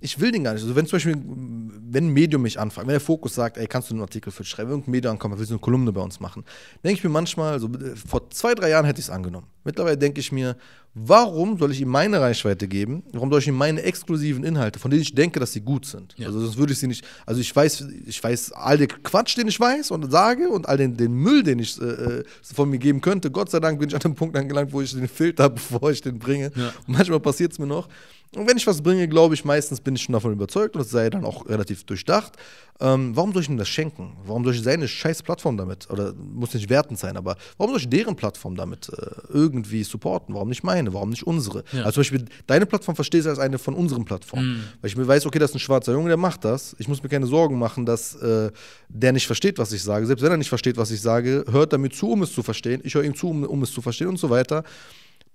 ich 0.00 0.20
will 0.20 0.30
den 0.30 0.44
gar 0.44 0.52
nicht. 0.54 0.62
Also 0.62 0.76
wenn 0.76 0.86
zum 0.86 0.96
Beispiel, 0.96 1.16
wenn 1.16 2.06
ein 2.06 2.12
Medium 2.12 2.42
mich 2.42 2.60
anfragt, 2.60 2.86
wenn 2.86 2.92
der 2.92 3.00
Fokus 3.00 3.34
sagt, 3.34 3.56
ey, 3.56 3.66
kannst 3.66 3.90
du 3.90 3.94
einen 3.94 4.02
Artikel 4.02 4.30
für 4.30 4.44
schreiben, 4.44 4.70
irgendein 4.70 4.92
Medium 4.92 5.12
ankommt, 5.12 5.36
willst 5.36 5.50
du 5.50 5.54
eine 5.54 5.60
Kolumne 5.60 5.90
bei 5.90 6.00
uns 6.00 6.20
machen, 6.20 6.44
denke 6.84 6.98
ich 6.98 7.04
mir 7.04 7.10
manchmal, 7.10 7.54
also 7.54 7.68
vor 8.06 8.30
zwei, 8.30 8.54
drei 8.54 8.70
Jahren 8.70 8.84
hätte 8.84 9.00
ich 9.00 9.06
es 9.06 9.10
angenommen. 9.10 9.48
Mittlerweile 9.64 9.96
denke 9.96 10.20
ich 10.20 10.30
mir, 10.30 10.56
warum 10.94 11.58
soll 11.58 11.72
ich 11.72 11.80
ihm 11.80 11.88
meine 11.88 12.20
Reichweite 12.20 12.68
geben? 12.68 13.02
Warum 13.12 13.30
soll 13.30 13.40
ich 13.40 13.48
ihm 13.48 13.56
meine 13.56 13.82
exklusiven 13.82 14.44
Inhalte, 14.44 14.78
von 14.78 14.90
denen 14.90 15.02
ich 15.02 15.14
denke, 15.14 15.40
dass 15.40 15.52
sie 15.52 15.60
gut 15.60 15.86
sind? 15.86 16.14
Ja. 16.16 16.26
Also 16.26 16.40
sonst 16.40 16.56
würde 16.56 16.72
ich 16.72 16.78
sie 16.78 16.86
nicht, 16.86 17.04
also 17.26 17.40
ich 17.40 17.54
weiß, 17.54 17.86
ich 18.06 18.22
weiß 18.22 18.52
all 18.52 18.78
den 18.78 18.88
Quatsch, 18.88 19.36
den 19.36 19.48
ich 19.48 19.58
weiß 19.58 19.90
und 19.90 20.10
sage 20.10 20.48
und 20.48 20.68
all 20.68 20.76
den, 20.76 20.96
den 20.96 21.12
Müll, 21.12 21.42
den 21.42 21.58
ich 21.58 21.80
äh, 21.80 21.84
äh 21.84 22.24
von 22.42 22.70
mir 22.70 22.78
geben 22.78 23.00
könnte. 23.00 23.30
Gott 23.30 23.50
sei 23.50 23.58
Dank 23.58 23.80
bin 23.80 23.88
ich 23.88 23.94
an 23.94 24.00
dem 24.00 24.14
Punkt 24.14 24.36
angelangt, 24.36 24.72
wo 24.72 24.80
ich 24.80 24.92
den 24.92 25.08
Filter, 25.08 25.48
bevor 25.50 25.90
ich 25.90 26.00
den 26.00 26.18
bringe. 26.18 26.52
Ja. 26.54 26.72
Und 26.86 26.96
manchmal 26.96 27.20
passiert 27.20 27.52
es 27.52 27.58
mir 27.58 27.66
noch. 27.66 27.88
Und 28.36 28.48
wenn 28.48 28.56
ich 28.56 28.66
was 28.66 28.82
bringe, 28.82 29.08
glaube 29.08 29.34
ich, 29.34 29.44
meistens 29.44 29.80
bin 29.80 29.94
ich 29.94 30.02
schon 30.02 30.12
davon 30.12 30.32
überzeugt 30.32 30.74
und 30.74 30.82
es 30.82 30.90
sei 30.90 31.10
dann 31.10 31.24
auch 31.24 31.48
relativ 31.48 31.84
durchdacht. 31.84 32.34
Ähm, 32.80 33.14
warum 33.14 33.32
soll 33.32 33.42
ich 33.42 33.48
ihm 33.48 33.56
das 33.56 33.68
schenken? 33.68 34.16
Warum 34.26 34.42
soll 34.42 34.52
ich 34.52 34.62
seine 34.62 34.88
scheiß 34.88 35.22
Plattform 35.22 35.56
damit, 35.56 35.88
oder 35.90 36.12
muss 36.12 36.54
nicht 36.54 36.68
wertend 36.68 36.98
sein, 36.98 37.16
aber 37.16 37.36
warum 37.56 37.72
soll 37.72 37.80
ich 37.80 37.88
deren 37.88 38.16
Plattform 38.16 38.56
damit 38.56 38.88
äh, 38.88 39.06
irgendwie 39.32 39.84
supporten? 39.84 40.34
Warum 40.34 40.48
nicht 40.48 40.64
meine? 40.64 40.92
Warum 40.92 41.10
nicht 41.10 41.22
unsere? 41.24 41.62
Ja. 41.70 41.84
Also 41.84 41.92
zum 41.92 42.00
Beispiel, 42.00 42.24
deine 42.48 42.66
Plattform 42.66 42.96
verstehst 42.96 43.26
du 43.26 43.30
als 43.30 43.38
eine 43.38 43.58
von 43.58 43.74
unseren 43.74 44.04
Plattformen. 44.04 44.54
Mhm. 44.54 44.64
Weil 44.80 44.90
ich 44.90 44.96
mir 44.96 45.06
weiß, 45.06 45.24
okay, 45.24 45.38
das 45.38 45.50
ist 45.50 45.56
ein 45.56 45.60
schwarzer 45.60 45.92
Junge, 45.92 46.08
der 46.08 46.16
macht 46.16 46.44
das. 46.44 46.74
Ich 46.80 46.88
muss 46.88 47.00
mir 47.00 47.08
keine 47.08 47.26
Sorgen 47.26 47.58
machen, 47.60 47.86
dass 47.86 48.16
äh, 48.16 48.50
der 48.88 49.12
nicht 49.12 49.26
versteht, 49.26 49.58
was 49.58 49.70
ich 49.72 49.82
sage. 49.82 50.06
Selbst 50.06 50.22
wenn 50.22 50.32
er 50.32 50.36
nicht 50.36 50.48
versteht, 50.48 50.76
was 50.76 50.90
ich 50.90 51.00
sage, 51.00 51.44
hört 51.48 51.72
er 51.72 51.78
mir 51.78 51.90
zu, 51.90 52.10
um 52.10 52.22
es 52.22 52.32
zu 52.32 52.42
verstehen. 52.42 52.80
Ich 52.82 52.94
höre 52.94 53.04
ihm 53.04 53.14
zu, 53.14 53.28
um, 53.28 53.44
um 53.44 53.62
es 53.62 53.72
zu 53.72 53.82
verstehen 53.82 54.08
und 54.08 54.18
so 54.18 54.30
weiter 54.30 54.64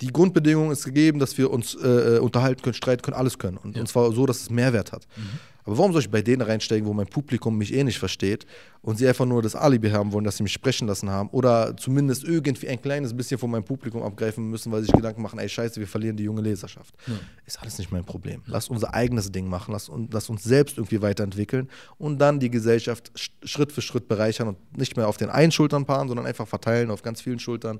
die 0.02 0.08
Grundbedingung 0.08 0.72
ist 0.72 0.86
gegeben, 0.86 1.20
dass 1.20 1.38
wir 1.38 1.52
uns 1.52 1.76
äh, 1.76 2.16
äh, 2.16 2.20
unterhalten 2.20 2.62
können, 2.62 2.74
streiten 2.74 3.02
können, 3.02 3.18
alles 3.18 3.38
können. 3.38 3.58
Und, 3.58 3.76
ja. 3.76 3.82
und 3.82 3.88
zwar 3.88 4.12
so, 4.12 4.26
dass 4.26 4.42
es 4.42 4.50
Mehrwert 4.50 4.92
hat. 4.92 5.08
Mhm. 5.18 5.40
Aber 5.70 5.78
warum 5.78 5.92
soll 5.92 6.02
ich 6.02 6.10
bei 6.10 6.24
denen 6.24 6.42
reinsteigen, 6.42 6.88
wo 6.88 6.94
mein 6.94 7.06
Publikum 7.06 7.56
mich 7.56 7.74
eh 7.74 7.84
nicht 7.84 8.00
versteht 8.00 8.48
und 8.82 8.98
sie 8.98 9.08
einfach 9.08 9.26
nur 9.26 9.44
das 9.44 9.56
Alibi 9.56 9.92
haben 9.92 10.12
wollen, 10.12 10.24
dass 10.24 10.38
sie 10.38 10.42
mich 10.42 10.54
sprechen 10.54 10.88
lassen 10.88 11.12
haben 11.12 11.30
oder 11.30 11.78
zumindest 11.78 12.24
irgendwie 12.24 12.70
ein 12.70 12.82
kleines 12.82 13.16
bisschen 13.16 13.38
von 13.38 13.52
meinem 13.52 13.66
Publikum 13.66 14.02
abgreifen 14.02 14.50
müssen, 14.50 14.72
weil 14.72 14.82
sie 14.82 14.88
sich 14.88 14.96
Gedanken 14.96 15.22
machen, 15.22 15.38
ey 15.38 15.48
scheiße, 15.48 15.80
wir 15.80 15.86
verlieren 15.86 16.18
die 16.18 16.24
junge 16.24 16.42
Leserschaft. 16.42 16.96
Ja. 17.06 17.14
Ist 17.46 17.62
alles 17.62 17.78
nicht 17.78 17.92
mein 17.92 18.04
Problem. 18.04 18.42
Lass 18.48 18.68
unser 18.70 18.96
eigenes 18.96 19.32
Ding 19.32 19.48
machen, 19.48 19.72
lass, 19.74 19.92
lass 20.12 20.30
uns 20.30 20.44
selbst 20.44 20.78
irgendwie 20.78 21.04
weiterentwickeln 21.04 21.70
und 22.00 22.20
dann 22.20 22.40
die 22.40 22.50
Gesellschaft 22.50 23.12
Schritt 23.44 23.72
für 23.72 23.82
Schritt 23.82 24.08
bereichern 24.08 24.48
und 24.48 24.78
nicht 24.78 24.98
mehr 24.98 25.08
auf 25.08 25.18
den 25.18 25.30
einen 25.30 25.52
Schultern 25.52 25.86
paaren, 25.86 26.08
sondern 26.08 26.26
einfach 26.26 26.48
verteilen 26.48 26.90
auf 26.90 27.04
ganz 27.04 27.22
vielen 27.22 27.38
Schultern, 27.38 27.80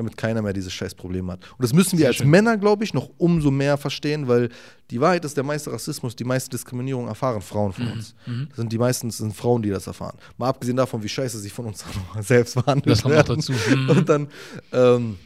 damit 0.00 0.16
keiner 0.16 0.42
mehr 0.42 0.52
dieses 0.52 0.72
scheiß 0.72 0.94
Problem 0.94 1.30
hat. 1.30 1.40
Und 1.52 1.62
das 1.62 1.72
müssen 1.72 1.92
wir 1.92 1.98
Sehr 1.98 2.08
als 2.08 2.16
schön. 2.16 2.30
Männer, 2.30 2.56
glaube 2.56 2.84
ich, 2.84 2.94
noch 2.94 3.10
umso 3.18 3.50
mehr 3.50 3.76
verstehen, 3.76 4.28
weil 4.28 4.48
die 4.90 5.00
Wahrheit 5.00 5.24
ist, 5.24 5.36
der 5.36 5.44
meiste 5.44 5.70
Rassismus, 5.70 6.16
die 6.16 6.24
meiste 6.24 6.50
Diskriminierung 6.50 7.06
erfahren 7.06 7.42
Frauen 7.42 7.72
von 7.72 7.84
mhm. 7.84 7.92
uns. 7.92 8.14
Mhm. 8.26 8.46
Das 8.48 8.56
sind 8.56 8.72
die 8.72 8.78
meisten 8.78 9.10
sind 9.10 9.36
Frauen, 9.36 9.62
die 9.62 9.70
das 9.70 9.86
erfahren. 9.86 10.16
Mal 10.36 10.48
abgesehen 10.48 10.76
davon, 10.76 11.02
wie 11.02 11.08
scheiße 11.08 11.38
sie 11.38 11.50
von 11.50 11.66
uns 11.66 11.84
selbst 12.20 12.54
behandelt 12.54 12.86
das 12.86 13.02
kommt 13.02 13.14
werden. 13.14 13.36
Dazu. 13.36 13.52
Mhm. 13.52 13.90
Und 13.90 14.08
dann 14.08 14.28
ähm, 14.72 15.16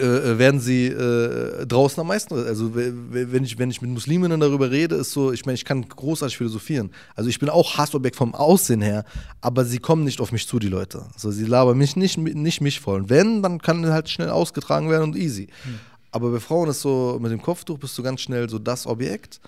äh, 0.00 0.32
äh, 0.32 0.38
werden 0.38 0.60
sie 0.60 0.86
äh, 0.86 1.66
draußen 1.66 2.00
am 2.00 2.08
meisten. 2.08 2.34
Also 2.34 2.74
wenn 2.74 3.44
ich, 3.44 3.58
wenn 3.58 3.70
ich 3.70 3.82
mit 3.82 3.90
Musliminnen 3.90 4.40
darüber 4.40 4.70
rede, 4.70 4.96
ist 4.96 5.12
so, 5.12 5.32
ich 5.32 5.46
meine, 5.46 5.54
ich 5.54 5.64
kann 5.64 5.88
großartig 5.88 6.36
philosophieren. 6.36 6.90
Also 7.14 7.30
ich 7.30 7.38
bin 7.38 7.48
auch 7.48 7.78
Hassobjekt 7.78 8.16
vom 8.16 8.34
Aussehen 8.34 8.82
her, 8.82 9.04
aber 9.40 9.64
sie 9.64 9.78
kommen 9.78 10.04
nicht 10.04 10.20
auf 10.20 10.32
mich 10.32 10.46
zu, 10.46 10.58
die 10.58 10.68
Leute. 10.68 11.04
Also 11.14 11.30
sie 11.30 11.44
labern 11.44 11.78
mich 11.78 11.96
nicht, 11.96 12.18
nicht 12.18 12.60
mich 12.60 12.80
voll. 12.80 13.02
Und 13.02 13.10
wenn, 13.10 13.42
dann 13.42 13.60
kann 13.60 13.86
halt 13.86 14.08
schnell 14.08 14.30
ausgetragen 14.30 14.90
werden 14.90 15.04
und 15.04 15.16
easy. 15.16 15.48
Mhm. 15.64 15.80
Aber 16.10 16.30
bei 16.30 16.40
Frauen 16.40 16.70
ist 16.70 16.80
so, 16.80 17.18
mit 17.20 17.30
dem 17.30 17.42
Kopftuch 17.42 17.78
bist 17.78 17.96
du 17.98 18.02
ganz 18.02 18.20
schnell 18.20 18.48
so 18.48 18.58
das 18.58 18.86
Objekt. 18.86 19.40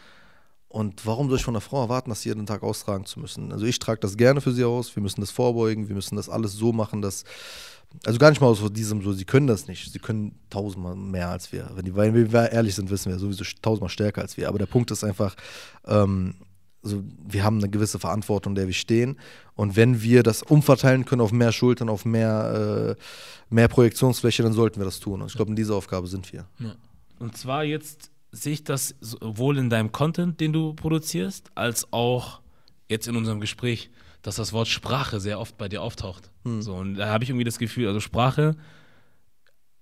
Und 0.68 1.06
warum 1.06 1.28
soll 1.28 1.38
ich 1.38 1.44
von 1.44 1.54
einer 1.54 1.62
Frau 1.62 1.82
erwarten, 1.82 2.10
das 2.10 2.24
jeden 2.24 2.44
Tag 2.44 2.62
austragen 2.62 3.06
zu 3.06 3.20
müssen? 3.20 3.52
Also 3.52 3.64
ich 3.64 3.78
trage 3.78 4.00
das 4.00 4.18
gerne 4.18 4.42
für 4.42 4.52
sie 4.52 4.64
aus, 4.64 4.94
wir 4.94 5.02
müssen 5.02 5.22
das 5.22 5.30
vorbeugen, 5.30 5.88
wir 5.88 5.94
müssen 5.94 6.16
das 6.16 6.28
alles 6.28 6.52
so 6.52 6.72
machen, 6.74 7.00
dass, 7.00 7.24
also 8.04 8.18
gar 8.18 8.30
nicht 8.30 8.40
mal 8.40 8.48
aus 8.48 8.62
diesem 8.72 9.02
so, 9.02 9.12
sie 9.12 9.24
können 9.24 9.46
das 9.46 9.66
nicht, 9.66 9.92
sie 9.92 9.98
können 9.98 10.38
tausendmal 10.50 10.94
mehr 10.94 11.30
als 11.30 11.52
wir. 11.52 11.70
Wenn, 11.74 11.84
die, 11.84 11.96
wenn 11.96 12.14
wir 12.14 12.52
ehrlich 12.52 12.74
sind, 12.74 12.90
wissen 12.90 13.10
wir 13.10 13.18
sowieso 13.18 13.44
tausendmal 13.62 13.88
stärker 13.88 14.22
als 14.22 14.36
wir. 14.36 14.48
Aber 14.48 14.58
der 14.58 14.66
Punkt 14.66 14.90
ist 14.90 15.04
einfach, 15.04 15.34
ähm, 15.86 16.34
also 16.82 17.02
wir 17.26 17.44
haben 17.44 17.58
eine 17.58 17.68
gewisse 17.68 17.98
Verantwortung, 17.98 18.54
der 18.54 18.66
wir 18.66 18.74
stehen. 18.74 19.18
Und 19.54 19.76
wenn 19.76 20.02
wir 20.02 20.22
das 20.22 20.42
umverteilen 20.42 21.04
können 21.04 21.20
auf 21.20 21.32
mehr 21.32 21.52
Schultern, 21.52 21.88
auf 21.88 22.04
mehr, 22.04 22.96
äh, 22.96 23.02
mehr 23.52 23.68
Projektionsfläche, 23.68 24.42
dann 24.42 24.52
sollten 24.52 24.80
wir 24.80 24.84
das 24.84 25.00
tun. 25.00 25.20
Und 25.20 25.28
ich 25.28 25.34
glaube, 25.34 25.50
in 25.50 25.56
dieser 25.56 25.74
Aufgabe 25.74 26.06
sind 26.06 26.32
wir. 26.32 26.46
Ja. 26.58 26.76
Und 27.18 27.36
zwar 27.36 27.64
jetzt 27.64 28.10
sehe 28.30 28.52
ich 28.52 28.64
das 28.64 28.94
sowohl 29.00 29.58
in 29.58 29.70
deinem 29.70 29.90
Content, 29.90 30.40
den 30.40 30.52
du 30.52 30.74
produzierst, 30.74 31.50
als 31.54 31.92
auch 31.92 32.40
jetzt 32.88 33.08
in 33.08 33.16
unserem 33.16 33.40
Gespräch, 33.40 33.90
dass 34.28 34.36
das 34.36 34.52
Wort 34.52 34.68
Sprache 34.68 35.20
sehr 35.20 35.40
oft 35.40 35.56
bei 35.56 35.70
dir 35.70 35.80
auftaucht. 35.80 36.30
Hm. 36.44 36.60
So, 36.60 36.74
und 36.74 36.96
da 36.96 37.08
habe 37.08 37.24
ich 37.24 37.30
irgendwie 37.30 37.46
das 37.46 37.58
Gefühl, 37.58 37.86
also 37.86 37.98
Sprache 37.98 38.56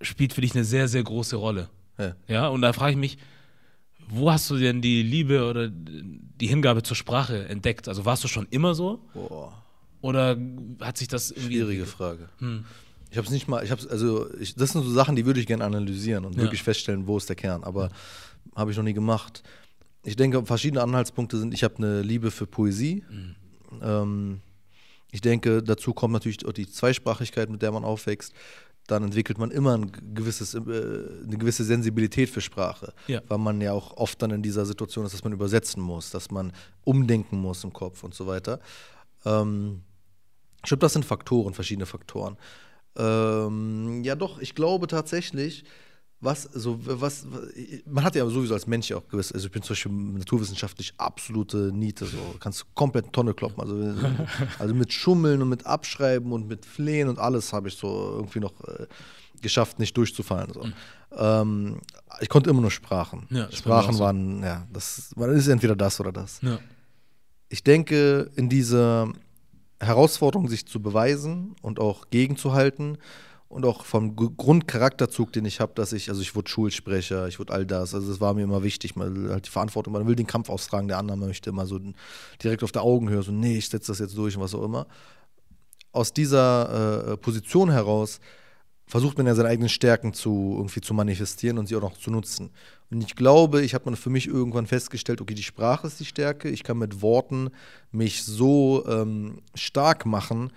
spielt 0.01 0.33
für 0.33 0.41
dich 0.41 0.55
eine 0.55 0.63
sehr, 0.63 0.87
sehr 0.87 1.03
große 1.03 1.35
Rolle. 1.35 1.69
Ja, 1.99 2.15
ja 2.29 2.47
und 2.47 2.63
da 2.63 2.73
frage 2.73 2.93
ich 2.93 2.97
mich, 2.97 3.19
wo 4.09 4.31
hast 4.31 4.49
du 4.49 4.57
denn 4.57 4.81
die 4.81 5.03
Liebe 5.03 5.51
oder 5.51 5.69
die 5.69 6.47
Hingabe 6.47 6.85
zur 6.85 6.95
Sprache 6.95 7.49
entdeckt? 7.49 7.89
Also 7.89 8.05
warst 8.05 8.23
du 8.23 8.29
schon 8.29 8.47
immer 8.51 8.77
so? 8.77 9.01
Boah. 9.15 9.65
Oder 10.01 10.37
hat 10.81 10.97
sich 10.97 11.09
das 11.09 11.33
irgendwie. 11.33 11.57
Schwierige 11.57 11.87
Frage. 11.87 12.29
Hm. 12.39 12.65
Ich 13.11 13.17
habe 13.17 13.27
es 13.27 13.33
nicht 13.33 13.49
mal, 13.49 13.65
ich 13.65 13.73
habe 13.73 13.83
also 13.91 14.33
ich, 14.39 14.55
das 14.55 14.71
sind 14.71 14.85
so 14.85 14.93
Sachen, 14.93 15.17
die 15.17 15.27
würde 15.27 15.41
ich 15.41 15.47
gerne 15.49 15.65
analysieren 15.65 16.25
und 16.25 16.37
ja. 16.37 16.43
wirklich 16.43 16.63
feststellen, 16.63 17.09
wo 17.09 17.17
ist 17.17 17.29
der 17.29 17.35
Kern. 17.35 17.65
Aber 17.65 17.91
habe 18.55 18.71
ich 18.71 18.77
noch 18.77 18.85
nie 18.85 18.93
gemacht. 18.93 19.43
Ich 20.05 20.15
denke, 20.15 20.47
verschiedene 20.47 20.85
Anhaltspunkte 20.85 21.37
sind, 21.37 21.53
ich 21.53 21.65
habe 21.65 21.79
eine 21.79 22.03
Liebe 22.03 22.31
für 22.31 22.47
Poesie. 22.47 23.03
Mhm. 23.11 23.35
Ähm, 23.83 24.41
ich 25.13 25.21
denke, 25.21 25.63
dazu 25.63 25.95
kommt 25.95 26.13
natürlich 26.13 26.45
auch 26.47 26.53
die 26.53 26.69
Zweisprachigkeit, 26.69 27.49
mit 27.49 27.63
der 27.63 27.73
man 27.73 27.85
aufwächst 27.85 28.35
dann 28.87 29.03
entwickelt 29.03 29.39
man 29.39 29.51
immer 29.51 29.77
ein 29.77 29.93
gewisses, 30.15 30.55
äh, 30.55 30.59
eine 30.59 31.37
gewisse 31.39 31.65
Sensibilität 31.65 32.31
für 32.31 32.41
Sprache, 32.41 32.93
ja. 33.07 33.21
weil 33.29 33.39
man 33.39 33.61
ja 33.61 33.73
auch 33.73 33.97
oft 33.97 34.21
dann 34.23 34.31
in 34.31 34.43
dieser 34.43 34.65
Situation 34.65 35.05
ist, 35.05 35.13
dass 35.13 35.25
man 35.25 35.33
übersetzen 35.33 35.83
muss, 35.83 36.11
dass 36.11 36.31
man 36.31 36.53
umdenken 36.85 37.39
muss 37.39 37.65
im 37.65 37.73
Kopf 37.73 38.05
und 38.05 38.15
so 38.15 38.27
weiter. 38.27 38.61
Ähm, 39.25 39.83
ich 40.63 40.69
glaube, 40.69 40.81
das 40.81 40.93
sind 40.93 41.05
Faktoren, 41.05 41.55
verschiedene 41.55 41.87
Faktoren. 41.87 42.37
Ähm, 42.97 44.03
ja, 44.05 44.15
doch, 44.15 44.39
ich 44.39 44.55
glaube 44.55 44.87
tatsächlich, 44.87 45.65
was, 46.21 46.45
so, 46.45 46.79
was, 46.81 47.27
man 47.85 48.03
hat 48.03 48.15
ja 48.15 48.27
sowieso 48.27 48.55
als 48.55 48.67
Mensch 48.67 48.91
auch 48.93 49.07
gewiss, 49.09 49.33
also 49.33 49.47
ich 49.47 49.53
bin 49.53 49.63
zum 49.63 49.75
Beispiel 49.75 49.93
naturwissenschaftlich 49.93 50.95
absolute 50.97 51.71
Niete, 51.75 52.07
so, 52.07 52.19
kannst 52.41 52.75
komplett 52.75 53.13
Tonne 53.13 53.35
kloppen, 53.35 53.61
also, 53.61 53.77
also 54.59 54.75
mit 54.75 54.93
Schummeln 54.93 55.43
und 55.43 55.49
mit 55.49 55.67
Abschreiben 55.67 56.33
und 56.33 56.49
mit 56.49 56.65
Flehen 56.65 57.09
und 57.09 57.19
alles 57.19 57.53
habe 57.53 57.69
ich 57.69 57.77
so 57.77 58.15
irgendwie 58.17 58.41
noch 58.41 58.59
äh, 58.65 58.87
geschafft, 59.43 59.79
nicht 59.79 59.97
durchzufallen, 59.97 60.53
so. 60.53 60.65
Mhm. 60.65 60.73
Ähm, 61.17 61.81
ich 62.21 62.29
konnte 62.29 62.51
immer 62.51 62.63
nur 62.63 62.71
Sprachen. 62.71 63.27
Ja, 63.31 63.51
Sprachen 63.53 63.99
waren, 63.99 64.43
ja, 64.43 64.67
das, 64.73 65.13
man 65.17 65.31
ist 65.31 65.49
entweder 65.49 65.77
das 65.77 66.01
oder 66.01 66.13
das. 66.13 66.41
Ja. 66.43 66.59
Ich 67.49 67.63
denke, 67.63 68.31
in 68.37 68.49
dieser 68.49 69.13
Herausforderung, 69.81 70.49
sich 70.49 70.67
zu 70.67 70.81
beweisen 70.81 71.55
und 71.63 71.79
auch 71.79 72.09
gegenzuhalten, 72.11 72.99
und 73.49 73.65
auch 73.65 73.85
vom 73.85 74.17
Grundcharakterzug, 74.17 75.33
den 75.33 75.45
ich 75.45 75.61
habe, 75.61 75.73
dass 75.75 75.93
ich, 75.93 76.09
also 76.09 76.21
ich 76.21 76.35
wurde 76.35 76.51
Schulsprecher, 76.51 77.29
ich 77.29 77.39
wurde 77.39 77.53
all 77.53 77.65
das, 77.65 77.95
also 77.95 78.11
es 78.11 78.21
war 78.21 78.35
mir 78.35 78.43
immer 78.43 78.63
wichtig, 78.63 78.97
man 78.97 79.29
halt 79.31 79.47
die 79.47 79.51
Verantwortung, 79.51 79.93
man 79.93 80.07
will 80.07 80.17
den 80.17 80.27
Kampf 80.27 80.51
austragen, 80.51 80.89
der 80.89 80.99
andere 80.99 81.17
möchte 81.17 81.51
immer 81.51 81.67
so 81.67 81.81
direkt 82.43 82.65
auf 82.65 82.73
der 82.73 82.83
Augenhöhe, 82.83 83.23
so 83.23 83.33
nee, 83.33 83.59
ich 83.59 83.69
setze 83.69 83.93
das 83.93 84.01
jetzt 84.01 84.17
durch 84.17 84.37
und 84.37 84.43
was 84.43 84.55
auch 84.55 84.65
immer. 84.65 84.87
Aus 85.93 86.13
dieser 86.13 87.13
äh, 87.13 87.17
Position 87.17 87.71
heraus 87.71 88.21
versucht 88.87 89.17
man 89.17 89.27
ja 89.27 89.35
seine 89.35 89.49
eigenen 89.49 89.69
Stärken 89.69 90.13
zu 90.13 90.55
irgendwie 90.59 90.81
zu 90.81 90.95
manifestieren 90.95 91.59
und 91.59 91.67
sie 91.67 91.77
auch 91.77 91.83
noch 91.83 91.99
zu 91.99 92.11
nutzen. 92.11 92.51
Und 92.91 93.03
ich 93.03 93.17
glaube, 93.17 93.63
ich 93.63 93.75
habe 93.75 93.97
für 93.97 94.11
mich 94.11 94.29
irgendwann 94.29 94.67
festgestellt, 94.67 95.21
okay, 95.21 95.35
die 95.35 95.43
Sprache 95.43 95.89
ist 95.89 95.99
die 95.99 96.05
Stärke. 96.05 96.49
Ich 96.49 96.63
kann 96.63 96.79
mit 96.79 97.03
Worten 97.03 97.51
mich 97.91 98.23
so 98.23 98.85
ähm, 98.87 99.41
stark 99.55 100.07
machen, 100.07 100.53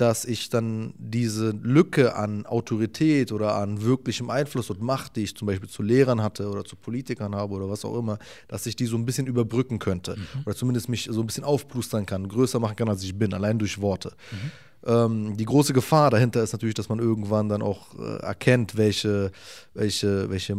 dass 0.00 0.24
ich 0.24 0.48
dann 0.48 0.94
diese 0.96 1.50
Lücke 1.50 2.16
an 2.16 2.46
Autorität 2.46 3.32
oder 3.32 3.56
an 3.56 3.82
wirklichem 3.82 4.30
Einfluss 4.30 4.70
und 4.70 4.80
Macht, 4.80 5.16
die 5.16 5.24
ich 5.24 5.36
zum 5.36 5.46
Beispiel 5.46 5.68
zu 5.68 5.82
Lehrern 5.82 6.22
hatte 6.22 6.48
oder 6.48 6.64
zu 6.64 6.74
Politikern 6.74 7.34
habe 7.34 7.54
oder 7.54 7.68
was 7.68 7.84
auch 7.84 7.98
immer, 7.98 8.18
dass 8.48 8.64
ich 8.64 8.76
die 8.76 8.86
so 8.86 8.96
ein 8.96 9.04
bisschen 9.04 9.26
überbrücken 9.26 9.78
könnte 9.78 10.16
mhm. 10.16 10.42
oder 10.46 10.56
zumindest 10.56 10.88
mich 10.88 11.08
so 11.10 11.20
ein 11.20 11.26
bisschen 11.26 11.44
aufplustern 11.44 12.06
kann, 12.06 12.28
größer 12.28 12.58
machen 12.58 12.76
kann, 12.76 12.88
als 12.88 13.02
ich 13.02 13.14
bin, 13.14 13.34
allein 13.34 13.58
durch 13.58 13.80
Worte. 13.82 14.12
Mhm. 14.30 14.50
Ähm, 14.86 15.36
die 15.36 15.44
große 15.44 15.74
Gefahr 15.74 16.10
dahinter 16.10 16.42
ist 16.42 16.52
natürlich, 16.52 16.74
dass 16.74 16.88
man 16.88 16.98
irgendwann 16.98 17.50
dann 17.50 17.60
auch 17.60 17.98
äh, 17.98 18.20
erkennt, 18.20 18.78
welche, 18.78 19.32
welche, 19.74 20.30
welche 20.30 20.56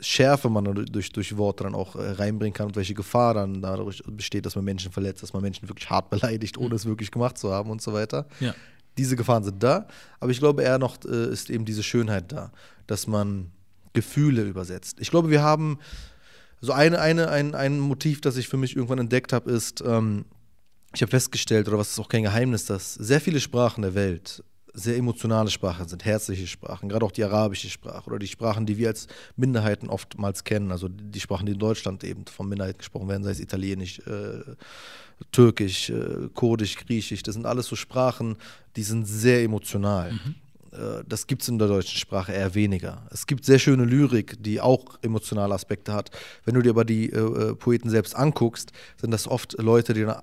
Schärfe 0.00 0.48
man 0.48 0.64
durch, 0.64 1.12
durch 1.12 1.36
Worte 1.36 1.64
dann 1.64 1.74
auch 1.74 1.96
äh, 1.96 2.10
reinbringen 2.12 2.54
kann 2.54 2.66
und 2.66 2.76
welche 2.76 2.94
Gefahr 2.94 3.34
dann 3.34 3.62
dadurch 3.62 4.02
besteht, 4.06 4.46
dass 4.46 4.56
man 4.56 4.64
Menschen 4.64 4.92
verletzt, 4.92 5.22
dass 5.22 5.32
man 5.32 5.42
Menschen 5.42 5.68
wirklich 5.68 5.90
hart 5.90 6.10
beleidigt, 6.10 6.58
ohne 6.58 6.70
mhm. 6.70 6.76
es 6.76 6.86
wirklich 6.86 7.10
gemacht 7.10 7.38
zu 7.38 7.52
haben 7.52 7.70
und 7.70 7.82
so 7.82 7.92
weiter. 7.92 8.26
Ja. 8.40 8.54
Diese 8.98 9.16
Gefahren 9.16 9.44
sind 9.44 9.62
da, 9.62 9.86
aber 10.18 10.30
ich 10.30 10.38
glaube 10.38 10.62
eher 10.62 10.78
noch 10.78 10.98
äh, 11.04 11.30
ist 11.32 11.50
eben 11.50 11.64
diese 11.64 11.82
Schönheit 11.82 12.32
da, 12.32 12.52
dass 12.86 13.06
man 13.06 13.52
Gefühle 13.92 14.42
übersetzt. 14.42 14.98
Ich 15.00 15.10
glaube, 15.10 15.30
wir 15.30 15.42
haben 15.42 15.78
so 16.60 16.72
eine, 16.72 17.00
eine, 17.00 17.28
ein, 17.30 17.54
ein 17.54 17.80
Motiv, 17.80 18.20
das 18.20 18.36
ich 18.36 18.48
für 18.48 18.56
mich 18.56 18.76
irgendwann 18.76 18.98
entdeckt 18.98 19.32
habe, 19.32 19.50
ist, 19.50 19.82
ähm, 19.86 20.24
ich 20.94 21.02
habe 21.02 21.10
festgestellt, 21.10 21.68
oder 21.68 21.78
was 21.78 21.90
ist 21.90 21.98
auch 21.98 22.08
kein 22.08 22.24
Geheimnis, 22.24 22.66
dass 22.66 22.94
sehr 22.94 23.20
viele 23.20 23.40
Sprachen 23.40 23.82
der 23.82 23.94
Welt 23.94 24.42
sehr 24.74 24.96
emotionale 24.96 25.50
Sprachen 25.50 25.88
sind, 25.88 26.04
herzliche 26.04 26.46
Sprachen, 26.46 26.88
gerade 26.88 27.04
auch 27.04 27.12
die 27.12 27.24
arabische 27.24 27.68
Sprache 27.68 28.06
oder 28.06 28.18
die 28.18 28.26
Sprachen, 28.26 28.66
die 28.66 28.78
wir 28.78 28.88
als 28.88 29.06
Minderheiten 29.36 29.88
oftmals 29.88 30.44
kennen, 30.44 30.70
also 30.70 30.88
die 30.88 31.20
Sprachen, 31.20 31.46
die 31.46 31.52
in 31.52 31.58
Deutschland 31.58 32.04
eben 32.04 32.26
von 32.26 32.48
Minderheiten 32.48 32.78
gesprochen 32.78 33.08
werden, 33.08 33.24
sei 33.24 33.30
es 33.30 33.40
Italienisch, 33.40 33.98
äh, 34.00 34.42
Türkisch, 35.32 35.90
äh, 35.90 36.28
Kurdisch, 36.34 36.76
Griechisch, 36.76 37.22
das 37.22 37.34
sind 37.34 37.46
alles 37.46 37.66
so 37.66 37.76
Sprachen, 37.76 38.36
die 38.76 38.82
sind 38.82 39.04
sehr 39.06 39.42
emotional. 39.42 40.12
Mhm. 40.12 40.34
Äh, 40.72 41.04
das 41.06 41.26
gibt 41.26 41.42
es 41.42 41.48
in 41.48 41.58
der 41.58 41.68
deutschen 41.68 41.98
Sprache 41.98 42.32
eher 42.32 42.54
weniger. 42.54 43.06
Es 43.10 43.26
gibt 43.26 43.44
sehr 43.44 43.58
schöne 43.58 43.84
Lyrik, 43.84 44.42
die 44.42 44.60
auch 44.60 44.98
emotionale 45.02 45.54
Aspekte 45.54 45.92
hat. 45.92 46.10
Wenn 46.44 46.54
du 46.54 46.62
dir 46.62 46.70
aber 46.70 46.84
die 46.84 47.10
äh, 47.10 47.18
äh, 47.18 47.54
Poeten 47.54 47.90
selbst 47.90 48.14
anguckst, 48.16 48.72
sind 49.00 49.10
das 49.10 49.26
oft 49.26 49.60
Leute, 49.60 49.94
die 49.94 50.02
eine 50.02 50.22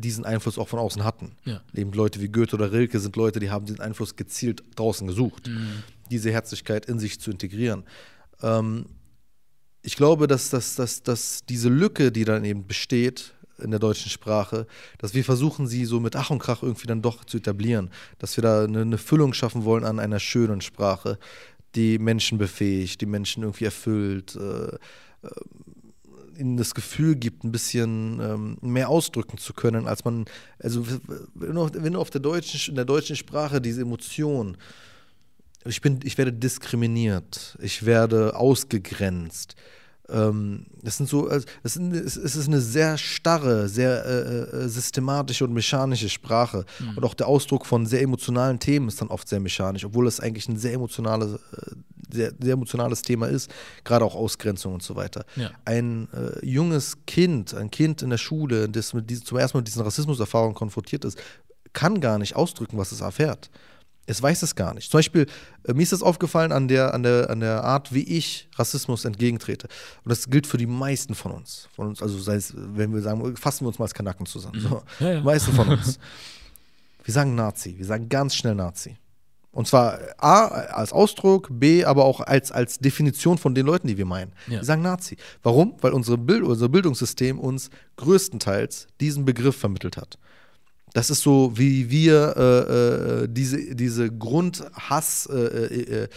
diesen 0.00 0.24
Einfluss 0.24 0.58
auch 0.58 0.68
von 0.68 0.78
außen 0.78 1.04
hatten. 1.04 1.32
Ja. 1.44 1.60
Eben 1.74 1.92
Leute 1.92 2.20
wie 2.20 2.28
Goethe 2.28 2.54
oder 2.54 2.72
Rilke 2.72 3.00
sind 3.00 3.16
Leute, 3.16 3.40
die 3.40 3.50
haben 3.50 3.66
diesen 3.66 3.80
Einfluss 3.80 4.16
gezielt 4.16 4.62
draußen 4.76 5.06
gesucht, 5.06 5.48
mhm. 5.48 5.82
diese 6.10 6.30
Herzlichkeit 6.30 6.86
in 6.86 6.98
sich 6.98 7.20
zu 7.20 7.30
integrieren. 7.30 7.84
Ähm, 8.42 8.86
ich 9.82 9.96
glaube, 9.96 10.26
dass, 10.26 10.50
dass, 10.50 10.76
dass, 10.76 11.02
dass 11.02 11.44
diese 11.48 11.68
Lücke, 11.68 12.12
die 12.12 12.24
dann 12.24 12.44
eben 12.44 12.66
besteht 12.66 13.34
in 13.58 13.70
der 13.70 13.80
deutschen 13.80 14.10
Sprache, 14.10 14.66
dass 14.98 15.14
wir 15.14 15.24
versuchen, 15.24 15.66
sie 15.66 15.84
so 15.84 15.98
mit 15.98 16.14
Ach 16.14 16.30
und 16.30 16.38
Krach 16.38 16.62
irgendwie 16.62 16.86
dann 16.86 17.02
doch 17.02 17.24
zu 17.24 17.38
etablieren, 17.38 17.90
dass 18.18 18.36
wir 18.36 18.42
da 18.42 18.64
eine, 18.64 18.82
eine 18.82 18.98
Füllung 18.98 19.32
schaffen 19.32 19.64
wollen 19.64 19.84
an 19.84 19.98
einer 19.98 20.20
schönen 20.20 20.60
Sprache, 20.60 21.18
die 21.74 21.98
Menschen 21.98 22.38
befähigt, 22.38 23.00
die 23.00 23.06
Menschen 23.06 23.42
irgendwie 23.42 23.64
erfüllt. 23.64 24.36
Äh, 24.36 24.76
äh 25.26 25.30
ihnen 26.38 26.56
das 26.56 26.74
Gefühl 26.74 27.16
gibt, 27.16 27.44
ein 27.44 27.52
bisschen 27.52 28.20
ähm, 28.20 28.58
mehr 28.60 28.88
ausdrücken 28.88 29.38
zu 29.38 29.52
können, 29.52 29.86
als 29.86 30.04
man, 30.04 30.26
also 30.58 30.86
wenn 31.34 31.92
du, 31.92 32.00
auf 32.00 32.10
der 32.10 32.20
deutschen, 32.20 32.70
in 32.70 32.76
der 32.76 32.84
deutschen 32.84 33.16
Sprache 33.16 33.60
diese 33.60 33.82
Emotion, 33.82 34.56
ich 35.64 35.80
bin, 35.80 36.00
ich 36.04 36.16
werde 36.16 36.32
diskriminiert, 36.32 37.58
ich 37.60 37.84
werde 37.84 38.36
ausgegrenzt, 38.36 39.56
ähm, 40.10 40.66
das 40.82 40.96
sind 40.96 41.08
so, 41.08 41.28
sind, 41.64 41.92
es 41.92 42.16
ist 42.16 42.48
eine 42.48 42.60
sehr 42.60 42.96
starre, 42.96 43.68
sehr 43.68 44.04
äh, 44.04 44.64
äh, 44.64 44.68
systematische 44.68 45.44
und 45.44 45.52
mechanische 45.52 46.08
Sprache. 46.08 46.64
Mhm. 46.78 46.96
Und 46.96 47.04
auch 47.04 47.14
der 47.14 47.26
Ausdruck 47.26 47.66
von 47.66 47.84
sehr 47.84 48.00
emotionalen 48.02 48.58
Themen 48.58 48.88
ist 48.88 49.00
dann 49.00 49.08
oft 49.08 49.28
sehr 49.28 49.40
mechanisch, 49.40 49.84
obwohl 49.84 50.06
es 50.06 50.20
eigentlich 50.20 50.48
ein 50.48 50.56
sehr 50.56 50.72
emotionales, 50.72 51.34
äh, 51.34 51.74
sehr, 52.10 52.32
sehr 52.40 52.54
emotionales 52.54 53.02
Thema 53.02 53.26
ist, 53.26 53.50
gerade 53.84 54.04
auch 54.04 54.14
Ausgrenzung 54.14 54.74
und 54.74 54.82
so 54.82 54.96
weiter. 54.96 55.24
Ja. 55.36 55.50
Ein 55.64 56.08
äh, 56.12 56.44
junges 56.44 56.96
Kind, 57.06 57.54
ein 57.54 57.70
Kind 57.70 58.00
in 58.00 58.10
der 58.10 58.18
Schule, 58.18 58.68
das 58.68 58.94
mit 58.94 59.10
diesem, 59.10 59.26
zum 59.26 59.38
ersten 59.38 59.58
Mal 59.58 59.60
mit 59.60 59.68
diesen 59.68 59.82
Rassisuserfahrungen 59.82 60.54
konfrontiert 60.54 61.04
ist, 61.04 61.18
kann 61.74 62.00
gar 62.00 62.18
nicht 62.18 62.34
ausdrücken, 62.34 62.78
was 62.78 62.92
es 62.92 63.02
erfährt. 63.02 63.50
Es 64.08 64.22
weiß 64.22 64.42
es 64.42 64.54
gar 64.54 64.72
nicht. 64.72 64.90
Zum 64.90 64.98
Beispiel, 64.98 65.26
äh, 65.64 65.74
mir 65.74 65.82
ist 65.82 65.92
das 65.92 66.02
aufgefallen 66.02 66.50
an 66.50 66.66
der, 66.66 66.94
an, 66.94 67.02
der, 67.02 67.28
an 67.28 67.40
der 67.40 67.62
Art, 67.62 67.92
wie 67.92 68.02
ich 68.02 68.48
Rassismus 68.56 69.04
entgegentrete. 69.04 69.68
Und 70.02 70.10
das 70.10 70.30
gilt 70.30 70.46
für 70.46 70.56
die 70.56 70.66
meisten 70.66 71.14
von 71.14 71.32
uns. 71.32 71.68
Von 71.76 71.88
uns, 71.88 72.02
also 72.02 72.18
sei 72.18 72.36
es, 72.36 72.54
wenn 72.56 72.94
wir 72.94 73.02
sagen, 73.02 73.36
fassen 73.36 73.64
wir 73.64 73.68
uns 73.68 73.78
mal 73.78 73.84
als 73.84 73.94
Kanaken 73.94 74.24
zusammen. 74.24 74.60
So. 74.60 74.82
Ja, 75.00 75.10
ja. 75.10 75.18
Die 75.18 75.24
meisten 75.24 75.52
von 75.52 75.68
uns. 75.68 75.98
Wir 77.04 77.12
sagen 77.12 77.34
Nazi. 77.34 77.76
Wir 77.76 77.84
sagen 77.84 78.08
ganz 78.08 78.34
schnell 78.34 78.54
Nazi. 78.54 78.96
Und 79.50 79.66
zwar 79.66 79.98
A 80.18 80.46
als 80.46 80.92
Ausdruck, 80.92 81.48
B 81.50 81.84
aber 81.84 82.04
auch 82.04 82.20
als, 82.20 82.52
als 82.52 82.78
Definition 82.78 83.38
von 83.38 83.54
den 83.54 83.66
Leuten, 83.66 83.88
die 83.88 83.98
wir 83.98 84.06
meinen. 84.06 84.32
Ja. 84.46 84.58
Wir 84.58 84.64
sagen 84.64 84.82
Nazi. 84.82 85.16
Warum? 85.42 85.74
Weil 85.80 85.92
unsere 85.92 86.16
Bild, 86.16 86.44
unser 86.44 86.68
Bildungssystem 86.68 87.38
uns 87.38 87.70
größtenteils 87.96 88.86
diesen 89.00 89.24
Begriff 89.24 89.56
vermittelt 89.56 89.96
hat. 89.96 90.18
Das 90.98 91.10
ist 91.10 91.22
so, 91.22 91.52
wie 91.54 91.90
wir 91.90 92.34
äh, 92.36 93.22
äh, 93.22 93.28
diese, 93.30 93.72
diese 93.76 94.10
Grundhass, 94.10 95.26
äh, 95.26 95.36
äh, 95.36 96.02
äh, 96.02 96.08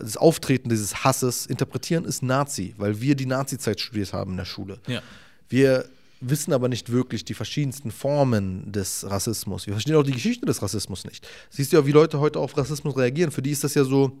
das 0.00 0.16
Auftreten 0.16 0.70
dieses 0.70 1.04
Hasses 1.04 1.44
interpretieren, 1.44 2.06
ist 2.06 2.22
Nazi, 2.22 2.72
weil 2.78 3.02
wir 3.02 3.14
die 3.16 3.26
Nazi-Zeit 3.26 3.78
studiert 3.78 4.14
haben 4.14 4.30
in 4.30 4.36
der 4.38 4.46
Schule. 4.46 4.80
Ja. 4.86 5.02
Wir 5.50 5.84
wissen 6.22 6.54
aber 6.54 6.70
nicht 6.70 6.90
wirklich 6.90 7.26
die 7.26 7.34
verschiedensten 7.34 7.90
Formen 7.90 8.72
des 8.72 9.04
Rassismus. 9.06 9.66
Wir 9.66 9.74
verstehen 9.74 9.96
auch 9.96 10.02
die 10.02 10.12
Geschichte 10.12 10.46
des 10.46 10.62
Rassismus 10.62 11.04
nicht. 11.04 11.28
Siehst 11.50 11.74
du 11.74 11.76
ja, 11.76 11.84
wie 11.84 11.92
Leute 11.92 12.18
heute 12.18 12.38
auf 12.38 12.56
Rassismus 12.56 12.96
reagieren. 12.96 13.30
Für 13.30 13.42
die 13.42 13.50
ist 13.50 13.62
das 13.62 13.74
ja 13.74 13.84
so, 13.84 14.16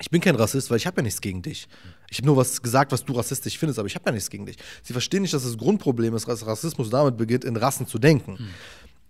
ich 0.00 0.10
bin 0.10 0.20
kein 0.20 0.34
Rassist, 0.34 0.70
weil 0.70 0.78
ich 0.78 0.86
habe 0.86 0.96
ja 0.96 1.02
nichts 1.02 1.20
gegen 1.20 1.42
dich. 1.42 1.68
Ich 2.10 2.18
habe 2.18 2.26
nur 2.26 2.36
was 2.36 2.60
gesagt, 2.60 2.90
was 2.90 3.04
du 3.04 3.12
rassistisch 3.12 3.58
findest, 3.58 3.78
aber 3.78 3.86
ich 3.86 3.94
habe 3.94 4.06
ja 4.06 4.12
nichts 4.12 4.30
gegen 4.30 4.46
dich. 4.46 4.56
Sie 4.82 4.92
verstehen 4.92 5.22
nicht, 5.22 5.34
dass 5.34 5.44
das 5.44 5.58
Grundproblem 5.58 6.14
ist, 6.14 6.26
dass 6.26 6.46
Rassismus 6.46 6.88
damit 6.90 7.16
beginnt, 7.16 7.44
in 7.44 7.56
Rassen 7.56 7.86
zu 7.86 7.98
denken. 7.98 8.32
Mhm. 8.32 8.48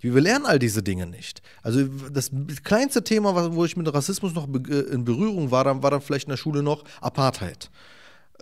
Wir 0.00 0.20
lernen 0.20 0.46
all 0.46 0.58
diese 0.58 0.82
Dinge 0.82 1.06
nicht. 1.06 1.42
Also 1.62 1.84
das 2.12 2.30
kleinste 2.64 3.04
Thema, 3.04 3.54
wo 3.54 3.64
ich 3.64 3.76
mit 3.76 3.92
Rassismus 3.92 4.34
noch 4.34 4.48
äh, 4.48 4.72
in 4.92 5.04
Berührung 5.04 5.50
war, 5.50 5.64
war 5.82 5.90
dann 5.90 6.00
vielleicht 6.00 6.26
in 6.26 6.30
der 6.30 6.36
Schule 6.36 6.62
noch 6.62 6.84
Apartheid. 7.00 7.70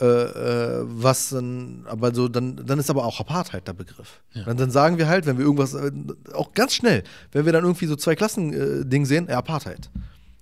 Äh, 0.00 0.04
äh, 0.04 0.84
was 0.84 1.30
dann, 1.30 1.84
aber 1.88 2.14
so, 2.14 2.28
dann, 2.28 2.64
dann 2.64 2.78
ist 2.78 2.88
aber 2.88 3.04
auch 3.04 3.18
Apartheid 3.18 3.66
der 3.66 3.72
Begriff. 3.72 4.20
Ja. 4.32 4.44
Dann, 4.44 4.56
dann, 4.56 4.70
sagen 4.70 4.96
wir 4.96 5.09
halt, 5.09 5.26
wenn 5.26 5.38
wir 5.38 5.44
irgendwas, 5.44 5.74
äh, 5.74 5.90
auch 6.34 6.52
ganz 6.54 6.74
schnell, 6.74 7.02
wenn 7.32 7.44
wir 7.44 7.52
dann 7.52 7.64
irgendwie 7.64 7.86
so 7.86 7.96
zwei 7.96 8.14
Klassen-Ding 8.14 9.06
sehen, 9.06 9.28
äh, 9.28 9.32
Apartheid. 9.32 9.90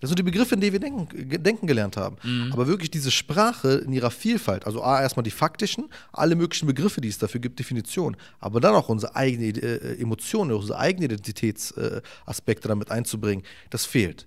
Das 0.00 0.10
sind 0.10 0.18
die 0.18 0.24
Begriffe, 0.24 0.54
in 0.54 0.60
denen 0.60 0.72
wir 0.72 0.80
denken, 0.80 1.42
denken 1.42 1.66
gelernt 1.66 1.96
haben. 1.96 2.16
Mhm. 2.22 2.52
Aber 2.52 2.66
wirklich 2.66 2.90
diese 2.90 3.10
Sprache 3.10 3.82
in 3.86 3.92
ihrer 3.92 4.10
Vielfalt, 4.10 4.66
also 4.66 4.82
A, 4.82 5.00
erstmal 5.00 5.24
die 5.24 5.30
faktischen, 5.30 5.88
alle 6.12 6.36
möglichen 6.36 6.66
Begriffe, 6.66 7.00
die 7.00 7.08
es 7.08 7.18
dafür 7.18 7.40
gibt, 7.40 7.58
Definitionen, 7.58 8.16
aber 8.38 8.60
dann 8.60 8.74
auch 8.74 8.90
unsere 8.90 9.16
eigene 9.16 9.46
äh, 9.46 10.00
Emotionen, 10.00 10.52
unsere 10.52 10.78
eigenen 10.78 11.10
Identitätsaspekte 11.10 12.68
äh, 12.68 12.68
damit 12.68 12.90
einzubringen, 12.90 13.44
das 13.70 13.86
fehlt. 13.86 14.26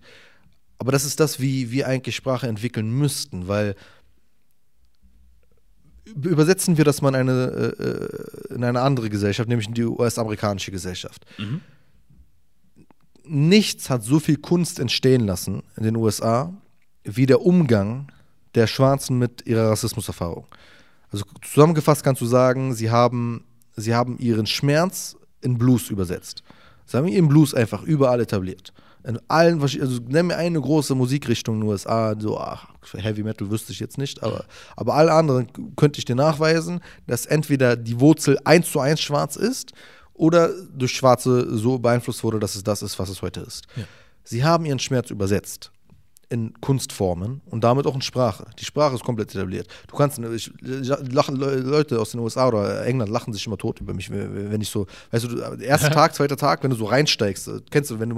Aber 0.80 0.92
das 0.92 1.06
ist 1.06 1.20
das, 1.20 1.40
wie 1.40 1.70
wir 1.70 1.88
eigentlich 1.88 2.16
Sprache 2.16 2.48
entwickeln 2.48 2.90
müssten, 2.90 3.48
weil 3.48 3.76
übersetzen 6.16 6.78
wir 6.78 6.86
das 6.86 7.04
mal 7.04 7.10
in 7.10 7.16
eine, 7.16 7.76
äh, 7.78 7.84
äh 7.84 8.56
in 8.56 8.64
eine 8.64 8.82
andere 8.82 9.12
Gesellschaft, 9.12 9.48
nämlich 9.48 9.68
in 9.68 9.76
die 9.76 9.84
US-amerikanische 9.84 10.72
Gesellschaft. 10.72 11.28
Mhm 11.38 11.62
nichts 13.30 13.90
hat 13.90 14.04
so 14.04 14.20
viel 14.20 14.38
Kunst 14.38 14.80
entstehen 14.80 15.26
lassen 15.26 15.64
in 15.78 15.84
den 15.84 15.96
USA 15.96 16.54
wie 17.04 17.26
der 17.26 17.42
Umgang 17.42 18.12
der 18.56 18.68
Schwarzen 18.68 19.18
mit 19.18 19.46
ihrer 19.46 19.70
Rassismuserfahrung. 19.70 20.48
Also 21.12 21.26
zusammengefasst 21.42 22.04
kannst 22.04 22.22
du 22.22 22.26
sagen, 22.26 22.74
sie 22.74 22.90
haben, 22.90 23.46
sie 23.76 23.96
haben 23.96 24.18
ihren 24.18 24.46
Schmerz 24.46 25.16
in 25.42 25.58
Blues 25.58 25.90
übersetzt. 25.90 26.44
Sie 26.86 26.98
haben 26.98 27.08
ihren 27.08 27.28
Blues 27.28 27.54
einfach 27.54 27.84
überall 27.84 28.20
etabliert. 28.20 28.74
In 29.04 29.20
allen, 29.30 29.62
also 29.62 30.00
nenn 30.08 30.28
mir 30.28 30.36
eine 30.36 30.60
große 30.60 30.94
Musikrichtung 30.94 31.56
in 31.56 31.62
den 31.62 31.70
USA, 31.70 32.16
so 32.20 32.38
ach, 32.38 32.68
Heavy 32.94 33.24
Metal 33.24 33.50
wüsste 33.50 33.72
ich 33.72 33.80
jetzt 33.80 33.98
nicht, 33.98 34.22
aber, 34.24 34.46
aber 34.76 34.96
alle 34.96 35.14
anderen 35.14 35.48
könnte 35.78 36.00
ich 36.00 36.06
dir 36.06 36.16
nachweisen, 36.16 36.82
dass 37.08 37.26
entweder 37.26 37.78
die 37.78 38.00
Wurzel 38.00 38.38
eins 38.44 38.72
zu 38.72 38.80
eins 38.80 39.00
schwarz 39.00 39.36
ist 39.36 39.72
oder 40.20 40.50
durch 40.78 40.92
Schwarze 40.92 41.58
so 41.58 41.80
beeinflusst 41.80 42.24
wurde, 42.24 42.40
dass 42.40 42.56
es 42.56 42.64
das 42.64 42.82
ist, 42.84 43.00
was 43.00 43.10
es 43.10 43.22
heute 43.22 43.40
ist. 43.40 43.66
Ja. 43.76 43.84
Sie 44.24 44.44
haben 44.44 44.66
ihren 44.66 44.80
Schmerz 44.80 45.10
übersetzt. 45.10 45.72
in 46.32 46.54
Kunstformen 46.62 47.42
und 47.50 47.64
damit 47.64 47.88
auch 47.88 47.96
in 47.96 48.04
Sprache. 48.04 48.46
Die 48.60 48.64
Sprache 48.66 48.94
ist 48.94 49.04
komplett 49.04 49.34
etabliert. 49.34 49.68
Du 49.88 49.96
kannst, 49.96 50.20
ich, 50.20 50.52
lachen 50.62 51.38
Leute 51.38 52.00
aus 52.00 52.12
den 52.12 52.20
USA 52.20 52.48
oder 52.48 52.86
England 52.86 53.10
lachen 53.10 53.34
sich 53.34 53.48
immer 53.48 53.58
tot 53.58 53.82
über 53.82 53.96
mich, 53.96 54.12
wenn 54.12 54.62
ich 54.62 54.70
so, 54.70 54.86
weißt 55.10 55.24
du, 55.26 55.38
erster 55.60 55.90
Tag, 56.00 56.14
zweiter 56.14 56.38
Tag, 56.38 56.62
wenn 56.64 56.70
du 56.70 56.76
so 56.76 56.86
reinsteigst, 56.86 57.50
kennst 57.72 57.90
du, 57.90 58.00
wenn 58.00 58.12
du 58.12 58.16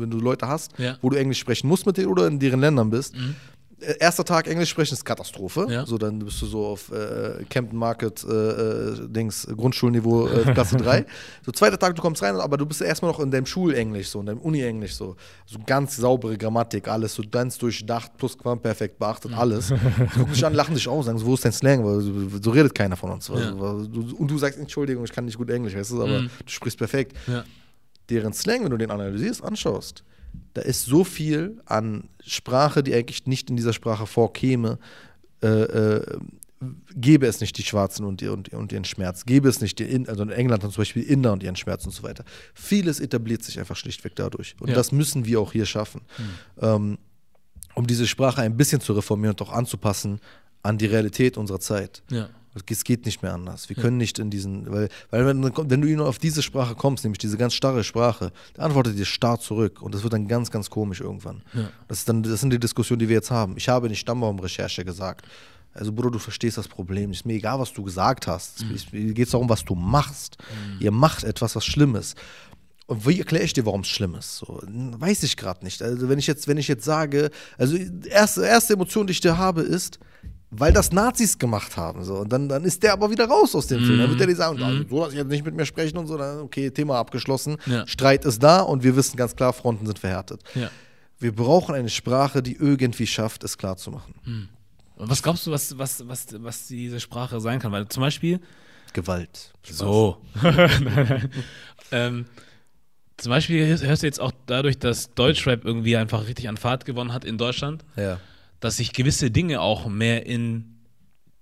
wenn 0.00 0.10
du 0.10 0.18
Leute 0.18 0.48
hast, 0.48 0.72
Ja. 0.78 0.96
wo 1.00 1.10
du 1.10 1.16
Englisch 1.16 1.38
sprechen 1.38 1.68
musst 1.68 1.86
mit 1.86 1.96
denen 1.96 2.08
oder 2.08 2.26
in 2.26 2.40
deren 2.40 2.58
Ländern 2.58 2.90
bist. 2.90 3.14
Mhm. 3.14 3.36
Äh, 3.80 3.94
Erster 3.98 4.24
Tag 4.24 4.46
Englisch 4.48 4.70
sprechen 4.70 4.94
ist 4.94 5.04
Katastrophe. 5.04 5.66
Ja. 5.68 5.84
So, 5.86 5.98
dann 5.98 6.18
bist 6.20 6.40
du 6.42 6.46
so 6.46 6.66
auf 6.66 6.90
äh, 6.92 7.44
Camden 7.50 7.76
Market, 7.76 8.24
äh, 8.24 8.32
äh, 8.32 9.08
Dings, 9.08 9.46
Grundschulniveau, 9.56 10.28
äh, 10.28 10.52
Klasse 10.52 10.76
3. 10.76 11.04
So, 11.44 11.52
zweiter 11.52 11.78
Tag, 11.78 11.94
du 11.96 12.02
kommst 12.02 12.22
rein, 12.22 12.36
aber 12.36 12.56
du 12.56 12.64
bist 12.66 12.80
erstmal 12.80 13.10
noch 13.10 13.20
in 13.20 13.30
deinem 13.30 13.46
Schulenglisch, 13.46 14.08
so, 14.08 14.20
in 14.20 14.26
deinem 14.26 14.38
Uni-Englisch, 14.40 14.94
so. 14.94 15.16
So 15.46 15.58
ganz 15.66 15.96
saubere 15.96 16.38
Grammatik, 16.38 16.88
alles 16.88 17.14
so 17.14 17.22
ganz 17.30 17.58
durchdacht, 17.58 18.16
plus 18.16 18.36
perfekt 18.36 18.98
beachtet, 18.98 19.32
alles. 19.36 19.68
Gucken 20.14 20.32
dich 20.32 20.44
an, 20.46 20.54
lachen 20.54 20.74
dich 20.74 20.88
aus, 20.88 21.06
sagen 21.06 21.18
so, 21.18 21.26
wo 21.26 21.34
ist 21.34 21.44
dein 21.44 21.52
Slang? 21.52 21.84
Weil 21.84 22.00
so, 22.00 22.12
so 22.42 22.50
redet 22.50 22.74
keiner 22.74 22.96
von 22.96 23.10
uns. 23.10 23.28
Ja. 23.28 23.52
Mhm. 23.52 23.92
Du- 23.92 24.16
Und 24.16 24.30
du 24.30 24.38
sagst, 24.38 24.58
Entschuldigung, 24.58 25.04
ich 25.04 25.12
kann 25.12 25.24
nicht 25.24 25.36
gut 25.36 25.50
Englisch, 25.50 25.74
weißt 25.76 25.90
du, 25.92 26.02
aber 26.02 26.20
du 26.22 26.28
sprichst 26.46 26.78
perfekt 26.78 27.16
Ja. 27.26 27.44
deren 28.08 28.32
Slang, 28.32 28.62
wenn 28.64 28.70
du 28.70 28.76
den 28.76 28.90
analysierst, 28.90 29.42
anschaust, 29.44 30.04
da 30.54 30.62
ist 30.62 30.84
so 30.84 31.04
viel 31.04 31.60
an 31.66 32.08
Sprache, 32.24 32.82
die 32.82 32.94
eigentlich 32.94 33.26
nicht 33.26 33.50
in 33.50 33.56
dieser 33.56 33.72
Sprache 33.72 34.06
vorkäme, 34.06 34.78
äh, 35.42 35.46
äh, 35.48 36.18
gäbe 36.94 37.26
es 37.26 37.40
nicht 37.40 37.58
die 37.58 37.62
Schwarzen 37.62 38.04
und, 38.04 38.22
und, 38.22 38.48
und 38.50 38.72
ihren 38.72 38.84
Schmerz, 38.84 39.26
gäbe 39.26 39.48
es 39.48 39.60
nicht 39.60 39.78
die, 39.78 39.84
in, 39.84 40.08
also 40.08 40.22
in 40.22 40.30
England 40.30 40.62
dann 40.62 40.70
zum 40.70 40.80
Beispiel 40.80 41.02
Inder 41.02 41.32
und 41.32 41.42
ihren 41.42 41.56
Schmerz 41.56 41.84
und 41.84 41.92
so 41.92 42.02
weiter. 42.02 42.24
Vieles 42.54 43.00
etabliert 43.00 43.42
sich 43.42 43.58
einfach 43.58 43.76
schlichtweg 43.76 44.14
dadurch. 44.16 44.56
Und 44.60 44.68
Ja. 44.68 44.74
das 44.74 44.92
müssen 44.92 45.26
wir 45.26 45.40
auch 45.40 45.52
hier 45.52 45.66
schaffen, 45.66 46.02
ähm, 46.60 46.98
um 47.74 47.86
diese 47.86 48.06
Sprache 48.06 48.40
ein 48.40 48.56
bisschen 48.56 48.80
zu 48.80 48.92
reformieren 48.94 49.32
und 49.32 49.42
auch 49.42 49.52
anzupassen 49.52 50.20
an 50.62 50.78
die 50.78 50.86
Realität 50.86 51.36
unserer 51.36 51.60
Zeit. 51.60 52.02
Ja. 52.10 52.28
Es 52.54 52.84
geht 52.84 53.04
nicht 53.04 53.22
mehr 53.22 53.34
anders. 53.34 53.68
Wir 53.68 53.76
können 53.76 53.96
nicht 53.96 54.18
in 54.18 54.30
diesen, 54.30 54.70
weil, 54.70 54.88
weil 55.10 55.26
wenn, 55.26 55.42
wenn 55.42 55.80
du 55.80 55.88
nur 55.88 56.08
auf 56.08 56.18
diese 56.18 56.42
Sprache 56.42 56.74
kommst, 56.74 57.04
nämlich 57.04 57.18
diese 57.18 57.36
ganz 57.36 57.54
starre 57.54 57.82
Sprache, 57.82 58.32
dann 58.54 58.66
antwortet 58.66 58.96
dir 58.96 59.04
starr 59.04 59.40
zurück 59.40 59.82
und 59.82 59.94
das 59.94 60.02
wird 60.02 60.12
dann 60.12 60.28
ganz, 60.28 60.50
ganz 60.50 60.70
komisch 60.70 61.00
irgendwann. 61.00 61.42
Ja. 61.52 61.70
Das, 61.88 61.98
ist 61.98 62.08
dann, 62.08 62.22
das 62.22 62.40
sind 62.40 62.50
die 62.50 62.60
Diskussionen, 62.60 63.00
die 63.00 63.08
wir 63.08 63.16
jetzt 63.16 63.30
haben. 63.30 63.56
Ich 63.56 63.68
habe 63.68 63.88
nicht 63.88 64.00
Stammbaumrecherche 64.00 64.84
gesagt. 64.84 65.26
Also 65.72 65.92
Bruder, 65.92 66.12
du 66.12 66.20
verstehst 66.20 66.56
das 66.56 66.68
Problem. 66.68 67.10
Ist 67.10 67.26
mir 67.26 67.34
egal, 67.34 67.58
was 67.58 67.72
du 67.72 67.82
gesagt 67.82 68.28
hast. 68.28 68.64
Mhm. 68.64 68.74
Es 68.74 68.92
mir 68.92 69.12
geht 69.12 69.34
darum, 69.34 69.48
was 69.48 69.64
du 69.64 69.74
machst. 69.74 70.38
Ihr 70.78 70.92
macht 70.92 71.24
etwas, 71.24 71.56
was 71.56 71.64
schlimm 71.64 71.96
ist. 71.96 72.16
Und 72.86 73.06
wie 73.06 73.18
erkläre 73.18 73.44
ich 73.44 73.54
dir, 73.54 73.66
warum 73.66 73.80
es 73.80 73.88
schlimm 73.88 74.14
ist? 74.14 74.36
So, 74.36 74.60
weiß 74.62 75.22
ich 75.22 75.36
gerade 75.36 75.64
nicht. 75.64 75.82
Also 75.82 76.08
wenn 76.08 76.18
ich 76.18 76.26
jetzt, 76.26 76.46
wenn 76.46 76.58
ich 76.58 76.68
jetzt 76.68 76.84
sage, 76.84 77.30
also 77.56 77.76
die 77.76 78.08
erste, 78.08 78.44
erste 78.44 78.74
Emotion, 78.74 79.06
die 79.06 79.12
ich 79.12 79.20
dir 79.20 79.38
habe, 79.38 79.62
ist, 79.62 79.98
weil 80.56 80.72
das 80.72 80.92
Nazis 80.92 81.38
gemacht 81.38 81.76
haben. 81.76 82.04
So. 82.04 82.16
Und 82.16 82.32
dann, 82.32 82.48
dann 82.48 82.64
ist 82.64 82.82
der 82.82 82.92
aber 82.92 83.10
wieder 83.10 83.26
raus 83.26 83.54
aus 83.54 83.66
dem 83.66 83.84
Film. 83.84 83.98
Dann 83.98 84.08
wird 84.10 84.20
der 84.20 84.26
dir 84.26 84.36
sagen, 84.36 84.62
also, 84.62 84.84
so 84.88 85.00
lass 85.00 85.12
ich 85.12 85.18
jetzt 85.18 85.28
nicht 85.28 85.44
mit 85.44 85.54
mir 85.54 85.66
sprechen 85.66 85.98
und 85.98 86.06
so. 86.06 86.16
Dann, 86.16 86.40
okay, 86.40 86.70
Thema 86.70 86.98
abgeschlossen. 86.98 87.56
Ja. 87.66 87.86
Streit 87.86 88.24
ist 88.24 88.42
da 88.42 88.60
und 88.60 88.82
wir 88.82 88.96
wissen 88.96 89.16
ganz 89.16 89.34
klar, 89.34 89.52
Fronten 89.52 89.86
sind 89.86 89.98
verhärtet. 89.98 90.42
Ja. 90.54 90.70
Wir 91.18 91.34
brauchen 91.34 91.74
eine 91.74 91.88
Sprache, 91.88 92.42
die 92.42 92.56
irgendwie 92.56 93.06
schafft, 93.06 93.44
es 93.44 93.56
klar 93.56 93.76
zu 93.76 93.90
machen. 93.90 94.14
Und 94.96 95.10
was 95.10 95.22
glaubst 95.22 95.46
du, 95.46 95.50
was, 95.50 95.76
was, 95.78 96.06
was, 96.06 96.26
was 96.38 96.66
diese 96.66 97.00
Sprache 97.00 97.40
sein 97.40 97.58
kann? 97.60 97.72
Weil 97.72 97.88
zum 97.88 98.02
Beispiel, 98.02 98.40
Gewalt. 98.92 99.52
So. 99.64 100.18
ähm, 101.90 102.26
zum 103.16 103.30
Beispiel 103.30 103.66
hörst 103.66 104.02
du 104.02 104.06
jetzt 104.06 104.20
auch 104.20 104.32
dadurch, 104.46 104.78
dass 104.78 105.12
Deutschrap 105.14 105.64
irgendwie 105.64 105.96
einfach 105.96 106.26
richtig 106.26 106.48
an 106.48 106.56
Fahrt 106.56 106.84
gewonnen 106.84 107.12
hat 107.12 107.24
in 107.24 107.38
Deutschland, 107.38 107.84
Ja. 107.96 108.18
Dass 108.64 108.78
sich 108.78 108.94
gewisse 108.94 109.30
Dinge 109.30 109.60
auch 109.60 109.86
mehr 109.88 110.24
in 110.24 110.78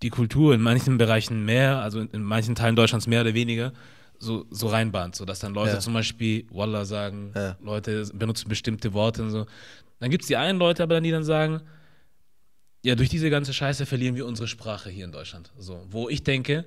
die 0.02 0.10
Kultur, 0.10 0.54
in 0.54 0.60
manchen 0.60 0.98
Bereichen 0.98 1.44
mehr, 1.44 1.80
also 1.80 2.00
in, 2.00 2.08
in 2.08 2.22
manchen 2.24 2.56
Teilen 2.56 2.74
Deutschlands 2.74 3.06
mehr 3.06 3.20
oder 3.20 3.32
weniger, 3.32 3.72
so, 4.18 4.44
so 4.50 4.66
reinbahnt, 4.66 5.14
so 5.14 5.24
dass 5.24 5.38
dann 5.38 5.54
Leute 5.54 5.74
Ja. 5.74 5.78
zum 5.78 5.94
Beispiel 5.94 6.46
Wallah 6.50 6.84
sagen, 6.84 7.30
Ja. 7.36 7.56
Leute 7.62 8.10
benutzen 8.12 8.48
bestimmte 8.48 8.92
Worte 8.92 9.22
und 9.22 9.30
so. 9.30 9.46
Dann 10.00 10.10
gibt 10.10 10.22
es 10.24 10.26
die 10.26 10.36
einen 10.36 10.58
Leute 10.58 10.82
aber 10.82 10.94
dann, 10.94 11.04
die 11.04 11.12
dann 11.12 11.22
sagen, 11.22 11.60
ja, 12.84 12.96
durch 12.96 13.08
diese 13.08 13.30
ganze 13.30 13.54
Scheiße 13.54 13.86
verlieren 13.86 14.16
wir 14.16 14.26
unsere 14.26 14.48
Sprache 14.48 14.90
hier 14.90 15.04
in 15.04 15.12
Deutschland. 15.12 15.52
So, 15.56 15.80
wo 15.90 16.08
ich 16.08 16.24
denke, 16.24 16.64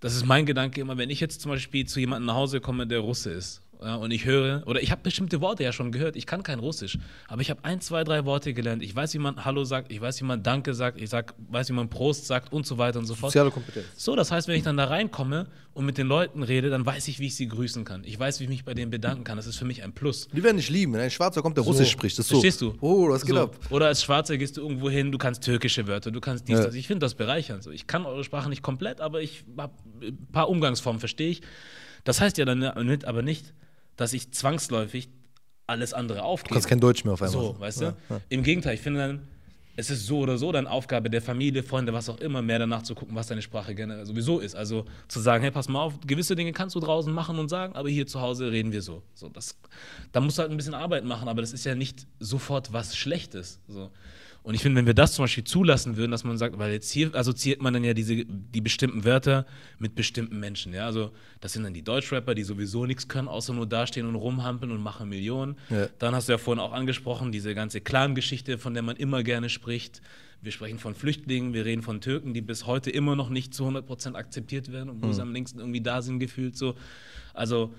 das 0.00 0.14
ist 0.14 0.26
mein 0.26 0.44
Gedanke 0.44 0.78
immer, 0.82 0.98
wenn 0.98 1.08
ich 1.08 1.20
jetzt 1.20 1.40
zum 1.40 1.52
Beispiel 1.52 1.86
zu 1.86 2.00
jemandem 2.00 2.26
nach 2.26 2.34
Hause 2.34 2.60
komme, 2.60 2.86
der 2.86 2.98
Russe 2.98 3.30
ist, 3.30 3.62
und 3.78 4.10
ich 4.10 4.24
höre, 4.24 4.66
oder 4.66 4.82
ich 4.82 4.90
habe 4.90 5.02
bestimmte 5.02 5.40
Worte 5.40 5.62
ja 5.62 5.72
schon 5.72 5.92
gehört, 5.92 6.16
ich 6.16 6.26
kann 6.26 6.42
kein 6.42 6.58
Russisch, 6.58 6.98
aber 7.28 7.42
ich 7.42 7.50
habe 7.50 7.64
ein, 7.64 7.80
zwei, 7.80 8.04
drei 8.04 8.24
Worte 8.24 8.54
gelernt. 8.54 8.82
Ich 8.82 8.94
weiß, 8.94 9.14
wie 9.14 9.18
man 9.18 9.44
Hallo 9.44 9.64
sagt, 9.64 9.92
ich 9.92 10.00
weiß, 10.00 10.20
wie 10.20 10.24
man 10.24 10.42
Danke 10.42 10.74
sagt, 10.74 11.00
ich 11.00 11.10
sag, 11.10 11.34
weiß, 11.50 11.68
wie 11.68 11.72
man 11.74 11.88
Prost 11.88 12.26
sagt 12.26 12.52
und 12.52 12.66
so 12.66 12.78
weiter 12.78 12.98
und 12.98 13.06
so 13.06 13.14
fort. 13.14 13.32
Soziale 13.32 13.50
Kompetenz. 13.50 13.86
So, 13.96 14.16
das 14.16 14.30
heißt, 14.30 14.48
wenn 14.48 14.56
ich 14.56 14.62
dann 14.62 14.76
da 14.76 14.84
reinkomme 14.84 15.46
und 15.74 15.84
mit 15.84 15.98
den 15.98 16.06
Leuten 16.06 16.42
rede, 16.42 16.70
dann 16.70 16.86
weiß 16.86 17.06
ich, 17.08 17.18
wie 17.20 17.26
ich 17.26 17.36
sie 17.36 17.48
grüßen 17.48 17.84
kann. 17.84 18.02
Ich 18.04 18.18
weiß, 18.18 18.40
wie 18.40 18.44
ich 18.44 18.50
mich 18.50 18.64
bei 18.64 18.72
denen 18.74 18.90
bedanken 18.90 19.24
kann. 19.24 19.36
Das 19.36 19.46
ist 19.46 19.56
für 19.56 19.66
mich 19.66 19.82
ein 19.82 19.92
Plus. 19.92 20.28
Die 20.28 20.42
werden 20.42 20.56
dich 20.56 20.70
lieben. 20.70 20.94
Wenn 20.94 21.00
ein 21.02 21.10
Schwarzer 21.10 21.42
kommt, 21.42 21.56
der 21.56 21.64
Russisch 21.64 21.90
spricht, 21.90 22.18
das 22.18 22.24
ist 22.26 22.30
so. 22.30 22.36
Verstehst 22.36 22.60
du? 22.62 22.74
Oh, 22.80 23.10
was 23.10 23.26
geht 23.26 23.34
so. 23.34 23.42
ab? 23.42 23.56
Oder 23.70 23.86
als 23.88 24.02
Schwarzer 24.02 24.38
gehst 24.38 24.56
du 24.56 24.62
irgendwo 24.62 24.88
hin, 24.88 25.12
du 25.12 25.18
kannst 25.18 25.42
türkische 25.44 25.86
Wörter, 25.86 26.10
du 26.10 26.20
kannst 26.20 26.48
dies, 26.48 26.58
Ja. 26.58 26.64
das. 26.64 26.74
Ich 26.74 26.86
finde 26.86 27.04
das 27.04 27.14
bereichernd. 27.14 27.62
So. 27.62 27.70
Ich 27.70 27.86
kann 27.86 28.06
eure 28.06 28.24
Sprache 28.24 28.48
nicht 28.48 28.62
komplett, 28.62 29.00
aber 29.00 29.20
ich 29.20 29.44
habe 29.58 29.74
ein 30.02 30.16
paar 30.32 30.48
Umgangsformen, 30.48 31.00
verstehe 31.00 31.28
ich. 31.28 31.42
Das 32.04 32.20
heißt 32.20 32.38
ja 32.38 32.44
dann 32.44 32.60
damit 32.60 33.04
aber 33.04 33.22
nicht, 33.22 33.52
dass 33.96 34.12
ich 34.12 34.32
zwangsläufig 34.32 35.08
alles 35.66 35.92
andere 35.94 36.18
Du 36.18 36.24
aufgebe. 36.24 36.54
kannst 36.54 36.68
kein 36.68 36.80
Deutsch 36.80 37.04
mehr 37.04 37.14
auf 37.14 37.22
einmal. 37.22 37.40
So, 37.40 37.58
weißt 37.58 37.80
du? 37.80 37.84
Ja, 37.86 37.96
ja. 38.10 38.20
Im 38.28 38.42
Gegenteil, 38.42 38.74
ich 38.74 38.80
finde 38.80 39.00
dann, 39.00 39.28
es 39.78 39.90
ist 39.90 40.06
so 40.06 40.20
oder 40.20 40.38
so 40.38 40.52
deine 40.52 40.70
Aufgabe 40.70 41.10
der 41.10 41.20
Familie, 41.20 41.62
Freunde, 41.62 41.92
was 41.92 42.08
auch 42.08 42.18
immer, 42.18 42.40
mehr 42.40 42.58
danach 42.58 42.82
zu 42.82 42.94
gucken, 42.94 43.14
was 43.14 43.26
deine 43.26 43.42
Sprache 43.42 43.74
generell 43.74 44.06
sowieso 44.06 44.38
ist. 44.38 44.54
Also 44.54 44.86
zu 45.06 45.20
sagen, 45.20 45.42
hey, 45.42 45.50
pass 45.50 45.68
mal 45.68 45.82
auf, 45.82 45.94
gewisse 46.06 46.34
Dinge 46.34 46.52
kannst 46.52 46.74
du 46.76 46.80
draußen 46.80 47.12
machen 47.12 47.38
und 47.38 47.48
sagen, 47.48 47.74
aber 47.74 47.90
hier 47.90 48.06
zu 48.06 48.20
Hause 48.20 48.50
reden 48.50 48.72
wir 48.72 48.80
so. 48.80 49.02
so 49.14 49.28
das, 49.28 49.56
da 50.12 50.20
musst 50.20 50.38
du 50.38 50.42
halt 50.42 50.50
ein 50.50 50.56
bisschen 50.56 50.74
Arbeit 50.74 51.04
machen, 51.04 51.28
aber 51.28 51.42
das 51.42 51.52
ist 51.52 51.64
ja 51.64 51.74
nicht 51.74 52.06
sofort 52.20 52.72
was 52.72 52.96
Schlechtes. 52.96 53.60
So. 53.68 53.90
Und 54.46 54.54
ich 54.54 54.62
finde, 54.62 54.78
wenn 54.78 54.86
wir 54.86 54.94
das 54.94 55.12
zum 55.12 55.24
Beispiel 55.24 55.42
zulassen 55.42 55.96
würden, 55.96 56.12
dass 56.12 56.22
man 56.22 56.38
sagt, 56.38 56.56
weil 56.56 56.70
jetzt 56.70 56.92
hier 56.92 57.12
assoziiert 57.16 57.60
man 57.60 57.74
dann 57.74 57.82
ja 57.82 57.94
diese, 57.94 58.24
die 58.24 58.60
bestimmten 58.60 59.04
Wörter 59.04 59.44
mit 59.80 59.96
bestimmten 59.96 60.38
Menschen. 60.38 60.72
Ja? 60.72 60.86
Also 60.86 61.10
das 61.40 61.52
sind 61.52 61.64
dann 61.64 61.74
die 61.74 61.82
Deutschrapper, 61.82 62.32
die 62.32 62.44
sowieso 62.44 62.86
nichts 62.86 63.08
können, 63.08 63.26
außer 63.26 63.52
nur 63.52 63.66
dastehen 63.66 64.06
und 64.06 64.14
rumhampeln 64.14 64.70
und 64.70 64.80
machen 64.80 65.08
Millionen. 65.08 65.56
Ja. 65.68 65.88
Dann 65.98 66.14
hast 66.14 66.28
du 66.28 66.32
ja 66.32 66.38
vorhin 66.38 66.60
auch 66.60 66.72
angesprochen, 66.72 67.32
diese 67.32 67.56
ganze 67.56 67.80
Clan-Geschichte, 67.80 68.56
von 68.56 68.72
der 68.72 68.84
man 68.84 68.94
immer 68.94 69.24
gerne 69.24 69.48
spricht. 69.48 70.00
Wir 70.40 70.52
sprechen 70.52 70.78
von 70.78 70.94
Flüchtlingen, 70.94 71.52
wir 71.52 71.64
reden 71.64 71.82
von 71.82 72.00
Türken, 72.00 72.32
die 72.32 72.40
bis 72.40 72.66
heute 72.66 72.90
immer 72.90 73.16
noch 73.16 73.30
nicht 73.30 73.52
zu 73.52 73.64
100% 73.66 74.14
akzeptiert 74.14 74.70
werden, 74.70 74.90
obwohl 74.90 75.08
Hm. 75.08 75.12
sie 75.12 75.22
am 75.22 75.32
längsten 75.32 75.58
irgendwie 75.58 75.80
da 75.80 76.02
sind, 76.02 76.20
gefühlt 76.20 76.56
so. 76.56 76.76
Also 77.34 77.74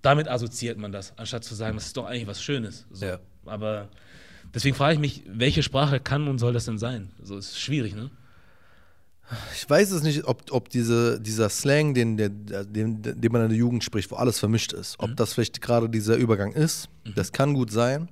damit 0.00 0.28
assoziiert 0.28 0.78
man 0.78 0.92
das, 0.92 1.12
anstatt 1.18 1.44
zu 1.44 1.54
sagen, 1.54 1.76
das 1.76 1.88
ist 1.88 1.96
doch 1.98 2.06
eigentlich 2.06 2.26
was 2.26 2.42
Schönes. 2.42 2.86
So. 2.90 3.04
Ja. 3.04 3.18
Aber 3.44 3.90
deswegen 4.54 4.76
frage 4.76 4.94
ich 4.94 5.00
mich, 5.00 5.22
welche 5.26 5.62
Sprache 5.62 6.00
kann 6.00 6.28
und 6.28 6.38
soll 6.38 6.52
das 6.52 6.64
denn 6.64 6.78
sein? 6.78 7.10
So 7.22 7.36
ist 7.36 7.58
schwierig, 7.58 7.94
ne? 7.94 8.10
Ich 9.54 9.68
weiß 9.68 9.92
es 9.92 10.02
nicht, 10.02 10.24
ob, 10.24 10.50
ob 10.50 10.68
diese, 10.70 11.20
dieser 11.20 11.48
Slang, 11.48 11.94
den, 11.94 12.16
der, 12.16 12.28
den, 12.28 13.00
den 13.00 13.32
man 13.32 13.42
in 13.42 13.50
der 13.50 13.58
Jugend 13.58 13.84
spricht, 13.84 14.10
wo 14.10 14.16
alles 14.16 14.40
vermischt 14.40 14.72
ist, 14.72 14.96
ob 14.98 15.16
das 15.16 15.34
vielleicht 15.34 15.60
gerade 15.60 15.88
dieser 15.88 16.16
Übergang 16.16 16.52
ist. 16.52 16.88
Das 17.14 17.30
kann 17.30 17.54
gut 17.54 17.70
sein, 17.70 18.08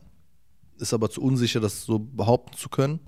ist 0.78 0.94
aber 0.94 1.10
zu 1.10 1.20
unsicher, 1.20 1.58
das 1.58 1.84
so 1.84 1.98
behaupten 1.98 2.56
zu 2.56 2.68
können. 2.68 3.00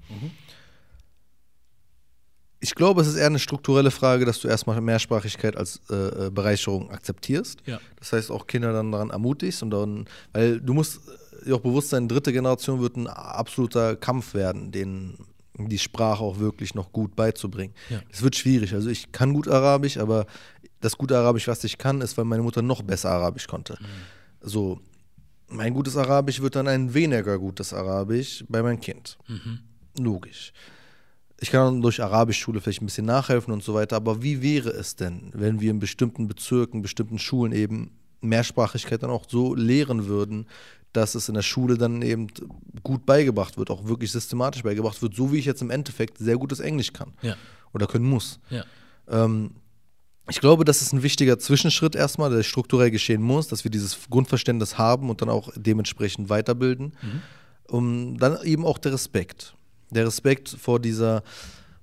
Ich 2.58 2.74
glaube, 2.74 3.00
es 3.00 3.06
ist 3.06 3.16
eher 3.16 3.26
eine 3.26 3.38
strukturelle 3.38 3.90
Frage, 3.92 4.24
dass 4.24 4.40
du 4.40 4.48
erstmal 4.48 4.80
Mehrsprachigkeit 4.80 5.56
als 5.56 5.80
äh, 5.88 6.26
äh, 6.26 6.30
Bereicherung 6.30 6.90
akzeptierst. 6.90 7.60
Ja. 7.64 7.80
Das 7.96 8.12
heißt, 8.12 8.30
auch 8.30 8.46
Kinder 8.46 8.72
dann 8.72 8.90
daran 8.92 9.10
ermutigst 9.10 9.62
und 9.62 9.70
dann, 9.70 10.06
weil 10.32 10.60
du 10.60 10.74
musst 10.74 11.00
auch 11.50 11.60
bewusst 11.60 11.90
sein, 11.90 12.08
dritte 12.08 12.32
Generation 12.32 12.80
wird 12.80 12.96
ein 12.96 13.06
absoluter 13.06 13.96
Kampf 13.96 14.34
werden, 14.34 14.72
den 14.72 15.18
die 15.58 15.78
Sprache 15.78 16.22
auch 16.22 16.38
wirklich 16.38 16.74
noch 16.74 16.92
gut 16.92 17.16
beizubringen. 17.16 17.74
Ja. 17.90 18.00
Es 18.10 18.22
wird 18.22 18.36
schwierig. 18.36 18.72
Also 18.72 18.88
ich 18.88 19.12
kann 19.12 19.34
gut 19.34 19.48
Arabisch, 19.48 19.98
aber 19.98 20.26
das 20.80 20.96
gute 20.96 21.18
Arabisch, 21.18 21.48
was 21.48 21.64
ich 21.64 21.76
kann, 21.76 22.00
ist, 22.00 22.16
weil 22.16 22.24
meine 22.24 22.42
Mutter 22.42 22.62
noch 22.62 22.82
besser 22.82 23.10
Arabisch 23.10 23.46
konnte. 23.46 23.76
So, 24.40 24.80
mein 25.48 25.74
gutes 25.74 25.96
Arabisch 25.96 26.40
wird 26.40 26.56
dann 26.56 26.68
ein 26.68 26.94
weniger 26.94 27.38
gutes 27.38 27.74
Arabisch 27.74 28.44
bei 28.48 28.62
meinem 28.62 28.80
Kind. 28.80 29.18
Logisch. 29.98 30.52
Ich 31.40 31.50
kann 31.50 31.64
dann 31.64 31.82
durch 31.82 32.02
Arabischschule 32.02 32.60
vielleicht 32.60 32.82
ein 32.82 32.86
bisschen 32.86 33.06
nachhelfen 33.06 33.52
und 33.52 33.62
so 33.62 33.74
weiter, 33.74 33.96
aber 33.96 34.22
wie 34.22 34.42
wäre 34.42 34.70
es 34.70 34.96
denn, 34.96 35.30
wenn 35.34 35.60
wir 35.60 35.70
in 35.70 35.78
bestimmten 35.78 36.28
Bezirken, 36.28 36.82
bestimmten 36.82 37.18
Schulen 37.18 37.52
eben 37.52 37.92
Mehrsprachigkeit 38.20 39.02
dann 39.02 39.10
auch 39.10 39.24
so 39.28 39.54
lehren 39.54 40.06
würden, 40.06 40.46
dass 40.92 41.14
es 41.14 41.28
in 41.28 41.34
der 41.34 41.42
Schule 41.42 41.78
dann 41.78 42.02
eben 42.02 42.26
gut 42.82 43.06
beigebracht 43.06 43.56
wird, 43.58 43.70
auch 43.70 43.86
wirklich 43.86 44.10
systematisch 44.12 44.62
beigebracht 44.62 45.00
wird, 45.02 45.14
so 45.14 45.32
wie 45.32 45.38
ich 45.38 45.44
jetzt 45.44 45.62
im 45.62 45.70
Endeffekt 45.70 46.18
sehr 46.18 46.36
gutes 46.36 46.60
Englisch 46.60 46.92
kann 46.92 47.12
Ja. 47.22 47.36
oder 47.72 47.86
können 47.86 48.06
muss. 48.08 48.40
Ja. 48.50 48.64
Ähm, 49.08 49.52
ich 50.28 50.40
glaube, 50.40 50.64
das 50.64 50.80
ist 50.82 50.92
ein 50.92 51.02
wichtiger 51.02 51.38
Zwischenschritt 51.38 51.96
erstmal, 51.96 52.30
der 52.30 52.42
strukturell 52.44 52.90
geschehen 52.90 53.22
muss, 53.22 53.48
dass 53.48 53.64
wir 53.64 53.70
dieses 53.70 53.98
Grundverständnis 54.10 54.78
haben 54.78 55.10
und 55.10 55.22
dann 55.22 55.28
auch 55.28 55.50
dementsprechend 55.56 56.28
weiterbilden. 56.28 56.92
Um, 57.68 58.16
dann 58.18 58.38
eben 58.42 58.64
auch 58.66 58.78
der 58.78 58.92
Respekt. 58.92 59.54
Der 59.90 60.06
Respekt 60.06 60.48
vor 60.48 60.80
dieser, 60.80 61.22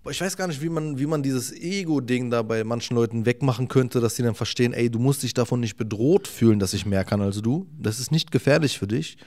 ich 0.09 0.21
weiß 0.21 0.37
gar 0.37 0.47
nicht, 0.47 0.61
wie 0.61 0.69
man, 0.69 0.97
wie 0.99 1.05
man 1.05 1.23
dieses 1.23 1.51
Ego-Ding 1.51 2.29
da 2.29 2.41
bei 2.41 2.63
manchen 2.63 2.95
Leuten 2.95 3.25
wegmachen 3.25 3.67
könnte, 3.67 3.99
dass 3.99 4.15
sie 4.15 4.23
dann 4.23 4.35
verstehen, 4.35 4.73
ey, 4.73 4.89
du 4.89 4.99
musst 4.99 5.23
dich 5.23 5.33
davon 5.33 5.59
nicht 5.59 5.77
bedroht 5.77 6.27
fühlen, 6.27 6.59
dass 6.59 6.73
ich 6.73 6.85
mehr 6.85 7.03
kann 7.03 7.21
als 7.21 7.41
du. 7.41 7.67
Das 7.79 7.99
ist 7.99 8.11
nicht 8.11 8.31
gefährlich 8.31 8.77
für 8.79 8.87
dich. 8.87 9.17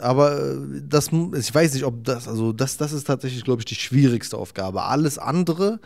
Aber 0.00 0.38
äh, 0.40 0.56
das, 0.82 1.08
ich 1.08 1.54
weiß 1.54 1.74
nicht, 1.74 1.84
ob 1.84 2.04
das, 2.04 2.28
also 2.28 2.52
das, 2.52 2.76
das 2.76 2.92
ist 2.92 3.06
tatsächlich, 3.06 3.44
glaube 3.44 3.60
ich, 3.60 3.66
die 3.66 3.74
schwierigste 3.74 4.36
Aufgabe. 4.36 4.82
Alles 4.82 5.18
andere, 5.18 5.80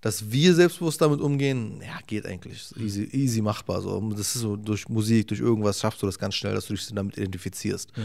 dass 0.00 0.32
wir 0.32 0.54
selbstbewusst 0.54 1.00
damit 1.00 1.20
umgehen, 1.20 1.80
ja, 1.80 1.98
geht 2.06 2.26
eigentlich. 2.26 2.74
Easy, 2.76 3.04
easy 3.12 3.40
machbar. 3.40 3.80
So. 3.80 4.00
Das 4.10 4.34
ist 4.34 4.42
so 4.42 4.56
durch 4.56 4.88
Musik, 4.88 5.28
durch 5.28 5.40
irgendwas 5.40 5.80
schaffst 5.80 6.02
du 6.02 6.06
das 6.06 6.18
ganz 6.18 6.34
schnell, 6.34 6.54
dass 6.54 6.66
du 6.66 6.74
dich 6.74 6.86
damit 6.92 7.16
identifizierst. 7.16 7.92
Ja. 7.96 8.02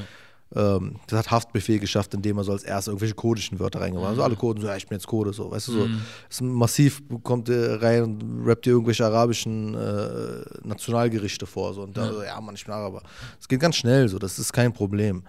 Ähm, 0.55 0.95
das 1.07 1.19
hat 1.19 1.31
Haftbefehl 1.31 1.79
geschafft, 1.79 2.13
indem 2.13 2.37
er 2.37 2.43
so 2.45 2.53
als 2.53 2.63
erstes 2.63 2.87
irgendwelche 2.87 3.15
kodischen 3.15 3.59
Wörter 3.59 3.81
reingebracht 3.81 4.07
hat. 4.07 4.11
Also 4.11 4.23
alle 4.23 4.35
Coden 4.35 4.61
so, 4.61 4.67
ja, 4.67 4.77
ich 4.77 4.87
bin 4.87 4.97
jetzt 4.97 5.07
Code, 5.07 5.33
so, 5.33 5.51
weißt 5.51 5.67
du, 5.67 5.71
so. 5.73 5.87
Mhm. 5.87 6.01
Ist 6.29 6.41
massiv 6.41 7.01
kommt 7.23 7.49
rein 7.49 8.03
und 8.03 8.45
rappt 8.45 8.65
dir 8.65 8.71
irgendwelche 8.71 9.05
arabischen 9.05 9.75
äh, 9.75 10.45
Nationalgerichte 10.63 11.45
vor, 11.45 11.73
so. 11.73 11.81
Und 11.81 11.97
da, 11.97 12.13
so, 12.13 12.23
ja, 12.23 12.39
Mann, 12.39 12.55
ich 12.55 12.63
bin 12.63 12.73
Araber. 12.73 13.03
Es 13.39 13.47
geht 13.47 13.59
ganz 13.59 13.75
schnell, 13.75 14.07
so, 14.07 14.17
das 14.19 14.39
ist 14.39 14.53
kein 14.53 14.71
Problem. 14.71 15.23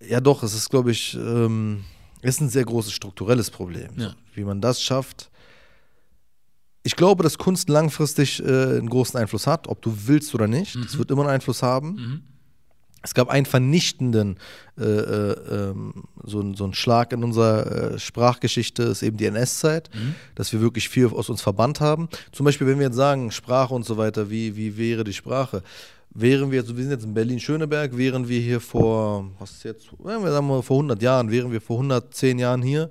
Ja, 0.00 0.20
doch, 0.20 0.42
es 0.42 0.54
ist, 0.54 0.68
glaube 0.68 0.92
ich, 0.92 1.14
ähm, 1.14 1.84
ist 2.22 2.40
ein 2.40 2.48
sehr 2.48 2.64
großes 2.64 2.92
strukturelles 2.92 3.50
Problem. 3.50 3.90
Ja. 3.96 4.10
So. 4.10 4.14
Wie 4.34 4.44
man 4.44 4.60
das 4.60 4.80
schafft. 4.80 5.30
Ich 6.84 6.96
glaube, 6.96 7.22
dass 7.22 7.38
Kunst 7.38 7.68
langfristig 7.68 8.40
äh, 8.40 8.78
einen 8.78 8.88
großen 8.88 9.18
Einfluss 9.18 9.46
hat, 9.46 9.68
ob 9.68 9.82
du 9.82 9.92
willst 10.06 10.34
oder 10.34 10.48
nicht. 10.48 10.74
Es 10.76 10.94
mhm. 10.94 10.98
wird 10.98 11.10
immer 11.10 11.22
einen 11.22 11.30
Einfluss 11.30 11.62
haben. 11.62 11.94
Mhm. 11.94 12.22
Es 13.02 13.14
gab 13.14 13.28
einen 13.28 13.46
vernichtenden 13.46 14.38
äh, 14.78 14.84
äh, 14.84 15.32
ähm, 15.50 16.04
so, 16.24 16.54
so 16.54 16.64
einen 16.64 16.74
Schlag 16.74 17.12
in 17.12 17.24
unserer 17.24 17.94
äh, 17.94 17.98
Sprachgeschichte, 17.98 18.84
ist 18.84 19.02
eben 19.02 19.16
die 19.16 19.26
NS-Zeit, 19.26 19.90
mhm. 19.92 20.14
dass 20.34 20.52
wir 20.52 20.60
wirklich 20.60 20.88
viel 20.88 21.08
aus 21.08 21.28
uns 21.28 21.42
verbannt 21.42 21.80
haben. 21.80 22.08
Zum 22.30 22.44
Beispiel, 22.44 22.66
wenn 22.66 22.78
wir 22.78 22.86
jetzt 22.86 22.96
sagen, 22.96 23.30
Sprache 23.30 23.74
und 23.74 23.84
so 23.84 23.96
weiter, 23.96 24.30
wie, 24.30 24.56
wie 24.56 24.76
wäre 24.76 25.04
die 25.04 25.12
Sprache? 25.12 25.62
Wären 26.14 26.50
wir, 26.50 26.60
also 26.60 26.76
wir 26.76 26.84
sind 26.84 26.92
jetzt 26.92 27.04
in 27.04 27.14
Berlin-Schöneberg, 27.14 27.96
wären 27.96 28.28
wir 28.28 28.40
hier 28.40 28.60
vor, 28.60 29.30
was 29.38 29.52
ist 29.52 29.64
jetzt, 29.64 29.86
wir 29.98 30.20
sagen 30.20 30.46
mal 30.46 30.62
vor 30.62 30.76
100 30.76 31.00
Jahren, 31.02 31.30
wären 31.30 31.50
wir 31.50 31.60
vor 31.60 31.76
110 31.76 32.38
Jahren 32.38 32.62
hier, 32.62 32.90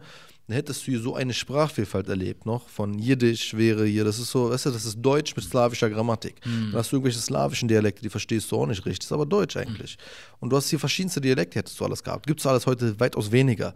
dann 0.52 0.58
hättest 0.58 0.86
du 0.86 0.92
hier 0.92 1.00
so 1.00 1.16
eine 1.16 1.34
Sprachvielfalt 1.34 2.10
erlebt 2.10 2.46
noch. 2.46 2.68
Von 2.68 3.00
Jiddisch 3.00 3.56
wäre 3.56 3.86
hier, 3.86 4.04
das 4.04 4.20
ist 4.20 4.32
so, 4.32 4.50
weißt 4.50 4.66
du, 4.66 4.72
das 4.72 4.84
ist 4.84 5.02
Deutsch 5.02 5.34
mit 5.34 5.46
slawischer 5.46 5.90
Grammatik. 5.90 6.46
Mhm. 6.46 6.72
Dann 6.72 6.80
hast 6.80 6.92
du 6.92 6.98
irgendwelche 6.98 7.20
slawischen 7.20 7.70
Dialekte, 7.70 8.02
die 8.02 8.10
verstehst 8.10 8.52
du 8.52 8.58
auch 8.58 8.66
nicht 8.66 8.86
richtig. 8.86 9.00
Das 9.00 9.06
ist 9.06 9.12
aber 9.14 9.26
Deutsch 9.26 9.56
eigentlich. 9.56 9.98
Mhm. 9.98 10.36
Und 10.42 10.50
du 10.50 10.58
hast 10.58 10.70
hier 10.70 10.78
verschiedenste 10.78 11.22
Dialekte, 11.22 11.58
hättest 11.58 11.80
du 11.80 11.86
alles 11.86 12.04
gehabt. 12.04 12.28
Gibt 12.28 12.42
es 12.42 12.46
alles 12.46 12.66
heute 12.66 13.00
weitaus 13.00 13.32
weniger. 13.32 13.74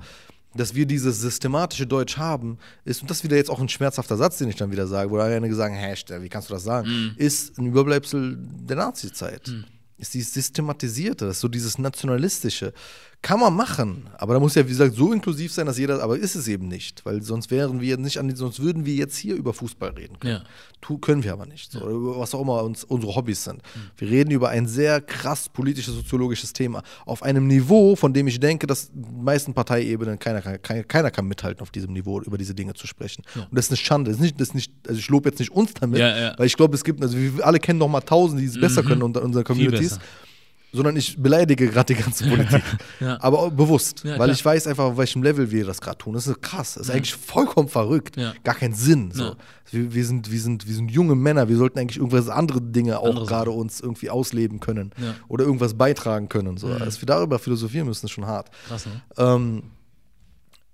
Dass 0.53 0.76
wir 0.76 0.86
dieses 0.86 1.21
systematische 1.21 1.88
Deutsch 1.88 2.17
haben, 2.17 2.57
ist, 2.84 3.01
und 3.01 3.09
das 3.09 3.19
ist 3.19 3.23
wieder 3.23 3.38
jetzt 3.38 3.49
auch 3.49 3.61
ein 3.61 3.69
schmerzhafter 3.69 4.17
Satz, 4.17 4.38
den 4.39 4.49
ich 4.49 4.57
dann 4.57 4.71
wieder 4.71 4.86
sage, 4.86 5.09
wo 5.09 5.17
einige 5.17 5.55
sagen, 5.55 5.76
hä, 5.76 5.95
wie 6.19 6.30
kannst 6.30 6.49
du 6.49 6.53
das 6.53 6.63
sagen, 6.63 6.89
mhm. 6.89 7.11
ist 7.15 7.57
ein 7.57 7.67
Überbleibsel 7.67 8.38
der 8.38 8.76
Nazi-Zeit. 8.76 9.47
Mhm 9.47 9.63
ist 9.97 10.13
dieses 10.13 10.34
Systematisierte, 10.34 11.26
das 11.26 11.38
ist 11.38 11.41
so 11.41 11.47
dieses 11.47 11.78
Nationalistische. 11.78 12.73
Kann 13.26 13.39
man 13.39 13.55
machen, 13.55 14.03
aber 14.19 14.36
da 14.36 14.39
muss 14.39 14.53
ja, 14.53 14.63
wie 14.65 14.69
gesagt, 14.69 14.93
so 14.93 15.11
inklusiv 15.11 15.51
sein, 15.51 15.65
dass 15.65 15.80
jeder, 15.80 16.03
aber 16.03 16.15
ist 16.15 16.36
es 16.36 16.47
eben 16.47 16.67
nicht, 16.67 17.03
weil 17.07 17.23
sonst 17.23 17.49
wären 17.49 17.82
wir 17.82 17.97
nicht 17.97 18.19
an, 18.19 18.36
sonst 18.36 18.59
würden 18.59 18.86
wir 18.86 18.93
jetzt 18.93 19.17
hier 19.17 19.34
über 19.34 19.51
Fußball 19.51 19.89
reden 19.89 20.19
können. 20.19 20.36
Ja. 20.36 20.43
Tu, 20.80 20.99
können 20.99 21.23
wir 21.23 21.34
aber 21.34 21.47
nicht. 21.47 21.71
So, 21.71 21.80
ja. 21.80 21.86
Oder 21.86 22.19
was 22.19 22.36
auch 22.36 22.41
immer 22.41 22.63
uns, 22.63 22.84
unsere 22.84 23.15
Hobbys 23.15 23.43
sind. 23.43 23.55
Mhm. 23.55 23.80
Wir 23.97 24.09
reden 24.11 24.30
über 24.30 24.49
ein 24.49 24.67
sehr 24.67 25.01
krass 25.01 25.49
politisches, 25.49 25.95
soziologisches 25.95 26.53
Thema 26.53 26.84
auf 27.07 27.23
einem 27.23 27.47
Niveau, 27.47 27.95
von 27.95 28.13
dem 28.13 28.28
ich 28.28 28.39
denke, 28.39 28.67
dass 28.67 28.91
die 28.93 29.23
meisten 29.23 29.55
Parteiebenen 29.55 30.19
keiner, 30.19 30.43
keiner, 30.59 30.84
keiner 30.84 31.09
kann 31.09 31.26
mithalten, 31.26 31.63
auf 31.63 31.71
diesem 31.71 31.93
Niveau 31.93 32.21
über 32.21 32.38
diese 32.38 32.53
Dinge 32.53 32.76
zu 32.76 32.86
sprechen. 32.86 33.23
Ja. 33.34 33.41
Und 33.41 33.55
das 33.57 33.65
ist 33.65 33.71
eine 33.71 33.78
Schande. 33.78 34.11
Das 34.11 34.19
ist 34.19 34.23
nicht, 34.23 34.39
das 34.39 34.49
ist 34.49 34.53
nicht, 34.53 34.71
also 34.88 34.99
ich 34.99 35.09
lobe 35.09 35.30
jetzt 35.30 35.39
nicht 35.39 35.51
uns 35.51 35.73
damit, 35.73 35.99
weil 35.99 36.45
ich 36.45 36.55
glaube, 36.55 36.76
es 36.76 36.84
gibt, 36.84 37.01
also 37.01 37.17
wir 37.17 37.43
alle 37.43 37.59
kennen 37.59 37.80
noch 37.80 37.89
mal 37.89 38.01
tausend, 38.01 38.39
die 38.39 38.45
es 38.45 38.55
mhm. 38.55 38.61
besser 38.61 38.84
können 38.84 39.01
unter 39.01 39.23
unseren 39.23 39.43
Communities 39.43 39.97
sondern 40.76 40.95
ich 40.95 41.17
beleidige 41.17 41.69
gerade 41.69 41.93
die 41.93 42.01
ganze 42.01 42.28
Politik. 42.28 42.61
ja. 42.99 43.17
Aber 43.21 43.49
bewusst, 43.49 44.03
ja, 44.03 44.19
weil 44.19 44.30
ich 44.30 44.43
weiß 44.43 44.67
einfach, 44.67 44.84
auf 44.84 44.97
welchem 44.97 45.23
Level 45.23 45.49
wir 45.49 45.65
das 45.65 45.82
gerade 45.82 45.97
tun. 45.97 46.13
Das 46.13 46.28
ist 46.28 46.41
krass, 46.41 46.73
das 46.73 46.84
ist 46.84 46.89
ja. 46.89 46.95
eigentlich 46.95 47.15
vollkommen 47.15 47.69
verrückt. 47.69 48.17
Gar 48.43 48.55
keinen 48.55 48.73
Sinn. 48.73 49.11
So. 49.11 49.36
Wir, 49.71 49.93
wir, 49.93 50.05
sind, 50.05 50.32
wir, 50.32 50.39
sind, 50.39 50.67
wir 50.67 50.76
sind 50.76 50.91
junge 50.91 51.15
Männer, 51.15 51.49
wir 51.49 51.57
sollten 51.57 51.80
eigentlich 51.80 51.97
irgendwas 51.97 52.30
andere 52.30 52.61
Dinge 52.61 52.99
auch 52.99 53.26
gerade 53.26 53.51
uns 53.51 53.80
irgendwie 53.80 54.09
ausleben 54.09 54.59
können 54.59 54.91
oder 55.28 55.45
irgendwas 55.45 55.73
beitragen 55.73 56.30
können. 56.30 56.57
So. 56.57 56.67
Mhm. 56.67 56.80
Dass 56.80 57.01
wir 57.01 57.05
darüber 57.05 57.39
philosophieren 57.39 57.88
müssen, 57.88 58.05
ist 58.05 58.11
schon 58.11 58.28
hart. 58.28 58.49
Krass, 58.67 58.86
ne? 58.86 59.01
Ähm, 59.17 59.63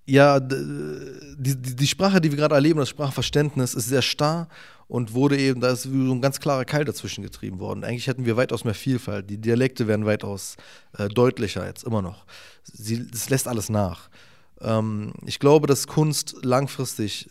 ja, 0.05 0.39
die, 0.39 1.55
die, 1.55 1.75
die 1.75 1.87
Sprache, 1.87 2.19
die 2.21 2.31
wir 2.31 2.37
gerade 2.37 2.55
erleben, 2.55 2.79
das 2.79 2.89
Sprachverständnis 2.89 3.73
ist 3.73 3.87
sehr 3.87 4.01
starr 4.01 4.47
und 4.87 5.13
wurde 5.13 5.37
eben, 5.37 5.61
da 5.61 5.71
ist 5.71 5.83
so 5.83 5.89
ein 5.89 6.21
ganz 6.21 6.39
klarer 6.39 6.65
Keil 6.65 6.83
dazwischen 6.83 7.23
getrieben 7.23 7.59
worden. 7.59 7.83
Eigentlich 7.83 8.07
hätten 8.07 8.25
wir 8.25 8.35
weitaus 8.35 8.65
mehr 8.65 8.73
Vielfalt. 8.73 9.29
Die 9.29 9.37
Dialekte 9.37 9.87
werden 9.87 10.05
weitaus 10.05 10.57
äh, 10.97 11.07
deutlicher 11.07 11.65
jetzt, 11.65 11.83
immer 11.83 12.01
noch. 12.01 12.25
Sie, 12.63 13.07
das 13.07 13.29
lässt 13.29 13.47
alles 13.47 13.69
nach. 13.69 14.09
Ähm, 14.59 15.13
ich 15.25 15.39
glaube, 15.39 15.67
dass 15.67 15.87
Kunst 15.87 16.35
langfristig 16.43 17.29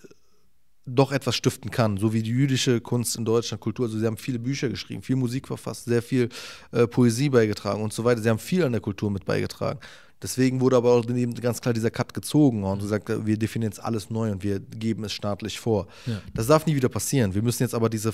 doch 0.87 1.13
etwas 1.13 1.37
stiften 1.37 1.71
kann, 1.71 1.99
so 1.99 2.13
wie 2.13 2.23
die 2.23 2.31
jüdische 2.31 2.81
Kunst 2.81 3.17
in 3.17 3.25
Deutschland, 3.25 3.61
Kultur. 3.61 3.87
Also 3.87 3.99
sie 3.99 4.07
haben 4.07 4.17
viele 4.17 4.39
Bücher 4.39 4.69
geschrieben, 4.69 5.03
viel 5.03 5.17
Musik 5.17 5.47
verfasst, 5.47 5.85
sehr 5.85 6.03
viel 6.03 6.29
äh, 6.73 6.87
Poesie 6.87 7.29
beigetragen 7.29 7.83
und 7.83 7.93
so 7.93 8.05
weiter. 8.05 8.23
Sie 8.23 8.29
haben 8.29 8.39
viel 8.39 8.65
an 8.65 8.73
der 8.73 8.81
Kultur 8.81 9.11
mit 9.11 9.25
beigetragen. 9.25 9.79
Deswegen 10.23 10.61
wurde 10.61 10.77
aber 10.77 10.93
auch 10.93 11.05
ganz 11.41 11.61
klar 11.63 11.73
dieser 11.73 11.91
Cut 11.91 12.13
gezogen 12.13 12.63
und 12.63 12.81
gesagt, 12.81 13.09
wir 13.09 13.39
definieren 13.39 13.73
jetzt 13.73 13.83
alles 13.83 14.11
neu 14.11 14.31
und 14.31 14.43
wir 14.43 14.61
geben 14.61 15.05
es 15.05 15.13
staatlich 15.13 15.59
vor. 15.59 15.87
Ja. 16.05 16.21
Das 16.35 16.47
darf 16.47 16.67
nie 16.67 16.75
wieder 16.75 16.91
passieren. 16.91 17.35
Wir 17.35 17.43
müssen 17.43 17.63
jetzt 17.63 17.75
aber 17.75 17.89
diese, 17.89 18.13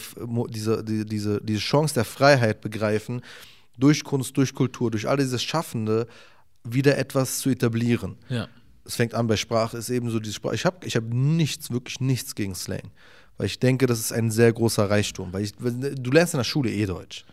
diese, 0.48 0.84
diese, 0.84 1.40
diese 1.40 1.59
Chance 1.59 1.94
der 1.94 2.04
Freiheit 2.04 2.61
begreifen, 2.61 3.22
durch 3.76 4.04
Kunst, 4.04 4.36
durch 4.36 4.54
Kultur, 4.54 4.90
durch 4.90 5.09
all 5.09 5.16
dieses 5.16 5.42
Schaffende 5.42 6.07
wieder 6.62 6.96
etwas 6.96 7.38
zu 7.38 7.50
etablieren. 7.50 8.16
Ja. 8.28 8.48
Es 8.84 8.94
fängt 8.94 9.14
an 9.14 9.26
bei 9.26 9.36
Sprache, 9.36 9.76
ist 9.76 9.90
eben 9.90 10.11
so 10.11 10.20
diese 10.20 10.34
Sprache. 10.34 10.54
Ich 10.54 10.64
habe 10.64 10.86
ich 10.86 10.94
hab 10.94 11.04
nichts, 11.04 11.72
wirklich 11.72 11.98
nichts 11.98 12.36
gegen 12.36 12.54
Slang. 12.54 12.92
Weil 13.36 13.46
ich 13.46 13.59
denke, 13.59 13.86
das 13.86 13.98
ist 13.98 14.12
ein 14.12 14.30
sehr 14.30 14.52
großer 14.52 14.88
Reichtum. 14.88 15.32
Weil 15.32 15.42
ich, 15.42 15.52
du 15.57 16.11
lernst 16.11 16.34
in 16.34 16.38
der 16.38 16.44
Schule 16.44 16.70
eh 16.70 16.86
Deutsch. 16.86 17.24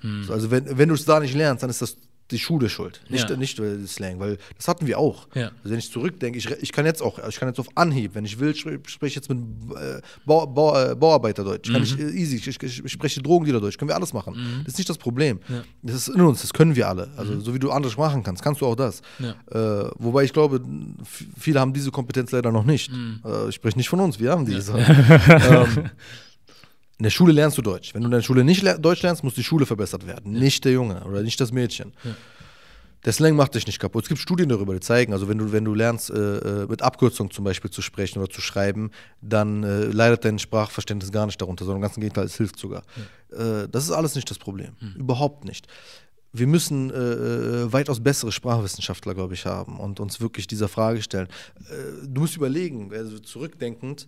Hm. 0.00 0.26
Also 0.30 0.50
wenn, 0.50 0.78
wenn 0.78 0.88
du 0.88 0.94
es 0.94 1.04
da 1.04 1.18
nicht 1.20 1.34
lernst, 1.34 1.62
dann 1.62 1.70
ist 1.70 1.82
das 1.82 1.96
die 2.30 2.38
Schule 2.38 2.68
schuld, 2.68 3.00
nicht, 3.08 3.28
ja. 3.28 3.36
nicht 3.36 3.60
Slang, 3.86 4.20
weil 4.20 4.38
das 4.56 4.68
hatten 4.68 4.86
wir 4.86 4.98
auch. 4.98 5.28
Ja. 5.34 5.50
Also 5.58 5.70
wenn 5.70 5.78
ich 5.78 5.90
zurückdenke, 5.90 6.38
ich, 6.38 6.50
ich 6.50 6.72
kann 6.72 6.86
jetzt 6.86 7.02
auch, 7.02 7.18
ich 7.28 7.36
kann 7.36 7.48
jetzt 7.48 7.58
auf 7.58 7.68
Anhieb, 7.74 8.14
wenn 8.14 8.24
ich 8.24 8.38
will, 8.38 8.54
spreche 8.54 9.06
ich 9.06 9.14
jetzt 9.14 9.28
mit 9.28 9.38
äh, 9.38 10.00
Bau, 10.24 10.46
Bau, 10.46 10.80
äh, 10.80 10.94
Bauarbeiterdeutsch, 10.94 11.68
mhm. 11.68 11.72
kann 11.72 11.82
ich 11.82 11.98
äh, 11.98 12.10
easy, 12.10 12.36
ich, 12.36 12.46
ich, 12.46 12.84
ich 12.84 12.92
spreche 12.92 13.22
Drogendealerdeutsch, 13.22 13.78
können 13.78 13.88
wir 13.88 13.96
alles 13.96 14.12
machen. 14.12 14.34
Mhm. 14.34 14.64
Das 14.64 14.74
ist 14.74 14.78
nicht 14.78 14.90
das 14.90 14.98
Problem. 14.98 15.40
Ja. 15.48 15.62
Das 15.82 15.96
ist 15.96 16.08
in 16.08 16.20
uns, 16.20 16.42
das 16.42 16.52
können 16.52 16.76
wir 16.76 16.88
alle. 16.88 17.10
Also 17.16 17.34
mhm. 17.34 17.40
so 17.40 17.54
wie 17.54 17.58
du 17.58 17.70
andere 17.70 17.94
machen 17.96 18.22
kannst, 18.22 18.42
kannst 18.42 18.60
du 18.60 18.66
auch 18.66 18.76
das. 18.76 19.00
Äh, 19.20 19.58
wobei 19.98 20.24
ich 20.24 20.32
glaube, 20.32 20.60
viele 21.38 21.60
haben 21.60 21.72
diese 21.72 21.90
Kompetenz 21.90 22.30
leider 22.30 22.52
noch 22.52 22.64
nicht. 22.64 22.92
Mhm. 22.92 23.20
Äh, 23.24 23.48
ich 23.48 23.54
spreche 23.56 23.76
nicht 23.76 23.88
von 23.88 24.00
uns, 24.00 24.20
wir 24.20 24.30
haben 24.30 24.46
diese. 24.46 24.72
ähm, 24.78 25.90
in 27.00 27.04
der 27.04 27.10
Schule 27.10 27.32
lernst 27.32 27.56
du 27.56 27.62
Deutsch. 27.62 27.94
Wenn 27.94 28.02
du 28.02 28.08
in 28.08 28.12
der 28.12 28.20
Schule 28.20 28.44
nicht 28.44 28.62
Deutsch 28.78 29.00
lernst, 29.00 29.24
muss 29.24 29.32
die 29.32 29.42
Schule 29.42 29.64
verbessert 29.64 30.06
werden, 30.06 30.34
ja. 30.34 30.38
nicht 30.38 30.66
der 30.66 30.72
Junge 30.72 31.02
oder 31.04 31.22
nicht 31.22 31.40
das 31.40 31.50
Mädchen. 31.50 31.94
Ja. 32.04 32.14
Der 33.06 33.14
Slang 33.14 33.36
macht 33.36 33.54
dich 33.54 33.66
nicht 33.66 33.78
kaputt. 33.78 34.04
Es 34.04 34.10
gibt 34.10 34.20
Studien 34.20 34.50
darüber, 34.50 34.74
die 34.74 34.80
zeigen, 34.80 35.14
also 35.14 35.26
wenn 35.26 35.38
du, 35.38 35.50
wenn 35.50 35.64
du 35.64 35.72
lernst, 35.72 36.10
äh, 36.10 36.16
äh 36.16 36.66
mit 36.66 36.82
Abkürzung 36.82 37.30
zum 37.30 37.42
Beispiel 37.42 37.70
zu 37.70 37.80
sprechen 37.80 38.18
oder 38.18 38.30
zu 38.30 38.42
schreiben, 38.42 38.90
dann 39.22 39.64
äh, 39.64 39.84
leidet 39.84 40.26
dein 40.26 40.38
Sprachverständnis 40.38 41.10
gar 41.10 41.24
nicht 41.24 41.40
darunter, 41.40 41.64
sondern 41.64 41.78
im 41.78 41.82
ganzen 41.84 42.02
Gegenteil, 42.02 42.26
es 42.26 42.36
hilft 42.36 42.58
sogar. 42.58 42.82
Ja. 43.32 43.62
Äh, 43.62 43.68
das 43.70 43.84
ist 43.84 43.92
alles 43.92 44.14
nicht 44.14 44.30
das 44.30 44.36
Problem. 44.36 44.76
Mhm. 44.80 45.00
Überhaupt 45.00 45.46
nicht. 45.46 45.68
Wir 46.34 46.46
müssen 46.46 46.90
äh, 46.90 46.94
äh, 46.94 47.72
weitaus 47.72 48.00
bessere 48.00 48.30
Sprachwissenschaftler, 48.30 49.14
glaube 49.14 49.32
ich, 49.32 49.46
haben 49.46 49.80
und 49.80 50.00
uns 50.00 50.20
wirklich 50.20 50.46
dieser 50.46 50.68
Frage 50.68 51.00
stellen. 51.00 51.28
du 52.06 52.20
musst 52.20 52.36
überlegen, 52.36 52.92
also 52.92 53.18
zurückdenkend, 53.18 54.06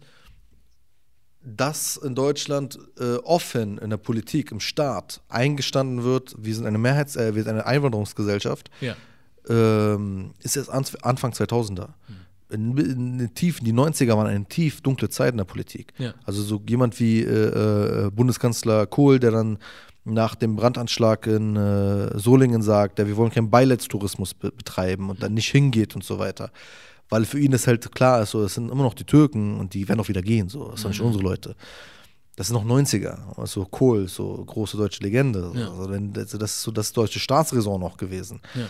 dass 1.45 1.97
in 1.97 2.15
Deutschland 2.15 2.79
äh, 2.99 3.17
offen 3.17 3.79
in 3.79 3.91
der 3.91 3.97
Politik, 3.97 4.53
im 4.53 4.61
Staat 4.61 5.21
eingestanden 5.29 6.05
wird, 6.05 6.35
wir 6.39 6.55
sind 6.55 6.67
eine 6.67 6.79
Mehrheits-, 6.79 7.17
äh, 7.17 7.35
wir 7.35 7.43
sind 7.43 7.53
eine 7.53 7.67
Einwanderungsgesellschaft, 7.67 8.71
ja. 8.81 8.95
ähm, 9.49 10.33
ist 10.43 10.57
jetzt 10.57 10.71
Anfang 10.71 11.33
2000er. 11.33 11.89
Mhm. 12.09 12.15
In, 12.51 12.77
in, 12.77 13.21
in 13.21 13.35
Tiefen, 13.35 13.65
die 13.65 13.73
90er 13.73 14.17
waren 14.17 14.27
eine 14.27 14.45
tief 14.45 14.83
dunkle 14.83 15.09
Zeit 15.09 15.33
in 15.33 15.39
der 15.39 15.45
Politik. 15.45 15.95
Ja. 15.99 16.13
Also 16.25 16.43
so 16.43 16.63
jemand 16.69 17.01
wie 17.01 17.23
äh, 17.23 18.07
äh 18.07 18.11
Bundeskanzler 18.11 18.87
Kohl, 18.87 19.19
der 19.19 19.31
dann 19.31 19.59
nach 20.05 20.35
dem 20.35 20.57
Brandanschlag 20.57 21.27
in 21.27 21.57
äh, 21.57 22.19
Solingen 22.19 22.61
sagt, 22.61 22.99
ja, 22.99 23.07
wir 23.07 23.17
wollen 23.17 23.31
keinen 23.31 23.51
Beileidstourismus 23.51 24.35
be 24.35 24.51
betreiben 24.51 25.09
und 25.09 25.23
dann 25.23 25.35
nicht 25.35 25.49
hingeht 25.49 25.95
und 25.95 26.05
so 26.05 26.19
weiter 26.19 26.51
weil 27.13 27.27
für 27.27 27.39
ihn 27.39 27.51
das 27.51 27.67
halt 27.67 27.95
klar 27.95 28.23
ist, 28.23 28.31
so, 28.31 28.43
das 28.43 28.55
sind 28.55 28.73
immer 28.73 28.85
noch 28.85 28.95
die 28.95 29.05
Türken 29.05 29.61
und 29.61 29.75
die 29.75 29.87
werden 29.87 30.01
auch 30.01 30.09
wieder 30.09 30.23
gehen, 30.23 30.49
so, 30.49 30.71
das 30.71 30.81
sind 30.81 30.89
mhm. 30.89 30.93
nicht 30.93 31.01
unsere 31.03 31.23
Leute. 31.23 31.57
Das 32.37 32.47
sind 32.47 32.57
noch 32.57 32.65
90er, 32.65 33.39
also 33.39 33.67
Kohl, 33.67 34.09
so 34.09 34.43
große 34.47 34.79
deutsche 34.79 35.03
Legende. 35.03 35.53
Ja. 35.55 35.71
Also, 35.71 35.91
wenn, 35.91 36.17
also 36.17 36.39
das 36.39 36.55
ist 36.55 36.63
so 36.63 36.71
das 36.71 36.91
deutsche 36.95 37.21
Staatsräson 37.21 37.79
noch 37.79 37.99
gewesen. 37.99 38.41
Ja. 38.55 38.67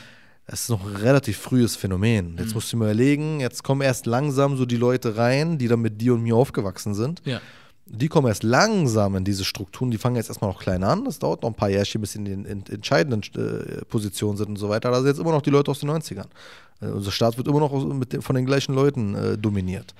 es 0.46 0.62
ist 0.62 0.70
noch 0.70 0.84
ein 0.84 0.96
relativ 0.96 1.38
frühes 1.38 1.76
Phänomen. 1.76 2.36
Jetzt 2.36 2.52
musst 2.52 2.72
du 2.72 2.76
mir 2.76 2.86
überlegen, 2.86 3.38
jetzt 3.38 3.62
kommen 3.62 3.82
erst 3.82 4.06
langsam 4.06 4.56
so 4.56 4.66
die 4.66 4.76
Leute 4.76 5.16
rein, 5.16 5.58
die 5.58 5.68
dann 5.68 5.80
mit 5.80 6.00
dir 6.00 6.14
und 6.14 6.22
mir 6.22 6.34
aufgewachsen 6.34 6.94
sind. 6.94 7.22
Ja. 7.24 7.40
Die 7.86 8.08
kommen 8.08 8.28
erst 8.28 8.42
langsam 8.44 9.16
in 9.16 9.24
diese 9.24 9.44
Strukturen, 9.44 9.90
die 9.90 9.98
fangen 9.98 10.16
jetzt 10.16 10.28
erstmal 10.28 10.50
noch 10.50 10.60
klein 10.60 10.84
an. 10.84 11.04
Das 11.04 11.18
dauert 11.18 11.42
noch 11.42 11.50
ein 11.50 11.54
paar 11.54 11.68
Jährchen, 11.68 12.00
bis 12.00 12.12
sie 12.12 12.18
in 12.20 12.24
den 12.24 12.44
in, 12.44 12.64
entscheidenden 12.66 13.22
äh, 13.34 13.84
Positionen 13.84 14.36
sind 14.36 14.48
und 14.50 14.56
so 14.56 14.68
weiter. 14.68 14.90
Da 14.90 14.98
sind 14.98 15.08
jetzt 15.08 15.18
immer 15.18 15.32
noch 15.32 15.42
die 15.42 15.50
Leute 15.50 15.70
aus 15.70 15.80
den 15.80 15.90
90ern. 15.90 16.26
Äh, 16.80 16.86
unser 16.86 17.10
Staat 17.10 17.36
wird 17.36 17.48
immer 17.48 17.60
noch 17.60 17.72
den, 18.06 18.22
von 18.22 18.36
den 18.36 18.46
gleichen 18.46 18.74
Leuten 18.74 19.14
äh, 19.14 19.36
dominiert. 19.36 19.94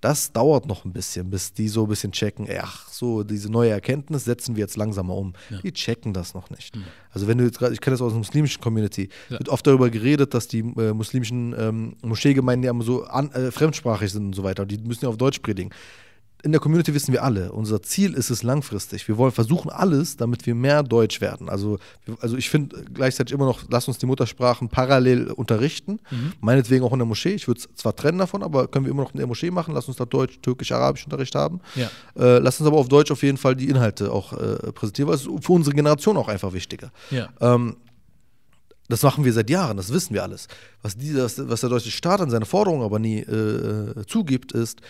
Das 0.00 0.32
dauert 0.32 0.64
noch 0.66 0.86
ein 0.86 0.92
bisschen, 0.94 1.28
bis 1.28 1.52
die 1.52 1.68
so 1.68 1.82
ein 1.84 1.88
bisschen 1.88 2.10
checken, 2.10 2.48
ach 2.58 2.88
so, 2.88 3.22
diese 3.22 3.50
neue 3.50 3.68
Erkenntnis 3.70 4.24
setzen 4.24 4.56
wir 4.56 4.62
jetzt 4.62 4.78
langsamer 4.78 5.14
um. 5.14 5.34
Die 5.62 5.72
checken 5.72 6.14
das 6.14 6.32
noch 6.32 6.48
nicht. 6.48 6.74
Also 7.12 7.26
wenn 7.28 7.36
du 7.36 7.44
jetzt 7.44 7.58
gerade, 7.58 7.74
ich 7.74 7.82
kenne 7.82 7.94
das 7.94 8.00
aus 8.00 8.12
der 8.12 8.18
muslimischen 8.18 8.62
Community, 8.62 9.10
Ja. 9.28 9.38
wird 9.38 9.50
oft 9.50 9.66
darüber 9.66 9.90
geredet, 9.90 10.32
dass 10.32 10.48
die 10.48 10.60
äh, 10.60 10.94
muslimischen 10.94 11.54
ähm, 11.58 11.96
Moscheegemeinden 12.02 12.64
ja 12.64 12.70
immer 12.70 12.82
so 12.82 13.04
an, 13.04 13.30
äh, 13.32 13.50
fremdsprachig 13.50 14.10
sind 14.10 14.24
und 14.26 14.34
so 14.34 14.42
weiter. 14.42 14.64
Die 14.64 14.78
müssen 14.78 15.04
ja 15.04 15.10
auf 15.10 15.18
Deutsch 15.18 15.40
predigen. 15.40 15.70
In 16.42 16.52
der 16.52 16.60
Community 16.60 16.94
wissen 16.94 17.12
wir 17.12 17.22
alle, 17.22 17.52
unser 17.52 17.82
Ziel 17.82 18.14
ist 18.14 18.30
es 18.30 18.42
langfristig. 18.42 19.06
Wir 19.08 19.18
wollen 19.18 19.32
versuchen 19.32 19.70
alles, 19.70 20.16
damit 20.16 20.46
wir 20.46 20.54
mehr 20.54 20.82
Deutsch 20.82 21.20
werden. 21.20 21.48
Also, 21.48 21.78
also 22.20 22.36
ich 22.36 22.48
finde 22.48 22.84
gleichzeitig 22.94 23.34
immer 23.34 23.44
noch, 23.44 23.64
lass 23.68 23.88
uns 23.88 23.98
die 23.98 24.06
Muttersprachen 24.06 24.68
parallel 24.68 25.30
unterrichten. 25.30 26.00
Meinetwegen 26.40 26.84
auch 26.84 26.92
in 26.92 26.98
der 26.98 27.06
Moschee. 27.06 27.34
Ich 27.34 27.46
würde 27.46 27.60
es 27.60 27.68
zwar 27.74 27.94
trennen 27.94 28.18
davon, 28.18 28.42
aber 28.42 28.68
können 28.68 28.86
wir 28.86 28.92
immer 28.92 29.02
noch 29.02 29.12
in 29.12 29.18
der 29.18 29.26
Moschee 29.26 29.50
machen. 29.50 29.74
Lass 29.74 29.88
uns 29.88 29.96
da 29.96 30.04
Deutsch, 30.04 30.38
Türkisch, 30.40 30.72
Arabisch 30.72 31.04
Unterricht 31.04 31.34
haben. 31.34 31.60
Ja. 31.74 31.90
Äh, 32.16 32.38
lass 32.38 32.60
uns 32.60 32.66
aber 32.66 32.78
auf 32.78 32.88
Deutsch 32.88 33.10
auf 33.10 33.22
jeden 33.22 33.38
Fall 33.38 33.54
die 33.54 33.68
Inhalte 33.68 34.10
auch 34.12 34.32
äh, 34.32 34.72
präsentieren, 34.72 35.08
weil 35.08 35.16
es 35.16 35.26
ist 35.26 35.44
für 35.44 35.52
unsere 35.52 35.74
Generation 35.74 36.16
auch 36.16 36.28
einfach 36.28 36.52
wichtiger. 36.52 36.90
Ja. 37.10 37.28
Ähm, 37.40 37.76
das 38.90 39.02
machen 39.02 39.24
wir 39.24 39.32
seit 39.32 39.48
Jahren, 39.48 39.76
das 39.76 39.92
wissen 39.92 40.14
wir 40.14 40.24
alles. 40.24 40.48
Was, 40.82 40.96
die, 40.96 41.12
das, 41.12 41.48
was 41.48 41.60
der 41.60 41.70
deutsche 41.70 41.92
Staat 41.92 42.20
an 42.20 42.28
seine 42.28 42.44
Forderungen 42.44 42.82
aber 42.82 42.98
nie 42.98 43.20
äh, 43.20 44.04
zugibt, 44.06 44.50
ist, 44.50 44.80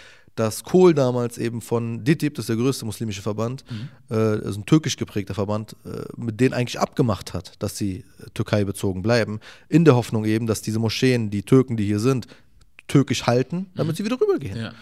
dass 0.41 0.65
Kohl 0.65 0.95
damals 0.95 1.37
eben 1.37 1.61
von 1.61 2.03
DITIB, 2.03 2.35
das 2.35 2.45
ist 2.45 2.49
der 2.49 2.57
größte 2.57 2.87
muslimische 2.87 3.21
Verband, 3.21 3.63
äh, 4.09 4.15
das 4.15 4.47
ist 4.47 4.57
ein 4.57 4.65
türkisch 4.65 4.97
geprägter 4.97 5.35
Verband, 5.35 5.77
äh, 5.85 6.05
mit 6.17 6.41
denen 6.41 6.55
eigentlich 6.55 6.81
abgemacht 6.81 7.35
hat, 7.35 7.53
dass 7.59 7.77
sie 7.77 8.05
äh, 8.19 8.31
Türkei 8.33 8.65
bezogen 8.65 9.03
bleiben, 9.03 9.41
in 9.69 9.85
der 9.85 9.97
Hoffnung 9.97 10.25
eben, 10.25 10.47
dass 10.47 10.63
diese 10.63 10.79
Moscheen, 10.79 11.29
die 11.29 11.43
Türken, 11.43 11.77
die 11.77 11.85
hier 11.85 12.01
sind, 12.01 12.27
türkisch 12.89 13.27
halten, 13.27 13.67
damit 13.75 13.97
sie 13.97 14.05
wieder 14.05 14.19
rübergehen. 14.19 14.57
Ja. 14.57 14.73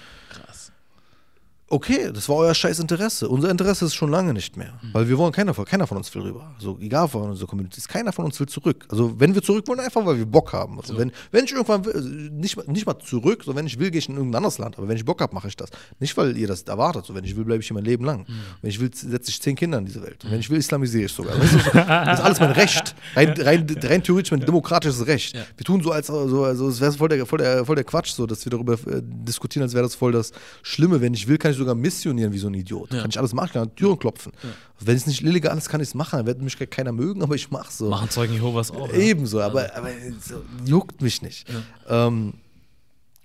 Okay, 1.71 2.11
das 2.15 2.27
war 2.31 2.37
euer 2.37 2.55
scheiß 2.55 2.79
Interesse. 2.79 3.29
Unser 3.29 3.51
Interesse 3.51 3.85
ist 3.85 3.95
schon 3.95 4.11
lange 4.11 4.33
nicht 4.33 4.57
mehr. 4.57 4.81
Weil 4.95 5.07
wir 5.07 5.19
wollen, 5.19 5.33
keiner, 5.33 5.53
von- 5.53 5.67
keiner 5.67 5.87
von 5.87 5.99
uns 5.99 6.15
will 6.15 6.23
rüber. 6.23 6.51
Also 6.57 6.79
egal 6.81 7.09
von 7.09 7.29
unserer 7.29 7.47
Community, 7.47 7.79
keiner 7.87 8.11
von 8.11 8.25
uns 8.25 8.41
will 8.41 8.47
zurück. 8.49 8.87
Also 8.89 9.21
wenn 9.21 9.35
wir 9.35 9.43
zurück 9.43 9.69
wollen, 9.69 9.81
einfach 9.81 10.05
weil 10.07 10.17
wir 10.17 10.25
Bock 10.25 10.55
haben. 10.55 10.79
Also 10.81 10.97
wenn, 10.97 11.13
wenn 11.31 11.45
ich 11.45 11.53
irgendwann 11.53 11.85
will, 11.85 11.93
also 11.93 12.09
nicht, 12.09 12.57
mal- 12.57 12.65
nicht 12.69 12.87
mal 12.87 12.99
zurück, 12.99 13.43
so 13.45 13.55
wenn 13.55 13.67
ich 13.67 13.79
will, 13.79 13.91
gehe 13.91 13.99
ich 13.99 14.09
in 14.09 14.15
irgendein 14.17 14.37
anderes 14.39 14.57
Land. 14.57 14.79
Aber 14.79 14.89
wenn 14.89 14.97
ich 14.97 15.05
Bock 15.05 15.21
habe, 15.21 15.35
mache 15.35 15.49
ich 15.49 15.57
das. 15.57 15.69
Nicht, 16.01 16.17
weil 16.17 16.35
ihr 16.39 16.49
das 16.49 16.63
erwartet. 16.63 17.05
So 17.05 17.15
wenn 17.15 17.25
ich 17.25 17.37
will, 17.37 17.45
bleibe 17.45 17.61
ich 17.61 17.67
hier 17.69 17.75
mein 17.75 17.85
Leben 17.85 18.05
lang. 18.07 18.25
Wenn 18.63 18.71
ich 18.71 18.81
will, 18.81 18.91
setze 18.95 19.29
ich 19.31 19.43
zehn 19.43 19.55
Kinder 19.55 19.77
in 19.77 19.85
diese 19.85 20.03
Welt. 20.03 20.25
Und 20.25 20.31
wenn 20.31 20.41
ich 20.41 20.49
will, 20.49 20.57
islamisiere 20.59 21.05
ich 21.05 21.13
sogar. 21.13 21.39
Weißt 21.39 21.53
du, 21.53 21.59
so, 21.59 21.71
das 21.73 22.19
ist 22.19 22.25
alles 22.25 22.41
mein 22.41 22.53
Recht. 22.53 22.95
Rein, 23.15 23.35
rein, 23.43 23.67
rein 23.83 24.03
theoretisch 24.03 24.31
mein 24.31 24.41
demokratisches 24.41 25.07
Recht. 25.07 25.35
Ja. 25.37 25.43
Wir 25.55 25.67
tun 25.67 25.83
so, 25.83 25.93
als 25.93 26.07
so, 26.07 26.45
also 26.45 26.69
es 26.71 26.81
wäre 26.81 26.93
voll 26.93 27.11
der, 27.11 27.27
voll, 27.27 27.41
der, 27.41 27.67
voll 27.67 27.77
der 27.77 27.85
Quatsch, 27.85 28.13
so, 28.13 28.25
dass 28.25 28.43
wir 28.47 28.51
darüber 28.51 28.73
äh, 28.73 29.03
diskutieren, 29.03 29.65
als 29.65 29.75
wäre 29.75 29.83
das 29.83 29.95
voll 29.95 30.13
das 30.13 30.33
Schlimme. 30.63 31.03
Wenn 31.03 31.13
ich 31.13 31.29
will, 31.29 31.37
kann 31.37 31.51
ich 31.51 31.58
sogar 31.59 31.75
missionieren 31.75 32.33
wie 32.33 32.39
so 32.39 32.49
ein 32.49 32.55
Idiot. 32.55 32.93
Ja. 32.93 33.03
Kann 33.03 33.11
ich 33.11 33.19
alles 33.19 33.35
machen, 33.35 33.53
kann 33.53 33.75
Türen 33.75 33.99
klopfen. 33.99 34.33
Wenn 34.81 34.97
es 34.97 35.07
nicht 35.07 35.23
illegal 35.23 35.57
ist, 35.59 35.69
kann 35.69 35.81
ich 35.81 35.89
es 35.89 35.95
machen. 35.95 36.19
Dann 36.19 36.27
wird 36.27 36.41
mich 36.41 36.57
keiner 36.71 36.93
mögen, 36.93 37.23
aber 37.23 37.35
ich 37.35 37.51
mache 37.51 37.73
so. 37.73 37.89
Machen 37.91 38.11
Zeugen 38.11 38.35
Jehovas 38.35 38.71
auch. 38.71 38.89
ja. 38.93 38.99
Ebenso, 38.99 39.41
aber, 39.41 39.75
aber 39.77 39.91
so, 40.21 40.43
juckt 40.65 41.03
mich 41.03 41.23
nicht. 41.23 41.47
Ähm, 41.89 42.35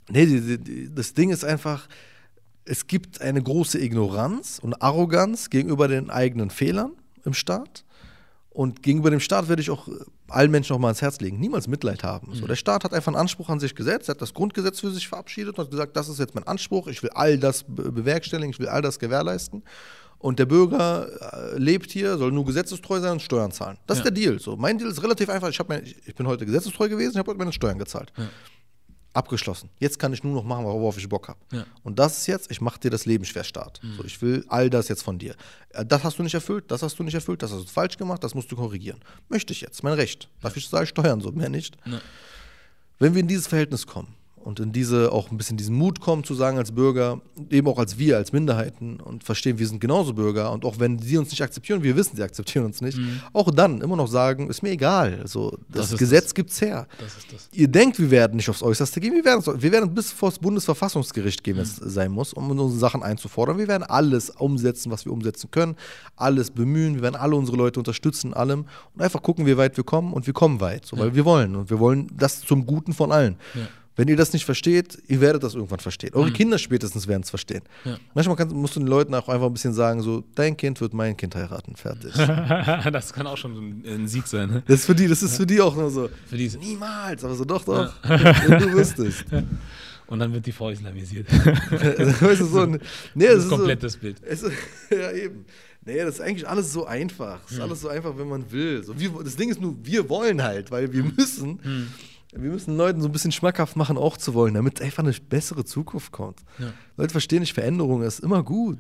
nee, 0.10 0.26
die, 0.26 0.58
die, 0.58 0.94
das 0.94 1.14
Ding 1.14 1.30
ist 1.30 1.46
einfach, 1.46 1.88
es 2.66 2.88
gibt 2.88 3.22
eine 3.22 3.42
große 3.42 3.80
Ignoranz 3.80 4.60
und 4.62 4.82
Arroganz 4.82 5.50
gegenüber 5.50 5.88
den 5.88 6.10
eigenen 6.10 6.50
Fehlern 6.50 6.92
im 7.26 7.34
Staat. 7.34 7.84
Und 8.54 8.84
gegenüber 8.84 9.10
dem 9.10 9.20
Staat 9.20 9.50
werde 9.50 9.62
ich 9.64 9.72
auch 9.72 9.88
äh, 9.88 9.92
allen 10.30 10.52
Menschen 10.52 10.74
noch 10.74 10.80
mal 10.80 10.88
ans 10.90 11.02
Herz 11.02 11.20
legen, 11.20 11.40
niemals 11.40 11.68
Mitleid 11.68 12.04
haben. 12.04 12.34
So, 12.34 12.46
der 12.46 12.56
Staat 12.56 12.84
hat 12.84 12.94
einfach 12.94 13.12
einen 13.12 13.20
Anspruch 13.22 13.50
an 13.50 13.60
sich 13.60 13.74
gesetzt, 13.76 14.10
hat 14.10 14.22
das 14.22 14.34
Grundgesetz 14.34 14.80
für 14.80 14.92
sich 14.92 15.08
verabschiedet 15.08 15.58
und 15.58 15.64
hat 15.66 15.72
gesagt, 15.72 15.96
das 15.98 16.08
ist 16.08 16.20
jetzt 16.20 16.36
mein 16.36 16.46
Anspruch, 16.46 16.88
ich 16.88 17.02
will 17.02 17.10
all 17.16 17.38
das 17.38 17.64
be 17.64 17.92
bewerkstelligen, 17.92 18.52
ich 18.52 18.60
will 18.60 18.68
all 18.70 18.82
das 18.84 19.00
gewährleisten. 19.00 19.64
Und 20.20 20.40
der 20.40 20.46
Bürger 20.46 21.08
äh, 21.54 21.58
lebt 21.58 21.92
hier, 21.92 22.18
soll 22.18 22.32
nur 22.32 22.46
gesetzestreu 22.46 23.00
sein 23.02 23.14
und 23.14 23.22
Steuern 23.22 23.52
zahlen. 23.52 23.78
Das 23.88 23.98
Ja. 23.98 24.02
ist 24.02 24.06
der 24.06 24.12
Deal. 24.14 24.40
So, 24.40 24.56
mein 24.56 24.78
Deal 24.78 24.90
ist 24.90 25.04
relativ 25.04 25.28
einfach. 25.30 25.50
Ich, 25.50 25.60
mein, 25.68 25.84
ich, 25.84 25.98
ich 26.06 26.16
bin 26.16 26.28
heute 26.28 26.46
gesetzestreu 26.46 26.88
gewesen, 26.88 27.12
ich 27.12 27.18
habe 27.18 27.30
heute 27.32 27.40
meine 27.40 27.52
Steuern 27.52 27.78
gezahlt. 27.78 28.14
Abgeschlossen. 29.14 29.70
Jetzt 29.80 30.00
kann 30.00 30.12
ich 30.12 30.24
nur 30.24 30.34
noch 30.34 30.44
machen, 30.44 30.66
worauf 30.66 30.98
ich 30.98 31.08
Bock 31.08 31.28
habe. 31.28 31.40
Ja. 31.52 31.66
Und 31.84 32.00
das 32.00 32.18
ist 32.20 32.28
jetzt, 32.28 32.50
ich 32.50 32.62
mache 32.62 32.80
dir 32.80 32.90
das 32.90 33.06
Leben 33.06 33.26
schwer 33.26 33.44
Staat. 33.44 33.80
So, 33.98 34.04
ich 34.04 34.22
will 34.22 34.44
all 34.48 34.70
das 34.70 34.88
jetzt 34.88 35.04
von 35.04 35.20
dir. 35.20 35.36
Äh, 35.70 35.86
Das 35.86 36.04
hast 36.04 36.18
du 36.18 36.24
nicht 36.24 36.34
erfüllt, 36.34 36.72
das 36.72 36.82
hast 36.82 36.98
du 36.98 37.04
nicht 37.04 37.14
erfüllt, 37.14 37.44
das 37.44 37.52
hast 37.52 37.64
du 37.66 37.70
falsch 37.70 37.98
gemacht, 37.98 38.24
das 38.24 38.34
musst 38.34 38.52
du 38.52 38.56
korrigieren. 38.56 39.00
Möchte 39.30 39.54
ich 39.54 39.62
jetzt, 39.62 39.84
mein 39.84 39.94
Recht. 39.94 40.30
Darf 40.42 40.58
ich 40.58 40.68
zahle 40.68 40.88
Steuern 40.88 41.22
so, 41.22 41.32
mehr 41.32 41.50
nicht. 41.50 41.78
Ja. 41.86 42.02
Wenn 43.00 43.14
wir 43.14 43.22
in 43.22 43.28
dieses 43.28 43.48
Verhältnis 43.48 43.86
kommen 43.86 44.16
und 44.44 44.60
in 44.60 44.72
diese 44.72 45.12
auch 45.12 45.32
ein 45.32 45.38
bisschen 45.38 45.58
diesen 45.58 45.76
Mut 45.76 46.00
kommen 46.00 46.24
zu 46.24 46.34
sagen 46.34 46.58
als 46.58 46.72
Bürger, 46.72 47.22
eben 47.50 47.68
auch 47.68 47.78
als 47.80 47.98
wir, 47.98 48.18
als 48.18 48.34
Minderheiten 48.34 49.00
und 49.00 49.24
verstehen, 49.24 49.60
wir 49.60 49.68
sind 49.68 49.80
genauso 49.80 50.14
Bürger 50.14 50.52
und 50.52 50.66
auch 50.66 50.80
wenn 50.80 51.00
sie 51.00 51.18
uns 51.18 51.32
nicht 51.32 51.42
akzeptieren, 51.42 51.84
wir 51.84 51.96
wissen, 51.96 52.16
sie 52.16 52.24
akzeptieren 52.24 52.66
uns 52.66 52.82
nicht, 52.82 52.98
auch 53.32 53.50
dann 53.52 53.82
immer 53.82 53.96
noch 53.96 54.08
sagen, 54.08 54.50
ist 54.50 54.64
mir 54.64 54.72
egal. 54.72 55.20
Also 55.22 55.58
das, 55.70 55.88
Mhm. 55.88 55.92
Das 55.94 56.00
Gesetz 56.00 56.34
gibt's 56.34 56.62
her. 56.62 56.88
Das 57.00 57.16
das. 57.32 57.50
Ihr 57.52 57.68
denkt, 57.68 58.00
wir 58.00 58.12
werden 58.12 58.38
nicht 58.38 58.50
aufs 58.50 58.64
Äußerste 58.64 59.00
gehen, 59.00 59.14
wir 59.14 59.26
werden, 59.26 59.62
wir 59.62 59.72
werden 59.72 59.94
bis 59.94 60.12
vor 60.12 60.30
das 60.30 60.40
Bundesverfassungsgericht 60.40 61.44
gehen, 61.44 61.58
wenn 61.58 61.64
es 61.64 61.76
sein 61.76 62.12
muss, 62.12 62.34
um 62.34 62.50
unsere 62.50 62.80
Sachen 62.80 63.04
einzufordern. 63.04 63.58
Wir 63.58 63.68
werden 63.68 63.84
alles 63.84 64.30
umsetzen, 64.30 64.92
was 64.92 65.06
wir 65.06 65.12
umsetzen 65.12 65.52
können, 65.52 65.76
alles 66.16 66.52
bemühen, 66.52 66.96
wir 66.96 67.02
werden 67.04 67.16
alle 67.16 67.36
unsere 67.36 67.58
Leute 67.58 67.80
unterstützen 67.80 68.28
in 68.28 68.34
allem 68.34 68.66
und 68.96 69.02
einfach 69.02 69.22
gucken, 69.22 69.46
wie 69.46 69.58
weit 69.58 69.78
wir 69.78 69.84
kommen 69.84 70.14
und 70.14 70.26
wir 70.28 70.34
kommen 70.34 70.60
weit, 70.60 70.86
so, 70.86 70.98
weil 70.98 71.16
wir 71.16 71.26
wollen 71.26 71.56
und 71.56 71.70
wir 71.70 71.80
wollen 71.80 72.08
das 72.18 72.42
zum 72.42 72.66
Guten 72.66 72.94
von 72.94 73.12
allen. 73.12 73.38
Ja. 73.56 73.62
Wenn 73.96 74.08
ihr 74.08 74.16
das 74.16 74.34
nicht 74.34 74.46
versteht, 74.46 74.98
ihr 75.08 75.22
werdet 75.22 75.44
das 75.44 75.54
irgendwann 75.54 75.80
verstehen. 75.80 76.14
Eure 76.14 76.32
Kinder 76.32 76.58
spätestens 76.58 77.08
werden 77.08 77.22
es 77.22 77.30
verstehen. 77.30 77.62
Ja. 77.86 77.98
Manchmal 78.16 78.36
kannst, 78.36 78.56
musst 78.56 78.76
du 78.76 78.80
den 78.80 78.88
Leuten 78.88 79.14
auch 79.14 79.30
einfach 79.30 79.46
ein 79.46 79.54
bisschen 79.54 79.74
sagen, 79.74 80.02
so, 80.02 80.24
dein 80.34 80.58
Kind 80.58 80.82
wird 80.82 80.94
mein 80.94 81.16
Kind 81.16 81.36
heiraten, 81.36 81.76
fertig. 81.76 82.14
das 82.92 83.14
kann 83.14 83.28
auch 83.28 83.38
schon 83.38 83.54
ein, 83.56 83.84
ein 83.86 84.08
Sieg 84.08 84.26
sein. 84.26 84.50
Ne? 84.50 84.64
Das 84.66 84.80
ist 84.80 84.86
für 84.88 84.96
die, 84.96 85.08
das 85.08 85.22
ist 85.22 85.38
für 85.38 85.46
die 85.46 85.62
auch 85.62 85.76
nur 85.76 85.92
so, 85.92 86.10
Für 86.26 86.38
diese. 86.38 86.58
niemals, 86.58 87.24
aber 87.24 87.36
so, 87.36 87.46
doch, 87.46 87.64
doch, 87.64 87.94
wenn 88.04 88.60
du 88.60 88.74
wüsstest. 88.74 89.26
Und 90.08 90.20
dann 90.20 90.34
wird 90.34 90.46
die 90.46 90.52
Frau 90.52 90.70
islamisiert. 90.70 91.32
weißt 91.32 92.42
du, 92.42 92.46
so 92.46 92.62
ein, 92.62 92.80
nee, 93.14 93.26
das 93.26 93.36
das 93.36 93.44
ist 93.44 93.50
so, 93.50 93.56
komplettes 93.58 93.98
Bild. 93.98 94.18
es 94.24 94.44
ist, 94.44 94.54
ja, 94.90 95.12
eben. 95.12 95.46
Nee, 95.86 95.98
das 95.98 96.16
ist 96.16 96.22
eigentlich 96.22 96.48
alles 96.48 96.72
so 96.72 96.86
einfach. 96.86 97.42
Das 97.44 97.52
ist 97.52 97.60
alles 97.60 97.82
so 97.82 97.90
einfach, 97.90 98.18
wenn 98.18 98.30
man 98.30 98.50
will. 98.52 98.84
So, 98.84 98.98
wir, 98.98 99.12
das 99.24 99.36
Ding 99.36 99.50
ist 99.50 99.60
nur, 99.60 99.76
wir 99.84 100.08
wollen 100.10 100.42
halt, 100.42 100.72
weil 100.72 100.92
wir 100.94 101.04
müssen. 101.04 101.60
Wir 102.36 102.52
müssen 102.52 102.76
Leuten 102.78 103.02
so 103.02 103.08
ein 103.08 103.12
bisschen 103.12 103.32
schmackhaft 103.32 103.76
machen, 103.76 103.98
auch 103.98 104.18
zu 104.18 104.34
wollen, 104.34 104.54
damit 104.54 104.82
einfach 104.82 105.04
eine 105.04 105.14
bessere 105.14 105.66
Zukunft 105.66 106.12
kommt. 106.12 106.40
Ja. 106.60 106.74
Leute 106.98 107.12
verstehen 107.12 107.42
nicht, 107.42 107.54
Veränderung 107.54 108.02
ist 108.02 108.20
immer 108.20 108.44
gut. 108.44 108.80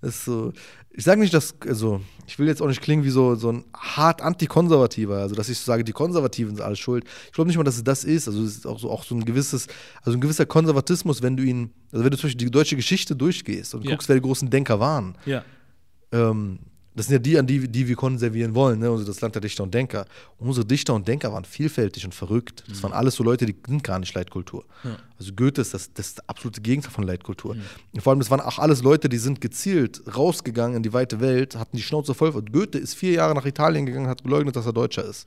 Das 0.00 0.16
ist 0.16 0.24
so, 0.26 0.52
ich 0.90 1.02
sage 1.02 1.18
nicht, 1.20 1.32
dass, 1.32 1.54
also, 1.66 2.02
ich 2.26 2.38
will 2.38 2.46
jetzt 2.46 2.60
auch 2.60 2.66
nicht 2.68 2.82
klingen 2.82 3.04
wie 3.04 3.10
so, 3.10 3.36
so 3.36 3.50
ein 3.50 3.64
hart 3.74 4.20
antikonservativer, 4.20 5.16
also 5.16 5.34
dass 5.34 5.48
ich 5.48 5.56
so 5.58 5.64
sage, 5.64 5.82
die 5.82 5.92
Konservativen 5.92 6.54
sind 6.56 6.64
alles 6.64 6.78
schuld. 6.78 7.04
Ich 7.26 7.32
glaube 7.32 7.48
nicht 7.48 7.56
mal, 7.56 7.64
dass 7.64 7.76
es 7.76 7.84
das 7.84 8.04
ist. 8.04 8.28
Also 8.28 8.42
es 8.42 8.56
ist 8.58 8.66
auch 8.66 8.78
so, 8.78 8.90
auch 8.90 9.02
so 9.02 9.14
ein 9.14 9.24
gewisses, 9.24 9.66
also 10.02 10.18
ein 10.18 10.20
gewisser 10.20 10.44
Konservatismus, 10.44 11.22
wenn 11.22 11.38
du 11.38 11.42
ihn, 11.42 11.70
also 11.90 12.04
wenn 12.04 12.10
du 12.10 12.18
zum 12.18 12.28
Beispiel 12.28 12.46
die 12.46 12.50
deutsche 12.50 12.76
Geschichte 12.76 13.16
durchgehst 13.16 13.74
und 13.74 13.84
Ja. 13.84 13.92
guckst, 13.92 14.08
wer 14.08 14.16
die 14.16 14.22
großen 14.22 14.50
Denker 14.50 14.78
waren. 14.78 15.16
Ja. 15.24 15.42
Ähm, 16.12 16.58
das 16.94 17.06
sind 17.06 17.14
ja 17.14 17.18
die, 17.18 17.38
an 17.38 17.46
die, 17.46 17.68
die 17.68 17.88
wir 17.88 17.96
konservieren 17.96 18.54
wollen, 18.54 18.78
ne? 18.78 18.88
also 18.88 19.04
das 19.04 19.20
Land 19.20 19.34
der 19.34 19.42
Dichter 19.42 19.62
und 19.64 19.74
Denker. 19.74 20.06
Und 20.38 20.48
unsere 20.48 20.64
Dichter 20.64 20.94
und 20.94 21.08
Denker 21.08 21.32
waren 21.32 21.44
vielfältig 21.44 22.04
und 22.04 22.14
verrückt. 22.14 22.64
Das 22.68 22.82
waren 22.82 22.92
alles 22.92 23.16
so 23.16 23.24
Leute, 23.24 23.46
die 23.46 23.56
sind 23.66 23.82
gar 23.82 23.98
nicht 23.98 24.14
Leitkultur. 24.14 24.64
Ja. 24.84 24.96
Also 25.18 25.32
Goethe 25.32 25.60
ist 25.60 25.74
das, 25.74 25.92
das 25.92 26.16
absolute 26.28 26.60
Gegenteil 26.60 26.92
von 26.92 27.04
Leitkultur. 27.04 27.56
Und 27.92 28.00
vor 28.00 28.12
allem, 28.12 28.20
das 28.20 28.30
waren 28.30 28.40
auch 28.40 28.58
alles 28.58 28.82
Leute, 28.82 29.08
die 29.08 29.18
sind 29.18 29.40
gezielt 29.40 30.02
rausgegangen 30.16 30.76
in 30.76 30.82
die 30.82 30.92
weite 30.92 31.20
Welt, 31.20 31.56
hatten 31.56 31.76
die 31.76 31.82
Schnauze 31.82 32.14
voll. 32.14 32.30
Und 32.30 32.52
Goethe 32.52 32.78
ist 32.78 32.94
vier 32.94 33.12
Jahre 33.12 33.34
nach 33.34 33.46
Italien 33.46 33.86
gegangen, 33.86 34.06
hat 34.06 34.22
geleugnet, 34.22 34.54
dass 34.56 34.66
er 34.66 34.72
Deutscher 34.72 35.04
ist. 35.04 35.26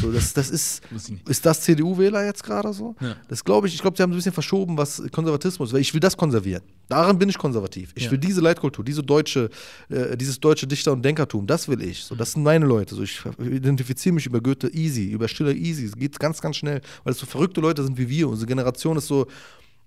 So, 0.00 0.10
das, 0.12 0.32
das 0.34 0.50
ist, 0.50 0.82
ist 1.28 1.46
das 1.46 1.60
CDU-Wähler 1.62 2.24
jetzt 2.24 2.42
gerade 2.42 2.72
so? 2.72 2.94
Ja. 3.00 3.16
Das 3.28 3.44
glaube 3.44 3.68
ich, 3.68 3.74
ich 3.74 3.80
glaube, 3.80 3.96
sie 3.96 4.02
haben 4.02 4.10
so 4.10 4.14
ein 4.14 4.18
bisschen 4.18 4.32
verschoben, 4.32 4.76
was 4.76 5.02
Konservatismus, 5.12 5.72
weil 5.72 5.80
ich 5.80 5.92
will 5.94 6.00
das 6.00 6.16
konservieren. 6.16 6.62
Daran 6.88 7.18
bin 7.18 7.28
ich 7.28 7.38
konservativ. 7.38 7.92
Ich 7.94 8.04
Ja. 8.04 8.10
will 8.10 8.18
diese 8.18 8.40
Leitkultur, 8.40 8.84
diese 8.84 9.02
deutsche, 9.02 9.50
äh, 9.88 10.16
dieses 10.16 10.40
deutsche 10.40 10.66
Dichter- 10.66 10.92
und 10.92 11.02
Denkertum, 11.04 11.46
das 11.46 11.68
will 11.68 11.80
ich. 11.82 12.04
So, 12.04 12.14
das 12.14 12.32
sind 12.32 12.42
meine 12.42 12.66
Leute. 12.66 12.94
So, 12.94 13.02
ich 13.02 13.22
identifiziere 13.38 14.14
mich 14.14 14.26
über 14.26 14.40
Goethe 14.40 14.68
easy, 14.74 15.10
über 15.10 15.28
Schiller 15.28 15.52
easy. 15.54 15.84
Es 15.86 15.96
geht 15.96 16.18
ganz, 16.18 16.40
ganz 16.40 16.56
schnell, 16.56 16.80
weil 17.04 17.12
es 17.12 17.18
so 17.18 17.26
verrückte 17.26 17.60
Leute 17.60 17.84
sind 17.84 17.96
wie 17.96 18.08
wir. 18.08 18.28
Unsere 18.28 18.46
Generation 18.46 18.96
ist 18.96 19.06
so, 19.06 19.26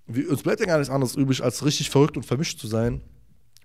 wir, 0.07 0.29
uns 0.29 0.41
bleibt 0.41 0.59
ja 0.61 0.65
gar 0.65 0.77
nichts 0.77 0.91
anderes 0.91 1.15
übrig, 1.15 1.43
als 1.43 1.63
richtig 1.65 1.89
verrückt 1.89 2.15
und 2.17 2.25
vermischt 2.25 2.59
zu 2.59 2.67
sein. 2.67 3.01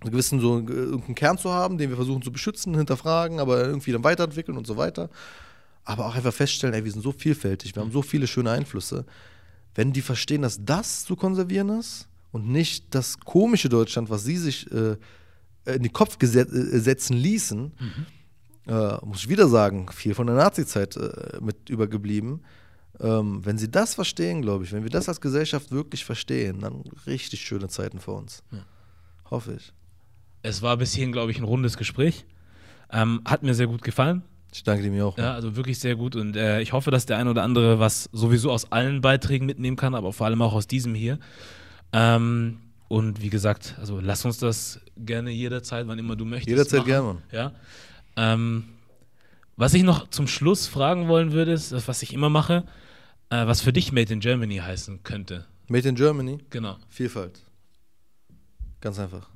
Einen 0.00 0.10
gewissen 0.10 0.40
so 0.40 0.58
äh, 0.58 0.62
irgendeinen 0.72 1.14
Kern 1.14 1.38
zu 1.38 1.50
haben, 1.52 1.78
den 1.78 1.88
wir 1.90 1.96
versuchen 1.96 2.22
zu 2.22 2.32
beschützen, 2.32 2.74
hinterfragen, 2.76 3.38
aber 3.38 3.64
irgendwie 3.64 3.92
dann 3.92 4.02
weiterentwickeln 4.02 4.58
und 4.58 4.66
so 4.66 4.76
weiter. 4.76 5.08
Aber 5.84 6.06
auch 6.06 6.14
einfach 6.14 6.32
feststellen, 6.32 6.74
ey, 6.74 6.84
wir 6.84 6.92
sind 6.92 7.02
so 7.02 7.12
vielfältig, 7.12 7.74
wir 7.74 7.82
haben 7.82 7.92
so 7.92 8.02
viele 8.02 8.26
schöne 8.26 8.50
Einflüsse. 8.50 9.04
Wenn 9.74 9.92
die 9.92 10.02
verstehen, 10.02 10.42
dass 10.42 10.64
das 10.64 11.04
zu 11.04 11.16
konservieren 11.16 11.70
ist 11.70 12.08
und 12.30 12.48
nicht 12.48 12.94
das 12.94 13.18
komische 13.20 13.68
Deutschland, 13.68 14.10
was 14.10 14.24
sie 14.24 14.36
sich 14.36 14.70
äh, 14.70 14.96
in 15.64 15.82
den 15.82 15.92
Kopf 15.92 16.16
äh, 16.22 16.44
setzen 16.78 17.16
ließen, 17.16 17.72
äh, 18.66 19.04
muss 19.04 19.20
ich 19.20 19.28
wieder 19.28 19.48
sagen, 19.48 19.88
viel 19.92 20.14
von 20.14 20.26
der 20.26 20.36
Nazi-Zeit 20.36 20.96
äh, 20.96 21.38
mit 21.40 21.68
übergeblieben. 21.68 22.42
Ähm, 23.00 23.44
wenn 23.44 23.58
sie 23.58 23.70
das 23.70 23.94
verstehen, 23.94 24.42
glaube 24.42 24.64
ich, 24.64 24.72
wenn 24.72 24.82
wir 24.82 24.90
das 24.90 25.08
als 25.08 25.20
Gesellschaft 25.20 25.72
wirklich 25.72 26.04
verstehen, 26.04 26.60
dann 26.60 26.84
richtig 27.06 27.40
schöne 27.40 27.68
Zeiten 27.68 27.98
für 27.98 28.12
uns. 28.12 28.42
Hoffe 29.30 29.54
ich. 29.54 29.72
Es 30.42 30.60
war 30.62 30.76
bis 30.76 30.92
hierhin, 30.92 31.12
glaube 31.12 31.32
ich, 31.32 31.38
ein 31.38 31.44
rundes 31.44 31.76
Gespräch. 31.76 32.26
Ähm, 32.90 33.22
hat 33.24 33.42
mir 33.42 33.54
sehr 33.54 33.66
gut 33.66 33.82
gefallen. 33.82 34.22
Ich 34.54 34.62
danke 34.64 34.88
dir 34.88 35.06
auch. 35.06 35.16
Ja, 35.16 35.32
also 35.32 35.56
wirklich 35.56 35.78
sehr 35.78 35.96
gut. 35.96 36.14
Und 36.14 36.36
äh, 36.36 36.60
ich 36.60 36.72
hoffe, 36.72 36.90
dass 36.90 37.06
der 37.06 37.16
ein 37.18 37.28
oder 37.28 37.42
andere 37.42 37.78
was 37.78 38.08
sowieso 38.12 38.50
aus 38.50 38.70
allen 38.70 39.00
Beiträgen 39.00 39.46
mitnehmen 39.46 39.76
kann, 39.76 39.94
aber 39.94 40.12
vor 40.12 40.26
allem 40.26 40.42
auch 40.42 40.52
aus 40.52 40.66
diesem 40.66 40.94
hier. 40.94 41.18
Ähm, 41.92 42.58
und 42.88 43.22
wie 43.22 43.30
gesagt, 43.30 43.76
also 43.78 44.00
lass 44.00 44.24
uns 44.26 44.38
das 44.38 44.80
gerne 44.96 45.30
jederzeit, 45.30 45.86
wann 45.86 45.98
immer 45.98 46.16
du 46.16 46.26
möchtest. 46.26 46.48
Jederzeit 46.48 46.80
machen. 46.80 46.88
gerne. 46.88 47.22
Ja. 47.32 47.52
Ähm, 48.16 48.64
was 49.56 49.72
ich 49.72 49.82
noch 49.82 50.08
zum 50.08 50.26
Schluss 50.26 50.66
fragen 50.66 51.08
wollen 51.08 51.32
würde, 51.32 51.52
ist, 51.52 51.88
was 51.88 52.02
ich 52.02 52.12
immer 52.12 52.28
mache, 52.28 52.64
äh, 53.30 53.46
was 53.46 53.62
für 53.62 53.72
dich 53.72 53.92
Made 53.92 54.12
in 54.12 54.20
Germany 54.20 54.56
heißen 54.56 55.02
könnte. 55.02 55.46
Made 55.68 55.88
in 55.88 55.94
Germany, 55.94 56.38
Genau. 56.50 56.76
Vielfalt. 56.90 57.40
Ganz 58.82 58.98
einfach. 58.98 59.30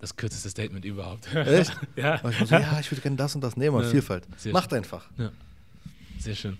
Das 0.00 0.14
kürzeste 0.16 0.48
Statement 0.48 0.84
überhaupt. 0.84 1.34
Echt? 1.34 1.76
ja. 1.96 2.14
Aber 2.14 2.30
ich 2.30 2.38
so, 2.38 2.54
ja, 2.54 2.78
ich 2.80 2.90
würde 2.90 3.00
gerne 3.02 3.16
das 3.16 3.34
und 3.34 3.40
das 3.40 3.56
nehmen. 3.56 3.82
Ja. 3.82 3.88
Vielfalt. 3.88 4.24
Sehr 4.36 4.52
Macht 4.52 4.72
einfach. 4.72 5.08
Sehr 6.18 6.34
schön. 6.34 6.56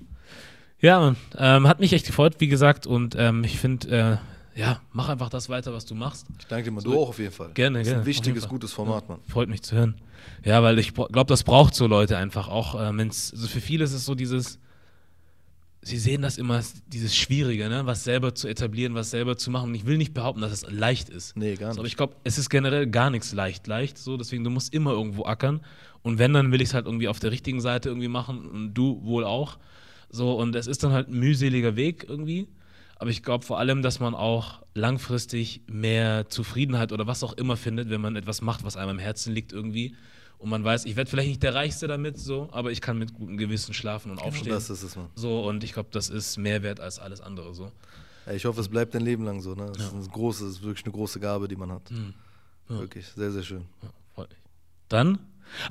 Ja, 0.80 1.14
ähm, 1.36 1.66
hat 1.68 1.80
mich 1.80 1.92
echt 1.92 2.06
gefreut, 2.06 2.36
wie 2.38 2.48
gesagt, 2.48 2.86
und 2.86 3.16
ähm, 3.18 3.42
ich 3.44 3.58
finde, 3.58 4.20
äh, 4.56 4.60
ja, 4.60 4.80
mach 4.92 5.08
einfach 5.08 5.28
das 5.28 5.48
weiter, 5.48 5.72
was 5.72 5.86
du 5.86 5.94
machst. 5.94 6.26
Ich 6.38 6.46
danke 6.46 6.64
dir, 6.64 6.70
Mann. 6.72 6.82
So, 6.82 6.92
Du 6.92 7.00
auch 7.00 7.08
auf 7.10 7.18
jeden 7.18 7.32
Fall. 7.32 7.50
gerne, 7.54 7.78
Das 7.78 7.86
ist 7.86 7.90
gerne, 7.92 8.02
ein 8.02 8.06
wichtiges, 8.06 8.48
gutes 8.48 8.72
Format, 8.72 9.08
Mann. 9.08 9.20
Freut 9.28 9.48
mich 9.48 9.62
zu 9.62 9.76
hören. 9.76 9.94
Ja, 10.44 10.62
weil 10.62 10.78
ich 10.78 10.94
glaube, 10.94 11.26
das 11.26 11.44
braucht 11.44 11.74
so 11.74 11.86
Leute 11.86 12.16
einfach 12.16 12.48
auch. 12.48 12.74
Äh, 12.74 12.96
wenn's, 12.96 13.32
also 13.32 13.46
für 13.46 13.60
viele 13.60 13.84
ist 13.84 13.92
es 13.92 14.04
so 14.04 14.14
dieses, 14.14 14.58
sie 15.82 15.98
sehen 15.98 16.22
das 16.22 16.38
immer, 16.38 16.62
dieses 16.88 17.16
Schwierige, 17.16 17.68
ne? 17.68 17.86
was 17.86 18.04
selber 18.04 18.34
zu 18.34 18.48
etablieren, 18.48 18.94
was 18.94 19.10
selber 19.10 19.36
zu 19.36 19.50
machen. 19.50 19.70
Und 19.70 19.74
ich 19.74 19.86
will 19.86 19.96
nicht 19.96 20.14
behaupten, 20.14 20.40
dass 20.40 20.52
es 20.52 20.70
leicht 20.70 21.08
ist. 21.08 21.36
Nee, 21.36 21.54
gar 21.54 21.72
So, 21.72 21.78
aber 21.78 21.84
nicht. 21.84 21.92
ich 21.92 21.96
glaube, 21.96 22.16
es 22.24 22.38
ist 22.38 22.50
generell 22.50 22.86
gar 22.86 23.10
nichts 23.10 23.32
leicht, 23.32 23.66
leicht 23.66 23.98
so. 23.98 24.16
Deswegen, 24.16 24.44
du 24.44 24.50
musst 24.50 24.74
immer 24.74 24.92
irgendwo 24.92 25.24
ackern. 25.24 25.60
Und 26.02 26.18
wenn, 26.18 26.32
dann 26.32 26.52
will 26.52 26.60
ich 26.60 26.68
es 26.68 26.74
halt 26.74 26.86
irgendwie 26.86 27.08
auf 27.08 27.20
der 27.20 27.30
richtigen 27.30 27.60
Seite 27.60 27.88
irgendwie 27.88 28.08
machen. 28.08 28.46
Und 28.46 28.74
du 28.74 29.00
wohl 29.04 29.24
auch. 29.24 29.58
So, 30.10 30.34
und 30.38 30.54
es 30.54 30.66
ist 30.66 30.82
dann 30.84 30.92
halt 30.92 31.08
ein 31.08 31.18
mühseliger 31.18 31.76
Weg 31.76 32.06
irgendwie. 32.08 32.48
Aber 32.96 33.10
ich 33.10 33.22
glaube 33.22 33.44
vor 33.44 33.58
allem, 33.58 33.82
dass 33.82 34.00
man 34.00 34.14
auch 34.14 34.62
langfristig 34.74 35.62
mehr 35.70 36.28
Zufriedenheit 36.28 36.92
oder 36.92 37.06
was 37.06 37.22
auch 37.22 37.32
immer 37.34 37.56
findet, 37.56 37.90
wenn 37.90 38.00
man 38.00 38.16
etwas 38.16 38.42
macht, 38.42 38.64
was 38.64 38.76
einem 38.76 38.90
am 38.90 38.98
Herzen 38.98 39.32
liegt 39.32 39.52
irgendwie. 39.52 39.94
Und 40.38 40.50
man 40.50 40.62
weiß, 40.62 40.84
ich 40.84 40.94
werde 40.96 41.10
vielleicht 41.10 41.28
nicht 41.28 41.42
der 41.42 41.54
Reichste 41.54 41.88
damit, 41.88 42.16
so, 42.18 42.48
aber 42.52 42.70
ich 42.70 42.80
kann 42.80 42.96
mit 42.98 43.12
gutem 43.12 43.36
Gewissen 43.36 43.74
schlafen 43.74 44.10
und 44.12 44.20
aufstehen. 44.22 44.50
Das 44.52 44.70
ist 44.70 44.82
es, 44.84 44.94
Mann. 44.94 45.08
So, 45.16 45.42
und 45.48 45.64
ich 45.64 45.72
glaube, 45.72 45.88
das 45.90 46.08
ist 46.10 46.36
mehr 46.38 46.62
wert 46.62 46.78
als 46.78 46.98
alles 47.00 47.20
andere. 47.20 47.54
So. 47.54 47.72
Ey, 48.26 48.36
Ich 48.36 48.44
hoffe, 48.44 48.60
es 48.60 48.68
bleibt 48.68 48.94
dein 48.94 49.02
Leben 49.02 49.24
lang 49.24 49.40
so. 49.40 49.54
Ne? 49.54 49.66
Das 49.74 49.86
ist, 49.86 49.92
ein 49.94 50.06
großes, 50.08 50.42
das 50.46 50.50
ist 50.58 50.62
wirklich 50.62 50.84
eine 50.84 50.92
große 50.94 51.18
Gabe, 51.18 51.48
die 51.48 51.56
man 51.56 51.72
hat. 51.72 51.90
Mhm. 51.90 52.14
Ja. 52.68 52.78
Wirklich, 52.80 53.06
sehr, 53.08 53.32
sehr 53.32 53.42
schön. 53.42 53.64
Dann, 54.88 55.18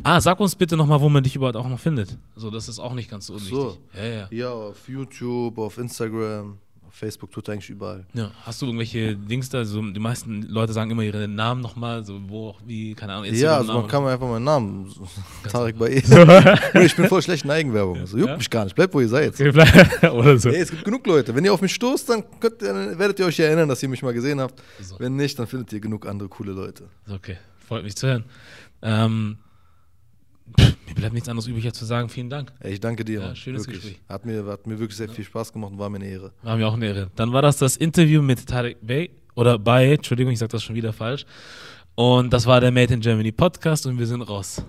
ah, 0.03 0.19
sag 0.21 0.39
uns 0.39 0.55
bitte 0.55 0.75
nochmal, 0.77 1.01
wo 1.01 1.09
man 1.09 1.23
dich 1.23 1.35
überhaupt 1.35 1.55
auch 1.55 1.67
noch 1.67 1.79
findet. 1.79 2.17
So, 2.35 2.51
das 2.51 2.67
ist 2.67 2.79
auch 2.79 2.93
nicht 2.93 3.09
ganz 3.09 3.27
so 3.27 3.33
unwichtig. 3.33 3.55
so. 3.57 3.77
Ja, 3.95 4.05
ja. 4.05 4.27
Ja, 4.31 4.49
auf 4.51 4.87
YouTube, 4.89 5.57
auf 5.57 5.77
Instagram, 5.77 6.57
Facebook, 6.97 7.31
tut 7.31 7.47
eigentlich 7.49 7.69
überall. 7.69 8.05
ja. 8.13 8.31
Hast 8.43 8.61
du 8.61 8.65
irgendwelche 8.65 9.15
Dings 9.15 9.49
da? 9.49 9.63
So, 9.63 9.81
die 9.81 9.99
meisten 9.99 10.41
Leute 10.43 10.73
sagen 10.73 10.89
immer 10.91 11.03
ihre 11.03 11.27
Namen 11.27 11.61
nochmal, 11.61 12.03
so 12.03 12.19
wo, 12.27 12.55
wie, 12.65 12.95
keine 12.95 13.13
Ahnung. 13.13 13.33
Ja, 13.33 13.57
also 13.57 13.73
man 13.73 13.87
kann 13.87 14.05
einfach 14.05 14.27
meinen 14.27 14.43
Namen. 14.43 14.91
Tarek 15.49 15.77
Bae. 15.77 15.89
ich 16.83 16.95
bin 16.95 17.07
voll 17.07 17.21
schlecht 17.21 17.45
in 17.45 17.51
Eigenwerbung. 17.51 17.97
Also, 17.99 18.17
juckt 18.17 18.29
Ja? 18.31 18.37
mich 18.37 18.49
gar 18.49 18.63
nicht. 18.63 18.75
Bleibt, 18.75 18.93
wo 18.93 18.99
ihr 19.01 19.09
seid. 19.09 19.33
Okay, 19.39 19.49
oder 20.09 20.37
so. 20.37 20.49
Ey, 20.49 20.61
es 20.61 20.71
gibt 20.71 20.83
genug 20.83 21.05
Leute. 21.05 21.33
Wenn 21.35 21.45
ihr 21.45 21.53
auf 21.53 21.61
mich 21.61 21.73
stoßt, 21.75 22.09
dann 22.09 22.23
könnt 22.39 22.61
ihr, 22.61 22.97
werdet 22.97 23.19
ihr 23.19 23.25
euch 23.27 23.39
erinnern, 23.39 23.69
dass 23.69 23.81
ihr 23.83 23.89
mich 23.89 24.01
mal 24.01 24.13
gesehen 24.13 24.39
habt. 24.41 24.61
So. 24.81 24.99
Wenn 24.99 25.15
nicht, 25.15 25.37
dann 25.37 25.45
findet 25.47 25.71
ihr 25.73 25.79
genug 25.79 26.07
andere 26.07 26.27
coole 26.29 26.51
Leute. 26.51 26.85
Okay, 27.09 27.37
freut 27.67 27.83
mich 27.83 27.95
zu 27.95 28.07
hören. 28.07 28.25
Ähm, 28.81 29.37
bleibt 30.97 31.13
nichts 31.13 31.29
anderes 31.29 31.47
übrig, 31.47 31.65
als 31.65 31.77
zu 31.77 31.85
sagen, 31.85 32.09
vielen 32.09 32.29
Dank. 32.29 32.51
Ich 32.63 32.79
danke 32.79 33.05
dir. 33.05 33.21
Ja, 33.21 33.35
schönes 33.35 33.67
wirklich. 33.67 33.83
Gespräch. 33.83 34.01
Hat 34.09 34.25
mir, 34.25 34.45
hat 34.45 34.67
mir 34.67 34.77
wirklich 34.79 34.97
sehr 34.97 35.09
viel 35.09 35.23
Spaß 35.23 35.53
gemacht 35.53 35.71
und 35.71 35.79
war 35.79 35.89
mir 35.89 35.97
eine 35.97 36.07
Ehre. 36.07 36.31
War 36.43 36.57
mir 36.57 36.67
auch 36.67 36.73
eine 36.73 36.85
Ehre. 36.85 37.11
Dann 37.15 37.31
war 37.31 37.41
das 37.41 37.57
das 37.57 37.77
Interview 37.77 38.21
mit 38.21 38.45
Tarek 38.45 38.77
Bey, 38.81 39.11
oder 39.35 39.59
Bey, 39.59 39.93
Entschuldigung, 39.93 40.33
ich 40.33 40.39
sag 40.39 40.49
das 40.49 40.63
schon 40.63 40.75
wieder 40.75 40.91
falsch. 40.91 41.25
Und 41.95 42.33
das 42.33 42.45
war 42.45 42.59
der 42.59 42.71
Made 42.71 42.93
in 42.93 42.99
Germany 42.99 43.31
Podcast 43.31 43.85
und 43.85 43.97
wir 43.97 44.07
sind 44.07 44.21
raus. 44.21 44.63